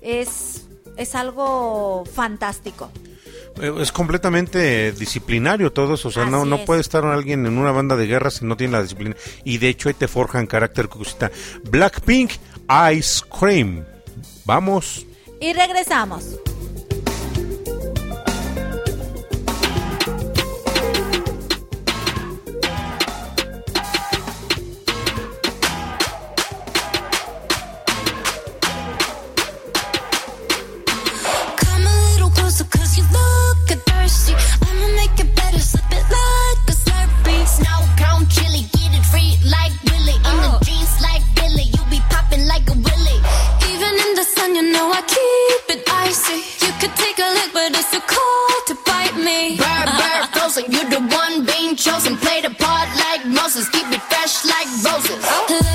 es, 0.00 0.66
es 0.96 1.14
algo 1.14 2.04
fantástico. 2.06 2.90
Eh, 3.60 3.74
Es 3.78 3.92
completamente 3.92 4.92
disciplinario 4.92 5.70
todo 5.72 5.94
eso, 5.94 6.08
o 6.08 6.10
sea, 6.10 6.24
no, 6.24 6.40
Así 6.42 6.48
no 6.48 6.56
es. 6.56 6.62
puede 6.64 6.80
estar 6.80 7.04
alguien 7.04 7.44
en 7.44 7.58
una 7.58 7.72
banda 7.72 7.96
de 7.96 8.06
guerra 8.06 8.30
si 8.30 8.46
no 8.46 8.56
tiene 8.56 8.72
la 8.74 8.82
disciplina. 8.82 9.16
Y 9.44 9.58
de 9.58 9.68
hecho 9.68 9.88
ahí 9.90 9.94
te 9.94 10.08
forjan 10.08 10.46
carácter, 10.46 10.88
Cucucita. 10.88 11.30
Blackpink, 11.64 12.30
Ice 12.92 13.20
Cream. 13.28 13.84
Vamos. 14.44 15.04
Y 15.40 15.52
regresamos. 15.52 16.38
Know 44.80 44.92
I 45.00 45.02
keep 45.16 45.64
it 45.76 45.82
icy 45.86 46.40
You 46.64 46.72
could 46.80 46.94
take 46.96 47.18
a 47.18 47.28
look, 47.36 47.50
but 47.52 47.70
it's 47.78 47.90
too 47.92 48.04
cold 48.16 48.62
to 48.68 48.74
bite 48.88 49.16
me 49.16 49.56
Bird, 49.60 49.88
bird, 50.00 50.24
frozen, 50.34 50.64
You're 50.72 50.90
the 50.96 51.02
one 51.22 51.44
being 51.44 51.76
chosen. 51.76 52.16
Play 52.16 52.40
the 52.40 52.50
part 52.50 52.88
like 53.04 53.22
Moses, 53.26 53.68
keep 53.68 53.86
it 53.96 54.02
fresh 54.10 54.44
like 54.44 54.68
roses. 54.84 55.22
Looks 55.50 55.69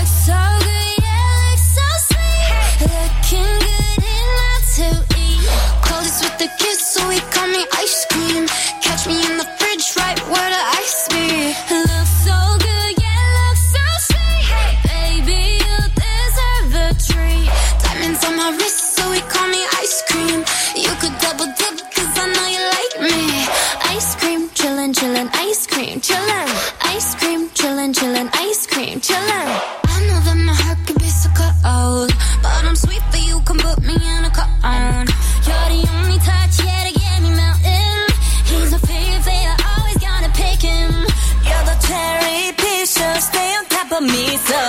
chillin', 24.95 25.29
ice 25.33 25.67
cream, 25.67 25.99
chillin' 25.99 26.47
Ice 26.95 27.15
cream, 27.15 27.49
chillin', 27.49 27.93
chillin', 27.93 28.29
ice 28.33 28.65
cream, 28.65 29.01
chillin' 29.01 29.51
I 29.95 29.97
know 30.07 30.19
that 30.27 30.37
my 30.47 30.53
heart 30.53 30.79
can 30.87 30.95
be 30.95 31.11
so 31.21 31.29
cold 31.35 32.11
But 32.41 32.63
I'm 32.63 32.75
sweet 32.75 33.03
for 33.11 33.17
you, 33.27 33.41
come 33.47 33.59
put 33.59 33.79
me 33.83 33.95
in 33.95 34.21
a 34.29 34.31
cone. 34.31 35.07
You're 35.47 35.67
the 35.75 35.81
only 35.99 36.19
touch, 36.29 36.55
yeah, 36.63 36.81
to 36.87 36.93
get 36.99 37.17
me 37.23 37.31
melting. 37.41 38.07
He's 38.49 38.71
my 38.71 38.81
favorite, 38.87 39.57
always 39.71 39.97
gonna 39.99 40.31
pick 40.41 40.61
him. 40.63 40.91
You're 41.47 41.65
the 41.69 41.77
cherry 41.87 42.55
piece, 42.61 42.91
so 42.95 43.07
stay 43.19 43.49
on 43.59 43.65
top 43.75 43.89
of 43.97 44.03
me 44.03 44.25
So 44.49 44.64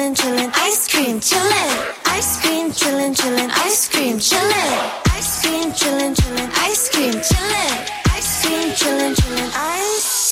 chillin', 0.00 0.14
chillin', 0.14 0.50
ice 0.54 0.88
cream, 0.88 1.20
chillin' 1.20 1.94
Ice 2.06 2.40
cream, 2.40 2.72
chillin', 2.72 3.14
chillin', 3.14 3.50
ice 3.50 3.88
cream, 3.88 4.18
chillin' 4.18 5.02
Ice 5.16 5.42
cream, 5.42 5.72
chillin', 5.72 6.14
chillin', 6.14 6.50
ice 6.54 6.88
cream, 6.88 7.12
chillin' 7.12 7.39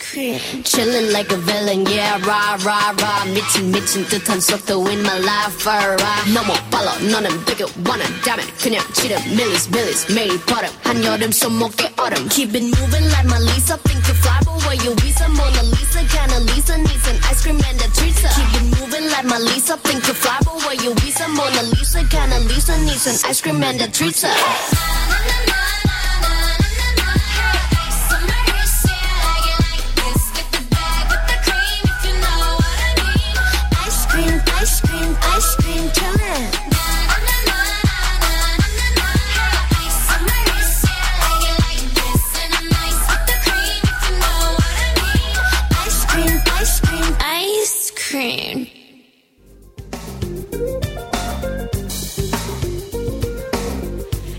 Chillin' 0.07 1.11
like 1.11 1.29
a 1.33 1.35
villain, 1.35 1.85
yeah, 1.87 2.17
rah, 2.23 2.55
rah, 2.63 2.95
rah. 3.01 3.25
미친, 3.33 3.69
미친 3.69 4.05
듯한 4.07 4.39
속도 4.39 4.87
in 4.87 5.01
my 5.03 5.19
life, 5.19 5.67
alright. 5.67 6.31
너무 6.31 6.53
빨라, 6.71 6.95
너는 6.99 7.43
되게 7.43 7.65
원한다면 7.85 8.47
그냥 8.61 8.81
치름, 8.93 9.19
밀리스, 9.35 9.67
밀리스, 9.69 10.11
매일 10.13 10.39
버릇. 10.45 10.71
한여름 10.83 11.33
손목에 11.33 11.91
얼음. 11.97 12.29
Keep 12.29 12.55
it 12.55 12.63
moving 12.63 13.05
like 13.11 13.27
my 13.27 13.39
Lisa. 13.39 13.75
Think 13.83 14.07
you 14.07 14.15
fly, 14.23 14.39
but 14.45 14.55
where 14.63 14.79
you 14.79 14.95
visa? 15.03 15.27
Mona 15.27 15.63
Lisa, 15.63 15.99
kinda 16.07 16.39
Lisa 16.47 16.77
needs 16.77 17.07
an 17.09 17.19
ice 17.27 17.41
cream 17.43 17.59
and 17.59 17.81
a 17.83 17.87
treat. 17.91 18.15
Keep 18.15 18.55
it 18.55 18.79
moving 18.79 19.09
like 19.11 19.25
my 19.25 19.37
Lisa. 19.37 19.75
Think 19.83 20.07
you 20.07 20.13
fly, 20.13 20.39
but 20.45 20.63
where 20.63 20.79
you 20.79 20.95
visa? 20.95 21.27
Mona 21.27 21.63
Lisa, 21.75 22.07
kinda 22.07 22.39
Lisa 22.47 22.77
needs 22.87 23.05
an 23.05 23.19
ice 23.27 23.41
cream 23.41 23.61
and 23.61 23.81
a 23.81 23.91
treat. 23.91 24.15
Ice 24.23 25.46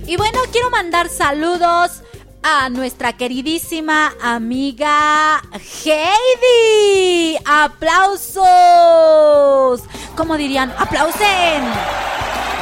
Y 0.10 0.18
bueno, 0.18 0.40
quiero 0.52 0.72
mandar 0.72 1.08
saludos 1.08 2.02
a 2.42 2.68
nuestra 2.70 3.14
queridísima 3.14 4.12
amiga 4.20 5.40
Heidi. 5.86 7.38
¡Aplausos! 7.46 8.44
¿Cómo 10.18 10.36
dirían? 10.36 10.74
¡Aplausen! 10.80 11.64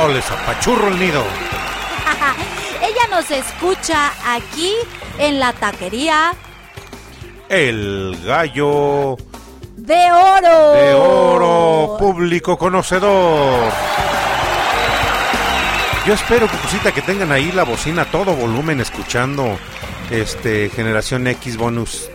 O 0.02 0.10
les 0.10 0.30
apachurro 0.30 0.90
el 0.90 1.00
nido. 1.00 1.24
Ella 2.82 3.08
nos 3.10 3.32
escucha 3.32 4.12
aquí 4.26 4.74
en 5.18 5.40
la 5.40 5.54
taquería 5.54 6.34
El 7.48 8.20
gallo 8.26 9.16
de 9.78 10.12
oro. 10.12 10.74
de 10.74 10.94
oro, 10.96 11.96
público 11.98 12.58
conocedor. 12.58 13.72
Yo 16.08 16.14
espero, 16.14 16.48
Cucucita, 16.48 16.94
que 16.94 17.02
tengan 17.02 17.34
ahí 17.34 17.52
la 17.52 17.64
bocina 17.64 18.04
a 18.04 18.06
todo 18.06 18.34
volumen 18.34 18.80
escuchando 18.80 19.60
este 20.10 20.70
Generación 20.70 21.28
X 21.28 21.58
bonus 21.58 22.10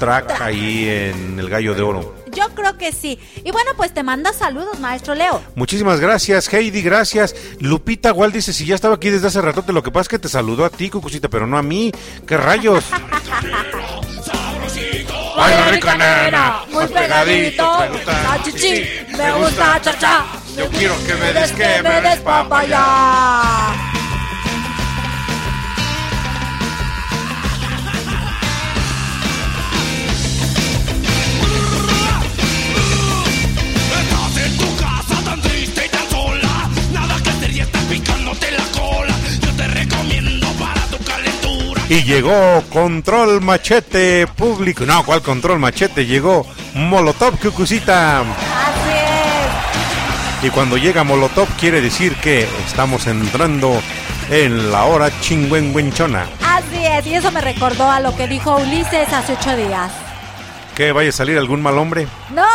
track 0.00 0.40
ahí 0.40 0.88
en 0.88 1.38
el 1.38 1.48
gallo 1.48 1.72
de 1.76 1.82
oro. 1.82 2.16
Yo 2.32 2.48
creo 2.56 2.76
que 2.76 2.90
sí. 2.90 3.20
Y 3.44 3.52
bueno, 3.52 3.70
pues 3.76 3.94
te 3.94 4.02
manda 4.02 4.32
saludos, 4.32 4.80
maestro 4.80 5.14
Leo. 5.14 5.40
Muchísimas 5.54 6.00
gracias, 6.00 6.52
Heidi, 6.52 6.82
gracias. 6.82 7.36
Lupita 7.60 8.12
Wal 8.12 8.32
dice, 8.32 8.52
si 8.52 8.66
ya 8.66 8.74
estaba 8.74 8.96
aquí 8.96 9.10
desde 9.10 9.28
hace 9.28 9.40
ratote, 9.40 9.72
lo 9.72 9.84
que 9.84 9.92
pasa 9.92 10.02
es 10.02 10.08
que 10.08 10.18
te 10.18 10.28
saludó 10.28 10.64
a 10.64 10.70
ti, 10.70 10.90
Cucucita, 10.90 11.28
pero 11.28 11.46
no 11.46 11.56
a 11.56 11.62
mí. 11.62 11.92
¿Qué 12.26 12.36
rayos? 12.36 12.82
Ay, 15.36 15.70
rica 15.70 15.96
nena, 15.96 16.62
muy 16.72 16.86
pegadito, 16.88 17.78
me 19.16 19.32
gusta 19.34 19.80
cha 19.82 19.98
cha. 19.98 20.45
Yo 20.56 20.66
quiero 20.70 20.94
que 21.04 21.14
me 21.16 21.32
des, 21.34 21.52
que 21.52 21.82
me 21.82 22.00
des 22.00 22.18
papaya. 22.20 22.78
papaya. 22.78 23.76
Estás 34.00 34.46
en 34.46 34.56
tu 34.56 34.76
casa 34.76 35.24
tan 35.24 35.40
triste 35.42 35.84
y 35.84 35.88
tan 35.90 36.10
sola. 36.10 36.70
Nada 36.92 37.22
que 37.22 37.28
hacer 37.30 37.50
y 37.50 37.60
estás 37.60 37.84
picándote 37.84 38.50
la 38.52 38.64
cola. 38.80 39.14
Yo 39.42 39.52
te 39.56 39.66
recomiendo 39.66 40.46
para 40.52 40.80
tu 40.86 41.04
calentura. 41.04 41.82
Y 41.90 42.02
llegó 42.04 42.62
Control 42.72 43.42
Machete 43.42 44.26
Público. 44.26 44.86
No, 44.86 45.04
¿cuál 45.04 45.20
Control 45.20 45.58
Machete? 45.58 46.06
Llegó 46.06 46.46
Molotov 46.72 47.38
Cucucita. 47.38 48.24
Y 50.46 50.50
cuando 50.50 50.76
llega 50.76 51.02
Molotov 51.02 51.48
quiere 51.58 51.80
decir 51.80 52.14
que 52.14 52.46
estamos 52.64 53.08
entrando 53.08 53.82
en 54.30 54.70
la 54.70 54.84
hora 54.84 55.10
chingüengüenchona. 55.20 56.24
Así 56.40 56.86
es, 56.86 57.04
y 57.04 57.14
eso 57.14 57.32
me 57.32 57.40
recordó 57.40 57.90
a 57.90 57.98
lo 57.98 58.16
que 58.16 58.28
dijo 58.28 58.54
Ulises 58.54 59.12
hace 59.12 59.32
ocho 59.32 59.56
días. 59.56 59.90
¿Que 60.76 60.92
vaya 60.92 61.08
a 61.08 61.12
salir 61.12 61.36
algún 61.36 61.60
mal 61.60 61.76
hombre? 61.78 62.06
No, 62.30 62.46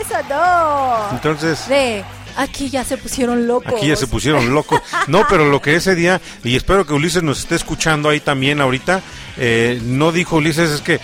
eso 0.00 0.14
no. 0.28 1.10
Entonces... 1.10 1.66
De... 1.68 2.04
Aquí 2.36 2.70
ya 2.70 2.84
se 2.84 2.96
pusieron 2.96 3.48
locos. 3.48 3.74
Aquí 3.78 3.88
ya 3.88 3.96
se 3.96 4.06
pusieron 4.06 4.54
locos. 4.54 4.80
No, 5.08 5.26
pero 5.28 5.46
lo 5.46 5.60
que 5.60 5.74
ese 5.74 5.96
día, 5.96 6.20
y 6.44 6.54
espero 6.54 6.86
que 6.86 6.92
Ulises 6.92 7.24
nos 7.24 7.40
esté 7.40 7.56
escuchando 7.56 8.08
ahí 8.08 8.20
también 8.20 8.60
ahorita, 8.60 9.00
eh, 9.38 9.80
no 9.82 10.12
dijo 10.12 10.36
Ulises, 10.36 10.70
es 10.70 10.82
que 10.82 11.00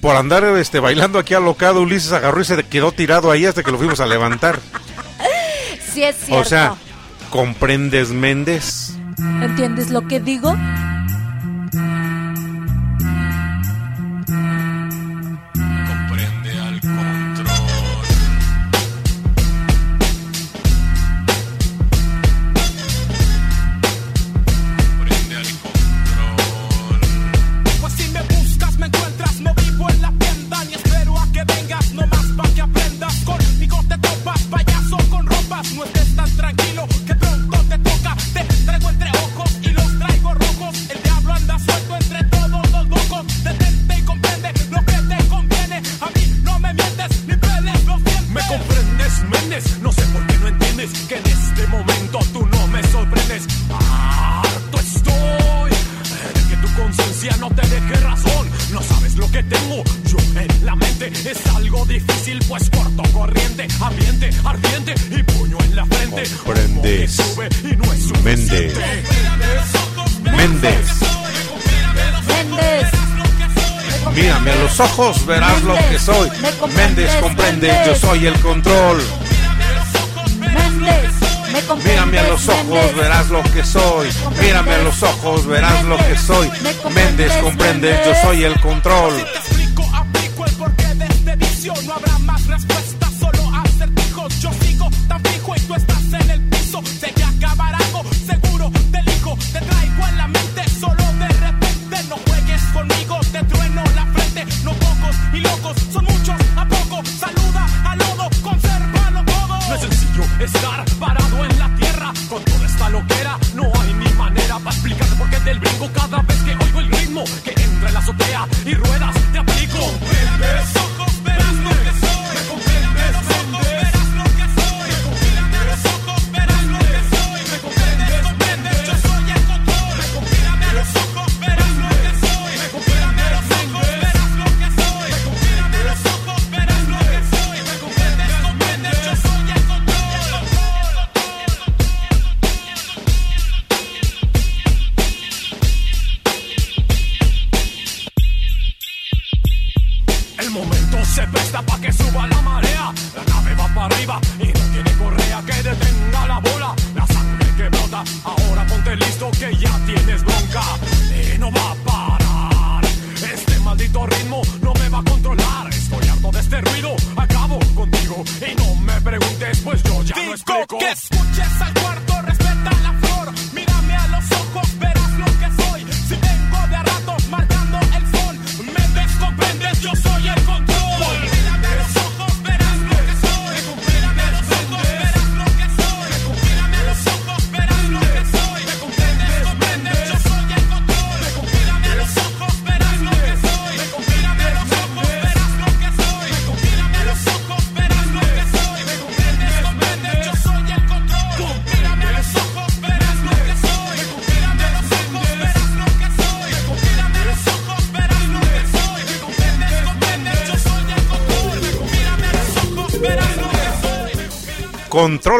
por 0.00 0.16
andar 0.16 0.42
este, 0.56 0.80
bailando 0.80 1.20
aquí 1.20 1.34
alocado, 1.34 1.82
Ulises 1.82 2.10
agarró 2.10 2.40
y 2.40 2.44
se 2.44 2.60
quedó 2.64 2.90
tirado 2.90 3.30
ahí 3.30 3.46
hasta 3.46 3.62
que 3.62 3.70
lo 3.70 3.78
fuimos 3.78 4.00
a 4.00 4.06
levantar. 4.06 4.58
Sí, 5.94 6.02
es 6.02 6.16
cierto. 6.16 6.42
O 6.42 6.44
sea, 6.44 6.74
¿comprendes 7.30 8.10
Méndez? 8.10 8.96
¿Entiendes 9.40 9.90
lo 9.90 10.08
que 10.08 10.18
digo? 10.18 10.56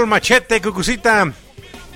machete, 0.07 0.61
cucucita. 0.61 1.33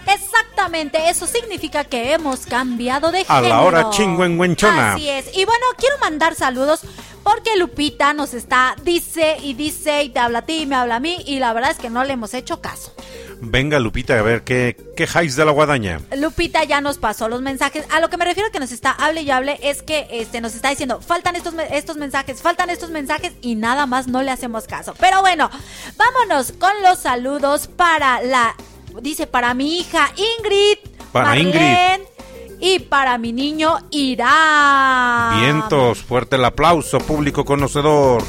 Exactamente, 0.07 1.11
eso 1.11 1.27
significa 1.27 1.85
que 1.85 2.13
hemos 2.13 2.47
cambiado 2.47 3.11
de 3.11 3.25
género. 3.25 3.47
A 3.47 3.49
la 3.49 3.61
hora 3.61 3.91
chingüengüenchona. 3.91 4.95
Así 4.95 5.09
es. 5.09 5.27
Y 5.37 5.45
bueno, 5.45 5.67
quiero 5.77 5.99
mandar 5.99 6.35
saludos 6.35 6.81
porque 7.23 7.57
Lupita 7.57 8.15
nos 8.15 8.33
está, 8.33 8.75
dice 8.83 9.37
y 9.43 9.53
dice, 9.53 10.03
y 10.05 10.09
te 10.09 10.19
habla 10.19 10.41
a 10.41 10.43
ti, 10.43 10.63
y 10.63 10.67
me 10.67 10.77
habla 10.77 10.97
a 10.97 11.01
mí, 11.01 11.19
y 11.27 11.39
la 11.41 11.53
verdad 11.53 11.73
es 11.73 11.77
que 11.79 11.91
no 11.91 12.03
le 12.05 12.15
hemos 12.15 12.33
hecho 12.33 12.63
caso. 12.63 12.95
Venga, 13.41 13.79
Lupita, 13.79 14.19
a 14.19 14.23
ver, 14.23 14.43
¿qué, 14.43 14.77
qué 14.97 15.05
highs 15.05 15.37
de 15.37 15.45
la 15.45 15.53
guadaña? 15.53 16.01
Lupita 16.17 16.65
ya 16.65 16.81
nos 16.81 16.99
pasó 16.99 17.29
los 17.29 17.41
mensajes. 17.41 17.85
A 17.91 18.01
lo 18.01 18.11
que 18.11 18.17
me 18.17 18.25
refiero 18.25 18.51
que 18.51 18.59
nos 18.59 18.73
está 18.73 18.91
hable 18.91 19.23
y 19.23 19.31
hable 19.31 19.61
es 19.63 19.83
que 19.83 20.09
este, 20.11 20.41
nos 20.41 20.55
está 20.55 20.71
diciendo, 20.71 21.01
faltan 21.01 21.37
estos, 21.37 21.55
estos 21.71 21.99
mensajes, 21.99 22.43
faltan 22.43 22.71
estos 22.71 22.91
mensajes 22.91 23.35
y 23.41 23.55
nada 23.55 23.87
más 23.87 24.09
no 24.09 24.23
le 24.23 24.31
hacemos 24.31 24.67
caso. 24.67 24.95
Pero 24.99 25.21
bueno, 25.21 25.51
vámonos 26.13 26.53
con 26.59 26.71
los 26.83 26.99
saludos 27.01 27.69
para 27.69 28.23
la, 28.23 28.55
dice, 29.01 29.27
para 29.27 29.55
mi 29.55 29.79
hija 29.79 30.11
Ingrid. 30.17 30.79
Para 31.13 31.37
Ingrid. 31.37 32.07
Y 32.61 32.81
para 32.81 33.19
mi 33.19 33.33
niño 33.33 33.79
Irán. 33.91 35.41
Vientos, 35.41 36.03
fuerte 36.03 36.37
el 36.37 36.45
aplauso, 36.45 36.99
público 36.99 37.45
conocedor. 37.45 38.25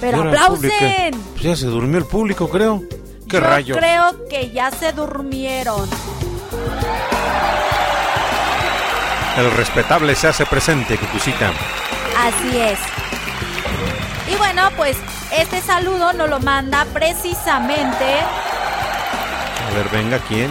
Pero 0.00 0.22
aplausen. 0.22 1.20
Pues 1.32 1.42
ya 1.42 1.56
se 1.56 1.66
durmió 1.66 1.98
el 1.98 2.06
público, 2.06 2.48
creo. 2.48 2.82
¿Qué 3.28 3.36
Yo 3.36 3.40
rayos? 3.40 3.76
Creo 3.76 4.28
que 4.28 4.50
ya 4.50 4.70
se 4.70 4.92
durmieron. 4.92 5.88
El 9.36 9.50
respetable 9.52 10.14
se 10.14 10.28
hace 10.28 10.46
presente, 10.46 10.96
Cucucita. 10.96 11.52
Así 12.16 12.58
es. 12.58 12.78
Y 14.32 14.36
bueno, 14.36 14.70
pues 14.76 14.96
este 15.36 15.60
saludo 15.60 16.12
nos 16.12 16.28
lo 16.28 16.40
manda 16.40 16.84
precisamente. 16.92 18.04
A 19.68 19.74
ver, 19.74 19.88
venga, 19.92 20.18
¿quién? 20.26 20.50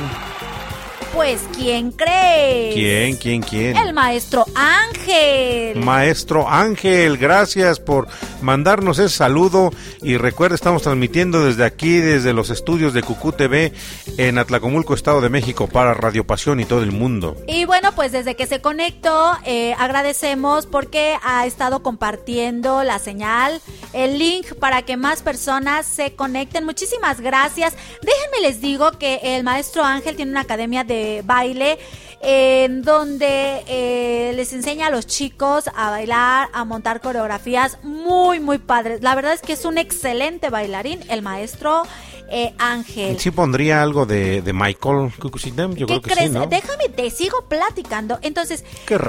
Pues, 1.14 1.42
¿quién 1.54 1.92
cree. 1.92 2.72
¿Quién, 2.74 3.18
quién, 3.18 3.42
quién? 3.42 3.76
El 3.76 3.94
maestro 3.94 4.46
Ángel. 4.56 5.78
Maestro 5.84 6.48
Ángel, 6.48 7.18
gracias 7.18 7.80
por 7.80 8.08
mandarnos 8.42 9.00
ese 9.00 9.16
saludo 9.16 9.72
y 10.02 10.18
recuerda, 10.18 10.56
estamos 10.56 10.84
transmitiendo 10.84 11.46
desde 11.46 11.66
aquí, 11.66 11.98
desde 11.98 12.34
los 12.34 12.50
estudios 12.50 12.94
de 12.94 13.04
Cucú 13.04 13.32
TV 13.32 13.74
en 14.18 14.38
Atlacomulco, 14.38 14.94
Estado 14.94 15.22
de 15.22 15.30
México 15.30 15.68
para 15.68 15.94
Radio 15.94 16.26
Pasión 16.26 16.60
y 16.60 16.66
todo 16.66 16.84
el 16.84 16.92
mundo. 16.92 17.36
Y 17.48 17.66
bueno, 17.66 17.94
pues 17.96 18.12
desde 18.12 18.36
que 18.36 18.48
se 18.48 18.62
conectó, 18.62 19.34
eh, 19.46 19.74
agradecemos 19.78 20.66
porque 20.66 21.18
ha 21.24 21.46
estado 21.46 21.82
compartiendo 21.82 22.84
la 22.84 23.00
señal, 23.00 23.62
el 23.94 24.20
link 24.20 24.54
para 24.60 24.84
que 24.84 24.98
más 24.98 25.22
personas 25.22 25.86
se 25.86 26.16
conecten. 26.16 26.66
Muchísimas 26.66 27.22
gracias. 27.22 27.74
Déjenme 28.02 28.42
les 28.42 28.62
digo 28.62 28.92
que 28.92 29.20
el 29.24 29.44
maestro 29.44 29.84
Ángel 29.84 30.16
tiene 30.16 30.32
una 30.32 30.42
academia 30.42 30.84
de 30.84 31.22
baile 31.26 31.80
en 32.22 32.82
donde 32.82 33.64
eh, 33.68 34.34
les 34.36 34.52
enseña 34.54 34.88
a 34.88 34.90
los 34.90 35.08
chicos 35.08 35.66
a 35.76 35.90
bailar, 35.90 36.50
a 36.54 36.66
montar 36.66 37.00
coreografías 37.02 37.78
muy, 37.84 38.40
muy 38.40 38.58
padres. 38.58 39.02
La 39.02 39.16
verdad 39.16 39.34
es 39.34 39.42
que 39.42 39.54
es 39.54 39.64
un 39.66 39.78
excelente 39.78 40.50
bailarín, 40.50 41.00
el 41.10 41.22
maestro 41.22 41.84
eh, 42.32 42.54
Ángel. 42.60 43.20
¿Sí 43.20 43.32
pondría 43.32 43.82
algo 43.82 44.06
de, 44.06 44.42
de 44.42 44.54
Michael 44.54 45.12
Cucucita? 45.20 45.64
Yo 45.64 45.74
¿Qué 45.74 45.86
creo 45.86 46.02
que 46.02 46.12
crees? 46.12 46.30
sí, 46.32 46.38
¿no? 46.38 46.46
Déjame, 46.46 46.90
te 46.90 47.10
sigo 47.10 47.46
platicando. 47.48 48.20
Entonces, 48.22 48.64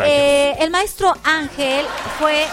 eh, 0.06 0.54
el 0.60 0.70
maestro 0.70 1.12
Ángel 1.24 1.84
fue. 2.18 2.44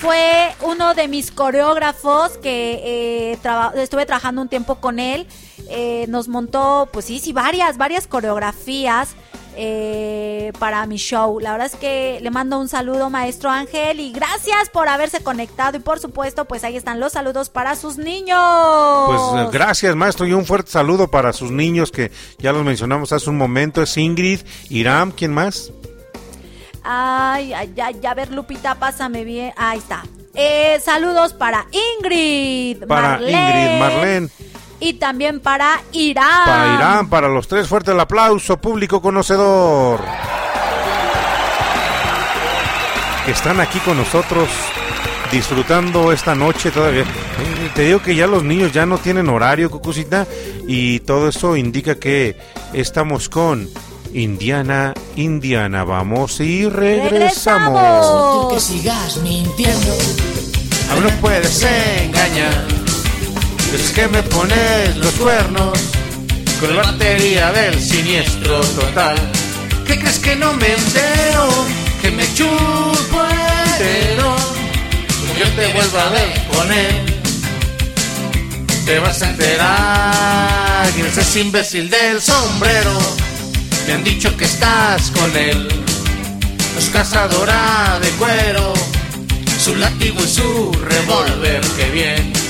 Fue 0.00 0.54
uno 0.62 0.94
de 0.94 1.08
mis 1.08 1.32
coreógrafos 1.32 2.38
que 2.38 3.32
eh, 3.32 3.38
traba- 3.42 3.72
estuve 3.76 4.06
trabajando 4.06 4.40
un 4.42 4.48
tiempo 4.48 4.76
con 4.76 5.00
él. 5.00 5.26
Eh, 5.68 6.06
nos 6.08 6.28
montó, 6.28 6.88
pues 6.92 7.04
sí, 7.04 7.18
sí, 7.18 7.32
varias, 7.32 7.76
varias 7.76 8.06
coreografías 8.06 9.14
eh, 9.60 10.52
para 10.60 10.86
mi 10.86 10.96
show. 10.96 11.40
La 11.40 11.50
verdad 11.52 11.66
es 11.66 11.74
que 11.74 12.20
le 12.22 12.30
mando 12.30 12.58
un 12.58 12.68
saludo, 12.68 13.10
maestro 13.10 13.50
Ángel, 13.50 13.98
y 13.98 14.12
gracias 14.12 14.70
por 14.70 14.88
haberse 14.88 15.20
conectado. 15.20 15.76
Y 15.76 15.80
por 15.80 15.98
supuesto, 15.98 16.44
pues 16.44 16.64
ahí 16.64 16.76
están 16.76 17.00
los 17.00 17.12
saludos 17.12 17.50
para 17.50 17.74
sus 17.74 17.98
niños. 17.98 18.38
Pues 19.06 19.20
eh, 19.20 19.48
gracias, 19.52 19.96
maestro, 19.96 20.26
y 20.26 20.32
un 20.32 20.46
fuerte 20.46 20.70
saludo 20.70 21.10
para 21.10 21.32
sus 21.32 21.50
niños 21.50 21.90
que 21.90 22.12
ya 22.38 22.52
los 22.52 22.64
mencionamos 22.64 23.12
hace 23.12 23.28
un 23.28 23.36
momento. 23.36 23.82
Es 23.82 23.96
Ingrid, 23.96 24.40
Iram, 24.70 25.10
¿quién 25.10 25.34
más? 25.34 25.72
Ay, 26.84 27.52
ay, 27.52 27.74
ay, 27.82 28.00
a 28.06 28.14
ver, 28.14 28.30
Lupita, 28.30 28.76
pásame 28.76 29.24
bien. 29.24 29.52
Ahí 29.56 29.78
está. 29.78 30.04
Eh, 30.34 30.80
saludos 30.84 31.34
para 31.34 31.66
Ingrid, 31.98 32.86
Para 32.86 33.16
Ingrid, 33.16 33.80
Marlene. 33.80 34.28
Y 34.80 34.94
también 34.94 35.40
para 35.40 35.82
Irán. 35.92 36.44
Para 36.44 36.74
Irán, 36.74 37.08
para 37.08 37.28
los 37.28 37.48
tres, 37.48 37.66
fuerte 37.66 37.90
el 37.92 38.00
aplauso, 38.00 38.58
público 38.58 39.02
conocedor. 39.02 40.00
Que 43.24 43.32
están 43.32 43.60
aquí 43.60 43.78
con 43.80 43.96
nosotros 43.96 44.48
disfrutando 45.30 46.12
esta 46.12 46.34
noche 46.34 46.70
todavía. 46.70 47.02
Eh, 47.02 47.70
Te 47.74 47.82
digo 47.82 48.00
que 48.00 48.14
ya 48.14 48.26
los 48.26 48.44
niños 48.44 48.72
ya 48.72 48.86
no 48.86 48.98
tienen 48.98 49.28
horario, 49.28 49.70
Cucucita, 49.70 50.26
y 50.66 51.00
todo 51.00 51.28
eso 51.28 51.56
indica 51.56 51.96
que 51.96 52.36
estamos 52.72 53.28
con 53.28 53.68
Indiana, 54.14 54.94
Indiana. 55.16 55.84
Vamos 55.84 56.40
y 56.40 56.68
regresamos. 56.68 57.74
¡Regresamos! 57.74 58.52
Que 58.54 58.60
sigas 58.60 59.16
mintiendo. 59.18 59.94
Aún 60.92 61.04
no 61.04 61.10
puedes 61.20 61.62
engañar. 61.62 62.87
Es 63.74 63.90
que 63.92 64.08
me 64.08 64.22
pones 64.22 64.96
los 64.96 65.12
cuernos 65.12 65.78
con 66.60 66.76
la 66.76 66.82
batería 66.82 67.52
del 67.52 67.80
siniestro 67.80 68.60
total. 68.60 69.16
¿Qué 69.86 69.98
crees 69.98 70.18
que 70.18 70.36
no 70.36 70.52
me 70.54 70.72
entero? 70.72 71.48
Que 72.00 72.10
me 72.10 72.24
chupo 72.34 73.20
entero. 73.66 74.36
Yo 75.38 75.46
te 75.54 75.72
vuelvo 75.72 75.98
a 75.98 76.10
ver 76.10 76.48
él. 76.72 77.20
Te 78.86 78.98
vas 78.98 79.22
a 79.22 79.30
enterar. 79.30 80.86
Y 80.96 81.00
ese 81.00 81.40
imbécil 81.40 81.90
del 81.90 82.20
sombrero. 82.20 82.98
Me 83.86 83.94
han 83.94 84.04
dicho 84.04 84.36
que 84.36 84.44
estás 84.44 85.10
con 85.10 85.36
él. 85.36 85.68
Es 86.78 86.88
cazadora 86.90 87.98
de 88.00 88.08
cuero 88.10 88.72
su 89.58 89.74
látigo 89.74 90.18
y 90.22 90.28
su 90.28 90.72
revólver, 90.72 91.60
qué 91.76 91.90
bien. 91.90 92.47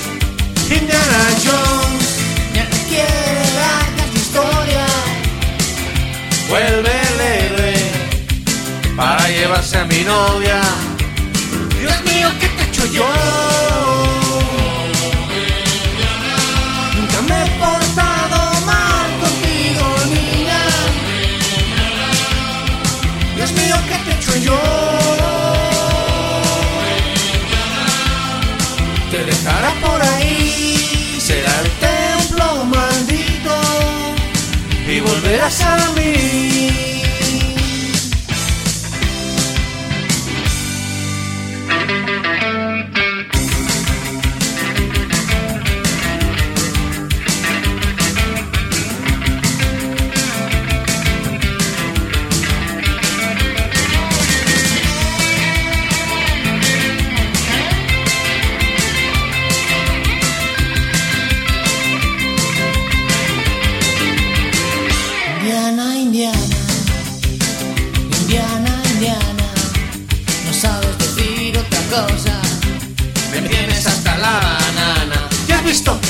Indiana 0.70 1.20
Jones, 1.44 2.08
Ya 2.54 2.64
no 2.64 2.76
quiero 2.88 3.40
largas 3.60 4.14
historias. 4.14 4.90
vuelve 6.48 6.90
el 6.90 7.20
héroe 7.20 7.74
para 8.96 9.28
llevarse 9.28 9.78
a 9.78 9.84
mi 9.84 10.00
novia. 10.04 10.60
Dios 11.80 12.00
mío, 12.04 12.28
¿qué 12.40 12.48
te 12.48 12.62
he 12.62 12.66
hecho 12.66 12.86
yo? 12.86 13.06
Nunca 16.96 17.22
me 17.28 17.44
he 17.44 17.48
portado 17.58 18.38
mal 18.66 19.08
contigo, 19.22 19.84
niña. 20.14 20.60
Dios 23.36 23.52
mío, 23.52 23.76
¿qué 23.88 23.96
te 24.04 24.10
he 24.10 24.14
hecho 24.14 24.36
yo? 24.36 24.58
Te 29.10 29.24
dejará 29.24 29.70
y 35.48 35.50
volverás 35.50 35.60
a 35.62 35.92
mí. 35.92 36.77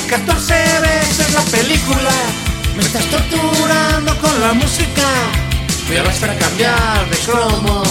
14 0.09 0.53
veces 0.81 1.33
la 1.33 1.41
película? 1.41 2.09
Me 2.75 2.81
estás 2.81 3.05
torturando 3.11 4.17
con 4.17 4.41
la 4.41 4.53
música. 4.53 5.07
Me 5.87 6.01
vas 6.01 6.23
a 6.23 6.35
cambiar 6.35 7.07
de 7.11 7.17
cromo 7.17 7.83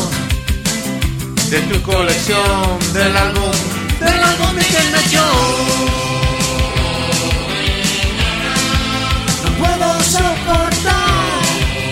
de 1.49 1.61
tu 1.61 1.81
colección 1.83 2.79
del 2.93 3.17
álbum 3.17 3.53
del 4.01 4.21
álbum 4.21 4.57
de. 4.57 4.65
No 9.45 9.51
puedo 9.61 10.03
soportar 10.03 11.45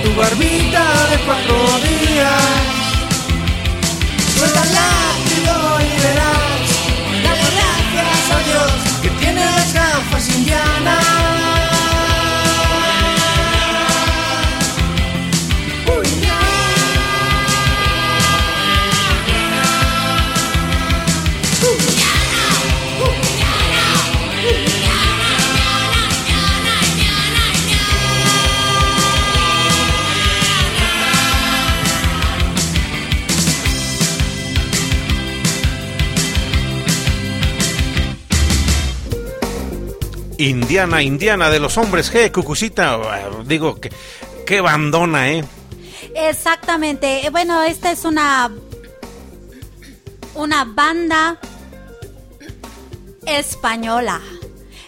Tu 0.02 0.14
barbita 0.16 1.06
de 1.10 1.18
cuatro 1.24 1.56
días. 1.86 2.42
Suelta 4.36 4.64
las 9.96 10.44
gafas 10.44 11.05
Indiana, 40.38 41.02
Indiana 41.02 41.50
de 41.50 41.60
los 41.60 41.78
hombres 41.78 42.12
G, 42.12 42.30
Cucucita, 42.30 42.94
ah, 42.94 43.30
digo, 43.44 43.80
que 43.80 43.90
qué 44.44 44.60
bandona, 44.60 45.30
¿eh? 45.30 45.44
Exactamente. 46.14 47.26
Eh, 47.26 47.30
bueno, 47.30 47.62
esta 47.62 47.90
es 47.90 48.04
una 48.04 48.50
una 50.34 50.64
banda 50.64 51.38
española 53.26 54.20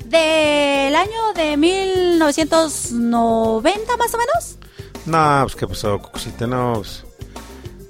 del 0.04 0.94
año 0.94 1.32
de 1.34 1.56
1990 1.56 3.96
más 3.96 4.14
o 4.14 4.18
menos. 4.18 4.58
No, 5.06 5.40
pues 5.42 5.56
qué 5.56 5.66
pasó, 5.66 5.98
Cucucita, 5.98 6.46
no. 6.46 6.74
Pues, 6.74 7.04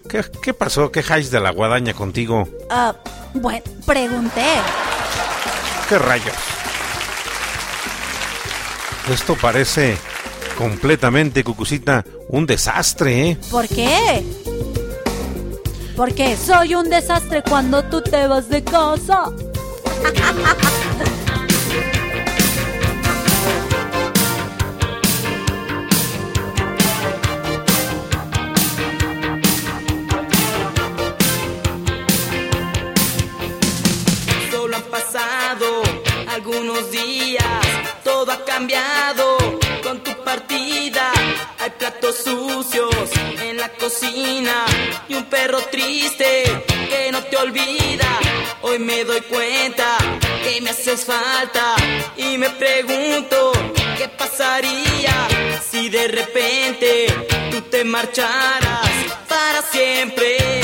¿qué, 0.08 0.24
¿Qué, 0.40 0.54
pasó? 0.54 0.90
¿Qué 0.90 1.04
hais 1.08 1.30
de 1.30 1.40
la 1.40 1.50
guadaña 1.50 1.92
contigo? 1.94 2.48
Uh, 2.70 2.92
bueno, 3.38 3.62
pregunté. 3.84 4.46
¿Qué 5.88 5.98
rayos? 5.98 6.34
Esto 9.12 9.36
parece 9.40 9.96
completamente, 10.58 11.42
Cucucita, 11.42 12.04
un 12.28 12.44
desastre, 12.44 13.30
¿eh? 13.30 13.38
¿Por 13.50 13.66
qué? 13.66 14.22
Porque 15.96 16.36
soy 16.36 16.74
un 16.74 16.90
desastre 16.90 17.42
cuando 17.42 17.82
tú 17.84 18.02
te 18.02 18.26
vas 18.26 18.48
de 18.48 18.62
casa. 18.62 19.24
cambiado 38.58 39.38
con 39.84 40.02
tu 40.02 40.12
partida. 40.24 41.12
Hay 41.60 41.70
platos 41.78 42.16
sucios 42.24 43.08
en 43.40 43.56
la 43.56 43.68
cocina 43.74 44.64
y 45.08 45.14
un 45.14 45.26
perro 45.26 45.60
triste 45.70 46.42
que 46.90 47.12
no 47.12 47.22
te 47.22 47.36
olvida. 47.36 48.18
Hoy 48.62 48.80
me 48.80 49.04
doy 49.04 49.20
cuenta 49.20 49.96
que 50.42 50.60
me 50.60 50.70
haces 50.70 51.04
falta 51.04 51.76
y 52.16 52.36
me 52.36 52.50
pregunto 52.50 53.52
qué 53.96 54.08
pasaría 54.08 55.28
si 55.70 55.88
de 55.88 56.08
repente 56.08 57.06
tú 57.52 57.62
te 57.62 57.84
marcharas 57.84 58.90
para 59.28 59.62
siempre. 59.70 60.57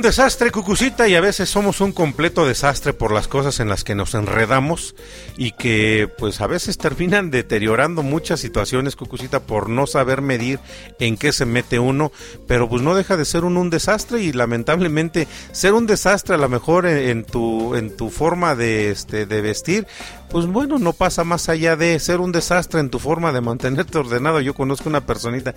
un 0.00 0.04
desastre, 0.04 0.50
Cucucita, 0.50 1.08
y 1.08 1.14
a 1.14 1.20
veces 1.20 1.50
somos 1.50 1.82
un 1.82 1.92
completo 1.92 2.46
desastre 2.46 2.94
por 2.94 3.12
las 3.12 3.28
cosas 3.28 3.60
en 3.60 3.68
las 3.68 3.84
que 3.84 3.94
nos 3.94 4.14
enredamos 4.14 4.94
y 5.36 5.52
que 5.52 6.10
pues 6.16 6.40
a 6.40 6.46
veces 6.46 6.78
terminan 6.78 7.30
deteriorando 7.30 8.02
muchas 8.02 8.40
situaciones, 8.40 8.96
Cucucita, 8.96 9.40
por 9.40 9.68
no 9.68 9.86
saber 9.86 10.22
medir 10.22 10.58
en 11.00 11.18
qué 11.18 11.34
se 11.34 11.44
mete 11.44 11.78
uno, 11.78 12.12
pero 12.46 12.66
pues 12.66 12.80
no 12.80 12.94
deja 12.94 13.18
de 13.18 13.26
ser 13.26 13.44
un, 13.44 13.68
desastre 13.68 14.22
y 14.22 14.32
lamentablemente 14.32 15.28
ser 15.52 15.74
un 15.74 15.86
desastre 15.86 16.36
a 16.36 16.38
lo 16.38 16.48
mejor 16.48 16.86
en, 16.86 17.24
tu, 17.24 17.74
en 17.74 17.94
tu 17.94 18.08
forma 18.08 18.54
de, 18.54 18.90
este, 18.90 19.26
de 19.26 19.42
vestir, 19.42 19.86
pues 20.30 20.46
bueno, 20.46 20.78
no 20.78 20.94
pasa 20.94 21.24
más 21.24 21.50
allá 21.50 21.76
de 21.76 21.98
ser 21.98 22.20
un 22.20 22.32
desastre 22.32 22.80
en 22.80 22.88
tu 22.88 22.98
forma 22.98 23.32
de 23.32 23.42
mantenerte 23.42 23.98
ordenado. 23.98 24.40
Yo 24.40 24.54
conozco 24.54 24.88
una 24.88 25.04
personita 25.04 25.54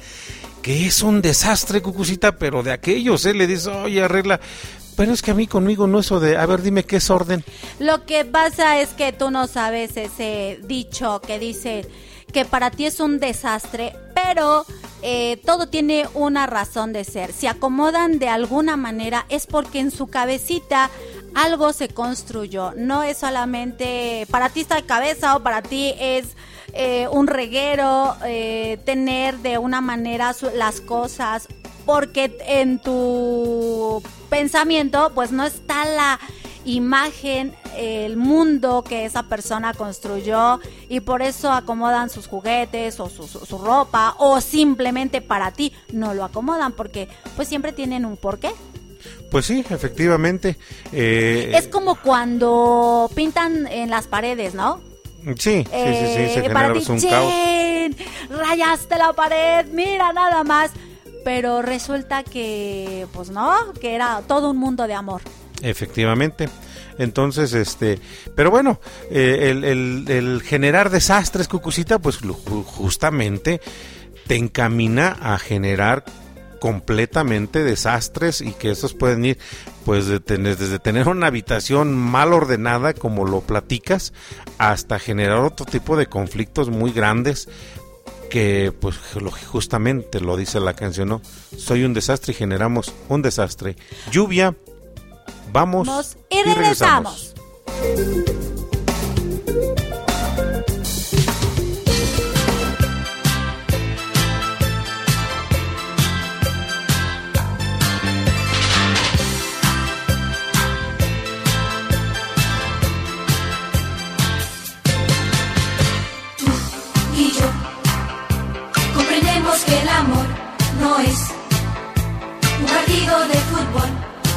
que 0.64 0.88
es 0.88 1.04
un 1.04 1.22
desastre, 1.22 1.82
Cucucita, 1.82 2.38
pero 2.38 2.64
de 2.64 2.72
aquellos, 2.72 3.26
¿eh? 3.26 3.34
Le 3.34 3.46
dice, 3.46 3.70
oye, 3.70 4.02
arregla. 4.02 4.40
Pero 4.96 5.12
es 5.12 5.22
que 5.22 5.32
a 5.32 5.34
mí 5.34 5.46
conmigo 5.46 5.88
no 5.88 6.00
eso 6.00 6.20
de, 6.20 6.38
a 6.38 6.46
ver, 6.46 6.62
dime 6.62 6.86
qué 6.86 6.98
es 6.98 7.10
orden. 7.10 7.44
Lo 7.80 8.06
que 8.06 8.26
pasa 8.26 8.80
es 8.80 8.90
que 8.90 9.12
tú 9.12 9.30
no 9.30 9.48
sabes 9.48 9.98
ese 9.98 10.60
dicho 10.64 11.22
que 11.22 11.38
dice 11.38 11.86
que 12.32 12.46
para 12.46 12.72
ti 12.72 12.86
es 12.86 13.00
un 13.00 13.20
desastre, 13.20 13.94
pero 14.16 14.66
eh, 15.02 15.38
todo 15.46 15.68
tiene 15.68 16.08
una 16.14 16.48
razón 16.48 16.94
de 16.94 17.04
ser. 17.04 17.34
Si 17.34 17.46
acomodan 17.46 18.18
de 18.18 18.30
alguna 18.30 18.78
manera 18.78 19.26
es 19.30 19.48
porque 19.48 19.80
en 19.80 19.92
su 19.92 20.08
cabecita 20.08 20.90
algo 21.36 21.74
se 21.74 21.90
construyó. 21.90 22.74
No 22.78 23.04
es 23.04 23.18
solamente 23.18 24.26
para 24.32 24.50
ti 24.50 24.62
está 24.62 24.76
de 24.76 24.84
cabeza 24.84 25.36
o 25.36 25.44
para 25.44 25.62
ti 25.62 25.94
es 26.00 26.36
eh, 26.74 27.08
un 27.12 27.28
reguero 27.28 28.16
eh, 28.26 28.80
tener 28.86 29.38
de 29.40 29.58
una 29.58 29.80
manera 29.82 30.34
su- 30.34 30.50
las 30.56 30.82
cosas 30.82 31.48
porque 31.86 32.38
en 32.48 32.80
tu 32.80 34.02
pensamiento 34.30 35.12
pues 35.14 35.32
no 35.32 35.44
está 35.46 35.86
la 35.86 36.20
imagen, 36.66 37.54
el 37.76 38.16
mundo 38.16 38.84
que 38.88 39.04
esa 39.06 39.24
persona 39.24 39.74
construyó 39.74 40.60
y 40.88 41.02
por 41.02 41.22
eso 41.22 41.52
acomodan 41.52 42.10
sus 42.10 42.28
juguetes 42.28 43.00
o 43.02 43.10
su, 43.10 43.28
su- 43.28 43.46
su 43.46 43.58
ropa 43.58 44.16
o 44.18 44.40
simplemente 44.40 45.20
para 45.22 45.52
ti 45.52 45.74
no 45.92 46.14
lo 46.14 46.24
acomodan 46.24 46.72
porque 46.72 47.10
pues 47.36 47.48
siempre 47.50 47.74
tienen 47.74 48.06
un 48.06 48.16
porqué. 48.18 48.52
Pues 49.30 49.46
sí, 49.48 49.66
efectivamente. 49.70 50.58
eh, 50.94 51.52
Es 51.56 51.68
como 51.68 51.96
cuando 51.96 53.10
pintan 53.14 53.68
en 53.68 53.90
las 53.90 54.08
paredes, 54.08 54.54
¿no? 54.54 54.80
Sí, 55.26 55.36
sí, 55.36 55.64
sí, 55.66 56.08
sí, 56.08 56.34
se 56.34 56.40
Eh, 56.46 56.50
para 56.52 56.74
ti, 56.74 56.80
un 56.92 57.00
caos. 57.02 57.32
"Chen, 57.32 57.96
rayaste 58.30 58.98
la 58.98 59.14
pared, 59.14 59.66
mira 59.72 60.12
nada 60.14 60.44
más. 60.44 60.72
Pero 61.26 61.62
resulta 61.62 62.24
que, 62.24 63.08
pues 63.14 63.30
no, 63.30 63.72
que 63.80 63.96
era 63.96 64.22
todo 64.28 64.50
un 64.52 64.58
mundo 64.58 64.88
de 64.88 64.94
amor. 64.94 65.22
Efectivamente. 65.62 66.50
Entonces, 66.98 67.54
este, 67.54 67.98
pero 68.36 68.52
bueno, 68.52 68.80
eh, 69.10 69.48
el, 69.52 69.64
el- 69.64 70.06
el 70.10 70.42
generar 70.44 70.90
desastres, 70.90 71.48
Cucucita, 71.48 71.98
pues 72.00 72.18
justamente 72.66 73.62
te 74.28 74.36
encamina 74.36 75.18
a 75.22 75.40
generar 75.40 76.04
completamente 76.64 77.62
desastres 77.62 78.40
y 78.40 78.54
que 78.54 78.72
esos 78.72 78.94
pueden 78.94 79.26
ir 79.26 79.38
pues 79.84 80.08
de 80.08 80.22
tener- 80.22 80.56
desde 80.58 80.80
tener 80.80 81.10
una 81.10 81.28
habitación 81.28 81.94
mal 81.94 82.32
ordenada 82.32 82.94
como 82.94 83.26
lo 83.26 83.42
platicas 83.42 84.14
hasta 84.60 84.98
generar 84.98 85.40
otro 85.40 85.66
tipo 85.66 85.98
de 85.98 86.06
conflictos 86.06 86.70
muy 86.70 86.94
grandes 86.94 87.50
que 88.30 88.72
pues 88.80 88.96
justamente 89.46 90.22
lo 90.22 90.38
dice 90.38 90.62
la 90.62 90.74
canción, 90.74 91.10
¿no? 91.10 91.22
Soy 91.58 91.84
un 91.84 91.94
desastre 91.94 92.32
y 92.32 92.36
generamos 92.36 92.94
un 93.10 93.22
desastre. 93.22 93.76
Lluvia, 94.10 94.56
vamos 95.52 95.86
Vamos 95.86 96.18
y 96.30 96.42
regresamos. 96.44 97.34
y 97.98 99.93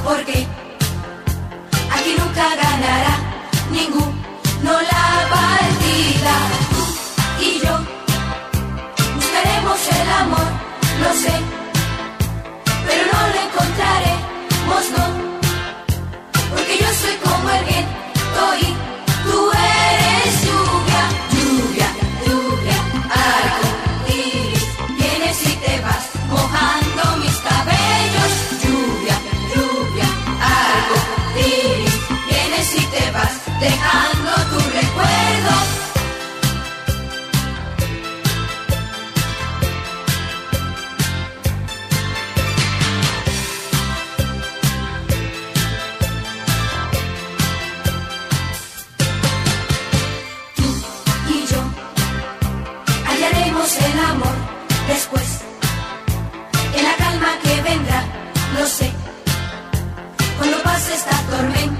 porque 0.07 0.47
aquí 1.91 2.15
nunca 2.17 2.45
ganará 2.65 3.15
ninguno 3.73 4.73
la 4.93 5.07
partida. 5.35 6.35
Tú 6.71 6.83
y 7.45 7.59
yo 7.65 7.75
buscaremos 9.17 9.81
el 9.99 10.09
amor, 10.23 10.49
lo 11.03 11.11
sé, 11.23 11.35
pero 12.87 13.03
no 13.13 13.21
lo 13.33 13.39
encontraremos, 13.47 14.83
no, 14.97 15.05
porque 16.51 16.75
yo 16.83 16.89
soy 17.03 17.17
como 17.25 17.51
el 17.51 17.65
viento 17.65 18.43
y 18.63 18.66
dejando 33.69 34.33
tu 34.51 34.59
recuerdo. 34.81 35.55
y 51.29 51.47
yo 51.51 51.61
hallaremos 53.07 53.77
el 53.89 53.99
amor 54.13 54.37
después. 54.87 55.29
En 56.77 56.83
la 56.85 56.95
calma 57.03 57.31
que 57.43 57.63
vendrá, 57.63 58.05
lo 58.57 58.67
sé. 58.67 58.93
Cuando 60.39 60.57
pase 60.63 60.95
esta 60.95 61.17
tormenta 61.31 61.76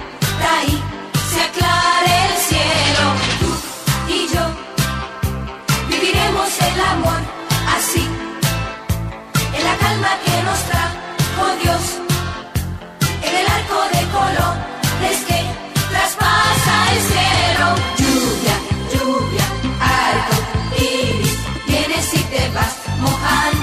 vas 23.07 23.17
mojando 23.23 23.56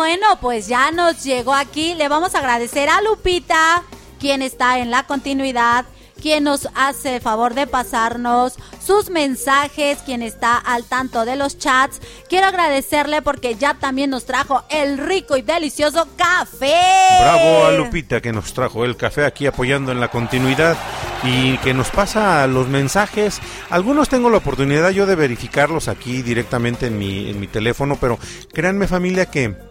bueno, 0.00 0.40
pues 0.40 0.66
ya 0.66 0.90
nos 0.92 1.24
llegó 1.24 1.52
aquí. 1.52 1.94
Le 1.94 2.08
vamos 2.08 2.34
a 2.34 2.38
agradecer 2.38 2.88
a 2.88 3.02
Lupita, 3.02 3.82
quien 4.18 4.40
está 4.40 4.78
en 4.78 4.90
la 4.90 5.02
continuidad, 5.02 5.84
quien 6.22 6.44
nos 6.44 6.70
hace 6.74 7.16
el 7.16 7.20
favor 7.20 7.52
de 7.52 7.66
pasarnos 7.66 8.54
sus 8.82 9.10
mensajes, 9.10 9.98
quien 9.98 10.22
está 10.22 10.56
al 10.56 10.84
tanto 10.84 11.26
de 11.26 11.36
los 11.36 11.58
chats. 11.58 12.00
Quiero 12.30 12.46
agradecerle 12.46 13.20
porque 13.20 13.56
ya 13.56 13.74
también 13.74 14.08
nos 14.08 14.24
trajo 14.24 14.64
el 14.70 14.96
rico 14.96 15.36
y 15.36 15.42
delicioso 15.42 16.08
café. 16.16 16.80
Bravo 17.20 17.66
a 17.66 17.72
Lupita 17.72 18.22
que 18.22 18.32
nos 18.32 18.54
trajo 18.54 18.86
el 18.86 18.96
café 18.96 19.26
aquí 19.26 19.44
apoyando 19.44 19.92
en 19.92 20.00
la 20.00 20.08
continuidad 20.08 20.78
y 21.24 21.58
que 21.58 21.74
nos 21.74 21.90
pasa 21.90 22.46
los 22.46 22.68
mensajes. 22.68 23.38
Algunos 23.68 24.08
tengo 24.08 24.30
la 24.30 24.38
oportunidad 24.38 24.92
yo 24.92 25.04
de 25.04 25.14
verificarlos 25.14 25.88
aquí 25.88 26.22
directamente 26.22 26.86
en 26.86 26.98
mi, 26.98 27.28
en 27.28 27.38
mi 27.38 27.48
teléfono, 27.48 27.98
pero 28.00 28.18
créanme 28.50 28.88
familia 28.88 29.26
que 29.26 29.69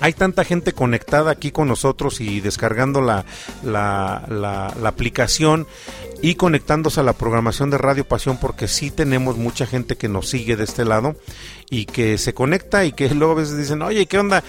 hay 0.00 0.12
tanta 0.12 0.44
gente 0.44 0.72
conectada 0.72 1.30
aquí 1.30 1.50
con 1.50 1.68
nosotros 1.68 2.20
y 2.20 2.40
descargando 2.40 3.00
la, 3.00 3.24
la, 3.62 4.24
la- 4.28 4.74
la 4.80 4.88
aplicación 4.88 5.66
y 6.22 6.34
conectándose 6.36 7.00
a 7.00 7.02
la 7.02 7.12
programación 7.12 7.70
de 7.70 7.78
Radio 7.78 8.04
Pasión 8.06 8.38
porque 8.38 8.66
sí 8.68 8.90
tenemos 8.90 9.36
mucha 9.36 9.66
gente 9.66 9.96
que 9.96 10.08
nos 10.08 10.28
sigue 10.28 10.56
de 10.56 10.64
este 10.64 10.84
lado 10.84 11.16
y 11.70 11.86
que 11.86 12.18
se 12.18 12.34
conecta 12.34 12.84
y 12.84 12.92
que 12.92 13.08
luego 13.14 13.32
a 13.34 13.36
veces 13.36 13.56
dicen, 13.58 13.82
oye, 13.82 14.06
¿qué 14.06 14.18
onda? 14.18 14.42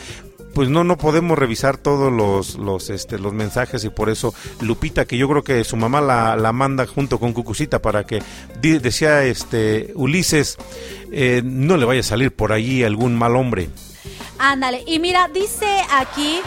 Pues 0.54 0.70
no, 0.70 0.86
no 0.86 0.98
podemos 0.98 1.38
revisar 1.38 1.76
todos 1.76 2.14
los, 2.14 2.56
los, 2.56 2.90
este, 2.90 3.20
los 3.20 3.34
mensajes 3.34 3.84
y 3.84 3.90
por 3.90 4.10
eso 4.10 4.34
Lupita, 4.62 5.04
que 5.04 5.18
yo 5.18 5.28
creo 5.28 5.44
que 5.44 5.66
su 5.66 5.76
mamá 5.76 6.00
la, 6.00 6.38
la 6.38 6.54
manda 6.54 6.88
junto 6.88 7.20
con 7.20 7.34
Cucucita 7.34 7.82
para 7.82 8.06
que, 8.06 8.24
decía 8.62 9.26
este 9.26 9.92
Ulises, 9.96 10.58
eh, 11.12 11.42
no 11.44 11.76
le 11.76 11.84
vaya 11.86 12.00
a 12.00 12.04
salir 12.04 12.32
por 12.34 12.54
ahí 12.54 12.84
algún 12.84 13.18
mal 13.18 13.36
hombre. 13.36 13.68
Ándale, 14.38 14.84
y 14.86 15.00
mira, 15.00 15.30
dice 15.34 15.82
aquí, 15.92 16.42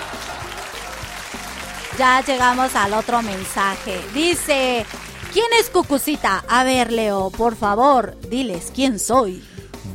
ya 1.98 2.23
llegamos 2.24 2.74
al 2.77 2.94
otro 2.94 3.23
mensaje. 3.23 4.01
Dice, 4.15 4.85
¿quién 5.32 5.47
es 5.59 5.70
Cucucita? 5.70 6.44
A 6.48 6.65
ver, 6.65 6.93
Leo, 6.93 7.31
por 7.31 7.56
favor, 7.56 8.16
diles 8.28 8.70
quién 8.74 8.98
soy. 8.98 9.43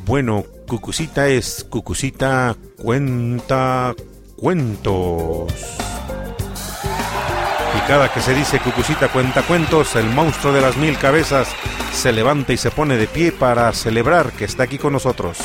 Bueno, 0.05 0.43
Cucucita 0.67 1.27
es 1.27 1.65
Cucucita 1.69 2.55
cuenta 2.77 3.93
cuentos. 4.35 5.53
Y 7.77 7.87
cada 7.87 8.11
que 8.11 8.21
se 8.21 8.33
dice 8.33 8.59
Cucucita 8.59 9.07
cuenta 9.09 9.43
cuentos, 9.43 9.95
el 9.95 10.09
monstruo 10.09 10.51
de 10.51 10.61
las 10.61 10.75
mil 10.77 10.97
cabezas 10.97 11.47
se 11.93 12.11
levanta 12.11 12.53
y 12.53 12.57
se 12.57 12.71
pone 12.71 12.97
de 12.97 13.07
pie 13.07 13.31
para 13.31 13.71
celebrar 13.71 14.33
que 14.33 14.45
está 14.45 14.63
aquí 14.63 14.77
con 14.77 14.93
nosotros. 14.93 15.37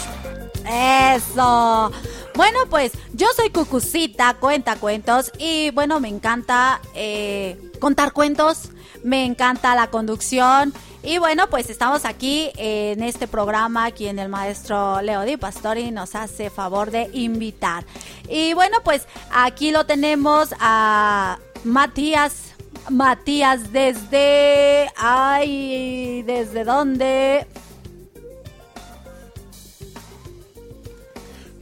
Eso. 0.66 1.92
Bueno, 2.38 2.60
pues 2.70 2.92
yo 3.14 3.26
soy 3.34 3.50
Cucucita, 3.50 4.34
cuenta 4.34 4.76
cuentos 4.76 5.32
y 5.40 5.72
bueno, 5.72 5.98
me 5.98 6.06
encanta 6.06 6.80
eh, 6.94 7.58
contar 7.80 8.12
cuentos, 8.12 8.70
me 9.02 9.24
encanta 9.24 9.74
la 9.74 9.90
conducción 9.90 10.72
y 11.02 11.18
bueno, 11.18 11.50
pues 11.50 11.68
estamos 11.68 12.04
aquí 12.04 12.52
en 12.56 13.02
este 13.02 13.26
programa, 13.26 13.90
quien 13.90 14.20
el 14.20 14.28
maestro 14.28 15.02
Leo 15.02 15.22
Di 15.22 15.36
Pastori 15.36 15.90
nos 15.90 16.14
hace 16.14 16.48
favor 16.48 16.92
de 16.92 17.10
invitar. 17.12 17.84
Y 18.28 18.54
bueno, 18.54 18.76
pues 18.84 19.08
aquí 19.32 19.72
lo 19.72 19.84
tenemos 19.84 20.54
a 20.60 21.40
Matías. 21.64 22.54
Matías 22.88 23.72
desde... 23.72 24.92
Ay, 24.96 26.22
¿desde 26.22 26.62
dónde? 26.62 27.48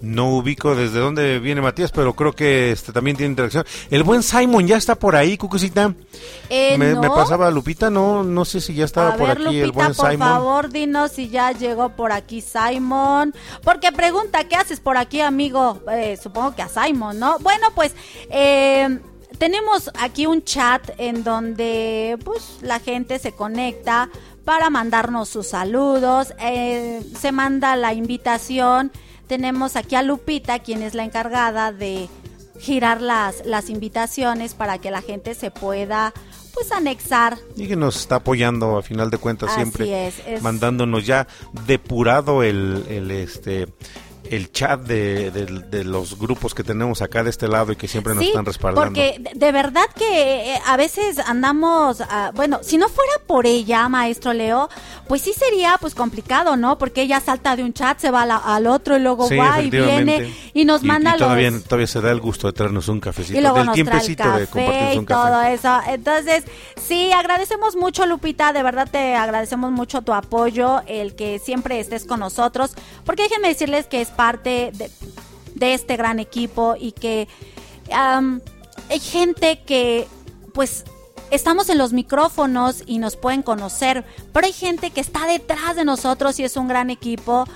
No 0.03 0.37
ubico 0.37 0.75
desde 0.75 0.99
dónde 0.99 1.39
viene 1.39 1.63
Matías, 1.63 1.91
pero 1.91 2.15
creo 2.15 2.33
que 2.33 2.71
este 2.71 2.93
también 2.93 3.17
tiene 3.17 3.31
interacción. 3.31 3.65
El 3.91 4.03
buen 4.03 4.23
Simon 4.23 4.67
ya 4.67 4.77
está 4.77 4.95
por 4.95 5.17
ahí, 5.17 5.39
Cucucita. 5.39 5.95
Eh, 6.51 6.77
me, 6.79 6.93
no. 6.93 7.01
me 7.01 7.09
pasaba 7.09 7.51
Lupita, 7.51 7.89
no, 7.89 8.23
no 8.23 8.45
sé 8.45 8.61
si 8.61 8.75
ya 8.75 8.85
estaba 8.85 9.15
A 9.15 9.17
por 9.17 9.29
ver, 9.29 9.39
aquí 9.39 9.59
el 9.61 9.69
Lupita, 9.69 9.85
buen 9.85 9.95
por 9.97 10.11
Simon. 10.11 10.29
favor, 10.29 10.71
dinos 10.71 11.13
si 11.13 11.29
ya 11.31 11.53
llegó 11.53 11.91
por 11.91 12.13
aquí 12.13 12.43
Simon. 12.43 13.35
Porque 13.65 13.91
pregunta, 13.91 14.45
¿qué 14.45 14.57
haces 14.57 14.81
por 14.81 14.99
aquí, 14.99 15.21
amigo? 15.23 15.81
Eh, 15.91 16.19
supongo 16.23 16.55
que 16.55 16.63
a 16.63 16.69
Simon, 16.69 17.19
¿no? 17.19 17.39
Bueno, 17.39 17.69
pues 17.75 17.95
eh, 18.31 18.99
tenemos 19.39 19.91
aquí 19.99 20.27
un 20.27 20.45
chat 20.45 20.91
en 20.99 21.25
donde 21.25 22.19
pues 22.25 22.59
la 22.61 22.81
gente 22.81 23.19
se 23.19 23.33
conecta 23.33 24.11
para 24.45 24.69
mandarnos 24.71 25.29
sus 25.31 25.49
saludos. 25.49 26.35
Eh, 26.41 27.03
se 27.19 27.33
manda 27.33 27.77
la 27.77 27.95
invitación. 27.95 28.93
Tenemos 29.27 29.77
aquí 29.77 29.95
a 29.97 30.03
Lupita, 30.03 30.59
quien 30.61 30.83
es 30.83 30.95
la 30.95 31.05
encargada 31.05 31.73
de 31.73 32.09
girar 32.59 33.01
las, 33.03 33.45
las 33.45 33.69
invitaciones 33.69 34.55
para 34.55 34.79
que 34.79 34.91
la 34.91 35.03
gente 35.03 35.35
se 35.35 35.51
pueda 35.51 36.13
pues 36.55 36.73
anexar. 36.73 37.37
Y 37.55 37.69
que 37.69 37.77
nos 37.77 37.97
está 37.97 38.17
apoyando 38.17 38.79
a 38.79 38.83
final 38.83 39.11
de 39.11 39.19
cuentas 39.19 39.51
Así 39.51 39.57
siempre, 39.61 40.09
es, 40.09 40.15
es- 40.27 40.43
mandándonos 40.43 41.05
ya 41.05 41.27
depurado 41.67 42.43
el, 42.43 42.85
el 42.89 43.11
este 43.11 43.67
el 44.31 44.51
chat 44.53 44.81
de, 44.83 45.31
de- 45.31 45.47
de 45.47 45.85
los 45.85 46.19
grupos 46.19 46.55
que 46.55 46.63
tenemos 46.65 47.03
acá 47.03 47.23
de 47.23 47.31
este 47.31 47.49
lado 47.49 47.73
y 47.73 47.77
que 47.77 47.89
siempre 47.89 48.15
nos 48.15 48.23
Sí, 48.25 48.29
están 48.31 48.45
respaldando. 48.45 48.87
Porque 48.91 49.21
de, 49.35 49.53
verdad 49.53 49.87
que 49.97 50.55
eh, 50.55 50.59
a 50.67 50.77
veces 50.77 51.19
andamos, 51.19 52.01
ah, 52.01 52.31
bueno, 52.35 52.61
si 52.63 52.79
no 52.79 52.89
fuera 52.89 53.13
por 53.27 53.47
ella, 53.47 53.89
maestro 53.89 54.33
Leo, 54.33 54.69
pues 55.09 55.23
sí 55.23 55.33
sería 55.33 55.77
pues 55.81 55.95
complicado, 55.95 56.57
¿no? 56.57 56.79
Porque 56.79 57.03
ella 57.03 57.21
salta 57.21 57.57
de 57.57 57.63
un 57.65 57.73
chat, 57.73 57.99
se 57.99 58.11
va 58.11 58.27
la- 58.27 58.37
al 58.37 58.67
otro 58.67 58.97
y 58.97 59.01
luego 59.01 59.29
Sí, 59.29 59.37
va 59.37 59.61
y 59.61 59.71
viene 59.71 60.33
y 60.55 60.65
nos 60.65 60.83
manda 60.83 61.15
y 61.17 61.19
todavía, 61.19 61.51
los... 61.51 61.65
todavía 61.65 61.87
se 61.87 62.01
da 62.01 62.11
el 62.11 62.21
gusto 62.21 62.47
de 62.47 62.53
traernos 62.53 62.89
un 62.89 63.01
cafecito, 63.01 63.39
Y 63.39 63.43
luego 63.43 63.57
del 63.59 63.67
nos 63.67 63.75
trae 63.75 63.81
el 63.83 63.89
tiempecito 63.91 64.25
de 64.25 64.47
café 64.47 64.47
compartirnos 64.53 64.95
y 64.95 64.99
un 64.99 65.07
todo 65.07 65.23
café. 65.33 65.53
eso. 65.55 65.81
Entonces, 65.89 66.45
sí, 66.81 67.13
agradecemos 67.13 67.77
mucho, 67.77 68.07
Lupita. 68.07 68.53
De 68.53 68.63
verdad 68.63 68.89
te 68.91 69.15
agradecemos 69.15 69.71
mucho 69.73 70.03
tu 70.03 70.13
apoyo, 70.13 70.83
el 70.87 71.15
que 71.15 71.39
siempre 71.39 71.79
estés 71.81 72.05
con 72.07 72.21
nosotros. 72.21 72.75
Porque 73.05 73.23
déjenme 73.25 73.49
decirles 73.49 73.87
que 73.87 74.01
es 74.01 74.09
parte 74.17 74.73
de, 74.73 75.75
este 75.75 75.97
gran 75.97 76.19
equipo 76.19 76.75
y 76.79 76.93
que 76.93 77.29
hay 77.91 79.01
gente 79.01 79.63
que, 79.65 80.07
pues, 80.53 80.85
estamos 81.31 81.69
en 81.69 81.79
los 81.79 81.93
micrófonos 81.93 82.83
y 82.87 82.99
nos 82.99 83.17
pueden 83.17 83.43
conocer, 83.43 84.05
pero 84.33 84.47
hay 84.47 84.53
gente 84.53 84.91
que 84.91 85.01
está 85.01 85.27
detrás 85.27 85.77
de 85.77 85.85
nosotros 85.85 86.39
y 86.39 86.45
es 86.45 86.57
un 86.57 86.69
gran 86.69 86.91
equipo 86.91 87.47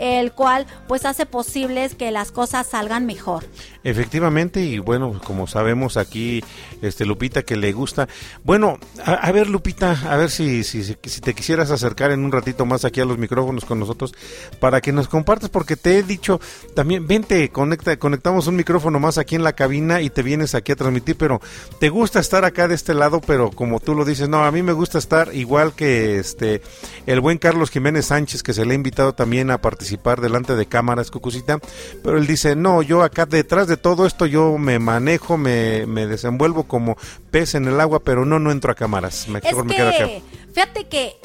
el 0.00 0.32
cual 0.32 0.66
pues 0.88 1.04
hace 1.04 1.26
posibles 1.26 1.94
que 1.94 2.10
las 2.10 2.32
cosas 2.32 2.66
salgan 2.66 3.04
mejor. 3.04 3.44
Efectivamente, 3.82 4.60
y 4.60 4.78
bueno, 4.78 5.18
como 5.24 5.46
sabemos 5.46 5.96
aquí, 5.96 6.44
este 6.82 7.06
Lupita 7.06 7.42
que 7.42 7.56
le 7.56 7.72
gusta. 7.72 8.08
Bueno, 8.44 8.78
a, 9.04 9.32
ver 9.32 9.48
Lupita, 9.48 9.98
a 10.10 10.16
ver 10.16 10.30
si, 10.30 10.64
si, 10.64 10.84
si, 10.84 10.96
si 11.02 11.20
te 11.20 11.34
quisieras 11.34 11.70
acercar 11.70 12.10
en 12.10 12.22
un 12.24 12.30
ratito 12.30 12.66
más 12.66 12.84
aquí 12.84 13.00
a 13.00 13.06
los 13.06 13.16
micrófonos 13.16 13.64
con 13.64 13.80
nosotros 13.80 14.14
para 14.58 14.82
que 14.82 14.92
nos 14.92 15.08
compartas, 15.08 15.48
porque 15.48 15.76
te 15.76 15.98
he 15.98 16.02
dicho 16.02 16.40
también, 16.74 17.06
vente, 17.06 17.48
conecta, 17.48 17.96
conectamos 17.98 18.46
un 18.46 18.56
micrófono 18.56 19.00
más 19.00 19.16
aquí 19.16 19.34
en 19.34 19.44
la 19.44 19.54
cabina 19.54 20.02
y 20.02 20.10
te 20.10 20.22
vienes 20.22 20.54
aquí 20.54 20.72
a 20.72 20.76
transmitir, 20.76 21.16
pero 21.16 21.40
te 21.78 21.88
gusta 21.88 22.20
estar 22.20 22.44
acá 22.44 22.68
de 22.68 22.74
este 22.74 22.92
lado, 22.92 23.22
pero 23.26 23.50
como 23.50 23.80
tú 23.80 23.94
lo 23.94 24.04
dices, 24.04 24.28
no, 24.28 24.44
a 24.44 24.52
mí 24.52 24.62
me 24.62 24.72
gusta 24.72 24.98
estar 24.98 25.34
igual 25.34 25.72
que 25.72 26.18
este 26.18 26.60
el 27.06 27.20
buen 27.20 27.38
Carlos 27.38 27.70
Jiménez 27.70 28.06
Sánchez, 28.06 28.42
que 28.42 28.52
se 28.52 28.66
le 28.66 28.72
ha 28.72 28.74
invitado 28.74 29.14
también 29.14 29.50
a 29.50 29.62
participar 29.62 30.20
delante 30.20 30.54
de 30.54 30.66
cámaras, 30.66 31.10
Cucucita, 31.10 31.58
pero 32.02 32.18
él 32.18 32.26
dice, 32.26 32.56
no, 32.56 32.82
yo 32.82 33.02
acá 33.02 33.24
detrás 33.24 33.69
de 33.70 33.78
todo 33.78 34.04
esto 34.04 34.26
yo 34.26 34.58
me 34.58 34.78
manejo, 34.78 35.38
me, 35.38 35.86
me 35.86 36.06
desenvuelvo 36.06 36.64
como 36.64 36.96
pez 37.30 37.54
en 37.54 37.66
el 37.66 37.80
agua, 37.80 38.00
pero 38.00 38.26
no, 38.26 38.38
no 38.38 38.50
entro 38.50 38.70
a 38.70 38.74
cámaras, 38.74 39.22
Es 39.22 39.28
mejor 39.28 39.64
me 39.64 39.74
quedo 39.74 39.88
acá. 39.88 40.04
que, 40.04 40.22
fíjate 40.52 40.88
que 40.88 41.16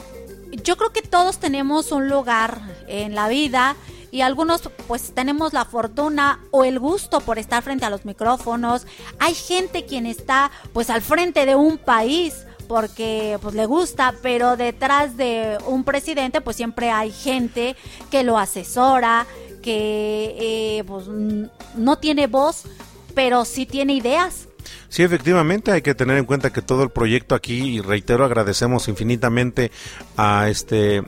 yo 0.63 0.77
creo 0.77 0.91
que 0.93 1.01
todos 1.01 1.39
tenemos 1.39 1.91
un 1.91 2.07
lugar 2.07 2.61
en 2.87 3.15
la 3.15 3.27
vida 3.27 3.75
y 4.11 4.21
algunos 4.21 4.69
pues 4.87 5.13
tenemos 5.13 5.51
la 5.51 5.65
fortuna 5.65 6.39
o 6.51 6.63
el 6.63 6.79
gusto 6.79 7.19
por 7.19 7.37
estar 7.37 7.61
frente 7.63 7.83
a 7.83 7.89
los 7.89 8.05
micrófonos. 8.05 8.87
Hay 9.19 9.33
gente 9.35 9.85
quien 9.85 10.05
está 10.05 10.51
pues 10.71 10.89
al 10.89 11.01
frente 11.01 11.45
de 11.45 11.55
un 11.55 11.77
país 11.77 12.45
porque 12.69 13.37
pues 13.41 13.53
le 13.55 13.65
gusta, 13.65 14.15
pero 14.21 14.55
detrás 14.57 15.17
de 15.17 15.57
un 15.67 15.83
presidente 15.83 16.41
pues 16.41 16.55
siempre 16.55 16.91
hay 16.91 17.11
gente 17.11 17.75
que 18.09 18.23
lo 18.23 18.37
asesora, 18.37 19.27
que 19.65 20.77
eh, 20.77 20.83
pues 20.85 21.07
no 21.07 21.97
tiene 21.97 22.27
voz, 22.27 22.65
pero 23.15 23.45
sí 23.45 23.65
tiene 23.65 23.93
ideas. 23.93 24.47
Sí, 24.89 25.01
efectivamente, 25.01 25.71
hay 25.71 25.81
que 25.81 25.95
tener 25.95 26.17
en 26.17 26.25
cuenta 26.25 26.53
que 26.53 26.61
todo 26.61 26.83
el 26.83 26.91
proyecto 26.91 27.33
aquí, 27.33 27.77
y 27.77 27.81
reitero, 27.81 28.23
agradecemos 28.23 28.87
infinitamente 28.87 29.71
a 30.15 30.49
este 30.49 31.03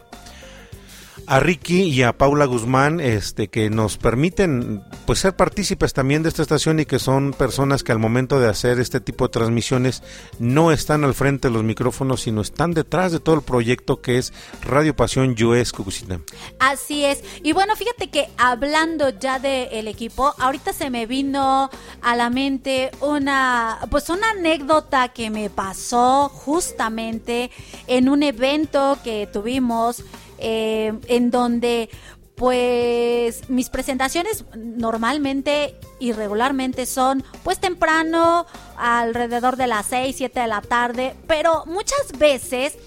a 1.26 1.40
Ricky 1.40 1.84
y 1.84 2.04
a 2.04 2.18
Paula 2.18 2.46
Guzmán, 2.46 3.00
este, 3.00 3.48
que 3.48 3.70
nos 3.70 3.98
permiten 3.98 4.84
pues 5.06 5.20
ser 5.20 5.36
partícipes 5.36 5.94
también 5.94 6.24
de 6.24 6.30
esta 6.30 6.42
estación 6.42 6.80
y 6.80 6.86
que 6.86 7.00
son 7.00 7.34
personas 7.34 7.84
que 7.84 7.92
al 7.92 8.00
momento 8.00 8.40
de 8.40 8.48
hacer 8.48 8.80
este 8.80 9.00
tipo 9.00 9.26
de 9.26 9.32
transmisiones 9.32 10.04
no 10.40 10.72
están 10.72 11.04
al 11.04 11.14
frente 11.14 11.48
de 11.48 11.54
los 11.54 11.64
micrófonos, 11.64 12.22
sino 12.22 12.42
están 12.42 12.74
detrás 12.74 13.12
de 13.12 13.20
todo 13.20 13.36
el 13.36 13.42
proyecto 13.42 14.02
que 14.02 14.18
es 14.18 14.34
Radio 14.62 14.96
Pasión 14.96 15.36
US 15.44 15.72
Cucucita. 15.72 16.20
Así 16.60 17.06
es. 17.06 17.24
Y 17.44 17.54
bueno, 17.54 17.76
fíjate 17.76 18.10
que 18.10 18.30
hablando 18.38 19.10
ya 19.10 19.40
del 19.40 19.88
equipo, 19.88 20.34
ahorita 20.38 20.74
se 20.74 20.90
me 20.90 21.06
vino 21.06 21.70
a 22.02 22.16
la 22.16 22.30
mente 22.30 22.92
una, 23.02 23.80
pues 23.90 24.10
una 24.10 24.30
anécdota 24.32 25.10
que 25.10 25.30
me 25.30 25.50
pasó 25.50 26.30
justamente 26.30 27.52
en 27.88 28.10
un 28.10 28.24
evento 28.24 28.98
que 29.04 29.28
tuvimos 29.32 30.04
eh, 30.38 30.94
en 31.08 31.32
donde 31.32 31.90
pues 32.36 33.50
mis 33.50 33.70
presentaciones 33.70 34.46
normalmente 34.56 35.76
y 36.00 36.12
regularmente 36.12 36.86
son 36.86 37.24
pues 37.44 37.60
temprano, 37.60 38.46
alrededor 38.78 39.58
de 39.58 39.66
las 39.66 39.88
6, 39.88 40.16
7 40.16 40.42
de 40.42 40.48
la 40.48 40.62
tarde, 40.62 41.16
pero 41.26 41.64
muchas 41.66 42.18
veces 42.20 42.78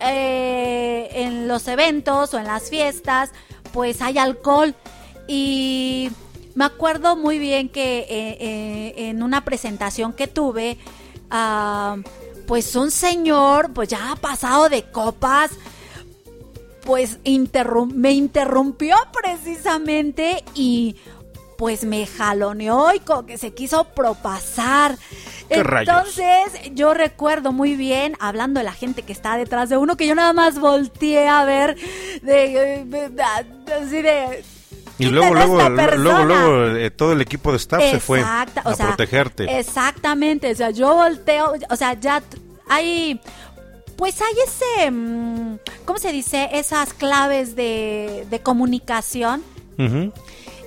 eh, 0.00 1.08
en 1.12 1.48
los 1.48 1.66
eventos 1.68 2.32
o 2.34 2.38
en 2.38 2.44
las 2.44 2.70
fiestas, 2.70 3.30
pues 3.72 4.00
hay 4.02 4.18
alcohol. 4.18 4.74
Y 5.26 6.10
me 6.54 6.64
acuerdo 6.64 7.16
muy 7.16 7.38
bien 7.38 7.68
que 7.68 8.06
eh, 8.08 9.08
en 9.08 9.22
una 9.22 9.44
presentación 9.44 10.12
que 10.12 10.26
tuve, 10.26 10.78
ah, 11.30 11.96
pues 12.46 12.76
un 12.76 12.90
señor, 12.90 13.72
pues 13.72 13.88
ya 13.88 14.16
pasado 14.20 14.68
de 14.68 14.84
copas, 14.84 15.50
pues 16.88 17.18
interrum- 17.24 17.92
me 17.92 18.12
interrumpió 18.12 18.96
precisamente 19.22 20.42
y 20.54 20.96
pues 21.58 21.84
me 21.84 22.06
jaloneó 22.06 22.94
y 22.94 23.00
como 23.00 23.26
que 23.26 23.36
se 23.36 23.52
quiso 23.52 23.84
propasar. 23.84 24.96
Entonces, 25.50 26.46
yo 26.74 26.94
recuerdo 26.94 27.52
muy 27.52 27.76
bien, 27.76 28.14
hablando 28.20 28.60
de 28.60 28.64
la 28.64 28.72
gente 28.72 29.02
que 29.02 29.12
está 29.12 29.36
detrás 29.36 29.68
de 29.68 29.76
uno, 29.76 29.98
que 29.98 30.06
yo 30.06 30.14
nada 30.14 30.32
más 30.32 30.58
volteé 30.58 31.28
a 31.28 31.44
ver 31.44 31.76
de, 32.22 32.84
de- 32.86 33.08
de- 33.10 33.22
así 33.74 34.00
de 34.00 34.42
Y 34.98 35.06
luego, 35.06 35.34
"Quítale 35.34 35.60
a 35.60 35.68
luego, 35.68 35.96
luego, 35.96 36.24
luego, 36.24 36.56
persona". 36.64 36.80
eh, 36.86 36.90
todo 36.90 37.12
el 37.12 37.20
equipo 37.20 37.50
de 37.50 37.58
staff 37.58 37.82
se 37.82 38.00
fue 38.00 38.22
a 38.22 38.46
o 38.64 38.74
sea, 38.74 38.86
protegerte. 38.86 39.58
Exactamente, 39.58 40.50
o 40.52 40.54
sea, 40.56 40.70
yo 40.70 40.94
volteo, 40.94 41.52
o 41.68 41.76
sea, 41.76 41.92
ya 42.00 42.22
hay, 42.68 43.20
pues 43.98 44.22
hay 44.22 44.34
ese, 44.46 44.90
mm, 44.92 45.58
¿cómo 45.84 45.98
se 45.98 46.12
dice? 46.12 46.48
Esas 46.52 46.94
claves 46.94 47.56
de, 47.56 48.26
de 48.30 48.40
comunicación. 48.40 49.42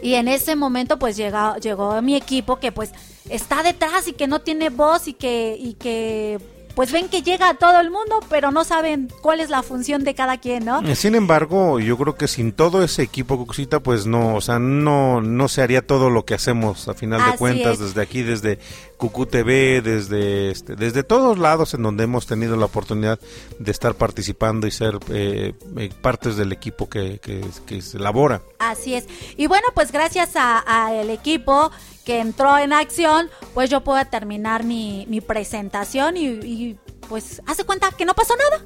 Y 0.02 0.14
en 0.14 0.28
ese 0.28 0.56
momento 0.56 0.98
pues 1.00 1.18
llegó, 1.18 1.56
llegó 1.58 2.02
mi 2.02 2.16
equipo 2.16 2.60
que 2.60 2.72
pues 2.72 2.92
está 3.30 3.62
detrás 3.62 4.08
y 4.08 4.14
que 4.14 4.28
no 4.28 4.40
tiene 4.40 4.70
voz 4.70 5.08
y 5.08 5.14
que, 5.14 5.58
y 5.60 5.74
que 5.74 6.40
pues 6.76 6.92
ven 6.92 7.10
que 7.10 7.22
llega 7.22 7.50
a 7.50 7.54
todo 7.56 7.80
el 7.80 7.92
mundo, 7.92 8.20
pero 8.30 8.52
no 8.52 8.64
saben 8.64 9.10
cuál 9.22 9.40
es 9.40 9.50
la 9.50 9.64
función 9.64 10.04
de 10.04 10.14
cada 10.16 10.38
quien, 10.38 10.66
¿no? 10.66 10.82
Eh, 10.82 10.96
Sin 10.96 11.16
embargo, 11.16 11.80
yo 11.80 11.98
creo 11.98 12.16
que 12.16 12.28
sin 12.28 12.52
todo 12.54 12.84
ese 12.84 13.04
equipo 13.04 13.38
Cucucita, 13.38 13.80
pues 13.82 14.06
no, 14.06 14.36
o 14.36 14.42
sea, 14.42 14.60
no, 14.60 15.22
no 15.22 15.48
se 15.48 15.62
haría 15.62 15.86
todo 15.86 16.10
lo 16.10 16.26
que 16.26 16.34
hacemos 16.34 16.88
a 16.88 16.94
final 16.94 17.32
de 17.32 17.38
cuentas 17.38 17.74
es. 17.74 17.80
desde 17.80 18.02
aquí, 18.02 18.24
desde 18.24 18.60
Cucu 18.98 19.26
TV, 19.26 19.82
desde, 19.82 20.52
este, 20.52 20.76
desde 20.76 21.04
todos 21.04 21.38
lados 21.38 21.74
en 21.74 21.84
donde 21.84 22.04
hemos 22.04 22.28
tenido 22.28 22.56
la 22.56 22.66
oportunidad 22.66 23.20
de 23.60 23.72
estar 23.72 23.96
participando 23.96 24.68
y 24.68 24.72
ser 24.72 25.00
eh, 25.10 25.54
eh, 25.78 25.90
partes 26.02 26.36
del 26.36 26.52
equipo 26.52 26.88
que, 26.90 27.20
que, 27.20 27.44
que 27.66 27.82
se 27.82 27.98
elabora. 27.98 28.42
Así 28.60 28.94
es. 28.94 29.08
Y 29.38 29.48
bueno, 29.48 29.68
pues 29.74 29.92
gracias 29.92 30.32
al 30.36 31.10
equipo 31.10 31.72
que 32.06 32.20
entró 32.20 32.58
en 32.58 32.74
acción, 32.74 33.30
pues 33.54 33.70
yo 33.70 33.84
puedo 33.84 34.04
terminar 34.06 34.64
mi, 34.64 35.06
mi 35.08 35.22
presentación 35.22 36.18
y, 36.18 36.28
y, 36.28 36.78
pues 37.08 37.42
hace 37.46 37.64
cuenta 37.64 37.92
que 37.92 38.06
no 38.06 38.14
pasó 38.14 38.36
nada. 38.36 38.64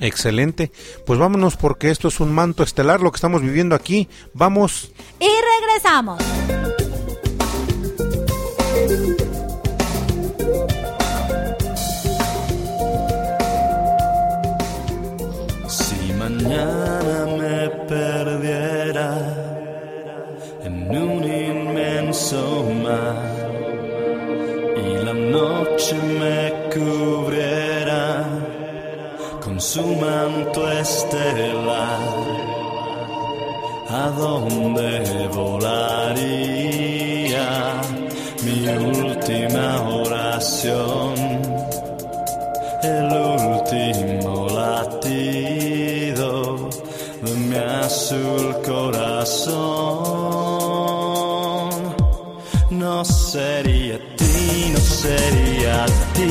Excelente. 0.00 0.70
Pues 1.06 1.18
vámonos 1.18 1.56
porque 1.56 1.90
esto 1.90 2.08
es 2.08 2.20
un 2.20 2.32
manto 2.32 2.62
estelar 2.62 3.00
lo 3.00 3.10
que 3.10 3.16
estamos 3.16 3.42
viviendo 3.42 3.74
aquí. 3.74 4.08
Vamos. 4.32 4.92
Y 5.18 5.28
regresamos. 5.58 6.22
Si 15.68 16.12
mañana 16.12 16.77
y 24.76 24.88
la 25.04 25.14
noche 25.14 25.96
me 26.20 26.52
cubriera 26.72 28.24
con 29.42 29.60
su 29.60 29.82
manto 29.82 30.70
estelar, 30.70 32.00
¿a 33.88 34.10
dónde 34.18 35.28
volaría 35.32 36.70
mi 38.44 38.68
última 38.68 39.88
oración? 39.88 41.14
el 42.82 43.12
último 43.12 44.48
latido 44.54 46.22
de 47.22 47.34
mi 47.34 47.56
azul 47.56 48.56
corazón. 48.64 50.57
No 52.78 53.04
sería 53.04 53.98
ti, 54.14 54.70
no 54.72 54.78
sería 54.78 55.84
ti, 56.14 56.30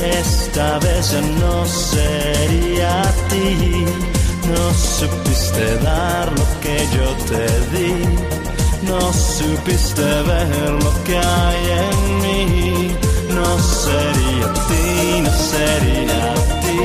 esta 0.00 0.78
vez 0.78 1.10
ya 1.10 1.20
no 1.42 1.66
sería 1.66 3.02
ti. 3.28 3.84
No 4.46 4.72
supiste 4.72 5.76
dar 5.78 6.30
lo 6.38 6.46
que 6.60 6.76
yo 6.94 7.06
te 7.30 7.46
di, 7.74 7.92
no 8.86 9.00
supiste 9.12 10.02
ver 10.02 10.70
lo 10.84 10.92
que 11.02 11.18
hay 11.18 11.62
en 11.82 12.22
mí. 12.22 12.96
No 13.34 13.58
sería 13.58 14.52
ti, 14.68 15.20
no 15.24 15.32
sería 15.32 16.34
ti. 16.62 16.80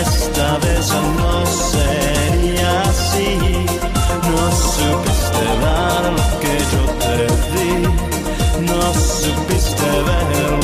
Esta 0.00 0.58
vez 0.58 0.88
ya 0.88 1.00
no 1.20 1.46
sería 1.46 2.82
así. 2.82 3.38
No 4.28 4.42
supiste 4.74 5.44
dar 5.62 6.02
lo 6.18 6.40
que 6.40 6.58
yo 6.72 6.82
te 6.94 6.98
di. 6.98 7.03
No 8.60 8.94
supiste 8.94 10.02
ver 10.06 10.63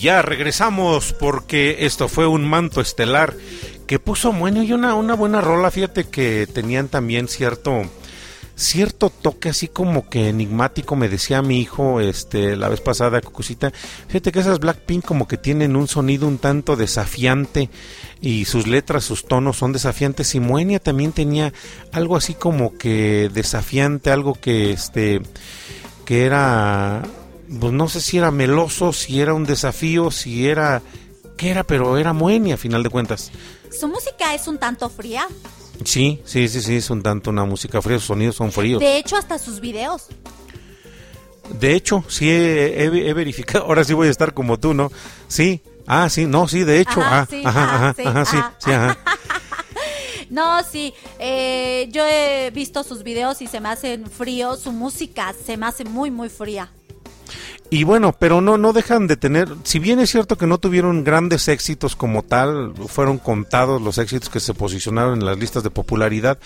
Ya 0.00 0.22
regresamos 0.22 1.12
porque 1.12 1.86
esto 1.86 2.08
fue 2.08 2.26
un 2.26 2.48
manto 2.48 2.80
estelar 2.80 3.34
que 3.86 3.98
puso 3.98 4.32
bueno 4.32 4.62
y 4.62 4.72
una, 4.72 4.94
una 4.94 5.14
buena 5.14 5.40
rola. 5.40 5.70
Fíjate 5.70 6.04
que 6.04 6.46
tenían 6.46 6.88
también 6.88 7.28
cierto 7.28 7.82
cierto 8.60 9.08
toque 9.10 9.48
así 9.48 9.68
como 9.68 10.10
que 10.10 10.28
enigmático 10.28 10.94
me 10.94 11.08
decía 11.08 11.40
mi 11.40 11.60
hijo 11.60 11.98
este 11.98 12.56
la 12.56 12.68
vez 12.68 12.82
pasada 12.82 13.22
Cucucita 13.22 13.72
fíjate 14.08 14.32
que 14.32 14.40
esas 14.40 14.58
Blackpink 14.58 15.02
como 15.02 15.26
que 15.26 15.38
tienen 15.38 15.76
un 15.76 15.88
sonido 15.88 16.28
un 16.28 16.36
tanto 16.36 16.76
desafiante 16.76 17.70
y 18.20 18.44
sus 18.44 18.66
letras 18.66 19.04
sus 19.04 19.24
tonos 19.24 19.56
son 19.56 19.72
desafiantes 19.72 20.34
y 20.34 20.40
Moenia 20.40 20.78
también 20.78 21.12
tenía 21.12 21.54
algo 21.90 22.16
así 22.16 22.34
como 22.34 22.76
que 22.76 23.30
desafiante 23.32 24.10
algo 24.10 24.34
que 24.34 24.72
este 24.72 25.22
que 26.04 26.26
era 26.26 27.02
pues 27.58 27.72
no 27.72 27.88
sé 27.88 28.00
si 28.00 28.18
era 28.18 28.30
meloso 28.30 28.92
si 28.92 29.20
era 29.20 29.34
un 29.34 29.44
desafío 29.44 30.10
si 30.10 30.46
era 30.48 30.82
qué 31.36 31.50
era 31.50 31.64
pero 31.64 31.96
era 31.98 32.12
Moenia 32.12 32.54
a 32.54 32.58
final 32.58 32.82
de 32.82 32.90
cuentas 32.90 33.30
Su 33.70 33.88
música 33.88 34.34
es 34.34 34.46
un 34.48 34.58
tanto 34.58 34.88
fría. 34.90 35.26
Sí, 35.84 36.20
sí, 36.26 36.46
sí, 36.48 36.60
sí, 36.60 36.76
es 36.76 36.90
un 36.90 37.02
tanto 37.02 37.30
una 37.30 37.44
música 37.46 37.80
fría, 37.80 37.98
sus 37.98 38.08
sonidos 38.08 38.36
son 38.36 38.52
fríos. 38.52 38.80
De 38.80 38.98
hecho, 38.98 39.16
hasta 39.16 39.38
sus 39.38 39.60
videos. 39.60 40.08
De 41.58 41.74
hecho, 41.74 42.04
sí 42.08 42.28
he, 42.30 42.84
he- 42.84 43.08
he 43.08 43.12
verificado, 43.14 43.64
ahora 43.66 43.82
sí 43.84 43.94
voy 43.94 44.08
a 44.08 44.10
estar 44.10 44.34
como 44.34 44.58
tú, 44.58 44.74
¿no? 44.74 44.92
Sí, 45.28 45.62
ah, 45.86 46.08
sí, 46.10 46.26
no, 46.26 46.46
sí, 46.48 46.64
de 46.64 46.80
hecho, 46.80 47.00
Ajá, 47.00 47.20
ah, 47.22 47.26
sí, 47.30 47.42
ajá, 47.44 47.74
ajá, 47.74 47.94
sí, 47.96 48.02
ajá, 48.04 48.24
sí, 48.26 48.36
ajá. 48.36 48.54
sí, 48.58 48.70
ajá. 48.72 48.98
No, 50.30 50.62
sí, 50.62 50.94
eh, 51.18 51.88
yo 51.90 52.04
he 52.06 52.50
visto 52.52 52.84
sus 52.84 53.02
videos 53.02 53.42
y 53.42 53.48
se 53.48 53.58
me 53.58 53.68
hacen 53.68 54.06
fríos. 54.08 54.60
Su 54.60 54.70
música 54.70 55.34
se 55.44 55.56
me 55.56 55.66
hace 55.66 55.82
muy, 55.84 56.10
muy 56.12 56.28
fría. 56.28 56.70
Y 57.70 57.84
bueno, 57.84 58.16
pero 58.18 58.40
no, 58.40 58.58
no 58.58 58.72
dejan 58.72 59.06
de 59.06 59.16
tener, 59.16 59.48
si 59.62 59.78
bien 59.78 60.00
es 60.00 60.10
cierto 60.10 60.36
que 60.36 60.46
no 60.46 60.58
tuvieron 60.58 61.04
grandes 61.04 61.46
éxitos 61.46 61.94
como 61.94 62.24
tal, 62.24 62.74
fueron 62.88 63.18
contados 63.18 63.80
los 63.80 63.98
éxitos 63.98 64.28
que 64.28 64.40
se 64.40 64.54
posicionaron 64.54 65.20
en 65.20 65.24
las 65.24 65.38
listas 65.38 65.62
de 65.62 65.70
popularidad, 65.70 66.38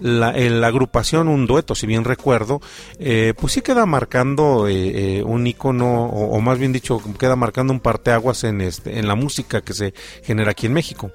la, 0.00 0.36
en 0.36 0.60
la 0.60 0.66
agrupación, 0.66 1.28
un 1.28 1.46
dueto, 1.46 1.76
si 1.76 1.86
bien 1.86 2.02
recuerdo, 2.02 2.60
eh, 2.98 3.34
pues 3.38 3.52
sí 3.52 3.60
queda 3.60 3.86
marcando 3.86 4.66
eh, 4.66 5.18
eh, 5.18 5.22
un 5.22 5.46
icono, 5.46 6.06
o, 6.06 6.36
o 6.36 6.40
más 6.40 6.58
bien 6.58 6.72
dicho, 6.72 7.00
queda 7.16 7.36
marcando 7.36 7.72
un 7.72 7.80
parteaguas 7.80 8.42
en, 8.42 8.60
este, 8.60 8.98
en 8.98 9.06
la 9.06 9.14
música 9.14 9.60
que 9.60 9.74
se 9.74 9.94
genera 10.24 10.50
aquí 10.50 10.66
en 10.66 10.72
México. 10.72 11.12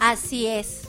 Así 0.00 0.46
es. 0.46 0.87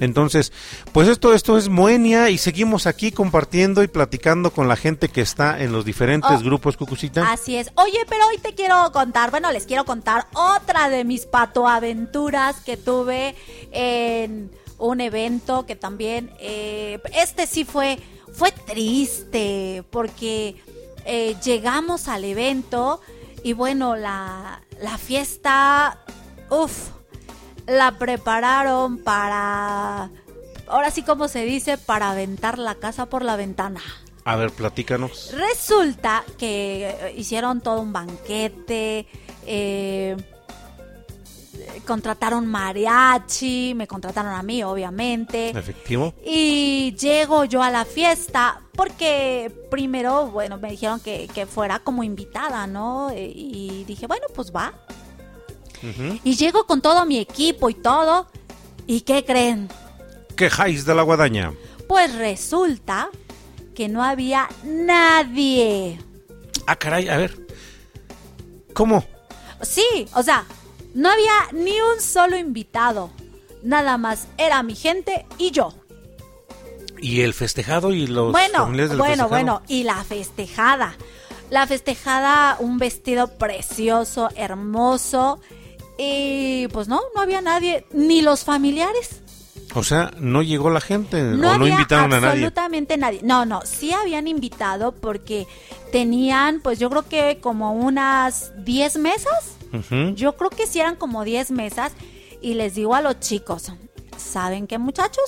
Entonces, 0.00 0.52
pues 0.92 1.06
esto, 1.08 1.32
esto 1.34 1.56
es 1.56 1.68
Moenia 1.68 2.30
y 2.30 2.38
seguimos 2.38 2.86
aquí 2.86 3.12
compartiendo 3.12 3.82
y 3.82 3.88
platicando 3.88 4.50
con 4.50 4.66
la 4.66 4.76
gente 4.76 5.08
que 5.08 5.20
está 5.20 5.62
en 5.62 5.70
los 5.72 5.84
diferentes 5.84 6.30
Oh. 6.32 6.40
grupos, 6.42 6.76
Cucucita. 6.76 7.30
Así 7.30 7.56
es. 7.56 7.70
Oye, 7.76 7.98
pero 8.08 8.26
hoy 8.26 8.38
te 8.38 8.54
quiero 8.54 8.90
contar, 8.92 9.30
bueno, 9.30 9.52
les 9.52 9.66
quiero 9.66 9.84
contar 9.84 10.26
otra 10.34 10.88
de 10.88 11.04
mis 11.04 11.26
patoaventuras 11.26 12.56
que 12.62 12.76
tuve 12.76 13.34
en 13.72 14.50
un 14.78 15.00
evento 15.00 15.66
que 15.66 15.76
también, 15.76 16.30
eh, 16.40 16.98
este 17.14 17.46
sí 17.46 17.64
fue, 17.64 17.98
fue 18.32 18.50
triste 18.52 19.84
porque 19.90 20.56
eh, 21.04 21.36
llegamos 21.44 22.08
al 22.08 22.24
evento 22.24 23.00
y 23.42 23.52
bueno, 23.52 23.96
la, 23.96 24.62
la 24.80 24.96
fiesta, 24.98 25.98
uff, 26.50 26.88
la 27.70 27.92
prepararon 27.98 28.98
para, 28.98 30.10
ahora 30.66 30.90
sí 30.90 31.02
como 31.02 31.28
se 31.28 31.44
dice, 31.44 31.78
para 31.78 32.10
aventar 32.10 32.58
la 32.58 32.74
casa 32.74 33.06
por 33.06 33.24
la 33.24 33.36
ventana. 33.36 33.80
A 34.24 34.36
ver, 34.36 34.50
platícanos. 34.50 35.32
Resulta 35.32 36.24
que 36.36 37.14
hicieron 37.16 37.60
todo 37.60 37.80
un 37.80 37.92
banquete, 37.92 39.06
eh, 39.46 40.16
contrataron 41.86 42.46
mariachi, 42.46 43.72
me 43.74 43.86
contrataron 43.86 44.32
a 44.32 44.42
mí, 44.42 44.62
obviamente. 44.62 45.50
Efectivo. 45.50 46.12
Y 46.24 46.94
llego 46.98 47.44
yo 47.44 47.62
a 47.62 47.70
la 47.70 47.84
fiesta 47.84 48.60
porque 48.74 49.52
primero, 49.70 50.26
bueno, 50.26 50.58
me 50.58 50.70
dijeron 50.70 51.00
que, 51.00 51.28
que 51.32 51.46
fuera 51.46 51.78
como 51.78 52.02
invitada, 52.02 52.66
¿no? 52.66 53.12
Y 53.14 53.84
dije, 53.86 54.06
bueno, 54.06 54.26
pues 54.34 54.52
va. 54.54 54.74
Y 56.24 56.36
llego 56.36 56.66
con 56.66 56.82
todo 56.82 57.06
mi 57.06 57.18
equipo 57.18 57.70
y 57.70 57.74
todo. 57.74 58.26
¿Y 58.86 59.02
qué 59.02 59.24
creen? 59.24 59.68
Quejáis 60.36 60.84
de 60.84 60.94
la 60.94 61.02
guadaña. 61.02 61.52
Pues 61.88 62.14
resulta 62.14 63.08
que 63.74 63.88
no 63.88 64.02
había 64.02 64.48
nadie. 64.64 65.98
Ah, 66.66 66.76
caray, 66.76 67.08
a 67.08 67.16
ver. 67.16 67.46
¿Cómo? 68.74 69.04
Sí, 69.62 70.06
o 70.14 70.22
sea, 70.22 70.44
no 70.94 71.10
había 71.10 71.32
ni 71.52 71.80
un 71.80 72.00
solo 72.00 72.36
invitado. 72.36 73.10
Nada 73.62 73.98
más 73.98 74.28
era 74.38 74.62
mi 74.62 74.74
gente 74.74 75.26
y 75.38 75.50
yo. 75.50 75.74
¿Y 77.00 77.22
el 77.22 77.34
festejado 77.34 77.92
y 77.92 78.06
los 78.06 78.32
bueno, 78.32 78.58
familiares 78.58 78.90
del 78.90 78.98
bueno, 78.98 79.28
festejado? 79.28 79.30
bueno, 79.30 79.62
y 79.68 79.84
la 79.84 80.02
festejada. 80.04 80.96
La 81.50 81.66
festejada, 81.66 82.56
un 82.60 82.78
vestido 82.78 83.38
precioso, 83.38 84.28
hermoso. 84.36 85.40
Y 86.02 86.66
pues 86.68 86.88
no, 86.88 86.98
no 87.14 87.20
había 87.20 87.42
nadie, 87.42 87.84
ni 87.92 88.22
los 88.22 88.42
familiares. 88.44 89.20
O 89.74 89.84
sea, 89.84 90.10
no 90.18 90.42
llegó 90.42 90.70
la 90.70 90.80
gente 90.80 91.22
No 91.22 91.52
o 91.52 91.58
no 91.58 91.66
invitaron 91.66 92.12
a 92.14 92.16
nadie. 92.20 92.28
absolutamente 92.28 92.96
nadie. 92.96 93.20
No, 93.22 93.44
no, 93.44 93.60
sí 93.66 93.92
habían 93.92 94.26
invitado 94.26 94.92
porque 94.92 95.46
tenían, 95.92 96.60
pues 96.62 96.78
yo 96.78 96.88
creo 96.88 97.06
que 97.06 97.38
como 97.42 97.74
unas 97.74 98.52
10 98.64 98.96
mesas. 98.96 99.56
Yo 100.14 100.36
creo 100.36 100.48
que 100.48 100.66
sí 100.66 100.80
eran 100.80 100.96
como 100.96 101.22
10 101.22 101.50
mesas. 101.50 101.92
Y 102.40 102.54
les 102.54 102.74
digo 102.74 102.94
a 102.94 103.02
los 103.02 103.20
chicos, 103.20 103.70
¿saben 104.16 104.66
qué 104.66 104.78
muchachos? 104.78 105.24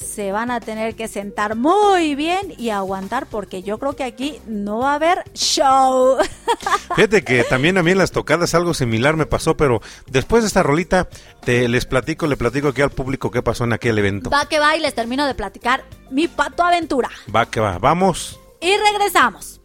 Se 0.00 0.32
van 0.32 0.50
a 0.50 0.60
tener 0.60 0.96
que 0.96 1.08
sentar 1.08 1.56
muy 1.56 2.14
bien 2.14 2.54
y 2.56 2.70
aguantar 2.70 3.26
porque 3.26 3.62
yo 3.62 3.78
creo 3.78 3.94
que 3.94 4.04
aquí 4.04 4.40
no 4.46 4.80
va 4.80 4.92
a 4.92 4.94
haber 4.94 5.24
show. 5.34 6.18
Fíjate 6.96 7.22
que 7.22 7.44
también 7.44 7.78
a 7.78 7.82
mí 7.82 7.92
en 7.92 7.98
las 7.98 8.10
tocadas 8.10 8.54
algo 8.54 8.74
similar 8.74 9.16
me 9.16 9.26
pasó, 9.26 9.56
pero 9.56 9.80
después 10.06 10.42
de 10.42 10.48
esta 10.48 10.62
rolita 10.62 11.08
te 11.44 11.68
les 11.68 11.86
platico, 11.86 12.26
le 12.26 12.36
platico 12.36 12.68
aquí 12.68 12.82
al 12.82 12.90
público 12.90 13.30
qué 13.30 13.42
pasó 13.42 13.64
en 13.64 13.72
aquel 13.72 13.98
evento. 13.98 14.30
va 14.30 14.46
que 14.46 14.58
va 14.58 14.76
y 14.76 14.80
les 14.80 14.94
termino 14.94 15.26
de 15.26 15.34
platicar 15.34 15.84
mi 16.10 16.28
pato 16.28 16.64
aventura. 16.64 17.10
Va 17.34 17.46
que 17.46 17.60
va, 17.60 17.78
vamos. 17.78 18.40
Y 18.60 18.76
regresamos. 18.76 19.60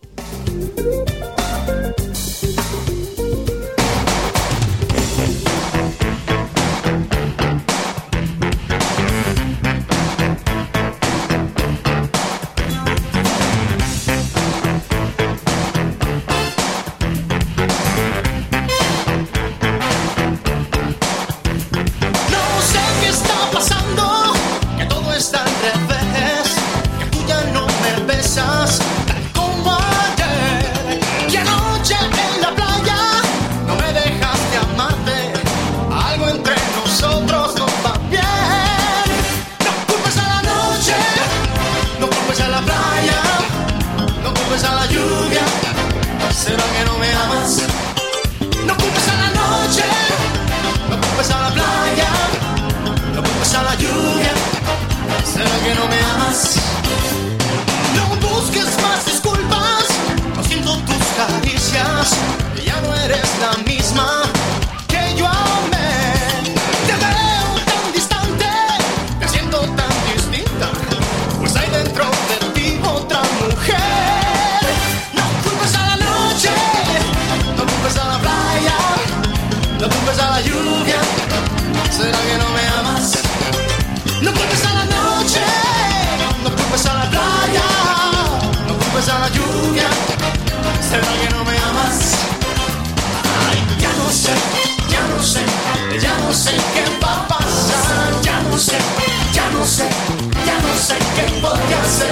podré 101.46 101.76
hacer. 101.76 102.12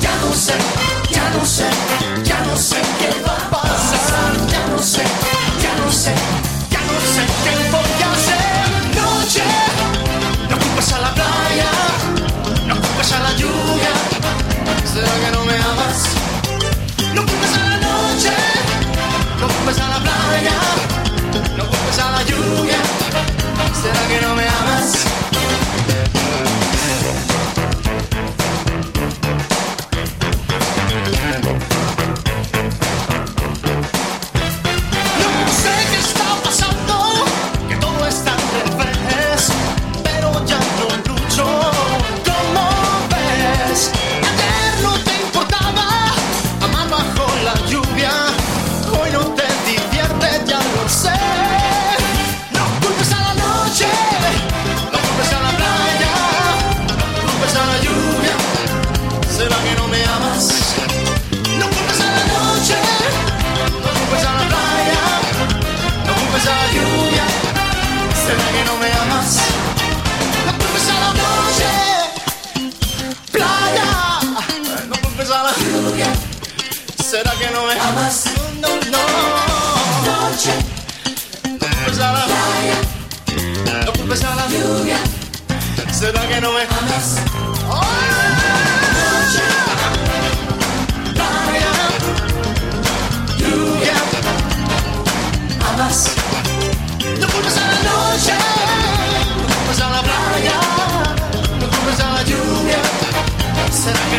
Ya 0.00 0.14
no 0.22 0.30
sé, 0.34 0.54
ya 1.14 1.24
no 1.34 1.44
sé, 1.46 1.68
ya 2.24 2.38
no 2.46 2.56
sé 2.56 2.78
qué 2.98 3.10
va 3.26 3.36
a 3.36 3.50
pasar. 3.50 4.32
Ya 4.52 4.62
no 4.70 4.78
sé, 4.92 5.04
ya 5.64 5.72
no 5.80 5.88
sé, 6.02 6.12
ya 6.74 6.80
no 6.90 6.96
sé 7.14 7.22
qué 7.44 7.54
voy 7.74 7.92
a 8.06 8.10
hacer. 8.16 8.42
Noche, 8.98 9.44
no 10.50 10.56
culpes 10.62 10.92
a 10.92 10.98
la 11.06 11.10
playa, 11.18 11.70
no 12.66 12.74
culpes 12.82 13.12
a 13.12 13.18
la 13.26 13.32
lluvia. 13.40 13.92
¿Será 14.92 15.14
que 15.22 15.30
no 15.36 15.44
me 15.48 15.56
amas? 15.70 15.98
No 17.14 17.20
culpes 17.28 17.52
a 17.60 17.62
la 17.70 17.76
noche, 17.88 18.34
no 19.40 19.46
culpes 19.54 19.78
a 19.84 19.88
la 19.94 19.98
playa, 20.06 20.56
no 21.56 21.64
culpes 21.70 21.98
a 21.98 22.10
la 22.16 22.22
lluvia. 22.30 22.80
¿Será 23.82 24.02
que 24.10 24.20
no 24.26 24.31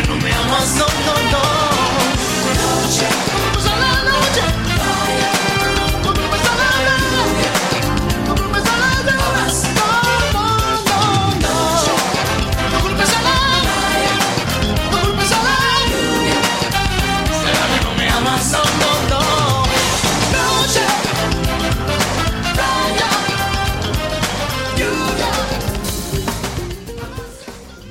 no 0.08 0.16
me 0.16 0.32
amas? 0.32 0.74
No, 0.76 1.43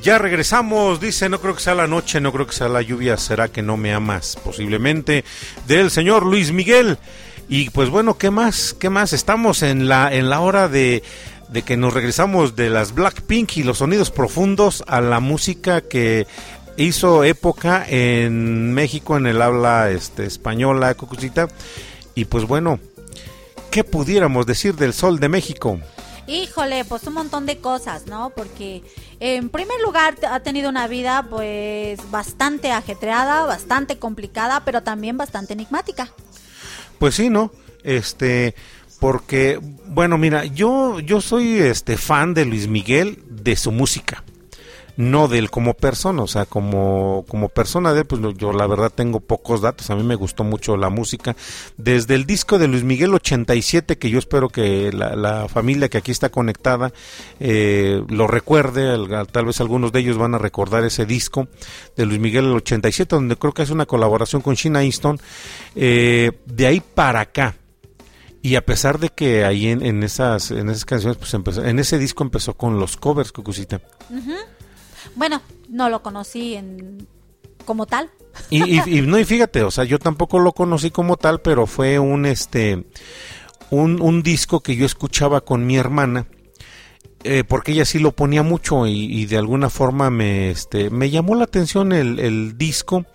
Ya 0.04 0.18
regresamos, 0.18 1.00
dice, 1.00 1.30
no 1.30 1.40
creo 1.40 1.56
que 1.56 1.62
sea 1.62 1.76
la 1.76 1.88
noche, 1.88 2.20
no 2.20 2.34
creo 2.34 2.46
que 2.46 2.54
sea 2.54 2.68
la 2.68 2.82
lluvia, 2.82 3.16
será 3.16 3.48
que 3.48 3.62
no 3.62 3.78
me 3.78 3.94
amas, 3.94 4.38
posiblemente, 4.44 5.24
del 5.66 5.92
señor 5.92 6.26
Luis 6.26 6.52
Miguel. 6.52 6.98
Y 7.48 7.70
pues 7.70 7.90
bueno, 7.90 8.18
¿qué 8.18 8.30
más? 8.30 8.76
¿Qué 8.78 8.90
más? 8.90 9.14
Estamos 9.14 9.64
en 9.64 9.88
la, 9.88 10.14
en 10.14 10.30
la 10.30 10.42
hora 10.42 10.68
de, 10.68 11.04
de 11.48 11.62
que 11.62 11.78
nos 11.78 11.94
regresamos 11.94 12.58
de 12.58 12.70
las 12.70 12.94
Blackpink 12.94 13.56
y 13.56 13.64
los 13.64 13.78
sonidos 13.78 14.12
profundos 14.12 14.84
a 14.88 15.00
la 15.00 15.22
música 15.22 15.80
que 15.80 16.28
hizo 16.76 17.24
época 17.24 17.86
en 17.88 18.74
México, 18.74 19.16
en 19.16 19.26
el 19.26 19.42
habla 19.42 19.90
este, 19.90 20.26
española, 20.26 20.96
Cucucita. 20.96 21.48
Y 22.14 22.26
pues 22.26 22.44
bueno, 22.44 22.78
¿qué 23.72 23.86
pudiéramos 23.86 24.46
decir 24.46 24.76
del 24.76 24.92
Sol 24.92 25.22
de 25.22 25.30
México? 25.30 25.80
Híjole, 26.28 26.86
pues 26.86 27.04
un 27.06 27.14
montón 27.14 27.46
de 27.46 27.58
cosas, 27.58 28.08
¿no? 28.08 28.30
Porque 28.30 28.82
en 29.20 29.50
primer 29.50 29.80
lugar 29.82 30.16
ha 30.30 30.40
tenido 30.40 30.70
una 30.70 30.88
vida 30.88 31.28
pues 31.30 32.00
bastante 32.12 32.72
ajetreada, 32.72 33.46
bastante 33.46 33.98
complicada, 34.00 34.64
pero 34.64 34.84
también 34.84 35.18
bastante 35.18 35.54
enigmática. 35.54 36.14
Pues 36.98 37.16
sí, 37.16 37.30
¿no? 37.30 37.52
Este, 37.84 38.56
porque, 39.00 39.60
bueno, 39.88 40.18
mira, 40.18 40.46
yo, 40.46 41.02
yo 41.02 41.20
soy 41.20 41.58
este 41.58 41.98
fan 41.98 42.34
de 42.34 42.46
Luis 42.46 42.70
Miguel, 42.70 43.22
de 43.28 43.58
su 43.58 43.72
música, 43.72 44.24
no 44.96 45.28
de 45.28 45.40
él 45.40 45.50
como 45.50 45.74
persona, 45.74 46.22
o 46.22 46.28
sea, 46.28 46.46
como, 46.46 47.26
como 47.28 47.50
persona 47.50 47.94
de 47.94 48.02
él, 48.02 48.06
pues 48.06 48.22
yo 48.38 48.54
la 48.54 48.68
verdad 48.68 48.92
tengo 48.94 49.20
pocos 49.20 49.62
datos, 49.62 49.90
a 49.90 49.96
mí 49.96 50.04
me 50.04 50.16
gustó 50.16 50.44
mucho 50.44 50.78
la 50.78 50.90
música, 50.90 51.36
desde 51.78 52.16
el 52.16 52.26
disco 52.26 52.60
de 52.60 52.68
Luis 52.68 52.84
Miguel 52.84 53.14
87, 53.14 53.98
que 53.98 54.10
yo 54.10 54.20
espero 54.20 54.50
que 54.50 54.92
la, 54.94 55.48
familia 55.50 55.90
que 55.90 55.98
aquí 55.98 56.12
está 56.12 56.30
conectada 56.30 56.92
eh, 57.40 58.04
lo 58.08 58.28
recuerde, 58.28 58.90
al- 58.92 59.28
tal 59.28 59.46
vez 59.46 59.60
algunos 59.62 59.92
de 59.92 60.00
ellos 60.02 60.18
van 60.18 60.36
a 60.36 60.38
recordar 60.38 60.84
ese 60.84 61.06
disco 61.06 61.48
de 61.96 62.06
Luis 62.06 62.20
Miguel 62.20 62.46
el 62.46 62.52
87, 62.54 63.16
donde 63.16 63.36
creo 63.36 63.54
que 63.54 63.64
es 63.64 63.70
una 63.72 63.86
colaboración 63.88 64.42
con 64.44 64.54
Sheena 64.56 64.84
Easton, 64.84 65.20
eh, 65.76 66.32
de 66.46 66.68
ahí 66.68 66.82
para 66.82 67.22
acá, 67.22 67.56
y 68.42 68.56
a 68.56 68.66
pesar 68.66 69.00
de 69.00 69.10
que 69.10 69.46
ahí 69.46 69.68
en, 69.70 69.84
en 69.86 70.04
esas 70.04 70.52
en 70.52 70.70
esas 70.70 70.84
canciones 70.86 71.18
pues 71.18 71.34
empezó, 71.34 71.64
en 71.64 71.80
ese 71.80 71.98
disco 71.98 72.24
empezó 72.24 72.54
con 72.56 72.78
los 72.78 72.98
covers 72.98 73.32
Cucucita. 73.32 73.82
Ujú. 74.10 74.34
Bueno, 75.16 75.42
no 75.70 75.90
lo 75.90 76.02
conocí 76.02 76.56
en 76.56 77.08
como 77.66 77.86
tal. 77.86 78.10
y, 78.50 78.64
y- 78.78 78.82
y 79.00 79.02
no 79.02 79.18
y 79.20 79.26
fíjate 79.26 79.64
o 79.64 79.72
sea 79.72 79.84
yo 79.86 80.00
tampoco 80.00 80.40
lo 80.40 80.52
conocí 80.54 80.92
como 80.92 81.18
tal 81.18 81.40
pero 81.42 81.66
fue 81.68 82.00
un 82.00 82.26
este 82.26 82.84
un, 83.70 84.02
un 84.02 84.22
disco 84.24 84.60
que 84.62 84.76
yo 84.76 84.86
escuchaba 84.86 85.42
con 85.42 85.66
mi 85.66 85.78
hermana 85.78 86.26
eh, 87.24 87.44
porque 87.48 87.72
ella 87.72 87.86
sí 87.86 88.00
lo 88.00 88.12
ponía 88.12 88.44
mucho 88.44 88.86
y, 88.86 88.92
y 89.06 89.26
de 89.28 89.38
alguna 89.38 89.70
forma 89.70 90.10
me 90.10 90.50
este 90.50 90.90
me 90.90 91.10
llamó 91.10 91.36
la 91.36 91.46
atención 91.46 91.94
el, 91.94 92.20
el 92.20 92.58
disco 92.58 93.06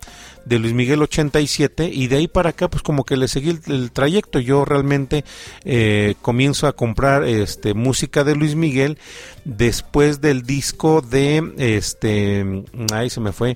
de 0.49 0.59
Luis 0.59 0.73
Miguel 0.73 1.01
87 1.01 1.89
y 1.93 2.07
de 2.07 2.17
ahí 2.17 2.27
para 2.27 2.49
acá 2.49 2.69
pues 2.69 2.81
como 2.81 3.05
que 3.05 3.15
le 3.15 3.27
seguí 3.27 3.57
el, 3.67 3.91
trayecto. 3.91 4.39
Yo 4.39 4.65
realmente 4.65 5.23
eh, 5.63 6.15
comienzo 6.21 6.67
a 6.67 6.73
comprar 6.73 7.23
este 7.23 7.73
música 7.75 8.23
de 8.23 8.35
Luis 8.35 8.55
Miguel 8.55 8.97
después 9.45 10.21
del 10.21 10.41
disco 10.41 11.01
de 11.01 11.53
este 11.57 12.63
ahí 12.91 13.09
se 13.09 13.21
me 13.21 13.31
fue 13.31 13.55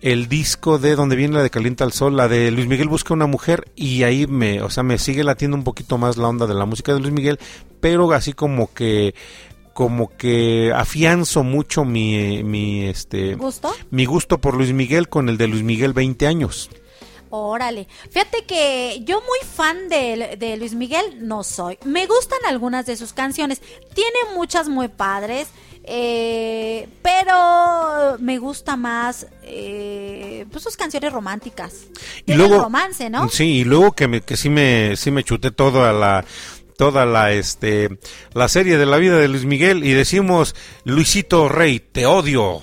el 0.00 0.28
disco 0.28 0.78
de 0.78 0.96
donde 0.96 1.14
viene 1.16 1.34
la 1.34 1.42
de 1.42 1.50
Calienta 1.50 1.84
al 1.84 1.92
Sol, 1.92 2.16
la 2.16 2.26
de 2.26 2.50
Luis 2.50 2.66
Miguel 2.66 2.88
busca 2.88 3.14
una 3.14 3.26
mujer 3.26 3.70
y 3.76 4.02
ahí 4.02 4.26
me, 4.26 4.60
o 4.60 4.68
sea, 4.68 4.82
me 4.82 4.98
sigue 4.98 5.22
latiendo 5.22 5.56
un 5.56 5.62
poquito 5.62 5.96
más 5.96 6.16
la 6.16 6.28
onda 6.28 6.48
de 6.48 6.54
la 6.54 6.66
música 6.66 6.92
de 6.92 6.98
Luis 6.98 7.12
Miguel, 7.12 7.38
pero 7.80 8.10
así 8.12 8.32
como 8.32 8.74
que 8.74 9.14
como 9.72 10.08
que 10.16 10.72
afianzo 10.74 11.42
mucho 11.42 11.84
mi, 11.84 12.42
mi 12.44 12.84
este 12.86 13.34
¿Gusto? 13.34 13.74
mi 13.90 14.04
gusto 14.04 14.38
por 14.40 14.54
Luis 14.56 14.72
Miguel 14.72 15.08
con 15.08 15.28
el 15.28 15.38
de 15.38 15.46
Luis 15.48 15.62
Miguel 15.62 15.92
20 15.92 16.26
años. 16.26 16.70
Órale. 17.34 17.88
Fíjate 18.10 18.44
que 18.44 19.00
yo 19.06 19.20
muy 19.22 19.38
fan 19.50 19.88
de, 19.88 20.36
de 20.38 20.56
Luis 20.58 20.74
Miguel 20.74 21.26
no 21.26 21.42
soy. 21.44 21.78
Me 21.84 22.06
gustan 22.06 22.38
algunas 22.46 22.84
de 22.84 22.94
sus 22.96 23.14
canciones. 23.14 23.62
Tiene 23.94 24.18
muchas 24.34 24.68
muy 24.68 24.88
padres. 24.88 25.48
eh, 25.84 26.88
pero 27.02 28.18
me 28.20 28.38
gusta 28.38 28.76
más 28.76 29.26
eh, 29.42 30.46
pues 30.52 30.62
sus 30.62 30.76
canciones 30.76 31.12
románticas. 31.12 31.72
Y 32.20 32.22
Tiene 32.24 32.46
luego 32.48 32.62
romance, 32.64 33.08
¿no? 33.10 33.28
Sí, 33.30 33.44
y 33.60 33.64
luego 33.64 33.92
que 33.92 34.08
me, 34.08 34.20
que 34.20 34.36
sí 34.36 34.48
me 34.48 34.94
sí 34.96 35.10
me 35.10 35.24
chuté 35.24 35.50
toda 35.50 35.92
la 35.92 36.24
toda 36.82 37.06
la 37.06 37.30
este 37.30 37.90
la 38.34 38.48
serie 38.48 38.76
de 38.76 38.86
la 38.86 38.96
vida 38.96 39.16
de 39.16 39.28
Luis 39.28 39.44
Miguel 39.44 39.84
y 39.84 39.92
decimos 39.92 40.56
Luisito 40.84 41.48
Rey, 41.48 41.78
te 41.78 42.06
odio. 42.06 42.60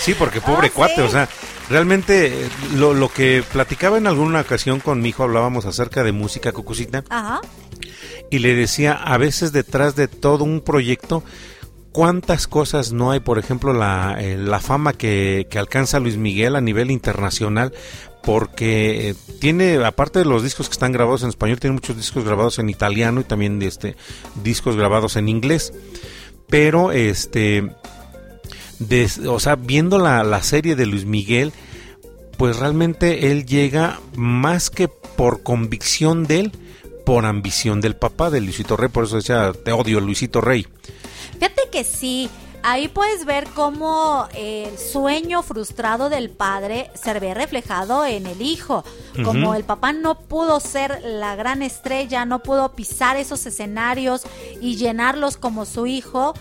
Sí, 0.00 0.14
porque 0.14 0.40
pobre 0.40 0.68
Oh, 0.68 0.72
cuate, 0.74 0.96
sí. 0.96 1.00
o 1.02 1.08
sea, 1.08 1.28
realmente 1.70 2.26
eh, 2.26 2.48
lo, 2.74 2.94
lo 2.94 3.08
que 3.08 3.44
platicaba 3.52 3.96
en 3.98 4.08
alguna 4.08 4.40
ocasión 4.40 4.80
con 4.80 5.00
mi 5.00 5.10
hijo, 5.10 5.22
hablábamos 5.22 5.64
acerca 5.66 6.02
de 6.02 6.10
música 6.10 6.50
cucucita, 6.50 7.04
Ajá. 7.08 7.40
y 8.28 8.40
le 8.40 8.56
decía, 8.56 8.94
a 8.94 9.16
veces 9.18 9.52
detrás 9.52 9.94
de 9.94 10.08
todo 10.08 10.42
un 10.42 10.60
proyecto, 10.62 11.22
cuántas 11.92 12.48
cosas 12.48 12.92
no 12.92 13.12
hay, 13.12 13.20
por 13.20 13.38
ejemplo, 13.38 13.72
la, 13.72 14.16
eh, 14.18 14.36
la 14.36 14.58
fama 14.58 14.92
que, 14.94 15.46
que 15.48 15.60
alcanza 15.60 16.00
Luis 16.00 16.16
Miguel 16.16 16.56
a 16.56 16.60
nivel 16.60 16.90
internacional, 16.90 17.72
porque 18.24 19.10
eh, 19.10 19.14
tiene, 19.40 19.84
aparte 19.84 20.20
de 20.20 20.24
los 20.24 20.42
discos 20.42 20.68
que 20.68 20.74
están 20.74 20.92
grabados 20.92 21.22
en 21.22 21.28
español, 21.28 21.60
tiene 21.60 21.74
muchos 21.74 21.96
discos 21.96 22.24
grabados 22.24 22.58
en 22.58 22.68
italiano 22.68 23.20
y 23.20 23.24
también 23.24 23.60
este, 23.62 23.96
discos 24.42 24.76
grabados 24.76 25.16
en 25.16 25.28
inglés, 25.28 25.72
pero 26.48 26.92
este 26.92 27.70
o 29.28 29.38
sea, 29.38 29.56
viendo 29.56 29.98
la, 29.98 30.24
la 30.24 30.42
serie 30.42 30.74
de 30.74 30.86
Luis 30.86 31.04
Miguel, 31.04 31.52
pues 32.36 32.58
realmente 32.58 33.30
él 33.30 33.46
llega 33.46 34.00
más 34.16 34.70
que 34.70 34.88
por 34.88 35.42
convicción 35.42 36.24
de 36.24 36.40
él, 36.40 36.52
por 37.04 37.26
ambición 37.26 37.80
del 37.80 37.96
papá 37.96 38.30
de 38.30 38.40
Luisito 38.40 38.76
Rey, 38.76 38.88
por 38.88 39.04
eso 39.04 39.16
decía, 39.16 39.52
te 39.52 39.72
odio 39.72 40.00
Luisito 40.00 40.40
Rey. 40.40 40.66
Fíjate 41.34 41.62
que 41.70 41.84
sí, 41.84 42.28
ahí 42.62 42.88
puedes 42.88 43.24
ver 43.24 43.46
cómo 43.54 44.26
el 44.34 44.78
sueño 44.78 45.42
frustrado 45.42 46.08
del 46.08 46.30
padre 46.30 46.90
se 46.94 47.18
ve 47.18 47.34
reflejado 47.34 48.04
en 48.04 48.26
el 48.26 48.42
hijo. 48.42 48.84
Como 49.24 49.54
el 49.54 49.64
papá 49.64 49.92
no 49.92 50.18
pudo 50.18 50.60
ser 50.60 51.02
la 51.02 51.36
gran 51.36 51.62
estrella, 51.62 52.24
no 52.24 52.42
pudo 52.42 52.72
pisar 52.72 53.16
esos 53.16 53.44
escenarios 53.46 54.22
y 54.60 54.76
llenarlos 54.76 55.36
como 55.36 55.66
su 55.66 55.86
hijo, 55.86 56.34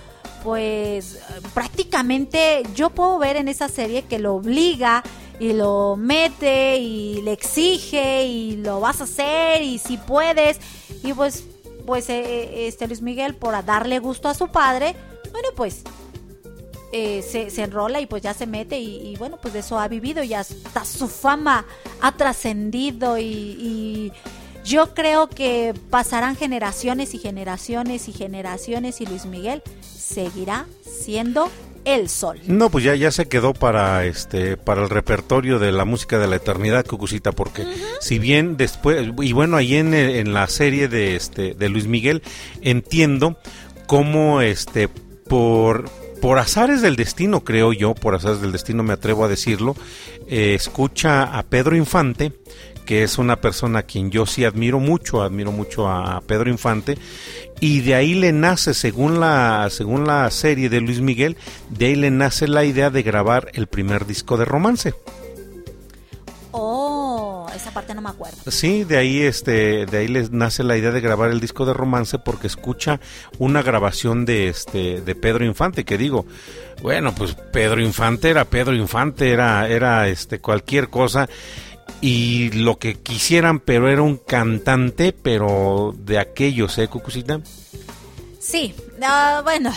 pues 0.43 1.19
prácticamente 1.53 2.63
yo 2.75 2.89
puedo 2.89 3.17
ver 3.19 3.35
en 3.35 3.47
esa 3.47 3.67
serie 3.67 4.03
que 4.03 4.19
lo 4.19 4.35
obliga 4.35 5.03
y 5.39 5.53
lo 5.53 5.95
mete 5.97 6.77
y 6.77 7.21
le 7.23 7.33
exige 7.33 8.25
y 8.25 8.57
lo 8.57 8.79
vas 8.79 9.01
a 9.01 9.05
hacer 9.05 9.61
y 9.61 9.79
si 9.79 9.97
puedes 9.97 10.59
y 11.03 11.13
pues 11.13 11.45
pues 11.85 12.09
eh, 12.09 12.67
este 12.67 12.85
Luis 12.87 13.01
Miguel 13.01 13.35
por 13.35 13.65
darle 13.65 13.97
gusto 13.97 14.29
a 14.29 14.35
su 14.35 14.49
padre 14.49 14.95
bueno 15.31 15.49
pues 15.55 15.83
eh, 16.91 17.21
se, 17.21 17.49
se 17.49 17.63
enrola 17.63 18.01
y 18.01 18.05
pues 18.05 18.21
ya 18.21 18.33
se 18.33 18.45
mete 18.47 18.79
y, 18.79 19.11
y 19.11 19.15
bueno, 19.15 19.37
pues 19.41 19.53
de 19.53 19.59
eso 19.59 19.79
ha 19.79 19.87
vivido 19.87 20.23
y 20.23 20.33
hasta 20.33 20.85
su 20.85 21.07
fama 21.07 21.65
ha 22.01 22.11
trascendido 22.17 23.17
y, 23.17 23.23
y 23.23 24.11
yo 24.63 24.93
creo 24.93 25.27
que 25.27 25.73
pasarán 25.89 26.35
generaciones 26.35 27.13
y 27.13 27.17
generaciones 27.17 28.07
y 28.07 28.13
generaciones 28.13 29.01
y 29.01 29.05
Luis 29.05 29.25
Miguel 29.25 29.63
seguirá 29.81 30.67
siendo 30.83 31.49
el 31.83 32.09
sol. 32.09 32.39
No, 32.45 32.69
pues 32.69 32.83
ya, 32.83 32.95
ya 32.95 33.09
se 33.09 33.27
quedó 33.27 33.53
para 33.53 34.05
este 34.05 34.55
para 34.57 34.83
el 34.83 34.89
repertorio 34.89 35.57
de 35.57 35.71
la 35.71 35.85
música 35.85 36.19
de 36.19 36.27
la 36.27 36.35
eternidad, 36.35 36.85
Cucucita, 36.85 37.31
porque 37.31 37.65
si 37.99 38.19
bien 38.19 38.55
después, 38.55 39.07
y 39.19 39.33
bueno, 39.33 39.57
ahí 39.57 39.75
en, 39.75 39.93
en 39.93 40.33
la 40.33 40.47
serie 40.47 40.87
de 40.87 41.15
este 41.15 41.55
de 41.55 41.69
Luis 41.69 41.87
Miguel, 41.87 42.21
entiendo 42.61 43.39
cómo 43.87 44.41
este 44.41 44.89
por 45.27 45.89
por 46.21 46.37
azares 46.37 46.81
del 46.81 46.95
destino, 46.95 47.43
creo 47.43 47.73
yo, 47.73 47.95
por 47.95 48.15
azares 48.15 48.41
del 48.41 48.51
destino 48.51 48.83
me 48.83 48.93
atrevo 48.93 49.25
a 49.25 49.27
decirlo, 49.27 49.75
eh, 50.27 50.53
escucha 50.53 51.23
a 51.23 51.43
Pedro 51.43 51.75
Infante, 51.75 52.31
que 52.85 53.03
es 53.03 53.17
una 53.17 53.41
persona 53.41 53.79
a 53.79 53.83
quien 53.83 54.11
yo 54.11 54.25
sí 54.25 54.45
admiro 54.45 54.79
mucho, 54.79 55.23
admiro 55.23 55.51
mucho 55.51 55.89
a 55.89 56.21
Pedro 56.21 56.49
Infante, 56.49 56.97
y 57.59 57.81
de 57.81 57.95
ahí 57.95 58.13
le 58.13 58.31
nace, 58.33 58.73
según 58.73 59.19
la, 59.19 59.67
según 59.71 60.05
la 60.05 60.29
serie 60.29 60.69
de 60.69 60.79
Luis 60.81 61.01
Miguel, 61.01 61.37
de 61.69 61.87
ahí 61.87 61.95
le 61.95 62.11
nace 62.11 62.47
la 62.47 62.65
idea 62.65 62.91
de 62.91 63.03
grabar 63.03 63.49
el 63.53 63.67
primer 63.67 64.05
disco 64.05 64.37
de 64.37 64.45
romance. 64.45 64.93
Oh, 66.51 66.80
esa 67.55 67.71
parte 67.71 67.93
no 67.93 68.01
me 68.01 68.09
acuerdo. 68.09 68.37
Sí, 68.49 68.83
de 68.83 68.97
ahí 68.97 69.21
este, 69.21 69.85
de 69.85 69.97
ahí 69.97 70.07
les 70.07 70.31
nace 70.31 70.63
la 70.63 70.77
idea 70.77 70.91
de 70.91 71.01
grabar 71.01 71.31
el 71.31 71.39
disco 71.39 71.65
de 71.65 71.73
romance 71.73 72.19
porque 72.19 72.47
escucha 72.47 72.99
una 73.39 73.61
grabación 73.61 74.25
de 74.25 74.47
este, 74.47 75.01
de 75.01 75.15
Pedro 75.15 75.45
Infante, 75.45 75.85
que 75.85 75.97
digo, 75.97 76.25
bueno, 76.81 77.13
pues 77.13 77.35
Pedro 77.51 77.81
Infante 77.81 78.29
era 78.29 78.45
Pedro 78.45 78.73
Infante, 78.75 79.31
era, 79.31 79.67
era 79.67 80.07
este 80.07 80.39
cualquier 80.39 80.89
cosa 80.89 81.29
y 82.01 82.49
lo 82.51 82.79
que 82.79 82.95
quisieran, 82.95 83.59
pero 83.59 83.89
era 83.89 84.01
un 84.01 84.17
cantante, 84.17 85.13
pero 85.13 85.93
de 85.97 86.19
aquellos, 86.19 86.77
¿eh, 86.77 86.87
Cucucita? 86.87 87.41
Sí, 88.39 88.73
ah, 89.03 89.41
bueno, 89.43 89.71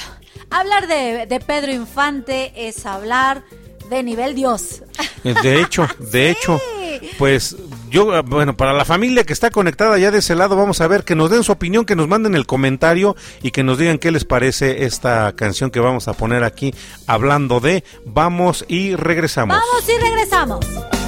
hablar 0.51 0.87
de, 0.87 1.27
de 1.27 1.41
Pedro 1.41 1.73
Infante 1.73 2.53
es 2.57 2.87
hablar 2.87 3.45
de 3.91 4.03
nivel 4.03 4.35
Dios. 4.35 4.83
De 5.23 5.61
hecho, 5.61 5.89
de 5.99 6.31
hecho, 6.33 6.61
pues 7.19 7.57
yo, 7.91 8.23
bueno, 8.25 8.57
para 8.57 8.73
la 8.73 8.85
familia 8.85 9.25
que 9.25 9.33
está 9.33 9.51
conectada 9.51 9.99
ya 9.99 10.11
de 10.11 10.19
ese 10.19 10.35
lado, 10.35 10.57
vamos 10.57 10.81
a 10.81 10.89
ver 10.89 11.05
que 11.05 11.15
nos 11.15 11.31
den 11.31 11.45
su 11.45 11.53
opinión, 11.53 11.85
que 11.85 11.97
nos 11.97 12.09
manden 12.09 12.35
el 12.35 12.47
comentario 12.47 13.17
y 13.43 13.51
que 13.51 13.63
nos 13.63 13.79
digan 13.79 13.99
qué 13.99 14.11
les 14.11 14.25
parece 14.25 14.85
esta 14.85 15.33
canción 15.37 15.71
que 15.71 15.81
vamos 15.81 16.09
a 16.09 16.15
poner 16.15 16.45
aquí 16.45 16.75
hablando 17.07 17.61
de 17.61 17.85
Vamos 18.05 18.65
y 18.69 18.95
regresamos. 18.97 19.57
Vamos 19.57 19.89
y 19.89 19.99
regresamos. 20.01 21.04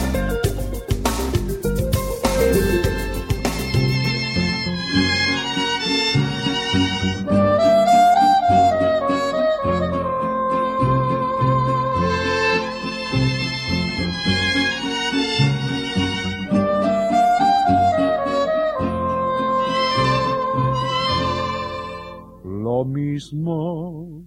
Lo 22.76 22.84
mismo 22.84 24.22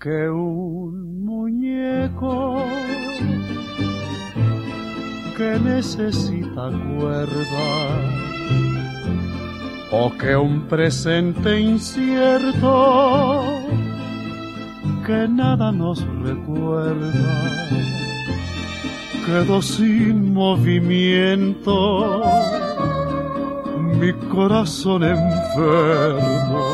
que 0.00 0.30
un 0.30 1.22
muñeco 1.22 2.64
que 5.36 5.58
necesita 5.62 6.70
cuerda 6.96 7.68
o 9.92 10.10
que 10.16 10.34
un 10.34 10.66
presente 10.66 11.60
incierto 11.60 13.34
que 15.04 15.28
nada 15.28 15.70
nos 15.70 16.00
recuerda 16.22 17.34
quedó 19.26 19.60
sin 19.60 20.32
movimiento 20.32 22.22
mi 24.00 24.10
corazón 24.30 25.04
enfermo 25.04 26.70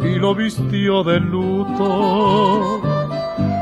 y 0.00 0.18
lo 0.18 0.34
vistió 0.34 1.04
de 1.04 1.20
luto. 1.20 2.80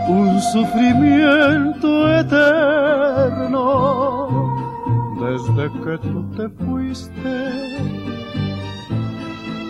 Un 0.08 0.40
sufrimiento 0.52 2.16
eterno. 2.18 3.64
Desde 5.20 5.70
que 5.82 5.98
tú 5.98 6.30
te 6.36 6.48
fuiste 6.64 7.86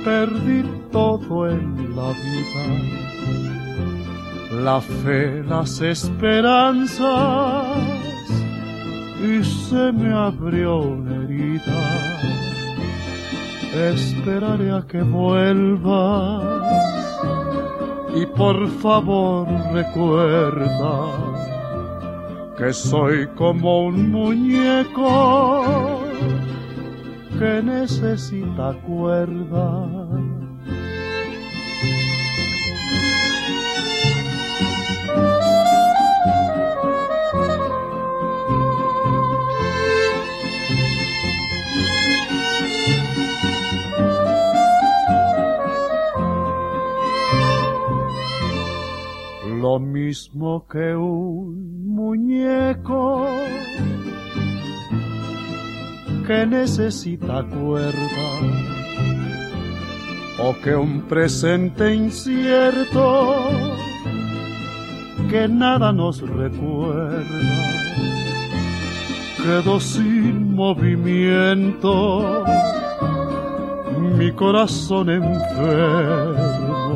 perdí 0.04 0.62
todo 0.92 1.48
en 1.48 1.96
la 1.96 2.10
vida. 2.12 2.64
La 4.62 4.80
fe 4.80 5.42
las 5.42 5.80
esperanzas 5.80 7.06
y 9.20 9.42
se 9.42 9.92
me 9.92 10.12
abrió 10.12 10.76
una 10.78 11.24
herida 11.24 12.45
esperaré 13.76 14.72
a 14.72 14.82
que 14.86 15.02
vuelvas 15.02 16.42
y 18.14 18.24
por 18.26 18.68
favor 18.68 19.46
recuerda 19.72 21.26
que 22.56 22.72
soy 22.72 23.26
como 23.34 23.86
un 23.86 24.10
muñeco 24.10 26.00
que 27.38 27.62
necesita 27.62 28.72
cuerda. 28.86 29.86
Lo 49.66 49.80
mismo 49.80 50.64
que 50.70 50.94
un 50.94 51.92
muñeco 51.92 53.26
que 56.24 56.46
necesita 56.46 57.42
cuerda 57.42 58.28
o 60.38 60.54
que 60.62 60.72
un 60.76 61.00
presente 61.08 61.92
incierto 61.92 63.50
que 65.28 65.48
nada 65.48 65.90
nos 65.92 66.20
recuerda. 66.20 67.24
Quedó 69.42 69.80
sin 69.80 70.54
movimiento 70.54 72.44
mi 74.16 74.30
corazón 74.30 75.10
enfermo 75.10 76.95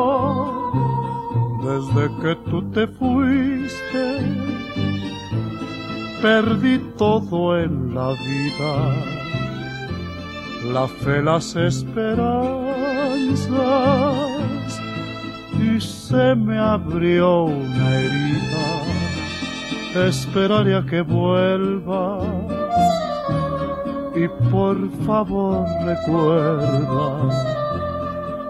Desde 1.64 2.04
que 2.22 2.36
tú 2.50 2.62
te 2.72 2.88
fuiste 2.88 4.38
perdí 6.22 6.80
todo 6.98 7.60
en 7.60 7.94
la 7.94 8.10
vida. 8.10 8.74
La 10.74 10.88
fe 10.88 11.22
las 11.22 11.56
esperanzas 11.56 12.28
y 15.60 15.80
se 15.80 16.36
me 16.36 16.58
abrió 16.58 17.44
una 17.44 18.00
herida. 18.00 18.66
Esperaré 20.08 20.76
a 20.76 20.86
que 20.86 21.02
vuelva 21.02 22.20
y 24.18 24.28
por 24.50 24.90
favor 25.06 25.66
recuerda 25.86 27.30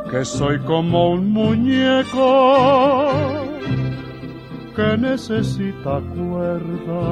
que 0.10 0.24
soy 0.24 0.60
como 0.60 1.12
un 1.12 1.32
muñeco 1.34 3.12
que 4.76 4.98
necesita 4.98 6.00
cuerda. 6.16 7.08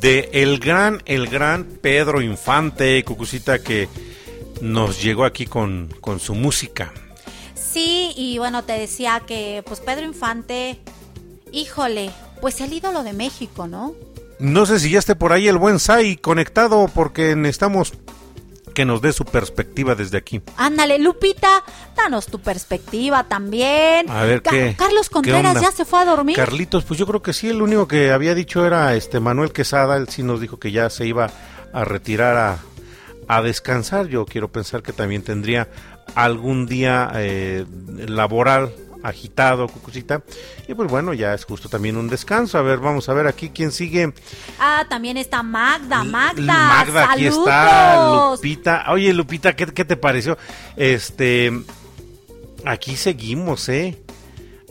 De 0.00 0.28
el 0.32 0.58
gran, 0.58 1.02
el 1.06 1.28
gran 1.28 1.64
Pedro 1.64 2.20
Infante, 2.20 3.02
Cucucita, 3.04 3.58
que 3.60 3.88
nos 4.60 5.02
llegó 5.02 5.24
aquí 5.24 5.46
con, 5.46 5.94
con 6.00 6.20
su 6.20 6.34
música. 6.34 6.92
Sí, 7.54 8.12
y 8.16 8.38
bueno, 8.38 8.64
te 8.64 8.72
decía 8.74 9.22
que 9.26 9.62
pues 9.66 9.80
Pedro 9.80 10.04
Infante, 10.04 10.78
híjole, 11.52 12.10
pues 12.40 12.60
el 12.60 12.72
ídolo 12.72 13.02
de 13.02 13.12
México, 13.12 13.66
¿no? 13.66 13.94
No 14.38 14.66
sé 14.66 14.78
si 14.78 14.90
ya 14.90 15.00
esté 15.00 15.16
por 15.16 15.32
ahí 15.32 15.48
el 15.48 15.58
buen 15.58 15.80
Sai 15.80 16.16
conectado 16.16 16.88
porque 16.94 17.34
necesitamos 17.34 17.92
que 18.78 18.84
nos 18.84 19.02
dé 19.02 19.12
su 19.12 19.24
perspectiva 19.24 19.96
desde 19.96 20.18
aquí. 20.18 20.40
Ándale, 20.56 21.00
Lupita, 21.00 21.64
danos 21.96 22.26
tu 22.26 22.38
perspectiva 22.38 23.24
también. 23.24 24.08
A 24.08 24.22
ver 24.22 24.40
Ca- 24.40 24.52
qué. 24.52 24.76
Carlos 24.78 25.10
Contreras 25.10 25.60
ya 25.60 25.72
se 25.72 25.84
fue 25.84 25.98
a 25.98 26.04
dormir. 26.04 26.36
Carlitos, 26.36 26.84
pues 26.84 27.00
yo 27.00 27.04
creo 27.04 27.20
que 27.20 27.32
sí, 27.32 27.48
el 27.48 27.60
único 27.60 27.88
que 27.88 28.12
había 28.12 28.36
dicho 28.36 28.64
era 28.64 28.94
este 28.94 29.18
Manuel 29.18 29.50
Quesada, 29.50 29.96
él 29.96 30.08
sí 30.08 30.22
nos 30.22 30.40
dijo 30.40 30.60
que 30.60 30.70
ya 30.70 30.90
se 30.90 31.06
iba 31.08 31.28
a 31.72 31.84
retirar 31.84 32.36
a, 32.36 32.58
a 33.26 33.42
descansar. 33.42 34.06
Yo 34.06 34.24
quiero 34.26 34.46
pensar 34.52 34.84
que 34.84 34.92
también 34.92 35.22
tendría 35.22 35.66
algún 36.14 36.66
día 36.66 37.10
eh, 37.16 37.66
laboral 38.06 38.72
agitado, 39.02 39.68
cucucita. 39.68 40.22
Y 40.66 40.74
pues 40.74 40.90
bueno, 40.90 41.12
ya 41.14 41.34
es 41.34 41.44
justo 41.44 41.68
también 41.68 41.96
un 41.96 42.08
descanso. 42.08 42.58
A 42.58 42.62
ver, 42.62 42.78
vamos 42.78 43.08
a 43.08 43.14
ver 43.14 43.26
aquí 43.26 43.50
quién 43.50 43.72
sigue. 43.72 44.12
Ah, 44.58 44.84
también 44.88 45.16
está 45.16 45.42
Magda, 45.42 46.04
Magda. 46.04 46.42
Magda, 46.42 47.12
aquí 47.12 47.26
está, 47.26 48.32
Lupita. 48.32 48.84
Oye, 48.88 49.12
Lupita, 49.12 49.54
¿qué, 49.54 49.66
qué 49.66 49.84
te 49.84 49.96
pareció? 49.96 50.38
Este, 50.76 51.52
aquí 52.64 52.96
seguimos, 52.96 53.68
¿eh? 53.68 54.02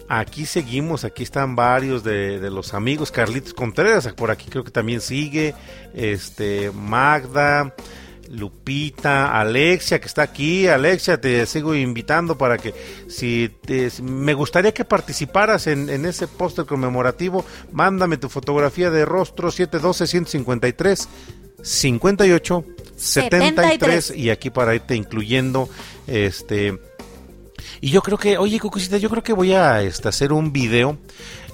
Aquí 0.10 0.46
seguimos, 0.46 1.04
aquí 1.04 1.24
están 1.24 1.58
varios 1.58 2.02
de, 2.02 2.40
de 2.40 2.50
los 2.50 2.74
amigos. 2.74 3.12
Carlitos 3.12 3.54
Contreras, 3.54 4.08
por 4.14 4.32
aquí 4.32 4.50
creo 4.50 4.64
que 4.64 4.72
también 4.72 5.02
sigue. 5.02 5.54
Este, 5.94 6.72
Magda, 6.72 7.76
Lupita, 8.30 9.40
Alexia, 9.40 10.00
que 10.00 10.08
está 10.08 10.24
aquí. 10.24 10.68
Alexia, 10.68 11.20
te 11.20 11.46
sigo 11.46 11.74
invitando 11.76 12.38
para 12.38 12.58
que, 12.58 12.74
si 13.08 13.50
te- 13.66 13.90
si- 13.90 14.02
me 14.04 14.34
gustaría 14.34 14.74
que 14.74 14.86
participaras 14.86 15.68
en, 15.68 15.90
en 15.90 16.06
ese 16.06 16.28
póster 16.28 16.66
conmemorativo, 16.66 17.46
mándame 17.72 18.18
tu 18.18 18.30
fotografía 18.30 18.90
de 18.92 19.06
rostro 19.06 19.50
712-153. 19.52 21.08
58 21.64 22.64
73 22.96 23.56
73. 23.56 24.12
y 24.16 24.30
aquí 24.30 24.50
para 24.52 24.76
irte 24.76 24.96
incluyendo 24.96 25.68
este 26.06 26.80
y 27.82 27.90
yo 27.90 28.02
creo 28.02 28.18
que, 28.18 28.38
oye, 28.38 28.60
Cucucita, 28.60 28.98
yo 28.98 29.10
creo 29.10 29.24
que 29.24 29.34
voy 29.34 29.54
a 29.54 29.82
este, 29.82 30.08
hacer 30.08 30.32
un 30.34 30.54
video 30.54 30.98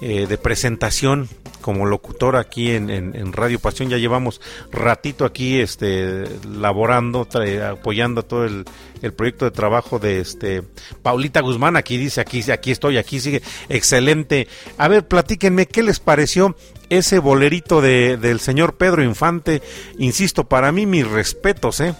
eh, 0.01 0.27
de 0.27 0.37
presentación 0.37 1.29
como 1.61 1.85
locutor 1.85 2.35
aquí 2.35 2.71
en, 2.71 2.89
en- 2.89 3.31
Radio 3.33 3.57
Pasión. 3.59 3.89
Ya 3.89 3.97
llevamos 3.97 4.41
ratito 4.71 5.23
aquí 5.23 5.59
este, 5.61 6.25
laborando, 6.45 7.27
apoyando 7.69 8.23
todo 8.23 8.43
el, 8.45 8.65
el 9.01 9.13
proyecto 9.13 9.45
de 9.45 9.51
trabajo 9.51 9.97
de 9.97 10.19
este 10.19 10.63
Paulita 11.01 11.39
Guzmán. 11.41 11.77
Aquí 11.77 11.97
dice, 11.97 12.19
aquí, 12.19 12.41
aquí 12.51 12.71
estoy, 12.71 12.97
aquí 12.97 13.19
sigue. 13.21 13.41
Excelente. 13.69 14.47
A 14.77 14.87
ver, 14.89 15.07
platíquenme, 15.07 15.67
¿qué 15.67 15.83
les 15.83 15.99
pareció 16.01 16.55
ese 16.89 17.19
bolerito 17.19 17.79
de, 17.81 18.17
del 18.17 18.39
señor 18.41 18.75
Pedro 18.75 19.01
Infante? 19.03 19.61
Insisto, 19.99 20.43
para 20.43 20.71
mí 20.73 20.85
mis 20.85 21.07
respetos, 21.07 21.79
¿eh? 21.79 21.95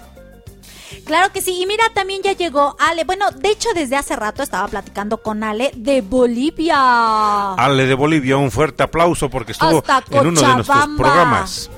Claro 1.06 1.32
que 1.32 1.42
sí. 1.42 1.62
Y 1.62 1.66
mira, 1.66 1.84
también 1.94 2.22
ya 2.24 2.34
llegó 2.34 2.76
Ale. 2.80 3.04
Bueno, 3.04 3.30
de 3.32 3.50
hecho, 3.50 3.70
desde 3.74 3.96
hace 3.96 4.16
rato 4.16 4.44
estaba 4.44 4.68
platicando 4.68 5.18
con 5.18 5.44
Ale 5.44 5.72
de 5.76 6.02
Bolivia. 6.02 7.54
Ale 7.54 7.86
de 7.86 7.96
Bolivia, 7.96 8.38
un 8.38 8.52
fuerte 8.52 8.84
aplauso 8.84 9.30
porque 9.30 9.52
estuvo 9.52 9.80
Hasta 9.80 10.04
en 10.12 10.28
uno 10.28 10.42
de 10.42 10.56
nuestros 10.56 10.88
programas. 10.98 11.70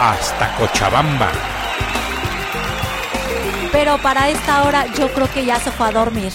Hasta 0.00 0.56
Cochabamba. 0.56 1.30
Pero 3.72 3.98
para 3.98 4.28
esta 4.28 4.64
hora 4.64 4.86
yo 4.94 5.12
creo 5.12 5.30
que 5.32 5.44
ya 5.44 5.60
se 5.60 5.70
fue 5.70 5.86
a 5.86 5.92
dormir. 5.92 6.32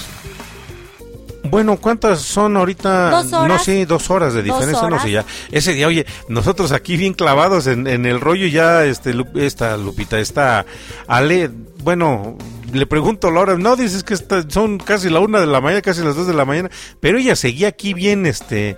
Bueno, 1.50 1.78
¿cuántas 1.78 2.20
son 2.22 2.58
ahorita? 2.58 3.10
Dos 3.12 3.34
horas. 3.34 3.48
No, 3.48 3.60
sí, 3.60 3.86
dos 3.86 4.10
horas 4.10 4.34
de 4.34 4.44
diferencia, 4.44 4.88
no 4.90 5.00
sé 5.02 5.12
ya. 5.12 5.26
Ese 5.52 5.74
día, 5.74 5.88
oye, 5.88 6.06
nosotros 6.28 6.72
aquí 6.72 6.98
bien 6.98 7.14
clavados 7.14 7.68
en, 7.68 7.88
en 7.88 8.06
el 8.06 8.20
rollo 8.22 8.48
ya, 8.48 8.86
este, 8.86 9.14
esta 9.36 9.78
Lupita, 9.78 10.20
esta 10.20 10.66
Ale, 11.08 11.50
bueno, 11.84 12.38
le 12.74 12.86
pregunto 12.88 13.28
a 13.28 13.32
Laura, 13.32 13.58
no, 13.58 13.76
dices 13.76 14.04
que 14.04 14.14
está- 14.14 14.44
son 14.50 14.78
casi 14.80 15.10
la 15.10 15.20
una 15.20 15.40
de 15.40 15.48
la 15.48 15.62
mañana, 15.62 15.82
casi 15.82 16.02
las 16.04 16.16
dos 16.16 16.28
de 16.28 16.34
la 16.34 16.46
mañana, 16.46 16.70
pero 17.00 17.18
ella 17.18 17.36
seguía 17.36 17.68
aquí 17.70 17.94
bien, 17.94 18.26
este, 18.26 18.78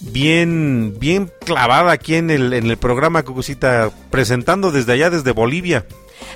bien, 0.00 0.94
bien 0.98 1.30
clavada 1.44 1.92
aquí 1.92 2.14
en 2.14 2.30
el, 2.30 2.52
en 2.52 2.66
el 2.70 2.76
programa 2.76 3.22
Cucucita, 3.24 3.90
presentando 4.10 4.70
desde 4.70 4.92
allá, 4.92 5.10
desde 5.10 5.32
Bolivia. 5.32 5.86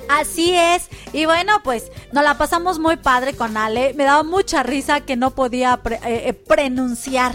Así 0.09 0.53
es. 0.55 0.87
Y 1.13 1.25
bueno, 1.25 1.61
pues 1.63 1.91
nos 2.11 2.23
la 2.23 2.37
pasamos 2.37 2.79
muy 2.79 2.97
padre 2.97 3.33
con 3.33 3.55
Ale. 3.57 3.93
Me 3.95 4.03
daba 4.03 4.23
mucha 4.23 4.63
risa 4.63 5.01
que 5.01 5.15
no 5.15 5.31
podía 5.35 5.77
pre- 5.77 5.95
eh, 6.05 6.29
eh, 6.29 6.33
pronunciar. 6.33 7.33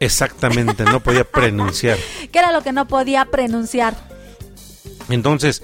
Exactamente, 0.00 0.84
no 0.84 1.00
podía 1.00 1.24
pronunciar. 1.30 1.98
¿Qué 2.32 2.38
era 2.38 2.52
lo 2.52 2.62
que 2.62 2.72
no 2.72 2.86
podía 2.88 3.24
pronunciar? 3.26 3.94
Entonces, 5.08 5.62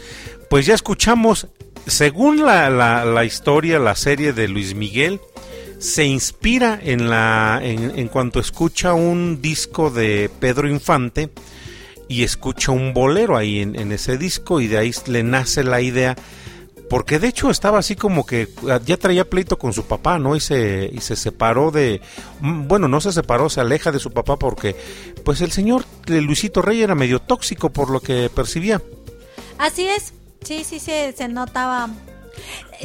pues 0.48 0.66
ya 0.66 0.74
escuchamos, 0.74 1.48
según 1.86 2.44
la, 2.44 2.70
la- 2.70 3.04
la 3.04 3.24
historia, 3.24 3.78
la 3.78 3.94
serie 3.96 4.32
de 4.32 4.48
Luis 4.48 4.74
Miguel, 4.74 5.20
se 5.78 6.04
inspira 6.04 6.78
en, 6.82 7.08
la, 7.08 7.58
en, 7.62 7.98
en 7.98 8.08
cuanto 8.08 8.38
escucha 8.38 8.92
un 8.92 9.40
disco 9.40 9.90
de 9.90 10.30
Pedro 10.38 10.68
Infante 10.68 11.30
y 12.10 12.24
escucha 12.24 12.72
un 12.72 12.92
bolero 12.92 13.36
ahí 13.36 13.60
en, 13.60 13.78
en 13.78 13.92
ese 13.92 14.18
disco 14.18 14.60
y 14.60 14.66
de 14.66 14.78
ahí 14.78 14.90
le 15.06 15.22
nace 15.22 15.62
la 15.62 15.80
idea. 15.80 16.16
Porque 16.88 17.20
de 17.20 17.28
hecho 17.28 17.50
estaba 17.50 17.78
así 17.78 17.94
como 17.94 18.26
que 18.26 18.48
ah, 18.68 18.80
ya 18.84 18.96
traía 18.96 19.30
pleito 19.30 19.60
con 19.60 19.72
su 19.72 19.84
papá, 19.84 20.18
¿no? 20.18 20.34
Y 20.34 20.40
se, 20.40 20.90
y 20.92 21.00
se 21.02 21.14
separó 21.14 21.70
de... 21.70 22.00
mm, 22.40 22.66
Bueno, 22.66 22.88
no 22.88 23.00
se 23.00 23.12
separó, 23.12 23.48
se 23.48 23.60
aleja 23.60 23.92
de 23.92 24.00
su 24.00 24.10
papá 24.10 24.36
porque 24.36 24.74
pues 25.24 25.40
el 25.40 25.52
señor 25.52 25.84
Luisito 26.08 26.62
Rey 26.62 26.82
era 26.82 26.96
medio 26.96 27.20
tóxico 27.20 27.70
por 27.70 27.90
lo 27.90 28.00
que 28.00 28.28
percibía. 28.28 28.82
Así 29.58 29.86
es. 29.86 30.12
Sí, 30.42 30.64
sí, 30.64 30.80
sí, 30.80 30.90
se 31.16 31.28
notaba. 31.28 31.90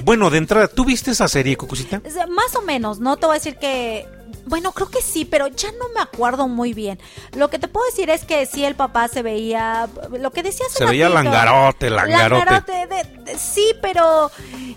Bueno, 0.03 0.29
de 0.29 0.37
entrada, 0.37 0.67
¿tú 0.67 0.85
viste 0.85 1.09
esa 1.09 1.27
serie, 1.27 1.57
Cucucita? 1.57 1.99
Más 2.29 2.55
o 2.55 2.61
menos, 2.61 2.99
no 2.99 3.17
te 3.17 3.25
voy 3.25 3.37
a 3.37 3.39
decir 3.39 3.55
que... 3.55 4.05
Bueno, 4.45 4.71
creo 4.73 4.89
que 4.89 5.01
sí, 5.01 5.25
pero 5.25 5.47
ya 5.47 5.71
no 5.71 5.89
me 5.95 6.01
acuerdo 6.01 6.47
muy 6.47 6.73
bien. 6.73 6.99
Lo 7.35 7.49
que 7.49 7.57
te 7.59 7.67
puedo 7.67 7.85
decir 7.87 8.09
es 8.11 8.25
que 8.25 8.45
sí, 8.45 8.63
el 8.63 8.75
papá 8.75 9.07
se 9.07 9.21
veía... 9.23 9.89
Lo 10.19 10.31
que 10.31 10.43
decía 10.43 10.65
hace 10.67 10.77
Se 10.77 10.85
veía 10.85 11.09
ratito. 11.09 11.23
langarote, 11.31 11.89
langarote. 11.89 12.45
Langarote, 12.45 12.87
de- 12.87 13.03
de- 13.23 13.37
sí, 13.39 13.73
pero 13.81 14.29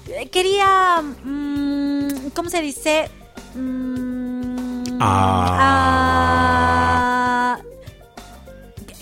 eh, 0.09 0.29
quería... 0.31 1.03
mm, 1.23 2.31
¿Cómo 2.35 2.49
se 2.49 2.63
dice? 2.63 3.11
Mm, 3.55 4.99
ah, 6.29 7.59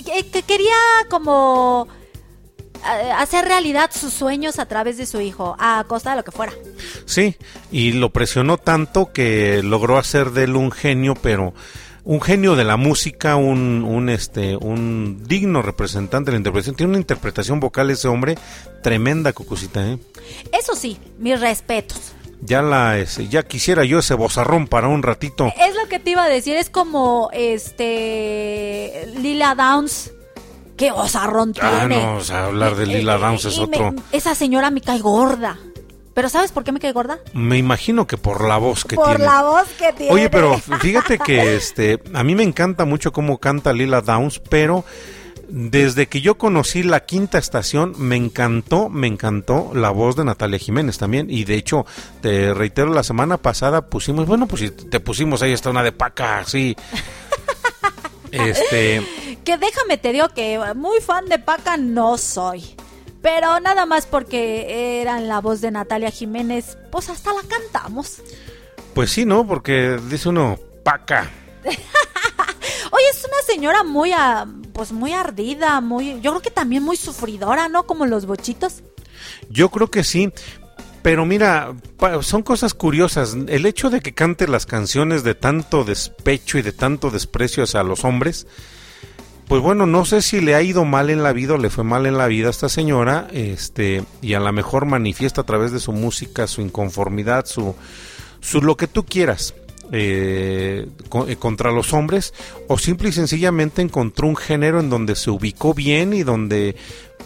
que, 0.05 0.31
que 0.31 0.43
quería 0.43 0.75
como 1.11 1.89
hacer 2.85 3.45
realidad 3.45 3.91
sus 3.93 4.13
sueños 4.13 4.59
a 4.59 4.67
través 4.67 4.97
de 4.97 5.07
su 5.07 5.21
hijo, 5.21 5.57
a 5.59 5.85
costa 5.87 6.11
de 6.11 6.17
lo 6.17 6.25
que 6.25 6.33
fuera. 6.33 6.53
Sí, 7.05 7.37
y 7.71 7.93
lo 7.93 8.11
presionó 8.11 8.59
tanto 8.59 9.13
que 9.13 9.63
logró 9.63 9.99
hacer 9.99 10.31
de 10.31 10.45
él 10.45 10.57
un 10.57 10.71
genio, 10.71 11.15
pero 11.15 11.55
un 12.05 12.21
genio 12.21 12.55
de 12.55 12.65
la 12.65 12.77
música, 12.77 13.35
un, 13.35 13.85
un, 13.85 14.09
este, 14.09 14.57
un 14.57 15.25
digno 15.27 15.61
representante 15.61 16.31
de 16.31 16.37
la 16.37 16.39
interpretación. 16.39 16.77
Tiene 16.77 16.91
una 16.91 17.01
interpretación 17.01 17.59
vocal 17.59 17.91
ese 17.91 18.07
hombre 18.07 18.39
tremenda, 18.83 19.33
Cucucita, 19.33 19.85
¿eh? 19.85 19.99
Eso 20.53 20.77
sí, 20.77 20.99
mis 21.19 21.41
respetos. 21.41 22.13
Ya 22.43 22.63
la, 22.63 23.03
ya 23.03 23.43
quisiera 23.43 23.85
yo 23.85 23.99
ese 23.99 24.15
bozarrón 24.15 24.69
para 24.69 24.87
un 24.87 25.03
ratito. 25.03 25.53
Es 25.59 25.75
lo 25.75 25.89
que 25.89 25.99
te 25.99 26.11
iba 26.11 26.23
a 26.23 26.29
decir, 26.29 26.55
es 26.55 26.71
como 26.71 27.29
este 27.33 29.09
Lila 29.19 29.55
Downs. 29.57 30.13
Qué 30.77 30.91
osarrón 30.93 31.55
Ah, 31.61 31.79
tiene. 31.87 32.03
no, 32.03 32.17
o 32.17 32.21
sea, 32.25 32.47
hablar 32.47 32.77
de 32.77 32.87
Lila 32.87 33.17
Downs 33.19 33.45
es 33.47 33.57
me- 33.59 33.65
otro. 33.65 33.95
esa 34.13 34.35
señora 34.35 34.71
me 34.71 34.81
cae 34.81 35.01
gorda. 35.01 35.59
Pero 36.15 36.29
¿sabes 36.31 36.51
por 36.51 36.65
qué 36.65 36.73
me 36.73 36.81
cae 36.81 36.93
gorda? 36.93 37.19
Me 37.35 37.59
imagino 37.59 38.07
que 38.07 38.17
por 38.17 38.43
la 38.47 38.57
voz 38.57 38.85
que 38.85 38.97
por 38.97 39.09
tiene. 39.09 39.25
la 39.25 39.43
voz 39.43 39.69
que 39.79 39.93
tiene. 39.93 40.13
Oye, 40.13 40.31
pero 40.31 40.59
fíjate 40.59 41.19
que 41.19 41.57
este, 41.57 42.03
a 42.15 42.25
mí 42.25 42.35
me 42.35 42.43
encanta 42.43 42.85
mucho 42.87 43.13
cómo 43.13 43.39
canta 43.39 43.73
Lila 43.75 44.01
Downs, 44.01 44.39
pero 44.49 44.85
desde 45.49 46.07
que 46.09 46.23
yo 46.23 46.37
conocí 46.39 46.83
la 46.83 47.01
quinta 47.05 47.37
estación, 47.39 47.93
me 47.99 48.17
encantó, 48.17 48.89
me 48.89 49.07
encantó 49.07 49.71
la 49.75 49.91
voz 49.91 50.17
de 50.17 50.25
Natalia 50.25 50.59
Jiménez 50.59 50.97
también. 50.99 51.27
Y 51.31 51.45
de 51.45 51.55
hecho, 51.57 51.85
te 52.23 52.55
reitero, 52.55 52.93
la 52.95 53.03
semana 53.03 53.37
pasada 53.37 53.83
pusimos, 53.87 54.27
bueno, 54.27 54.47
pues 54.47 54.61
si 54.63 54.71
te 54.71 55.01
pusimos 55.01 55.43
ahí 55.43 55.53
está 55.53 55.69
una 55.71 55.83
de 55.83 55.93
paca, 55.93 56.39
así. 56.39 56.75
Este, 58.33 59.03
Que 59.47 59.57
déjame 59.57 59.97
te 59.97 60.13
digo 60.13 60.29
que 60.31 60.61
muy 60.75 61.01
fan 61.01 61.27
de 61.27 61.39
Paca 61.39 61.77
no 61.77 62.19
soy. 62.19 62.65
Pero 63.23 63.61
nada 63.61 63.87
más 63.87 64.05
porque 64.05 65.01
eran 65.01 65.29
la 65.29 65.41
voz 65.41 65.61
de 65.61 65.71
Natalia 65.71 66.11
Jiménez, 66.11 66.77
pues 66.91 67.09
hasta 67.09 67.33
la 67.33 67.43
cantamos. 67.43 68.23
pues 68.93 69.13
sí, 69.13 69.25
¿no? 69.25 69.47
Porque 69.47 70.01
dice 70.11 70.31
uno, 70.31 70.59
paca. 70.83 71.31
Oye, 71.65 73.09
es 73.13 73.25
una 73.25 73.43
señora 73.47 73.85
muy, 73.85 74.13
ah, 74.13 74.47
pues 74.73 74.91
muy 74.91 75.13
ardida, 75.13 75.81
muy, 75.81 76.21
yo 76.21 76.33
creo 76.33 76.43
que 76.43 76.51
también 76.51 76.83
muy 76.83 76.97
sufridora, 76.97 77.69
¿no? 77.69 77.87
Como 77.87 78.05
los 78.05 78.27
bochitos. 78.27 78.83
Yo 79.49 79.71
creo 79.71 79.93
que 79.93 80.03
sí. 80.03 80.33
Pero 81.03 81.25
mira, 81.25 81.73
son 82.23 82.43
cosas 82.43 82.75
curiosas. 82.75 83.37
El 83.47 83.65
hecho 83.65 83.91
de 83.91 84.01
que 84.01 84.13
cante 84.13 84.49
las 84.49 84.67
canciones 84.67 85.23
de 85.23 85.37
tanto 85.37 85.85
despecho 85.85 86.59
y 86.59 86.63
de 86.63 86.73
tanto 86.73 87.11
desprecio 87.11 87.63
hacia 87.63 87.85
los 87.85 88.05
hombres, 88.05 88.49
pues 89.49 89.63
bueno, 89.63 89.87
no 89.87 90.05
sé 90.05 90.23
si 90.23 90.41
le 90.41 90.55
ha 90.55 90.63
ido 90.63 90.85
mal 90.85 91.09
en 91.09 91.23
la 91.23 91.33
vida 91.33 91.55
o 91.55 91.59
le 91.59 91.71
fue 91.71 91.85
mal 91.85 92.07
en 92.07 92.19
la 92.19 92.27
vida 92.27 92.49
a 92.49 92.51
esta 92.51 92.69
señora, 92.69 93.29
este, 93.33 94.03
y 94.21 94.35
a 94.35 94.41
lo 94.41 94.53
mejor 94.53 94.87
manifiesta 94.87 95.43
a 95.43 95.45
través 95.45 95.71
de 95.73 95.79
su 95.79 95.93
música 95.93 96.47
su 96.47 96.63
inconformidad, 96.63 97.47
su, 97.47 97.75
su 98.41 98.61
lo 98.61 98.77
que 98.77 98.89
tú 98.89 99.05
quieras 99.05 99.55
eh, 99.93 100.89
eh, 101.29 101.37
contra 101.37 101.71
los 101.71 101.93
hombres, 101.93 102.35
o 102.67 102.77
simple 102.77 103.11
y 103.11 103.13
sencillamente 103.13 103.83
encontró 103.83 104.27
un 104.27 104.37
género 104.37 104.81
en 104.81 104.91
donde 104.91 105.15
se 105.15 105.31
ubicó 105.31 105.75
bien 105.75 106.13
y 106.13 106.25
donde 106.25 106.75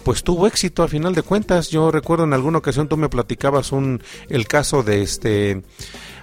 pues 0.05 0.23
tuvo 0.23 0.47
éxito 0.47 0.83
a 0.83 0.89
final 0.89 1.15
de 1.15 1.23
cuentas. 1.23 1.71
Yo 1.71 1.91
recuerdo 1.91 2.25
en 2.25 2.35
alguna 2.35 2.59
ocasión 2.59 2.89
tú 2.89 2.99
me 2.99 3.09
platicabas 3.09 3.73
un 3.73 4.03
el 4.29 4.47
caso 4.47 4.83
de 4.83 5.03
este 5.03 5.63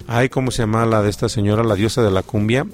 ay, 0.07 0.29
¿cómo 0.29 0.51
se 0.51 0.61
llama 0.61 0.85
la 0.85 1.01
de 1.01 1.09
esta 1.09 1.27
señora, 1.27 1.63
la 1.63 1.75
diosa 1.75 2.03
de 2.03 2.11
la 2.11 2.21
cumbia? 2.21 2.67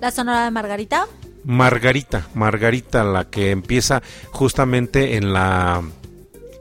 La 0.00 0.10
sonora 0.10 0.44
de 0.44 0.50
Margarita. 0.50 1.06
Margarita, 1.44 2.28
Margarita, 2.34 3.04
la 3.04 3.30
que 3.30 3.50
empieza 3.50 4.02
justamente 4.30 5.16
en 5.16 5.32
la 5.32 5.82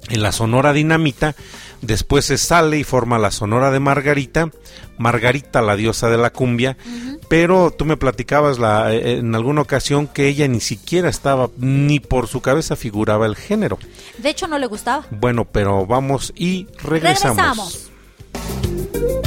en 0.09 0.23
la 0.23 0.31
Sonora 0.31 0.73
Dinamita, 0.73 1.35
después 1.81 2.25
se 2.25 2.37
sale 2.37 2.77
y 2.79 2.83
forma 2.83 3.19
la 3.19 3.31
Sonora 3.31 3.71
de 3.71 3.79
Margarita, 3.79 4.49
Margarita 4.97 5.61
la 5.61 5.75
diosa 5.75 6.09
de 6.09 6.17
la 6.17 6.31
cumbia, 6.31 6.77
pero 7.27 7.71
tú 7.71 7.85
me 7.85 7.95
platicabas 7.95 8.59
la, 8.59 8.93
eh, 8.93 9.19
en 9.19 9.35
alguna 9.35 9.61
ocasión 9.61 10.07
que 10.07 10.27
ella 10.27 10.47
ni 10.47 10.59
siquiera 10.59 11.09
estaba, 11.09 11.49
ni 11.57 11.99
por 11.99 12.27
su 12.27 12.41
cabeza 12.41 12.75
figuraba 12.75 13.25
el 13.25 13.35
género. 13.35 13.77
De 14.17 14.29
hecho, 14.29 14.47
no 14.47 14.57
le 14.57 14.65
gustaba. 14.67 15.05
Bueno, 15.11 15.45
pero 15.45 15.85
vamos 15.85 16.33
y 16.35 16.67
regresamos. 16.83 17.89
Regresamos. 18.73 19.18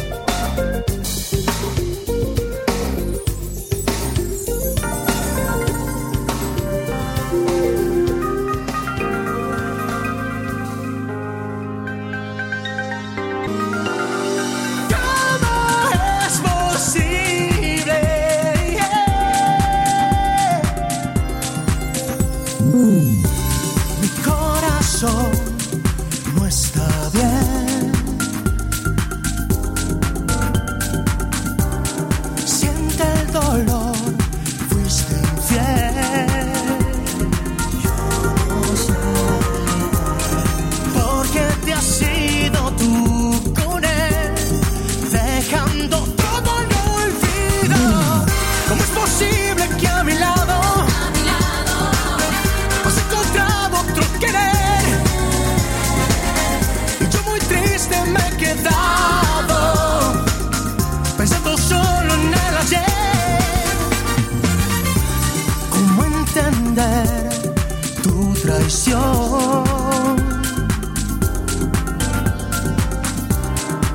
Tu 68.62 68.68
traición? 68.68 69.64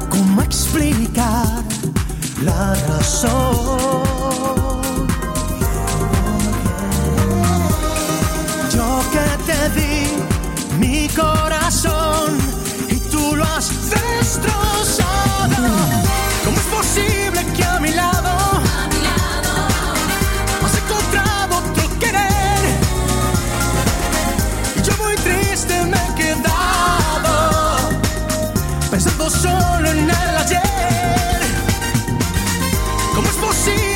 ¿Cómo 0.09 0.41
explicar 0.41 1.63
la 2.43 2.75
razón? 2.87 4.01
Yo 8.73 9.01
que 9.13 9.27
te 9.51 9.69
di 9.79 9.97
mi 10.79 11.07
corazón 11.09 12.37
y 12.89 12.95
tú 13.11 13.35
lo 13.35 13.43
has 13.43 13.69
destrozado. 13.89 14.66
Ayer. 30.13 30.61
¿Cómo 33.15 33.27
es 33.29 33.35
posible 33.35 33.86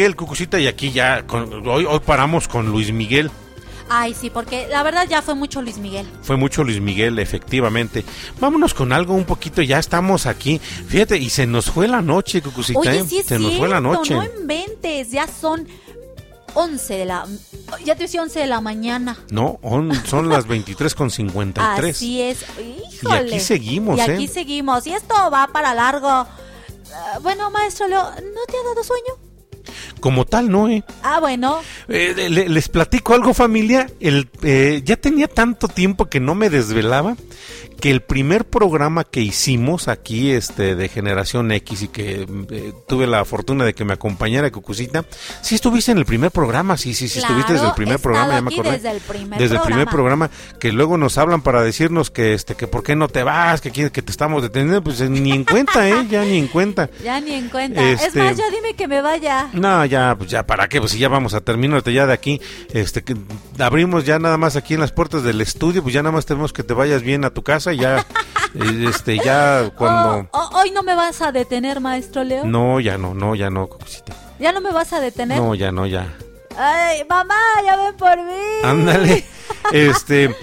Miguel 0.00 0.16
Cucucita 0.16 0.58
y 0.58 0.66
aquí 0.66 0.92
ya 0.92 1.26
con- 1.26 1.68
hoy, 1.68 1.84
hoy 1.84 2.00
paramos 2.00 2.48
con 2.48 2.70
Luis 2.72 2.90
Miguel. 2.90 3.30
Ay, 3.90 4.14
sí, 4.18 4.30
porque 4.30 4.66
la 4.68 4.82
verdad 4.82 5.06
ya 5.06 5.20
fue 5.20 5.34
mucho 5.34 5.60
Luis 5.60 5.76
Miguel. 5.76 6.08
Fue 6.22 6.36
mucho 6.38 6.64
Luis 6.64 6.80
Miguel, 6.80 7.18
efectivamente. 7.18 8.02
Vámonos 8.40 8.72
con 8.72 8.94
algo 8.94 9.12
un 9.12 9.24
poquito, 9.26 9.60
ya 9.60 9.78
estamos 9.78 10.24
aquí. 10.24 10.58
Fíjate, 10.58 11.18
y 11.18 11.28
se 11.28 11.46
nos 11.46 11.66
fue 11.66 11.86
la 11.86 12.00
noche, 12.00 12.40
Cucucita. 12.40 12.78
Oye, 12.78 13.00
¿eh? 13.00 13.04
sí 13.06 13.18
es 13.18 13.26
se 13.26 13.38
nos 13.38 13.58
fue 13.58 13.68
la 13.68 13.78
cierto, 13.80 13.98
noche. 13.98 14.14
no 14.14 14.24
inventes, 14.40 15.10
ya 15.10 15.26
son 15.26 15.68
11 16.54 16.94
de 16.94 17.04
la... 17.04 17.26
Ya 17.84 17.94
te 17.94 18.04
decía 18.04 18.22
11 18.22 18.38
de 18.40 18.46
la 18.46 18.62
mañana. 18.62 19.18
No, 19.30 19.58
on- 19.60 19.92
son 20.06 20.30
las 20.30 20.46
23 20.46 20.94
con 20.94 21.10
53. 21.10 21.94
Así 21.94 22.22
es, 22.22 22.38
híjole. 23.02 23.24
Y 23.24 23.28
aquí 23.34 23.40
seguimos, 23.40 23.98
Y 23.98 24.00
aquí 24.00 24.24
¿eh? 24.24 24.28
seguimos, 24.28 24.86
y 24.86 24.94
esto 24.94 25.14
va 25.30 25.46
para 25.48 25.74
largo. 25.74 26.08
Ah, 26.08 27.18
bueno, 27.20 27.50
maestro 27.50 27.86
Leo, 27.86 28.02
¿no 28.02 28.44
te 28.46 28.56
ha 28.56 28.62
dado 28.68 28.82
sueño? 28.82 29.29
Como 30.00 30.24
tal, 30.24 30.50
no, 30.50 30.68
¿eh? 30.68 30.82
Ah, 31.02 31.20
bueno. 31.20 31.58
Eh, 31.88 32.28
le- 32.30 32.48
les 32.48 32.68
platico 32.68 33.14
algo 33.14 33.34
familia. 33.34 33.86
El, 34.00 34.28
eh, 34.42 34.80
ya 34.84 34.96
tenía 34.96 35.28
tanto 35.28 35.68
tiempo 35.68 36.06
que 36.06 36.20
no 36.20 36.34
me 36.34 36.50
desvelaba 36.50 37.16
que 37.80 37.90
el 37.90 38.02
primer 38.02 38.44
programa 38.44 39.04
que 39.04 39.20
hicimos 39.20 39.88
aquí 39.88 40.30
este 40.32 40.74
de 40.76 40.88
Generación 40.88 41.50
X 41.52 41.82
y 41.82 41.88
que 41.88 42.26
eh, 42.50 42.72
tuve 42.86 43.06
la 43.06 43.24
fortuna 43.24 43.64
de 43.64 43.74
que 43.74 43.84
me 43.84 43.94
acompañara 43.94 44.50
Cucucita, 44.50 45.04
sí 45.42 45.54
estuviste 45.54 45.92
en 45.92 45.98
el 45.98 46.04
primer 46.04 46.30
programa, 46.30 46.76
sí, 46.76 46.94
sí, 46.94 47.08
sí, 47.08 47.18
Claro, 47.20 47.34
estuviste 47.34 47.52
desde 47.54 47.66
el 47.68 47.74
primer 47.74 47.98
programa, 47.98 48.34
ya 48.34 48.40
me 48.42 48.52
acordé. 48.52 48.70
desde 48.72 48.90
el 48.90 49.00
primer 49.00 49.38
Desde 49.38 49.56
el 49.56 49.62
primer 49.62 49.86
programa. 49.88 50.28
programa 50.28 50.58
que 50.58 50.72
luego 50.72 50.96
nos 50.98 51.16
hablan 51.18 51.42
para 51.42 51.62
decirnos 51.62 52.10
que 52.10 52.34
este 52.34 52.54
que 52.54 52.66
por 52.66 52.82
qué 52.82 52.96
no 52.96 53.08
te 53.08 53.22
vas, 53.22 53.60
que 53.60 53.70
quieres 53.70 53.92
que 53.92 54.02
te 54.02 54.10
estamos 54.10 54.42
deteniendo, 54.42 54.82
pues 54.82 55.00
eh, 55.00 55.08
ni 55.08 55.32
en 55.32 55.44
cuenta, 55.44 55.88
eh, 55.88 56.06
ya 56.10 56.24
ni 56.24 56.38
en 56.38 56.48
cuenta. 56.48 56.88
Ya 57.04 57.20
ni 57.20 57.32
en 57.32 57.48
cuenta. 57.48 57.82
Es 57.82 58.02
Este- 58.02 58.18
más, 58.22 58.36
ya 58.36 58.44
dime 58.50 58.74
que 58.74 58.86
me 58.86 59.00
vaya. 59.00 59.48
No, 59.52 59.84
ya, 59.86 60.14
pues 60.16 60.30
ya, 60.30 60.46
¿para 60.46 60.68
qué? 60.68 60.80
Pues 60.80 60.92
si 60.92 60.98
ya 60.98 61.08
vamos 61.08 61.34
a 61.34 61.40
terminarte 61.40 61.92
ya 61.92 62.06
de 62.06 62.12
aquí, 62.12 62.40
este, 62.72 63.02
que 63.02 63.16
abrimos 63.58 64.04
ya 64.04 64.18
nada 64.18 64.36
más 64.36 64.56
aquí 64.56 64.74
en 64.74 64.80
las 64.80 64.92
puertas 64.92 65.22
del 65.22 65.40
estudio, 65.40 65.82
pues 65.82 65.94
ya 65.94 66.02
nada 66.02 66.12
más 66.14 66.26
tenemos 66.26 66.52
que 66.52 66.62
te 66.62 66.74
vayas 66.74 67.02
bien 67.02 67.24
a 67.24 67.30
tu 67.30 67.42
casa, 67.42 67.69
y 67.72 67.78
ya, 67.78 68.06
este, 68.88 69.18
ya 69.18 69.70
cuando... 69.76 70.28
Oh, 70.32 70.50
oh, 70.52 70.58
hoy 70.58 70.70
no 70.70 70.82
me 70.82 70.94
vas 70.94 71.22
a 71.22 71.32
detener, 71.32 71.80
maestro 71.80 72.24
Leo. 72.24 72.44
No, 72.44 72.80
ya 72.80 72.98
no, 72.98 73.14
no, 73.14 73.34
ya 73.34 73.50
no, 73.50 73.66
Cucucita. 73.68 74.14
Ya 74.38 74.52
no 74.52 74.60
me 74.60 74.72
vas 74.72 74.92
a 74.92 75.00
detener. 75.00 75.38
No, 75.38 75.54
ya 75.54 75.70
no, 75.70 75.86
ya. 75.86 76.12
Ay, 76.56 77.04
mamá, 77.08 77.34
ya 77.64 77.76
ven 77.76 77.96
por 77.96 78.16
mí. 78.16 78.32
Ándale, 78.64 79.24
este, 79.72 80.34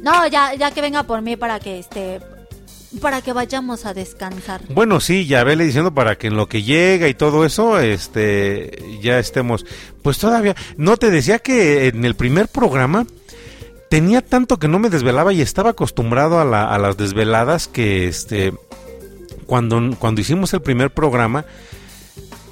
No, 0.00 0.26
ya, 0.26 0.54
ya 0.54 0.70
que 0.70 0.80
venga 0.80 1.02
por 1.02 1.22
mí 1.22 1.36
para 1.36 1.58
que 1.58 1.78
este, 1.78 2.20
para 3.00 3.22
que 3.22 3.32
vayamos 3.32 3.86
a 3.86 3.94
descansar. 3.94 4.62
bueno, 4.70 5.00
sí, 5.00 5.26
ya 5.26 5.44
vele 5.44 5.64
diciendo 5.64 5.94
para 5.94 6.16
que 6.16 6.26
en 6.26 6.36
lo 6.36 6.48
que 6.48 6.62
llega 6.62 7.08
y 7.08 7.14
todo 7.14 7.44
eso, 7.44 7.78
este, 7.78 8.98
ya 9.00 9.18
estemos, 9.18 9.64
pues 10.02 10.18
todavía, 10.18 10.56
no 10.76 10.96
te 10.96 11.10
decía 11.10 11.38
que 11.38 11.88
en 11.88 12.04
el 12.04 12.14
primer 12.16 12.48
programa 12.48 13.06
tenía 13.90 14.22
tanto 14.22 14.58
que 14.58 14.68
no 14.68 14.78
me 14.78 14.88
desvelaba 14.88 15.34
y 15.34 15.42
estaba 15.42 15.70
acostumbrado 15.70 16.40
a, 16.40 16.44
la- 16.46 16.72
a 16.72 16.78
las 16.78 16.96
desveladas 16.96 17.68
que 17.68 18.08
este 18.08 18.54
cuando, 19.46 19.80
cuando 19.98 20.20
hicimos 20.22 20.54
el 20.54 20.62
primer 20.62 20.90
programa 20.90 21.44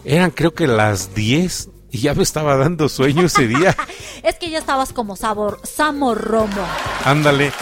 eran 0.05 0.31
creo 0.33 0.52
que 0.52 0.67
las 0.67 1.15
10 1.15 1.70
y 1.91 1.99
ya 2.00 2.12
me 2.15 2.23
estaba 2.23 2.57
dando 2.57 2.89
sueño 2.89 3.25
ese 3.26 3.47
día. 3.47 3.75
Es 4.23 4.34
que 4.34 4.50
ya 4.50 4.58
estabas 4.58 4.92
como 4.92 5.15
sabor, 5.17 5.60
Samo 5.62 6.15
Romo. 6.15 6.67
Ándale, 7.05 7.52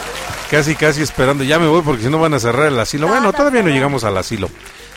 casi 0.49 0.75
casi 0.75 1.01
esperando, 1.03 1.43
ya 1.43 1.59
me 1.59 1.67
voy 1.67 1.81
porque 1.83 2.03
si 2.03 2.09
no 2.09 2.19
van 2.19 2.33
a 2.33 2.39
cerrar 2.39 2.67
el 2.67 2.79
asilo. 2.79 3.05
No, 3.07 3.13
Bueno, 3.13 3.27
no, 3.27 3.33
todavía 3.33 3.61
no 3.61 3.69
no. 3.69 3.73
llegamos 3.75 4.03
al 4.03 4.17
asilo. 4.17 4.49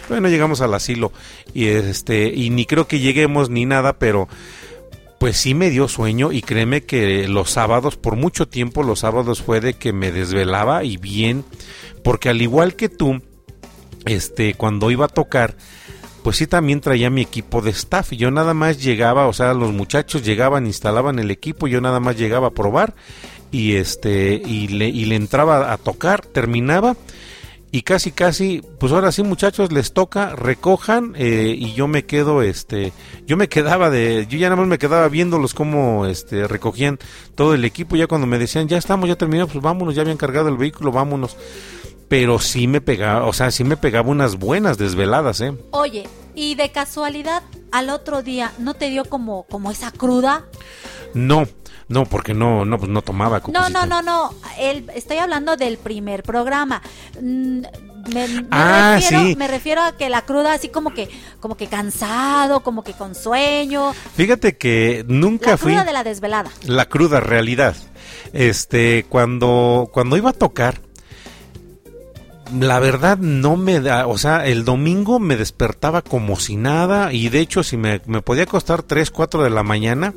Todavía 0.08 0.22
no 0.22 0.28
llegamos 0.34 0.60
al 0.62 0.74
asilo 0.74 1.12
y 1.54 1.66
este 1.66 2.32
y 2.34 2.50
ni 2.50 2.64
creo 2.66 2.88
que 2.88 2.98
lleguemos 2.98 3.50
ni 3.50 3.66
nada, 3.66 3.92
pero 3.92 4.26
pues 5.20 5.36
sí 5.36 5.52
me 5.52 5.68
dio 5.68 5.86
sueño 5.86 6.32
y 6.32 6.40
créeme 6.40 6.80
que 6.80 7.28
los 7.28 7.50
sábados, 7.50 7.96
por 7.98 8.16
mucho 8.16 8.48
tiempo 8.48 8.82
los 8.82 9.00
sábados 9.00 9.42
fue 9.42 9.60
de 9.60 9.74
que 9.74 9.92
me 9.92 10.12
desvelaba 10.12 10.82
y 10.82 10.96
bien, 10.96 11.44
porque 12.02 12.30
al 12.30 12.40
igual 12.40 12.74
que 12.74 12.88
tú, 12.88 13.20
este, 14.06 14.54
cuando 14.54 14.90
iba 14.90 15.04
a 15.04 15.08
tocar, 15.08 15.56
pues 16.24 16.38
sí 16.38 16.46
también 16.46 16.80
traía 16.80 17.10
mi 17.10 17.20
equipo 17.20 17.60
de 17.60 17.68
staff. 17.68 18.12
Yo 18.12 18.30
nada 18.30 18.54
más 18.54 18.82
llegaba, 18.82 19.26
o 19.26 19.34
sea, 19.34 19.52
los 19.52 19.74
muchachos 19.74 20.24
llegaban, 20.24 20.64
instalaban 20.66 21.18
el 21.18 21.30
equipo, 21.30 21.66
yo 21.66 21.82
nada 21.82 22.00
más 22.00 22.16
llegaba 22.16 22.46
a 22.46 22.52
probar 22.52 22.94
y 23.52 23.74
este 23.74 24.40
y 24.42 24.68
le, 24.68 24.88
y 24.88 25.04
le 25.04 25.16
entraba 25.16 25.70
a 25.70 25.76
tocar, 25.76 26.24
terminaba 26.24 26.96
y 27.72 27.82
casi 27.82 28.10
casi, 28.10 28.62
pues 28.78 28.92
ahora 28.92 29.12
sí 29.12 29.22
muchachos 29.22 29.72
les 29.72 29.92
toca, 29.92 30.34
recojan 30.34 31.14
eh, 31.16 31.54
y 31.56 31.72
yo 31.74 31.86
me 31.86 32.04
quedo, 32.04 32.42
este, 32.42 32.92
yo 33.26 33.36
me 33.36 33.48
quedaba 33.48 33.90
de, 33.90 34.26
yo 34.28 34.38
ya 34.38 34.48
nada 34.48 34.60
más 34.60 34.68
me 34.68 34.78
quedaba 34.78 35.08
viéndolos 35.08 35.54
cómo, 35.54 36.06
este, 36.06 36.48
recogían 36.48 36.98
todo 37.36 37.54
el 37.54 37.64
equipo, 37.64 37.94
ya 37.94 38.08
cuando 38.08 38.26
me 38.26 38.38
decían 38.38 38.66
ya 38.66 38.76
estamos, 38.76 39.08
ya 39.08 39.16
terminamos, 39.16 39.52
pues 39.52 39.62
vámonos, 39.62 39.94
ya 39.94 40.02
habían 40.02 40.16
cargado 40.16 40.48
el 40.48 40.56
vehículo, 40.56 40.90
vámonos, 40.90 41.36
pero 42.08 42.40
sí 42.40 42.66
me 42.66 42.80
pegaba, 42.80 43.24
o 43.26 43.32
sea, 43.32 43.52
sí 43.52 43.62
me 43.62 43.76
pegaba 43.76 44.10
unas 44.10 44.36
buenas 44.36 44.76
desveladas, 44.76 45.40
eh. 45.40 45.56
Oye, 45.70 46.08
y 46.34 46.56
de 46.56 46.72
casualidad, 46.72 47.44
al 47.70 47.88
otro 47.90 48.22
día, 48.22 48.52
¿no 48.58 48.74
te 48.74 48.90
dio 48.90 49.04
como, 49.04 49.44
como 49.44 49.70
esa 49.70 49.92
cruda? 49.92 50.44
No, 51.14 51.46
no, 51.90 52.06
porque 52.06 52.32
no, 52.32 52.64
no, 52.64 52.78
pues 52.78 52.90
no 52.90 53.02
tomaba. 53.02 53.36
No, 53.38 53.42
Cucucita. 53.42 53.68
no, 53.68 53.86
no, 53.86 54.00
no. 54.02 54.34
El, 54.58 54.88
estoy 54.94 55.18
hablando 55.18 55.56
del 55.58 55.76
primer 55.76 56.22
programa. 56.22 56.80
Mm, 57.20 57.60
Me, 58.14 58.26
me 58.28 58.46
Ah, 58.50 58.94
refiero, 58.98 59.24
sí. 59.26 59.36
me 59.36 59.46
refiero 59.46 59.82
a 59.82 59.92
que 59.96 60.08
la 60.08 60.22
cruda 60.22 60.54
así 60.54 60.68
como 60.70 60.94
que, 60.94 61.10
como 61.40 61.56
que 61.58 61.66
cansado, 61.66 62.60
como 62.60 62.82
que 62.82 62.94
con 62.94 63.14
sueño. 63.14 63.92
Fíjate 64.16 64.56
que 64.56 65.04
nunca 65.06 65.50
La 65.50 65.56
fui 65.58 65.72
cruda 65.72 65.84
de 65.84 65.92
la 65.92 66.02
desvelada. 66.02 66.50
la 66.66 66.86
cruda 66.88 67.20
realidad. 67.20 67.76
Este, 68.32 69.04
cuando, 69.10 69.90
cuando 69.92 70.16
iba 70.16 70.30
a 70.30 70.32
tocar, 70.32 70.80
la 72.58 72.80
verdad 72.80 73.18
no 73.18 73.56
me 73.56 73.80
da, 73.80 74.06
o 74.06 74.18
sea, 74.18 74.46
el 74.46 74.64
domingo 74.64 75.18
me 75.20 75.36
despertaba 75.36 76.02
como 76.02 76.36
si 76.40 76.56
nada 76.56 77.12
y 77.12 77.28
de 77.28 77.40
hecho 77.40 77.62
si 77.62 77.76
me, 77.76 78.00
me 78.06 78.22
podía 78.22 78.42
acostar 78.44 78.82
3, 78.82 79.10
4 79.10 79.42
de 79.44 79.50
la 79.50 79.62
mañana, 79.62 80.14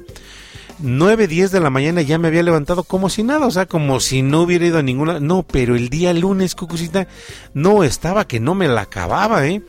9, 0.80 1.27
10 1.27 1.52
de 1.52 1.60
la 1.60 1.69
mañana 1.69 2.02
ya 2.02 2.18
me 2.18 2.27
había 2.27 2.43
levantado 2.43 2.84
como 2.84 3.10
si 3.10 3.24
nada, 3.24 3.45
o 3.45 3.52
sea, 3.52 3.66
como 3.66 4.00
si 4.00 4.22
no 4.22 4.42
hubiera 4.42 4.66
ido 4.66 4.80
a 4.80 4.84
ninguna, 4.84 5.19
no, 5.19 5.43
pero 5.43 5.76
el 5.76 5.90
día 5.90 6.14
lunes, 6.14 6.56
Cucucita, 6.56 7.08
no 7.53 7.84
estaba 7.84 8.27
que 8.27 8.40
no 8.40 8.56
me 8.56 8.68
la 8.68 8.82
acababa, 8.82 9.45
¿eh? 9.48 9.61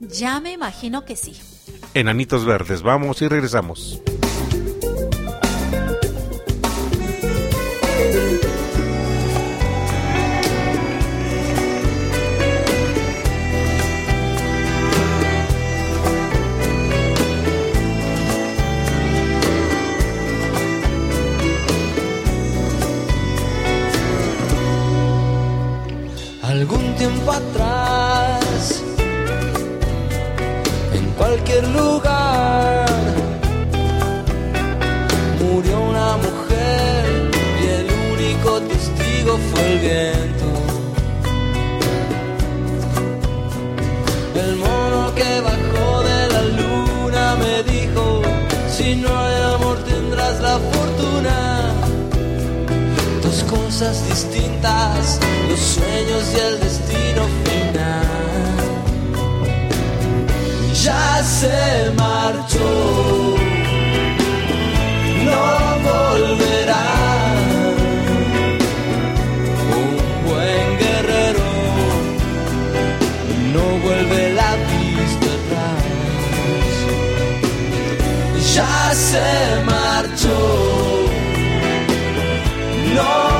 Ya 0.00 0.40
me 0.40 0.52
imagino 0.52 1.04
que 1.04 1.16
sí. 1.16 1.34
Enanitos 1.94 2.44
verdes, 2.44 2.82
vamos 2.82 3.22
y 3.22 3.28
regresamos. 3.28 4.02
Algún 26.58 26.94
tiempo 26.94 27.32
atrás, 27.32 28.82
en 30.94 31.04
cualquier 31.18 31.68
lugar, 31.68 32.86
murió 35.38 35.78
una 35.82 36.16
mujer 36.16 37.30
y 37.62 37.66
el 37.78 37.86
único 38.10 38.60
testigo 38.72 39.38
fue 39.50 39.72
el 39.72 39.78
viento. 39.80 40.46
El 44.34 44.56
mono 44.56 45.14
que 45.14 45.40
cosas 53.46 54.06
distintas, 54.08 55.18
los 55.48 55.58
sueños 55.58 56.24
y 56.34 56.38
el 56.40 56.60
destino 56.60 57.22
final. 57.44 58.06
Ya 60.82 61.22
se 61.22 61.90
marchó, 61.96 63.36
no 65.24 65.42
volverá. 65.88 66.88
Un 69.76 69.96
buen 70.28 70.66
guerrero 70.78 71.48
no 73.54 73.64
vuelve 73.84 74.32
la 74.34 74.50
vista 74.70 75.28
atrás. 75.38 75.84
Ya 78.54 78.94
se 78.94 79.26
marchó 79.64 80.96
no 82.96 83.35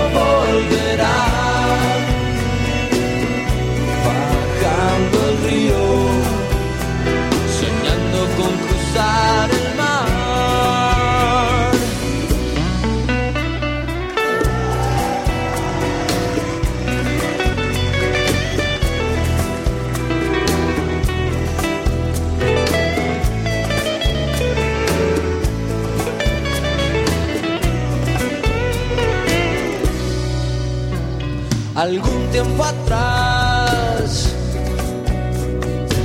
algún 31.76 32.26
tiempo 32.32 32.64
atrás, 32.64 34.32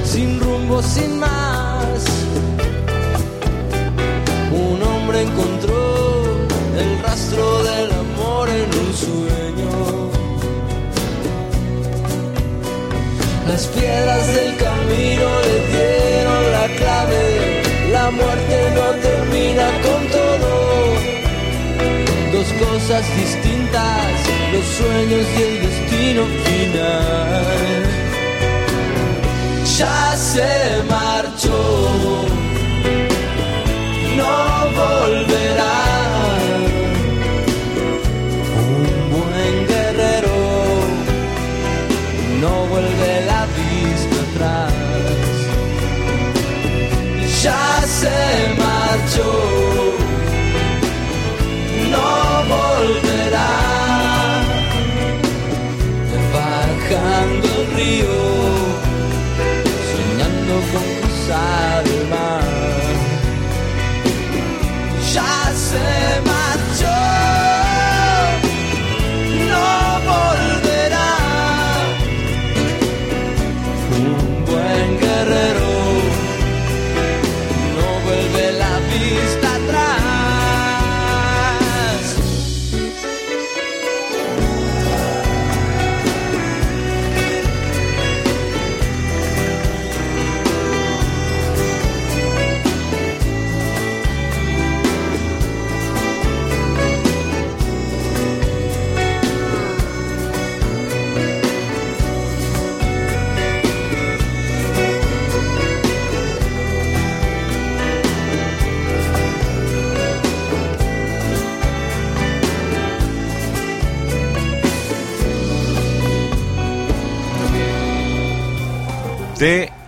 sin 0.03 0.39
rumbo, 0.39 0.81
sin 0.83 1.17
más, 1.17 2.05
un 4.51 4.83
hombre 4.83 5.21
encontró 5.21 6.45
el 6.77 7.01
rastro 7.01 7.63
del 7.63 7.91
amor 7.93 8.49
en 8.49 8.69
un 8.83 8.93
sueño. 8.93 9.71
Las 13.47 13.65
piedras 13.67 14.27
del 14.27 14.57
camino 14.57 15.27
le 15.47 15.57
dieron 15.71 16.51
la 16.51 16.67
clave, 16.79 17.63
la 17.91 18.11
muerte 18.11 18.55
no 18.75 18.87
termina 19.07 19.67
con 19.85 20.07
todo 20.09 20.51
dos 22.31 22.53
cosas 22.53 23.03
distintas, 23.15 23.40
los 24.61 24.69
sueños 24.77 25.27
y 25.37 25.41
el 25.41 25.61
destino 25.61 26.25
final. 26.45 27.83
Ya 29.77 30.15
se 30.15 30.83
marchó, 30.89 31.59
no 34.17 34.35
volverá. 34.79 35.79
Un 38.67 38.83
buen 39.13 39.55
guerrero 39.71 40.37
no 42.41 42.53
vuelve 42.71 43.11
la 43.31 43.41
vista 43.57 44.17
atrás. 44.27 44.73
Ya 47.43 47.63
se 47.99 48.17
marchó 48.61 49.60
Ya 65.73 66.00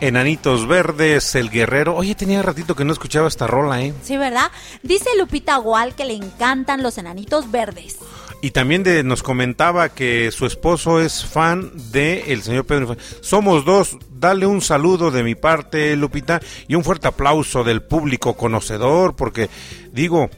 Enanitos 0.03 0.67
Verdes, 0.67 1.33
El 1.33 1.49
Guerrero. 1.49 1.95
Oye, 1.95 2.14
tenía 2.14 2.41
ratito 2.41 2.75
que 2.75 2.83
no 2.83 2.91
escuchaba 2.91 3.30
esta 3.30 3.48
rola, 3.48 3.82
¿eh? 3.82 3.93
Sí, 4.03 4.17
¿verdad? 4.17 4.51
Dice 4.82 5.09
Lupita 5.17 5.56
Gual 5.56 5.95
que 5.95 6.03
le 6.03 6.14
encantan 6.14 6.83
los 6.83 6.98
enanitos 6.98 7.49
verdes. 7.49 7.99
Y 8.41 8.51
también 8.51 8.83
de, 8.83 9.01
nos 9.06 9.23
comentaba 9.23 9.88
que 9.88 10.30
su 10.32 10.45
esposo 10.45 10.99
es 10.99 11.23
fan 11.23 11.72
de 11.93 12.33
el 12.33 12.43
señor 12.43 12.65
Pedro 12.65 12.82
Infante. 12.82 13.03
Somos 13.22 13.64
dos. 13.64 13.98
Dale 14.11 14.45
un 14.45 14.59
saludo 14.59 15.09
de 15.09 15.23
mi 15.23 15.35
parte, 15.35 15.95
Lupita, 15.95 16.41
y 16.67 16.75
un 16.75 16.83
fuerte 16.83 17.07
aplauso 17.07 17.64
del 17.64 17.82
público 17.82 18.33
conocedor, 18.33 19.15
porque 19.15 19.49
digo, 19.93 20.30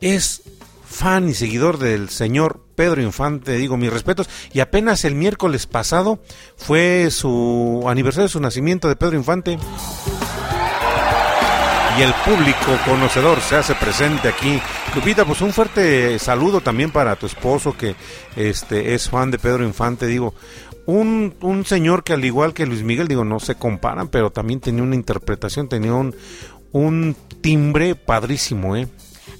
es 0.00 0.42
fan 0.92 1.28
y 1.28 1.34
seguidor 1.34 1.78
del 1.78 2.08
señor 2.10 2.60
Pedro 2.76 3.02
Infante, 3.02 3.56
digo 3.56 3.76
mis 3.76 3.92
respetos, 3.92 4.28
y 4.52 4.60
apenas 4.60 5.04
el 5.04 5.14
miércoles 5.14 5.66
pasado 5.66 6.20
fue 6.56 7.08
su 7.10 7.84
aniversario 7.88 8.26
de 8.26 8.32
su 8.32 8.40
nacimiento 8.40 8.88
de 8.88 8.96
Pedro 8.96 9.16
Infante. 9.16 9.58
Y 11.98 12.02
el 12.02 12.14
público 12.24 12.78
conocedor 12.86 13.40
se 13.40 13.56
hace 13.56 13.74
presente 13.74 14.26
aquí. 14.28 14.58
Lupita, 14.94 15.26
pues 15.26 15.42
un 15.42 15.52
fuerte 15.52 16.18
saludo 16.18 16.62
también 16.62 16.90
para 16.90 17.16
tu 17.16 17.26
esposo 17.26 17.76
que 17.76 17.94
este 18.34 18.94
es 18.94 19.10
fan 19.10 19.30
de 19.30 19.38
Pedro 19.38 19.64
Infante, 19.64 20.06
digo, 20.06 20.34
un, 20.86 21.34
un 21.40 21.64
señor 21.64 22.02
que 22.02 22.12
al 22.12 22.24
igual 22.24 22.54
que 22.54 22.66
Luis 22.66 22.82
Miguel, 22.82 23.08
digo, 23.08 23.24
no 23.24 23.40
se 23.40 23.56
comparan, 23.56 24.08
pero 24.08 24.30
también 24.30 24.60
tenía 24.60 24.82
una 24.82 24.94
interpretación, 24.94 25.68
tenía 25.68 25.92
un, 25.92 26.14
un 26.72 27.14
timbre 27.40 27.94
padrísimo, 27.94 28.74
¿eh? 28.76 28.88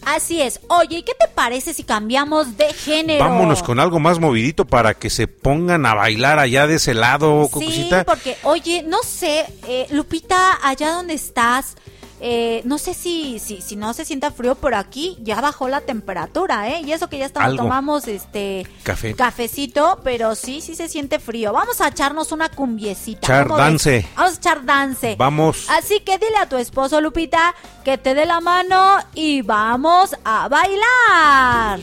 Así 0.05 0.41
es. 0.41 0.61
Oye, 0.69 0.99
¿y 0.99 1.03
qué 1.03 1.13
te 1.19 1.29
parece 1.29 1.75
si 1.75 1.85
cambiamos 1.85 2.57
de 2.57 2.73
género? 2.73 3.25
Vámonos 3.25 3.63
con 3.63 3.79
algo 3.81 3.99
más 4.01 4.19
movidito 4.19 4.65
para 4.65 4.95
que 4.95 5.11
se 5.11 5.27
pongan 5.29 5.87
a 5.87 5.95
bailar 5.95 6.39
allá 6.39 6.67
de 6.67 6.77
ese 6.77 6.95
lado, 6.95 7.45
Sí, 7.45 7.51
Cocosita. 7.53 8.05
porque, 8.05 8.37
oye, 8.43 8.83
no 8.83 8.99
sé, 9.05 9.47
eh, 9.69 9.87
Lupita, 9.91 10.59
allá 10.67 10.91
donde 10.93 11.15
estás, 11.15 11.77
eh, 12.25 12.63
no 12.65 12.79
sé 12.79 12.95
si, 12.95 13.41
si, 13.41 13.61
si 13.61 13.75
no 13.75 13.93
se 13.95 14.05
sienta 14.05 14.31
frío, 14.31 14.55
pero 14.55 14.77
aquí 14.77 15.19
ya 15.23 15.41
bajó 15.41 15.69
la 15.69 15.81
temperatura, 15.81 16.69
¿eh? 16.69 16.81
Y 16.87 16.93
eso 16.93 17.09
que 17.09 17.19
ya 17.19 17.27
estamos, 17.27 17.57
tomamos 17.57 18.07
este 18.07 18.65
Café. 18.85 19.15
cafecito, 19.15 19.99
pero 20.05 20.37
sí, 20.37 20.61
sí 20.61 20.77
se 20.77 20.89
siente 20.89 21.19
frío. 21.19 21.53
Vamos 21.53 21.81
a 21.81 21.89
echarnos 21.89 22.31
una 22.31 22.49
cumbiecita. 22.49 23.27
Echar 23.27 23.43
¿cómo 23.49 23.57
ves? 23.57 23.65
dance. 23.65 24.09
Vamos 24.17 24.33
a 24.33 24.37
echar 24.37 24.65
dance. 24.65 25.17
Vamos. 25.19 25.67
Así 25.69 26.01
que 26.01 26.17
dile 26.19 26.37
a 26.41 26.49
tu 26.49 26.57
esposo, 26.57 27.01
Lupita, 27.01 27.55
que 27.85 27.99
te 27.99 28.15
dé 28.15 28.25
la 28.25 28.41
mano 28.41 28.99
y 29.15 29.43
vamos 29.43 30.15
a 30.25 30.49
bailar. 30.49 31.81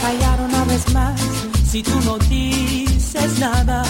Callar 0.00 0.40
una 0.40 0.64
vez 0.64 0.92
más 0.92 1.20
si 1.70 1.82
tú 1.82 2.00
no 2.04 2.18
dices 2.18 3.38
nada. 3.38 3.82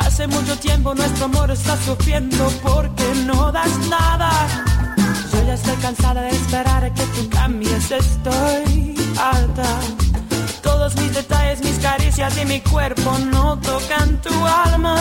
Hace 0.00 0.26
mucho 0.26 0.56
tiempo 0.58 0.94
nuestro 0.94 1.26
amor 1.26 1.50
está 1.50 1.76
sufriendo 1.82 2.50
porque 2.62 3.04
no 3.26 3.52
das 3.52 3.76
nada. 3.88 4.30
Yo 5.32 5.46
ya 5.46 5.54
estoy 5.54 5.76
cansada 5.76 6.22
de 6.22 6.30
esperar 6.30 6.84
a 6.84 6.92
que 6.92 7.02
tú 7.14 7.28
cambies, 7.30 7.90
estoy 7.90 8.96
alta. 9.18 9.68
Todos 10.62 10.96
mis 10.96 11.14
detalles, 11.14 11.62
mis 11.62 11.78
caricias 11.78 12.36
y 12.40 12.44
mi 12.44 12.60
cuerpo 12.60 13.18
no 13.18 13.58
tocan 13.58 14.20
tu 14.20 14.34
alma. 14.46 14.96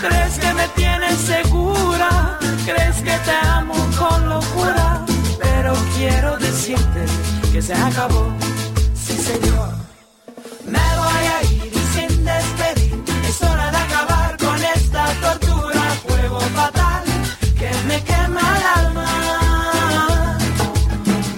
¿Crees 0.00 0.38
que 0.38 0.54
me 0.54 0.68
tienes 0.68 1.18
segura? 1.18 2.38
¿Crees 2.64 2.96
que 2.96 3.16
te 3.26 3.36
amo 3.48 3.74
con 3.98 4.28
locura? 4.28 5.04
Pero 5.40 5.74
quiero 5.96 6.38
decirte 6.38 7.06
que 7.52 7.62
se 7.62 7.74
acabó. 7.74 8.32
Señor. 9.26 9.70
Me 10.66 10.86
voy 11.02 11.24
a 11.34 11.38
ir 11.54 11.72
y 11.80 11.84
sin 11.94 12.24
despedir. 12.24 13.04
Es 13.28 13.42
hora 13.42 13.70
de 13.72 13.76
acabar 13.76 14.36
con 14.36 14.58
esta 14.76 15.04
tortura. 15.24 15.82
Juego 16.04 16.40
fatal 16.54 17.04
que 17.58 17.70
me 17.88 18.04
quema 18.04 18.44
el 18.58 18.66
alma. 18.80 20.38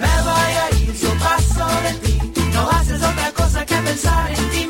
Me 0.03 0.13
voy 0.29 0.53
a 0.63 0.65
ir, 0.81 0.93
yo 1.01 1.11
paso 1.25 1.65
de 1.85 1.93
ti. 2.03 2.15
No 2.53 2.69
haces 2.69 3.01
otra 3.01 3.31
cosa 3.31 3.65
que 3.65 3.75
pensar 3.75 4.31
en 4.37 4.49
ti 4.51 4.68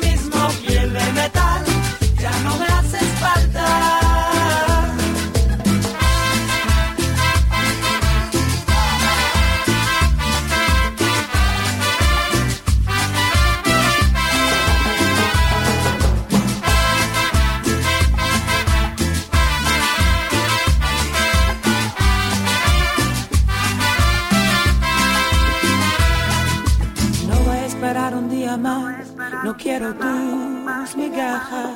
quiero 29.62 29.94
tus 29.94 30.96
migajas. 30.96 31.70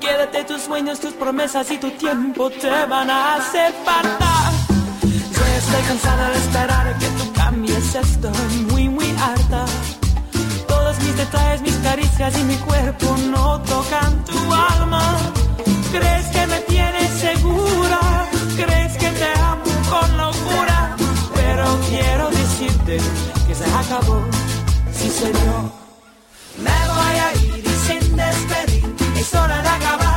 Quédate 0.00 0.44
tus 0.44 0.62
sueños, 0.62 1.00
tus 1.00 1.12
promesas 1.12 1.70
y 1.70 1.78
tu 1.78 1.90
tiempo 1.92 2.50
te 2.50 2.68
van 2.86 3.10
a 3.10 3.36
hacer 3.36 3.72
falta. 3.84 4.30
Yo 5.02 5.44
estoy 5.60 5.82
cansada 5.88 6.30
de 6.30 6.38
esperar 6.38 6.98
que 6.98 7.06
tú 7.18 7.32
cambies, 7.32 7.94
estoy 7.94 8.56
muy, 8.70 8.88
muy 8.88 9.10
harta. 9.20 9.64
Todos 10.66 10.98
mis 11.00 11.16
detalles, 11.16 11.62
mis 11.62 11.76
caricias 11.76 12.38
y 12.38 12.44
mi 12.44 12.56
cuerpo 12.56 13.16
no 13.30 13.60
tocan 13.62 14.24
tu 14.24 14.38
alma. 14.52 15.16
¿Crees 15.92 16.26
que 16.26 16.46
me 16.46 16.60
tienes 16.60 17.10
segura? 17.10 18.28
¿Crees 18.56 18.92
que 18.96 19.10
te 19.10 19.30
amo 19.40 19.72
con 19.90 20.16
locura? 20.16 20.96
Pero 21.34 21.64
quiero 21.88 22.30
decirte 22.30 22.98
que 23.46 23.54
se 23.54 23.64
acabó, 23.64 24.22
sí 24.92 25.08
señor. 25.10 25.87
Me 26.58 26.78
voy 26.94 27.16
a 27.26 27.32
ir 27.44 27.64
y 27.64 27.74
sin 27.86 28.16
despedir. 28.16 28.94
Es 29.16 29.34
hora 29.34 29.62
de 29.62 29.68
acabar 29.68 30.07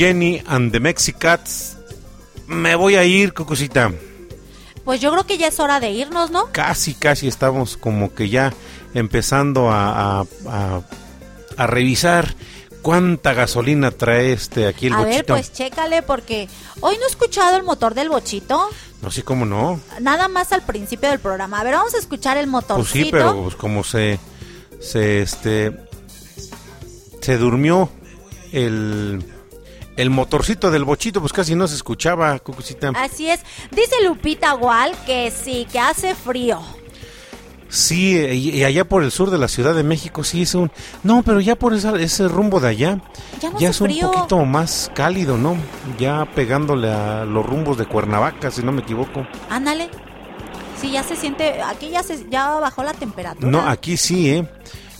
Jenny 0.00 0.42
and 0.46 0.72
the 0.72 0.80
Mexicats. 0.80 1.76
Me 2.46 2.74
voy 2.74 2.94
a 2.96 3.04
ir, 3.04 3.34
Cocosita. 3.34 3.92
Pues 4.82 4.98
yo 5.02 5.12
creo 5.12 5.26
que 5.26 5.36
ya 5.36 5.48
es 5.48 5.60
hora 5.60 5.78
de 5.78 5.90
irnos, 5.90 6.30
¿no? 6.30 6.46
Casi, 6.52 6.94
casi 6.94 7.28
estamos 7.28 7.76
como 7.76 8.14
que 8.14 8.30
ya 8.30 8.54
empezando 8.94 9.70
a, 9.70 10.20
a- 10.22 10.26
a- 10.48 10.80
a 11.58 11.66
revisar 11.66 12.34
cuánta 12.80 13.34
gasolina 13.34 13.90
trae 13.90 14.32
este 14.32 14.66
aquí 14.66 14.86
el 14.86 14.94
a 14.94 15.02
ver, 15.02 15.06
bochito. 15.16 15.34
pues 15.34 15.52
chécale 15.52 16.00
porque 16.00 16.48
hoy 16.80 16.96
no 16.96 17.04
he 17.04 17.10
escuchado 17.10 17.58
el 17.58 17.62
motor 17.62 17.92
del 17.92 18.08
bochito, 18.08 18.70
No 19.02 19.10
sé 19.10 19.22
cómo 19.22 19.44
no. 19.44 19.78
nada 20.00 20.28
más 20.28 20.50
al 20.52 20.62
principio 20.62 21.10
del 21.10 21.18
programa. 21.18 21.60
A 21.60 21.64
ver, 21.64 21.74
vamos 21.74 21.94
a 21.94 21.98
escuchar 21.98 22.38
el 22.38 22.44
Pues 22.46 22.52
motorcito. 22.52 23.04
sí, 23.04 23.08
pero 23.12 23.42
pues 23.42 23.54
como 23.56 23.84
se 23.84 24.18
se 24.80 25.20
este 25.20 25.76
se 27.20 27.36
durmió 27.36 27.90
el 28.52 29.22
el 29.96 30.10
motorcito 30.10 30.70
del 30.70 30.84
bochito, 30.84 31.20
pues 31.20 31.32
casi 31.32 31.54
no 31.54 31.68
se 31.68 31.74
escuchaba, 31.74 32.38
Cucucita. 32.38 32.90
Así 32.96 33.28
es. 33.28 33.40
Dice 33.70 33.94
Lupita 34.06 34.52
Gual 34.52 34.92
que 35.06 35.30
sí, 35.30 35.66
que 35.70 35.78
hace 35.78 36.14
frío. 36.14 36.60
Sí, 37.68 38.16
y, 38.18 38.64
allá 38.64 38.84
por 38.84 39.04
el 39.04 39.12
sur 39.12 39.30
de 39.30 39.38
la 39.38 39.46
Ciudad 39.46 39.76
de 39.76 39.84
México 39.84 40.24
sí 40.24 40.42
es 40.42 40.56
un... 40.56 40.72
No, 41.04 41.22
pero 41.22 41.38
ya 41.40 41.54
por 41.54 41.72
esa- 41.72 41.96
ese 42.00 42.26
rumbo 42.26 42.58
de 42.58 42.66
allá 42.66 43.00
Ya 43.40 43.50
no 43.50 43.60
ya 43.60 43.70
es 43.70 43.80
un 43.80 43.96
poquito 43.96 44.44
más 44.44 44.90
cálido, 44.92 45.38
¿no? 45.38 45.56
Ya 45.96 46.24
pegándole 46.34 46.90
a 46.90 47.24
los 47.24 47.46
rumbos 47.46 47.78
de 47.78 47.86
Cuernavaca, 47.86 48.50
si 48.50 48.64
no 48.64 48.72
me 48.72 48.82
equivoco. 48.82 49.24
Ándale. 49.48 49.88
Sí, 50.80 50.90
ya 50.90 51.04
se 51.04 51.14
siente, 51.14 51.62
aquí 51.62 51.90
ya 51.90 52.02
se 52.02 52.26
ya 52.28 52.58
bajó 52.58 52.82
la 52.82 52.92
temperatura. 52.94 53.48
No, 53.48 53.60
aquí 53.68 53.96
sí, 53.96 54.30
¿eh? 54.30 54.48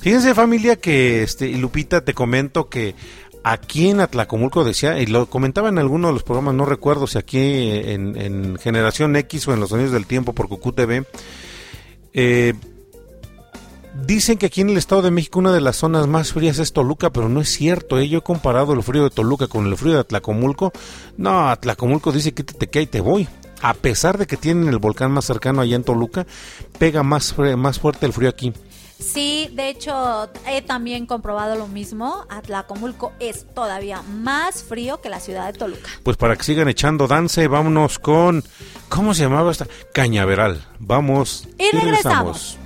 Fíjense 0.01 0.35
familia 0.35 0.77
que, 0.77 1.25
este, 1.25 1.49
Lupita, 1.49 2.05
te 2.05 2.15
comento 2.15 2.69
que 2.69 2.95
aquí 3.43 3.89
en 3.89 4.01
Atlacomulco 4.01 4.65
decía, 4.65 4.99
y 4.99 5.07
lo 5.07 5.27
comentaba 5.27 5.69
en 5.69 5.79
alguno 5.79 6.09
de 6.09 6.15
los 6.15 6.23
programas, 6.23 6.55
no 6.55 6.65
recuerdo 6.65 7.07
si 7.07 7.19
aquí 7.19 7.39
en, 7.39 8.17
en 8.17 8.57
Generación 8.57 9.17
X 9.17 9.49
o 9.49 9.55
en 9.55 9.61
Los 9.61 9.71
Sonidos 9.71 9.93
del 9.93 10.07
Tiempo 10.07 10.33
por 10.33 10.49
Cucú 10.49 10.73
TV, 10.73 11.05
eh, 12.13 12.55
dicen 14.07 14.39
que 14.39 14.47
aquí 14.47 14.61
en 14.61 14.71
el 14.71 14.77
Estado 14.77 15.03
de 15.03 15.11
México 15.11 15.39
una 15.39 15.53
de 15.53 15.61
las 15.61 15.77
zonas 15.77 16.07
más 16.07 16.33
frías 16.33 16.59
es 16.59 16.73
Toluca, 16.73 17.11
pero 17.11 17.29
no 17.29 17.41
es 17.41 17.49
cierto, 17.49 17.99
¿eh? 17.99 18.09
yo 18.09 18.19
he 18.19 18.23
comparado 18.23 18.73
el 18.73 18.83
frío 18.83 19.05
de 19.05 19.11
Toluca 19.11 19.47
con 19.47 19.67
el 19.67 19.77
frío 19.77 19.95
de 19.95 20.01
Atlacomulco, 20.01 20.73
no, 21.17 21.49
Atlacomulco 21.49 22.13
dice 22.13 22.33
que 22.33 22.79
ahí 22.79 22.87
te 22.87 23.01
voy. 23.01 23.29
A 23.63 23.75
pesar 23.75 24.17
de 24.17 24.27
que 24.27 24.39
tienen 24.39 24.69
el 24.69 24.79
volcán 24.79 25.13
más 25.13 25.27
cercano 25.27 25.61
allá 25.61 25.77
en 25.77 25.85
Toluca, 25.85 26.27
pega 26.79 27.03
más, 27.03 27.37
más 27.59 27.79
fuerte 27.79 28.07
el 28.07 28.15
frío 28.15 28.31
aquí. 28.31 28.55
Sí, 29.01 29.51
de 29.53 29.71
hecho, 29.71 30.31
he 30.47 30.63
también 30.63 31.07
comprobado 31.07 31.57
lo 31.57 31.67
mismo. 31.67 32.27
Atlacomulco 32.29 33.13
es 33.19 33.47
todavía 33.55 34.03
más 34.03 34.63
frío 34.63 35.01
que 35.01 35.09
la 35.09 35.21
ciudad 35.21 35.51
de 35.51 35.59
Toluca. 35.59 35.89
Pues 36.03 36.17
para 36.17 36.37
que 36.37 36.45
sigan 36.45 36.69
echando 36.69 37.09
dance, 37.09 37.49
vámonos 37.49 37.99
con. 37.99 38.45
¿Cómo 38.89 39.15
se 39.15 39.23
llamaba 39.23 39.51
esta? 39.51 39.67
Cañaveral. 39.93 40.65
Vamos. 40.79 41.49
Y 41.59 41.75
regresamos. 41.75 42.59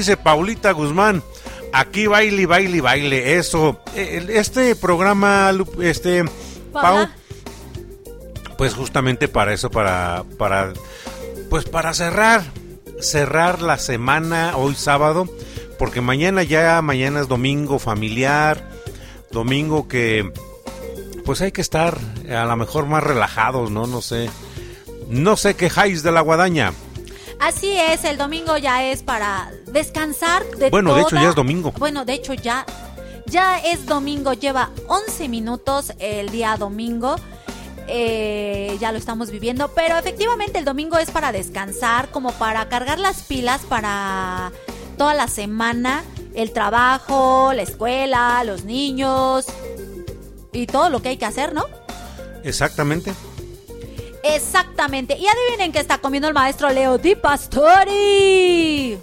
Dice 0.00 0.16
Paulita 0.16 0.72
Guzmán, 0.72 1.22
aquí 1.72 2.06
baile, 2.06 2.46
baile, 2.46 2.80
baile, 2.80 3.36
eso. 3.36 3.80
Eh, 3.94 4.26
Este 4.30 4.74
programa, 4.74 5.52
este, 5.80 6.24
Pau, 6.72 7.06
pues 8.56 8.74
justamente 8.74 9.28
para 9.28 9.52
eso, 9.52 9.70
para, 9.70 10.24
para, 10.38 10.72
pues 11.50 11.64
para 11.66 11.92
cerrar, 11.94 12.42
cerrar 13.00 13.60
la 13.60 13.78
semana 13.78 14.56
hoy 14.56 14.74
sábado, 14.74 15.28
porque 15.78 16.00
mañana 16.00 16.42
ya, 16.42 16.80
mañana 16.82 17.20
es 17.20 17.28
domingo 17.28 17.78
familiar, 17.78 18.62
domingo 19.30 19.86
que, 19.86 20.32
pues 21.24 21.42
hay 21.42 21.52
que 21.52 21.60
estar 21.60 21.98
a 22.30 22.44
lo 22.44 22.56
mejor 22.56 22.86
más 22.86 23.02
relajados, 23.02 23.70
¿no? 23.70 23.86
No 23.86 24.00
sé. 24.00 24.30
No 25.08 25.36
sé 25.36 25.56
quejáis 25.56 26.02
de 26.02 26.12
la 26.12 26.20
guadaña. 26.20 26.72
Así 27.40 27.72
es, 27.72 28.04
el 28.04 28.18
domingo 28.18 28.58
ya 28.58 28.84
es 28.84 29.02
para 29.02 29.50
descansar 29.72 30.44
de 30.56 30.70
Bueno, 30.70 30.94
de 30.94 31.02
hecho 31.02 31.16
ya 31.16 31.28
es 31.30 31.34
domingo. 31.34 31.72
Bueno, 31.78 32.04
de 32.04 32.14
hecho 32.14 32.34
ya 32.34 32.64
ya 33.30 33.58
es 33.58 33.86
domingo, 33.86 34.32
lleva 34.32 34.70
11 34.88 35.28
minutos 35.28 35.92
el 35.98 36.30
día 36.30 36.56
domingo. 36.56 37.16
Eh, 37.86 38.76
ya 38.80 38.92
lo 38.92 38.98
estamos 38.98 39.30
viviendo, 39.30 39.68
pero 39.74 39.96
efectivamente 39.96 40.58
el 40.58 40.64
domingo 40.64 40.98
es 40.98 41.10
para 41.10 41.32
descansar, 41.32 42.10
como 42.10 42.32
para 42.32 42.68
cargar 42.68 42.98
las 42.98 43.22
pilas 43.22 43.62
para 43.62 44.52
toda 44.96 45.14
la 45.14 45.28
semana, 45.28 46.04
el 46.34 46.52
trabajo, 46.52 47.52
la 47.52 47.62
escuela, 47.62 48.44
los 48.44 48.64
niños 48.64 49.46
y 50.52 50.66
todo 50.66 50.90
lo 50.90 51.02
que 51.02 51.10
hay 51.10 51.16
que 51.16 51.26
hacer, 51.26 51.52
¿no? 51.52 51.64
Exactamente. 52.44 53.12
Exactamente. 54.22 55.16
Y 55.16 55.26
adivinen 55.26 55.72
qué 55.72 55.80
está 55.80 55.98
comiendo 55.98 56.28
el 56.28 56.34
maestro 56.34 56.70
Leo 56.70 56.98
Di 56.98 57.14
Pastori. 57.14 58.98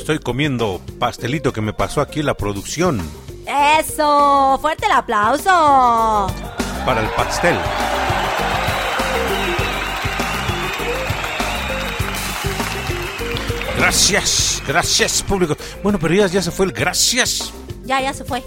Estoy 0.00 0.18
comiendo 0.18 0.80
pastelito 0.98 1.52
que 1.52 1.60
me 1.60 1.74
pasó 1.74 2.00
aquí 2.00 2.22
la 2.22 2.32
producción 2.32 2.98
Eso, 3.78 4.58
fuerte 4.58 4.86
el 4.86 4.92
aplauso. 4.92 6.26
para 6.86 7.02
el 7.02 7.08
pastel. 7.10 7.54
Gracias, 13.76 14.62
gracias 14.66 15.22
público. 15.22 15.54
Bueno, 15.82 15.98
pero 15.98 16.14
ya, 16.14 16.26
ya 16.28 16.40
se 16.40 16.50
fue 16.50 16.64
el 16.66 16.72
gracias. 16.72 17.52
Ya, 17.84 18.00
ya 18.00 18.14
se 18.14 18.24
fue. 18.24 18.42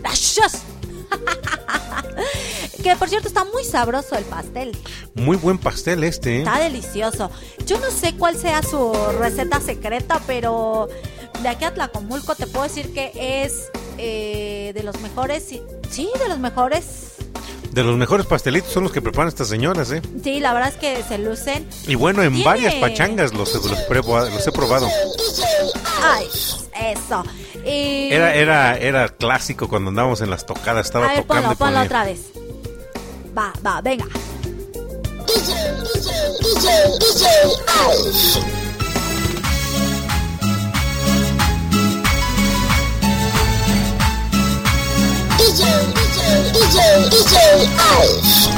Gracias. 0.00 0.62
que 2.82 2.96
por 2.96 3.08
cierto 3.08 3.28
está 3.28 3.44
muy 3.44 3.62
sabroso 3.64 4.16
el 4.16 4.24
pastel. 4.24 4.76
Muy 5.14 5.36
buen 5.36 5.58
pastel 5.58 6.04
este. 6.04 6.36
¿eh? 6.36 6.38
Está 6.40 6.58
delicioso. 6.58 7.30
Yo 7.66 7.78
no 7.78 7.90
sé 7.90 8.14
cuál 8.16 8.36
sea 8.36 8.62
su 8.62 8.92
receta 9.18 9.60
secreta, 9.60 10.20
pero 10.26 10.88
de 11.42 11.48
aquí 11.48 11.64
a 11.64 11.72
Tlacomulco 11.72 12.34
te 12.34 12.46
puedo 12.46 12.64
decir 12.64 12.92
que 12.92 13.12
es 13.44 13.70
eh, 13.98 14.72
de 14.74 14.82
los 14.82 15.00
mejores. 15.00 15.44
Sí, 15.90 16.10
de 16.20 16.28
los 16.28 16.38
mejores. 16.38 17.12
De 17.70 17.82
los 17.82 17.96
mejores 17.96 18.26
pastelitos 18.26 18.72
son 18.72 18.84
los 18.84 18.92
que 18.92 19.02
preparan 19.02 19.28
estas 19.28 19.48
señoras, 19.48 19.90
¿eh? 19.90 20.00
Sí, 20.22 20.38
la 20.38 20.52
verdad 20.54 20.70
es 20.70 20.76
que 20.76 21.02
se 21.02 21.18
lucen. 21.18 21.68
Y 21.88 21.96
bueno, 21.96 22.22
en 22.22 22.30
Tiene- 22.32 22.44
varias 22.44 22.74
pachangas 22.74 23.34
los, 23.34 23.52
los, 23.52 24.46
he 24.46 24.52
probado. 24.52 24.88
Ay, 26.02 26.26
eso. 26.92 27.24
Y... 27.66 28.12
Era, 28.12 28.34
era, 28.34 28.76
era 28.76 29.08
clásico 29.08 29.68
cuando 29.68 29.90
andábamos 29.90 30.20
en 30.20 30.30
las 30.30 30.46
tocadas, 30.46 30.86
estaba 30.86 31.06
a 31.06 31.08
ver, 31.08 31.22
tocando 31.22 31.48
ponlo, 31.48 31.58
ponlo 31.58 31.80
otra 31.82 32.04
vez. 32.04 32.20
Va, 33.36 33.52
va, 33.64 33.80
venga. 33.80 34.06
DJ, 35.34 35.50
DJ, 35.82 36.10
DJ, 36.42 36.66
DJ 37.00 37.24
Ice. 37.66 38.38
DJ, 45.38 45.62
DJ, 45.96 46.18
DJ, 46.54 46.78
DJ 47.10 47.36
Ice. 47.98 48.54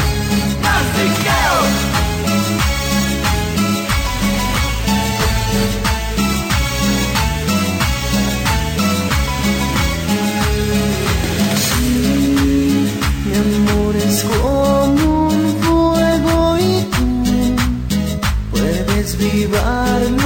Let's 14.07 14.23
go! 14.23 14.37
Amor 14.37 14.76
es 14.76 14.76
puedes 19.07 19.17
vivarlo 19.19 20.11
mucho 20.11 20.26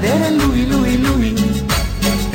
madre 0.00 0.30
Louis, 0.30 0.66
Louis, 0.66 0.98
Louis. 0.98 1.34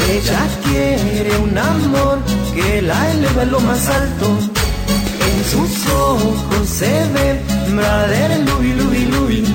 Ella 0.09 0.47
quiere 0.63 1.37
un 1.37 1.57
amor 1.57 2.19
que 2.53 2.81
la 2.81 3.11
eleve 3.11 3.41
a 3.41 3.45
lo 3.45 3.59
más 3.61 3.87
alto. 3.87 4.27
En 5.27 5.37
sus 5.51 5.87
ojos 5.91 6.69
se 6.69 6.91
ve, 7.13 7.41
madre 7.73 8.43
Louis, 8.45 8.75
Louis, 8.75 9.09
Louis. 9.09 9.49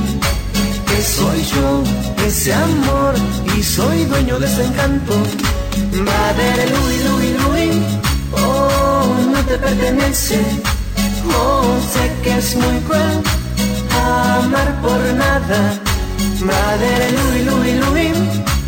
Que 0.86 1.02
soy 1.02 1.42
yo, 1.54 1.82
ese 2.26 2.52
amor, 2.52 3.14
y 3.56 3.62
soy 3.62 4.04
dueño 4.04 4.38
de 4.38 4.46
ese 4.46 4.64
encanto. 4.64 5.14
Madre 5.92 6.66
Louis, 6.74 7.04
Louis, 7.08 7.34
Louis. 7.42 7.76
Oh, 8.32 9.14
no 9.32 9.40
te 9.44 9.56
pertenece. 9.56 10.40
Oh, 11.38 11.78
sé 11.92 12.10
que 12.22 12.38
es 12.38 12.56
muy 12.56 12.78
cruel 12.80 13.22
amar 14.02 14.80
por 14.82 15.00
nada. 15.14 15.89
Madre 16.42 17.10
Louis, 17.12 17.42
Louis, 17.44 17.74
Louis. 17.80 18.12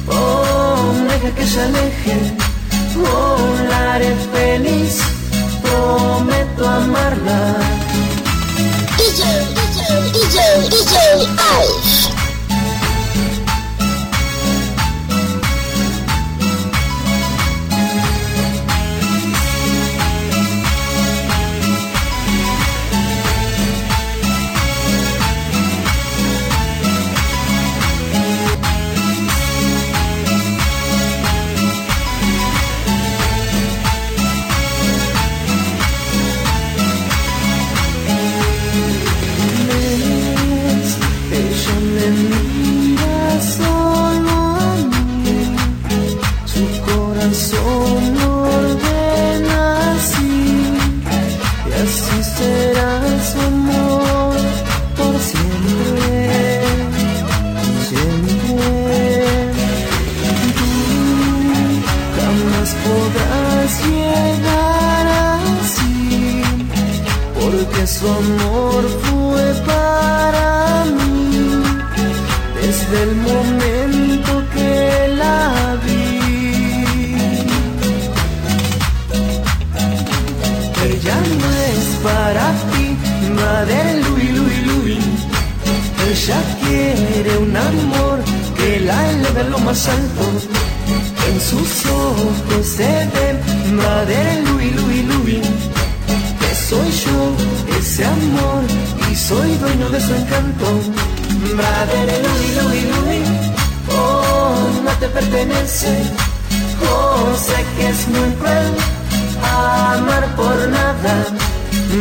Oh, 0.07 0.93
deja 1.09 1.35
que 1.35 1.47
se 1.47 1.61
aleje. 1.61 2.17
La 3.71 3.95
haré 3.95 4.15
feliz. 4.33 4.99
Prometo 5.63 6.69
amarla. 6.69 7.57
DJ, 8.99 9.23
DJ, 9.57 9.81
DJ, 10.13 10.39
DJ 10.69 10.97
Alf. 11.39 12.02
Su 68.03 68.09
amor 68.09 68.83
fue 69.05 69.45
para 69.65 70.85
mí 70.87 71.63
desde 72.61 73.03
el 73.05 73.15
momento 73.15 74.31
que 74.55 75.15
la 75.23 75.79
vi. 75.85 77.15
Ella 80.89 81.17
no 81.41 81.49
es 81.71 81.85
para 82.09 82.47
ti, 82.73 82.87
madre 83.41 83.79
Louis, 84.03 84.31
Louis, 84.37 84.61
Louis. 84.67 85.19
Ella 86.11 86.41
quiere 86.63 87.39
un 87.39 87.57
amor 87.57 88.19
que 88.57 88.81
la 88.81 89.11
eleve 89.13 89.45
lo 89.45 89.59
más 89.61 89.87
alto. 89.87 90.25
En 91.29 91.41
sus 91.41 91.87
ojos 91.87 92.67
se 92.77 92.93
ve, 93.15 93.22
dueño 99.83 99.91
de 99.91 100.01
su 100.01 100.15
encanto. 100.15 100.67
Madre 101.57 102.23
Louis, 102.23 102.63
Louis, 102.63 102.85
Louis, 102.85 103.29
oh, 103.91 104.55
no 104.85 104.91
te 105.01 105.09
pertenece, 105.09 106.03
oh, 106.91 107.37
sé 107.37 107.65
que 107.77 107.89
es 107.89 108.09
muy 108.09 108.31
cruel 108.41 108.73
amar 109.43 110.35
por 110.37 110.57
nada. 110.69 111.25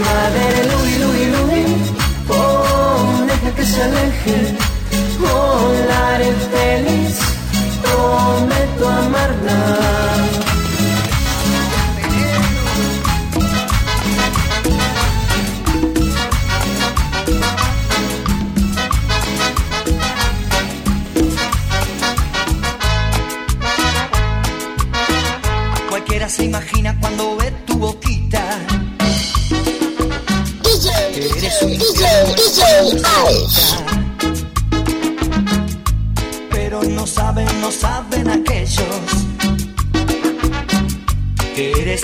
Madre 0.05 0.65
Louis, 0.71 0.99
Louis, 0.99 1.27
Louis, 1.37 1.91
oh, 2.29 3.25
deja 3.27 3.55
que 3.55 3.65
se 3.65 3.81
aleje, 3.83 4.55
oh, 5.33 5.71
la 5.87 6.15
haré 6.15 6.31
feliz, 6.51 7.19
prometo 7.81 8.89
amarla. 8.89 10.50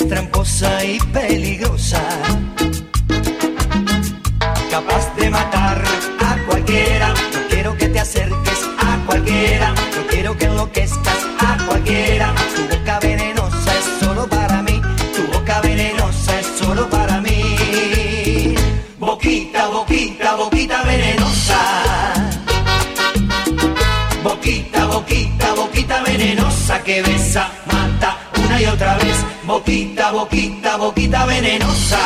Tramposa 0.08 0.84
y 0.86 1.00
peligrosa, 1.12 2.02
boquita, 30.78 31.26
venenosa. 31.26 31.98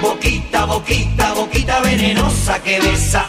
Boquita, 0.00 0.66
boquita, 0.66 1.34
boquita 1.34 1.80
venenosa 1.80 2.58
que 2.60 2.80
besa, 2.80 3.28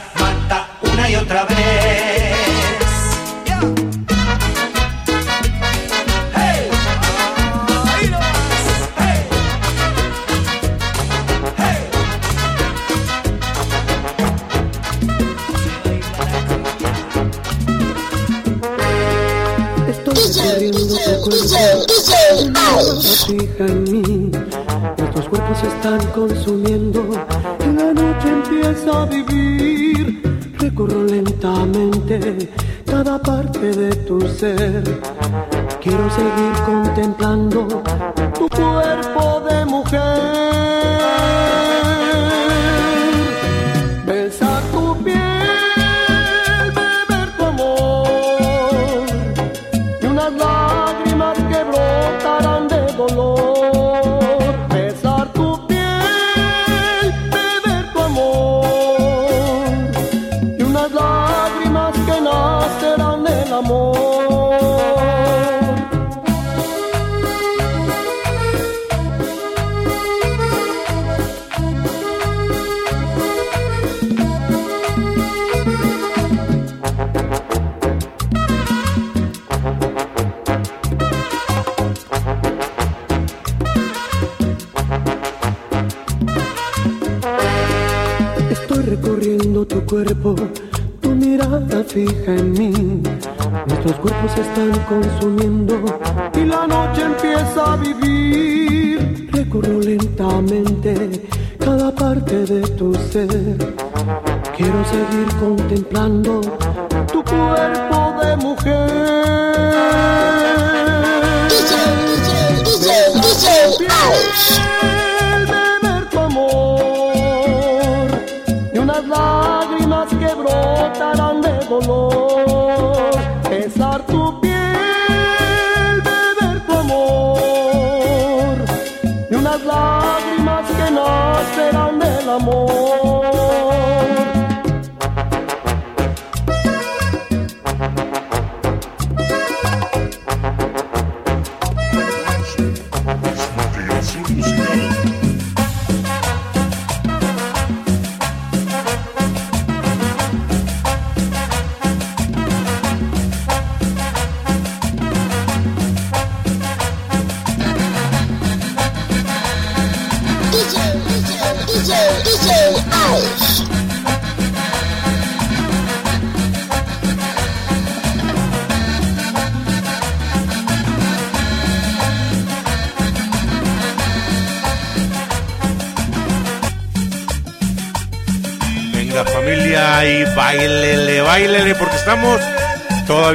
cuerpos 25.85 26.31
se 26.43 26.64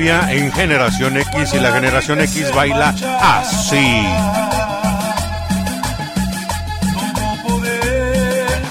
todavía 0.01 0.33
en 0.33 0.51
Generación 0.53 1.17
X 1.19 1.53
y 1.53 1.61
la 1.61 1.73
Generación 1.73 2.21
X 2.21 2.55
baila 2.55 2.95
así. 3.21 4.03
No 7.15 7.43
poder 7.43 8.63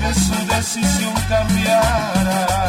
que 0.00 0.14
su 0.14 0.46
decisión 0.46 1.14
cambiara. 1.28 2.59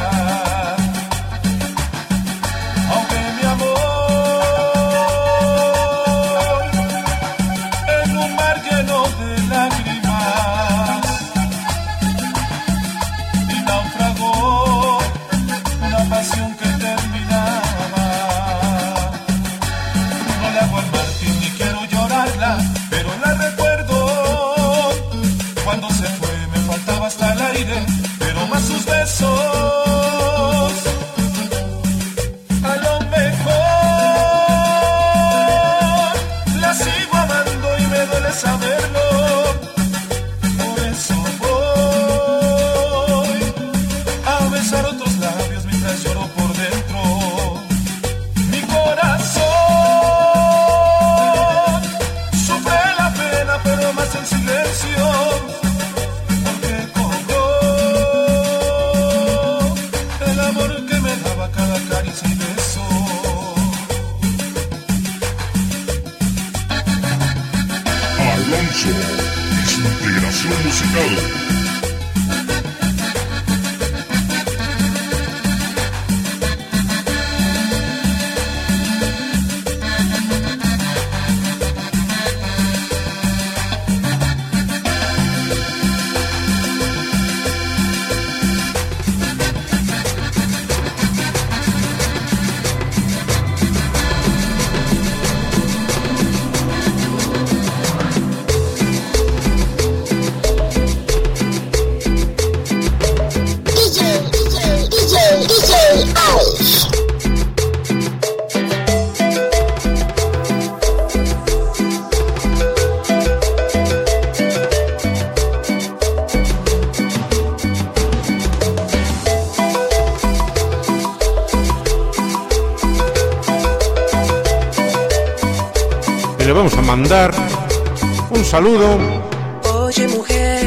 saludo 128.62 129.00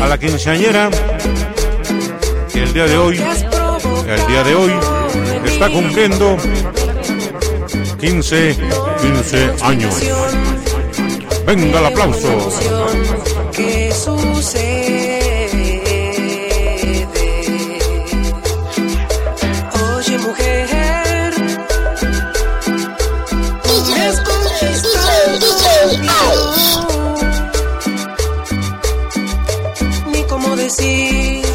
a 0.03 0.09
la 0.09 0.19
quinceañera 0.19 0.91
que 2.53 2.63
el 2.65 2.73
día 2.73 2.87
de 2.87 2.99
hoy, 2.99 3.23
el 4.09 4.27
día 4.27 4.43
de 4.43 4.55
hoy, 4.57 4.73
está 5.45 5.71
cumpliendo 5.71 6.37
15, 8.01 8.57
15 9.01 9.53
años. 9.63 9.95
Venga 11.47 11.79
el 11.79 11.87
aplauso. 11.87 12.29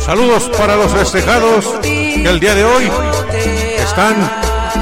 Saludos 0.09 0.49
para 0.57 0.75
los 0.75 0.91
festejados 0.91 1.65
que 1.83 2.27
el 2.27 2.39
día 2.39 2.55
de 2.55 2.65
hoy 2.65 2.91
están 3.77 4.15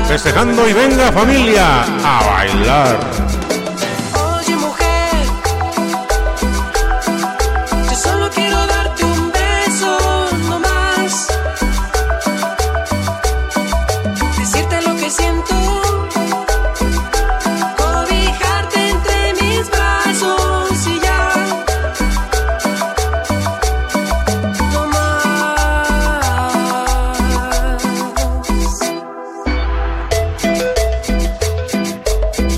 festejando 0.07 0.65
y 0.69 0.71
venga 0.71 1.11
familia 1.11 1.83
a 1.83 2.23
bailar. 2.25 3.26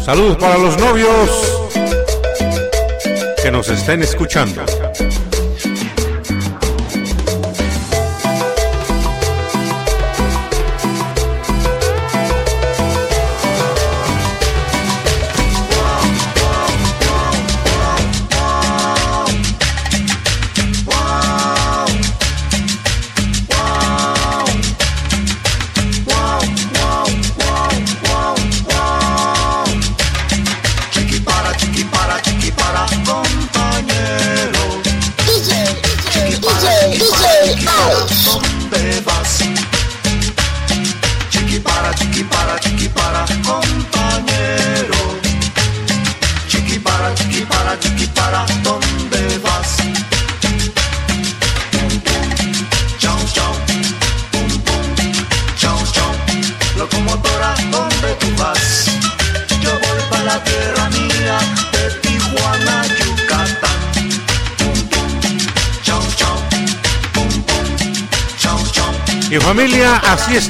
Saludos 0.09 0.37
para 0.37 0.57
los 0.57 0.75
novios 0.79 1.69
que 3.43 3.51
nos 3.51 3.69
estén 3.69 4.01
escuchando. 4.01 4.65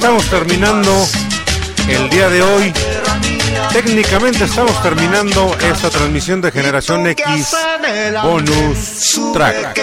Estamos 0.00 0.24
terminando 0.30 1.06
el 1.86 2.08
día 2.08 2.30
de 2.30 2.40
hoy. 2.40 2.72
Técnicamente 3.70 4.44
estamos 4.44 4.82
terminando 4.82 5.54
esta 5.60 5.90
transmisión 5.90 6.40
de 6.40 6.50
Generación 6.50 7.06
X 7.06 7.54
Bonus 8.22 9.20
Track. 9.34 9.78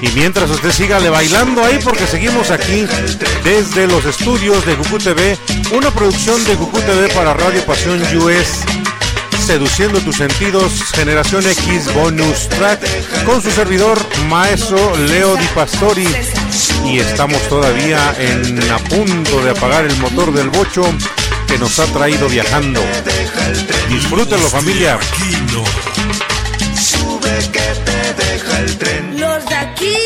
Y 0.00 0.08
mientras 0.16 0.50
usted 0.50 0.72
siga 0.72 0.98
le 0.98 1.08
bailando 1.08 1.64
ahí 1.64 1.78
porque 1.84 2.08
seguimos 2.08 2.50
aquí 2.50 2.88
desde 3.44 3.86
los 3.86 4.04
estudios 4.04 4.66
de 4.66 4.74
Cucú 4.74 4.98
TV, 4.98 5.38
una 5.72 5.92
producción 5.92 6.44
de 6.44 6.56
Cucú 6.56 6.80
TV 6.80 7.06
para 7.14 7.34
Radio 7.34 7.64
Pasión 7.64 8.02
US, 8.16 8.64
seduciendo 9.46 10.00
tus 10.00 10.16
sentidos, 10.16 10.72
Generación 10.92 11.46
X 11.46 11.94
Bonus 11.94 12.48
Track, 12.48 12.80
con 13.24 13.40
su 13.40 13.52
servidor 13.52 13.96
maestro 14.28 14.96
Leo 14.96 15.36
Di 15.36 15.46
Pastori. 15.54 16.08
Y 16.86 17.00
estamos 17.00 17.40
todavía 17.48 18.14
en 18.18 18.70
a 18.70 18.78
punto 18.78 19.42
de 19.42 19.50
apagar 19.50 19.84
el 19.84 19.96
motor 19.98 20.32
del 20.32 20.50
bocho 20.50 20.82
que 21.48 21.58
nos 21.58 21.78
ha 21.78 21.86
traído 21.86 22.28
viajando. 22.28 22.80
Disfrútenlo 23.88 24.48
familia. 24.48 24.98
Sube 26.80 27.38
que 27.52 27.60
te 27.84 28.24
deja 28.24 28.58
el 28.60 28.78
tren. 28.78 29.20
Los 29.20 29.44
de 29.46 29.54
aquí, 29.56 29.96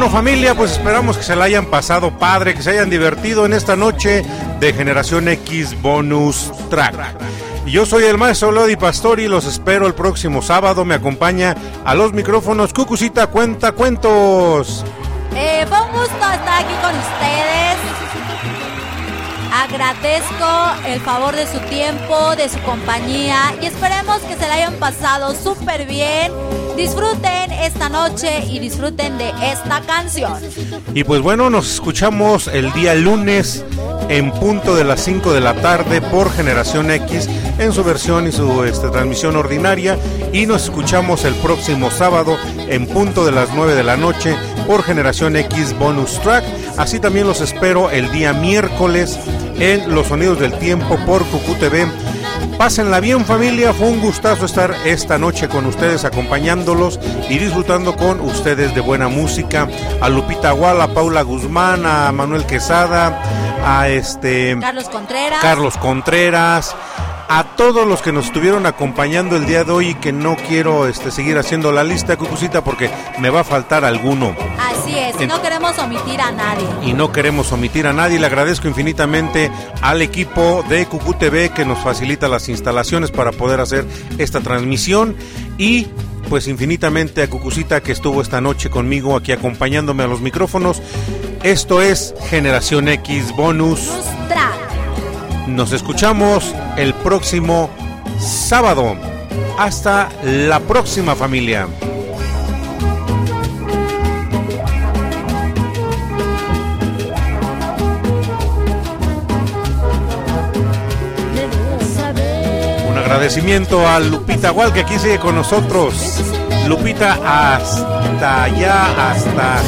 bueno 0.00 0.16
familia, 0.16 0.54
pues 0.54 0.72
esperamos 0.72 1.18
que 1.18 1.22
se 1.22 1.36
la 1.36 1.44
hayan 1.44 1.66
pasado 1.66 2.18
padre, 2.18 2.54
que 2.54 2.62
se 2.62 2.70
hayan 2.70 2.88
divertido 2.88 3.44
en 3.44 3.52
esta 3.52 3.76
noche 3.76 4.24
de 4.58 4.72
Generación 4.72 5.28
X 5.28 5.76
Bonus 5.82 6.50
Track. 6.70 6.94
Y 7.66 7.72
Yo 7.72 7.84
soy 7.84 8.04
el 8.04 8.16
maestro 8.16 8.50
Lodi 8.50 8.76
Pastori, 8.76 9.28
los 9.28 9.44
espero 9.44 9.86
el 9.86 9.92
próximo 9.92 10.40
sábado, 10.40 10.86
me 10.86 10.94
acompaña 10.94 11.54
a 11.84 11.94
los 11.94 12.14
micrófonos 12.14 12.72
Cucucita 12.72 13.26
Cuenta 13.26 13.72
Cuentos. 13.72 14.86
Eh, 15.36 15.66
fue 15.68 15.78
un 15.82 15.92
gusto 15.92 16.14
estar 16.14 16.64
aquí 16.64 16.74
con 16.80 16.94
ustedes. 16.98 17.60
Agradezco 19.52 20.86
el 20.86 21.00
favor 21.00 21.36
de 21.36 21.46
su 21.46 21.58
tiempo, 21.68 22.36
de 22.36 22.48
su 22.48 22.58
compañía 22.60 23.52
y 23.60 23.66
esperemos 23.66 24.20
que 24.20 24.36
se 24.36 24.48
la 24.48 24.54
hayan 24.54 24.74
pasado 24.76 25.34
súper 25.34 25.84
bien. 25.84 26.32
Disfruten 26.74 27.39
esta 27.60 27.88
noche 27.88 28.44
y 28.48 28.58
disfruten 28.58 29.18
de 29.18 29.30
esta 29.42 29.80
canción. 29.82 30.34
Y 30.94 31.04
pues 31.04 31.20
bueno, 31.20 31.50
nos 31.50 31.72
escuchamos 31.72 32.48
el 32.48 32.72
día 32.72 32.94
lunes 32.94 33.64
en 34.08 34.32
punto 34.32 34.74
de 34.74 34.84
las 34.84 35.00
5 35.04 35.32
de 35.32 35.40
la 35.40 35.54
tarde 35.54 36.00
por 36.00 36.32
Generación 36.32 36.90
X 36.90 37.28
en 37.58 37.72
su 37.72 37.84
versión 37.84 38.26
y 38.26 38.32
su 38.32 38.64
este, 38.64 38.88
transmisión 38.88 39.36
ordinaria. 39.36 39.98
Y 40.32 40.46
nos 40.46 40.64
escuchamos 40.64 41.24
el 41.24 41.34
próximo 41.36 41.90
sábado 41.90 42.36
en 42.68 42.86
punto 42.86 43.24
de 43.24 43.32
las 43.32 43.54
9 43.54 43.74
de 43.74 43.84
la 43.84 43.96
noche 43.96 44.34
por 44.66 44.82
Generación 44.82 45.36
X 45.36 45.76
Bonus 45.78 46.20
Track. 46.20 46.44
Así 46.76 46.98
también 46.98 47.26
los 47.26 47.40
espero 47.40 47.90
el 47.90 48.10
día 48.10 48.32
miércoles 48.32 49.18
en 49.58 49.94
Los 49.94 50.08
Sonidos 50.08 50.40
del 50.40 50.58
Tiempo 50.58 50.96
por 51.06 51.24
Cucu 51.26 51.54
TV. 51.56 51.86
Pásenla 52.60 53.00
bien 53.00 53.24
familia, 53.24 53.72
fue 53.72 53.88
un 53.88 54.02
gustazo 54.02 54.44
estar 54.44 54.74
esta 54.84 55.16
noche 55.16 55.48
con 55.48 55.64
ustedes 55.64 56.04
acompañándolos 56.04 57.00
y 57.30 57.38
disfrutando 57.38 57.96
con 57.96 58.20
ustedes 58.20 58.74
de 58.74 58.82
buena 58.82 59.08
música. 59.08 59.66
A 60.02 60.10
Lupita 60.10 60.50
Guala, 60.50 60.84
a 60.84 60.88
Paula 60.88 61.22
Guzmán, 61.22 61.86
a 61.86 62.12
Manuel 62.12 62.44
Quesada, 62.44 63.22
a 63.64 63.88
este 63.88 64.58
Carlos 64.60 64.90
Contreras. 64.90 65.40
Carlos 65.40 65.78
Contreras, 65.78 66.76
a 67.30 67.44
todos 67.56 67.86
los 67.86 68.02
que 68.02 68.12
nos 68.12 68.26
estuvieron 68.26 68.66
acompañando 68.66 69.36
el 69.36 69.46
día 69.46 69.64
de 69.64 69.72
hoy 69.72 69.88
y 69.88 69.94
que 69.94 70.12
no 70.12 70.36
quiero 70.36 70.86
este, 70.86 71.10
seguir 71.10 71.38
haciendo 71.38 71.72
la 71.72 71.82
lista, 71.82 72.18
Cucucita, 72.18 72.62
porque 72.62 72.90
me 73.20 73.30
va 73.30 73.40
a 73.40 73.44
faltar 73.44 73.86
alguno. 73.86 74.36
Es, 75.08 75.20
y 75.20 75.26
no 75.26 75.40
queremos 75.40 75.78
omitir 75.78 76.20
a 76.20 76.30
nadie. 76.32 76.66
y 76.84 76.92
no 76.92 77.12
queremos 77.12 77.52
omitir 77.52 77.86
a 77.86 77.92
nadie. 77.92 78.18
Le 78.18 78.26
agradezco 78.26 78.68
infinitamente 78.68 79.50
al 79.80 80.02
equipo 80.02 80.64
de 80.68 80.86
Cucú 80.86 81.14
TV 81.14 81.50
que 81.50 81.64
nos 81.64 81.78
facilita 81.78 82.28
las 82.28 82.48
instalaciones 82.48 83.10
para 83.10 83.32
poder 83.32 83.60
hacer 83.60 83.86
esta 84.18 84.40
transmisión 84.40 85.16
y 85.58 85.86
pues 86.28 86.46
infinitamente 86.48 87.22
a 87.22 87.30
Cucucita 87.30 87.82
que 87.82 87.92
estuvo 87.92 88.22
esta 88.22 88.40
noche 88.40 88.70
conmigo 88.70 89.16
aquí 89.16 89.32
acompañándome 89.32 90.02
a 90.04 90.06
los 90.06 90.20
micrófonos. 90.20 90.80
Esto 91.42 91.80
es 91.80 92.14
Generación 92.28 92.88
X 92.88 93.34
Bonus. 93.36 93.90
Nos 95.46 95.72
escuchamos 95.72 96.54
el 96.76 96.94
próximo 96.94 97.70
sábado. 98.20 98.96
Hasta 99.58 100.08
la 100.22 100.60
próxima 100.60 101.16
familia. 101.16 101.66
Agradecimiento 113.10 113.86
a 113.88 113.98
Lupita 113.98 114.50
Gual 114.50 114.72
que 114.72 114.80
aquí 114.80 114.96
sigue 114.96 115.18
con 115.18 115.34
nosotros. 115.34 116.22
Lupita 116.68 117.14
hasta 117.24 118.44
allá, 118.44 119.10
hasta 119.10 119.58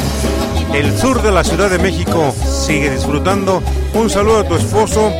el 0.73 0.97
sur 0.97 1.21
de 1.21 1.31
la 1.31 1.43
Ciudad 1.43 1.69
de 1.69 1.77
México. 1.77 2.33
Sigue 2.45 2.89
disfrutando. 2.89 3.61
Un 3.93 4.09
saludo 4.09 4.39
a 4.39 4.47
tu 4.47 4.55
esposo 4.55 5.11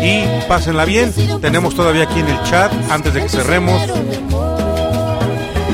y 0.00 0.24
pásenla 0.46 0.84
bien. 0.84 1.12
Tenemos 1.40 1.74
todavía 1.74 2.04
aquí 2.04 2.20
en 2.20 2.28
el 2.28 2.40
chat, 2.44 2.72
antes 2.88 3.14
de 3.14 3.22
que 3.22 3.28
cerremos, 3.28 3.82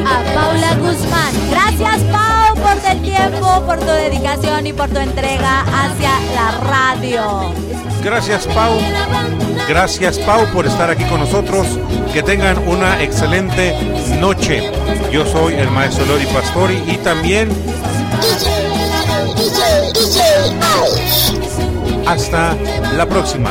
A 0.07 0.23
Paula 0.35 0.75
Guzmán. 0.77 1.33
Gracias, 1.51 2.01
Pau, 2.11 2.21
por 2.21 2.38
el 2.91 3.03
tiempo, 3.03 3.63
por 3.67 3.79
tu 3.79 3.87
dedicación 3.87 4.67
y 4.67 4.73
por 4.73 4.89
tu 4.89 4.99
entrega 4.99 5.61
hacia 5.63 6.11
la 6.35 6.51
radio. 6.71 7.53
Gracias 8.03 8.47
Pau. 8.47 8.73
Gracias 9.69 10.19
Pau 10.19 10.47
por 10.53 10.67
estar 10.67 10.91
aquí 10.91 11.05
con 11.05 11.21
nosotros. 11.21 11.67
Que 12.13 12.23
tengan 12.23 12.57
una 12.67 13.03
excelente 13.03 13.75
noche. 14.19 14.73
Yo 15.13 15.27
soy 15.27 15.55
el 15.55 15.71
maestro 15.71 16.07
Lori 16.07 16.27
Pastori 16.27 16.83
y 16.87 16.97
también 16.99 17.51
hasta 22.07 22.57
la 22.97 23.07
próxima. 23.07 23.51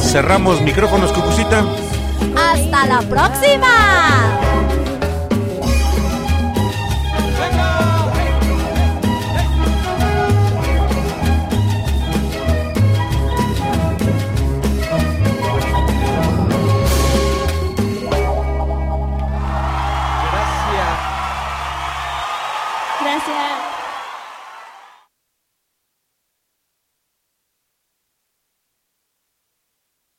Cerramos 0.00 0.60
micrófonos, 0.60 1.12
Cucucita. 1.12 1.64
Hasta 2.36 2.86
la 2.86 3.00
próxima. 3.02 4.45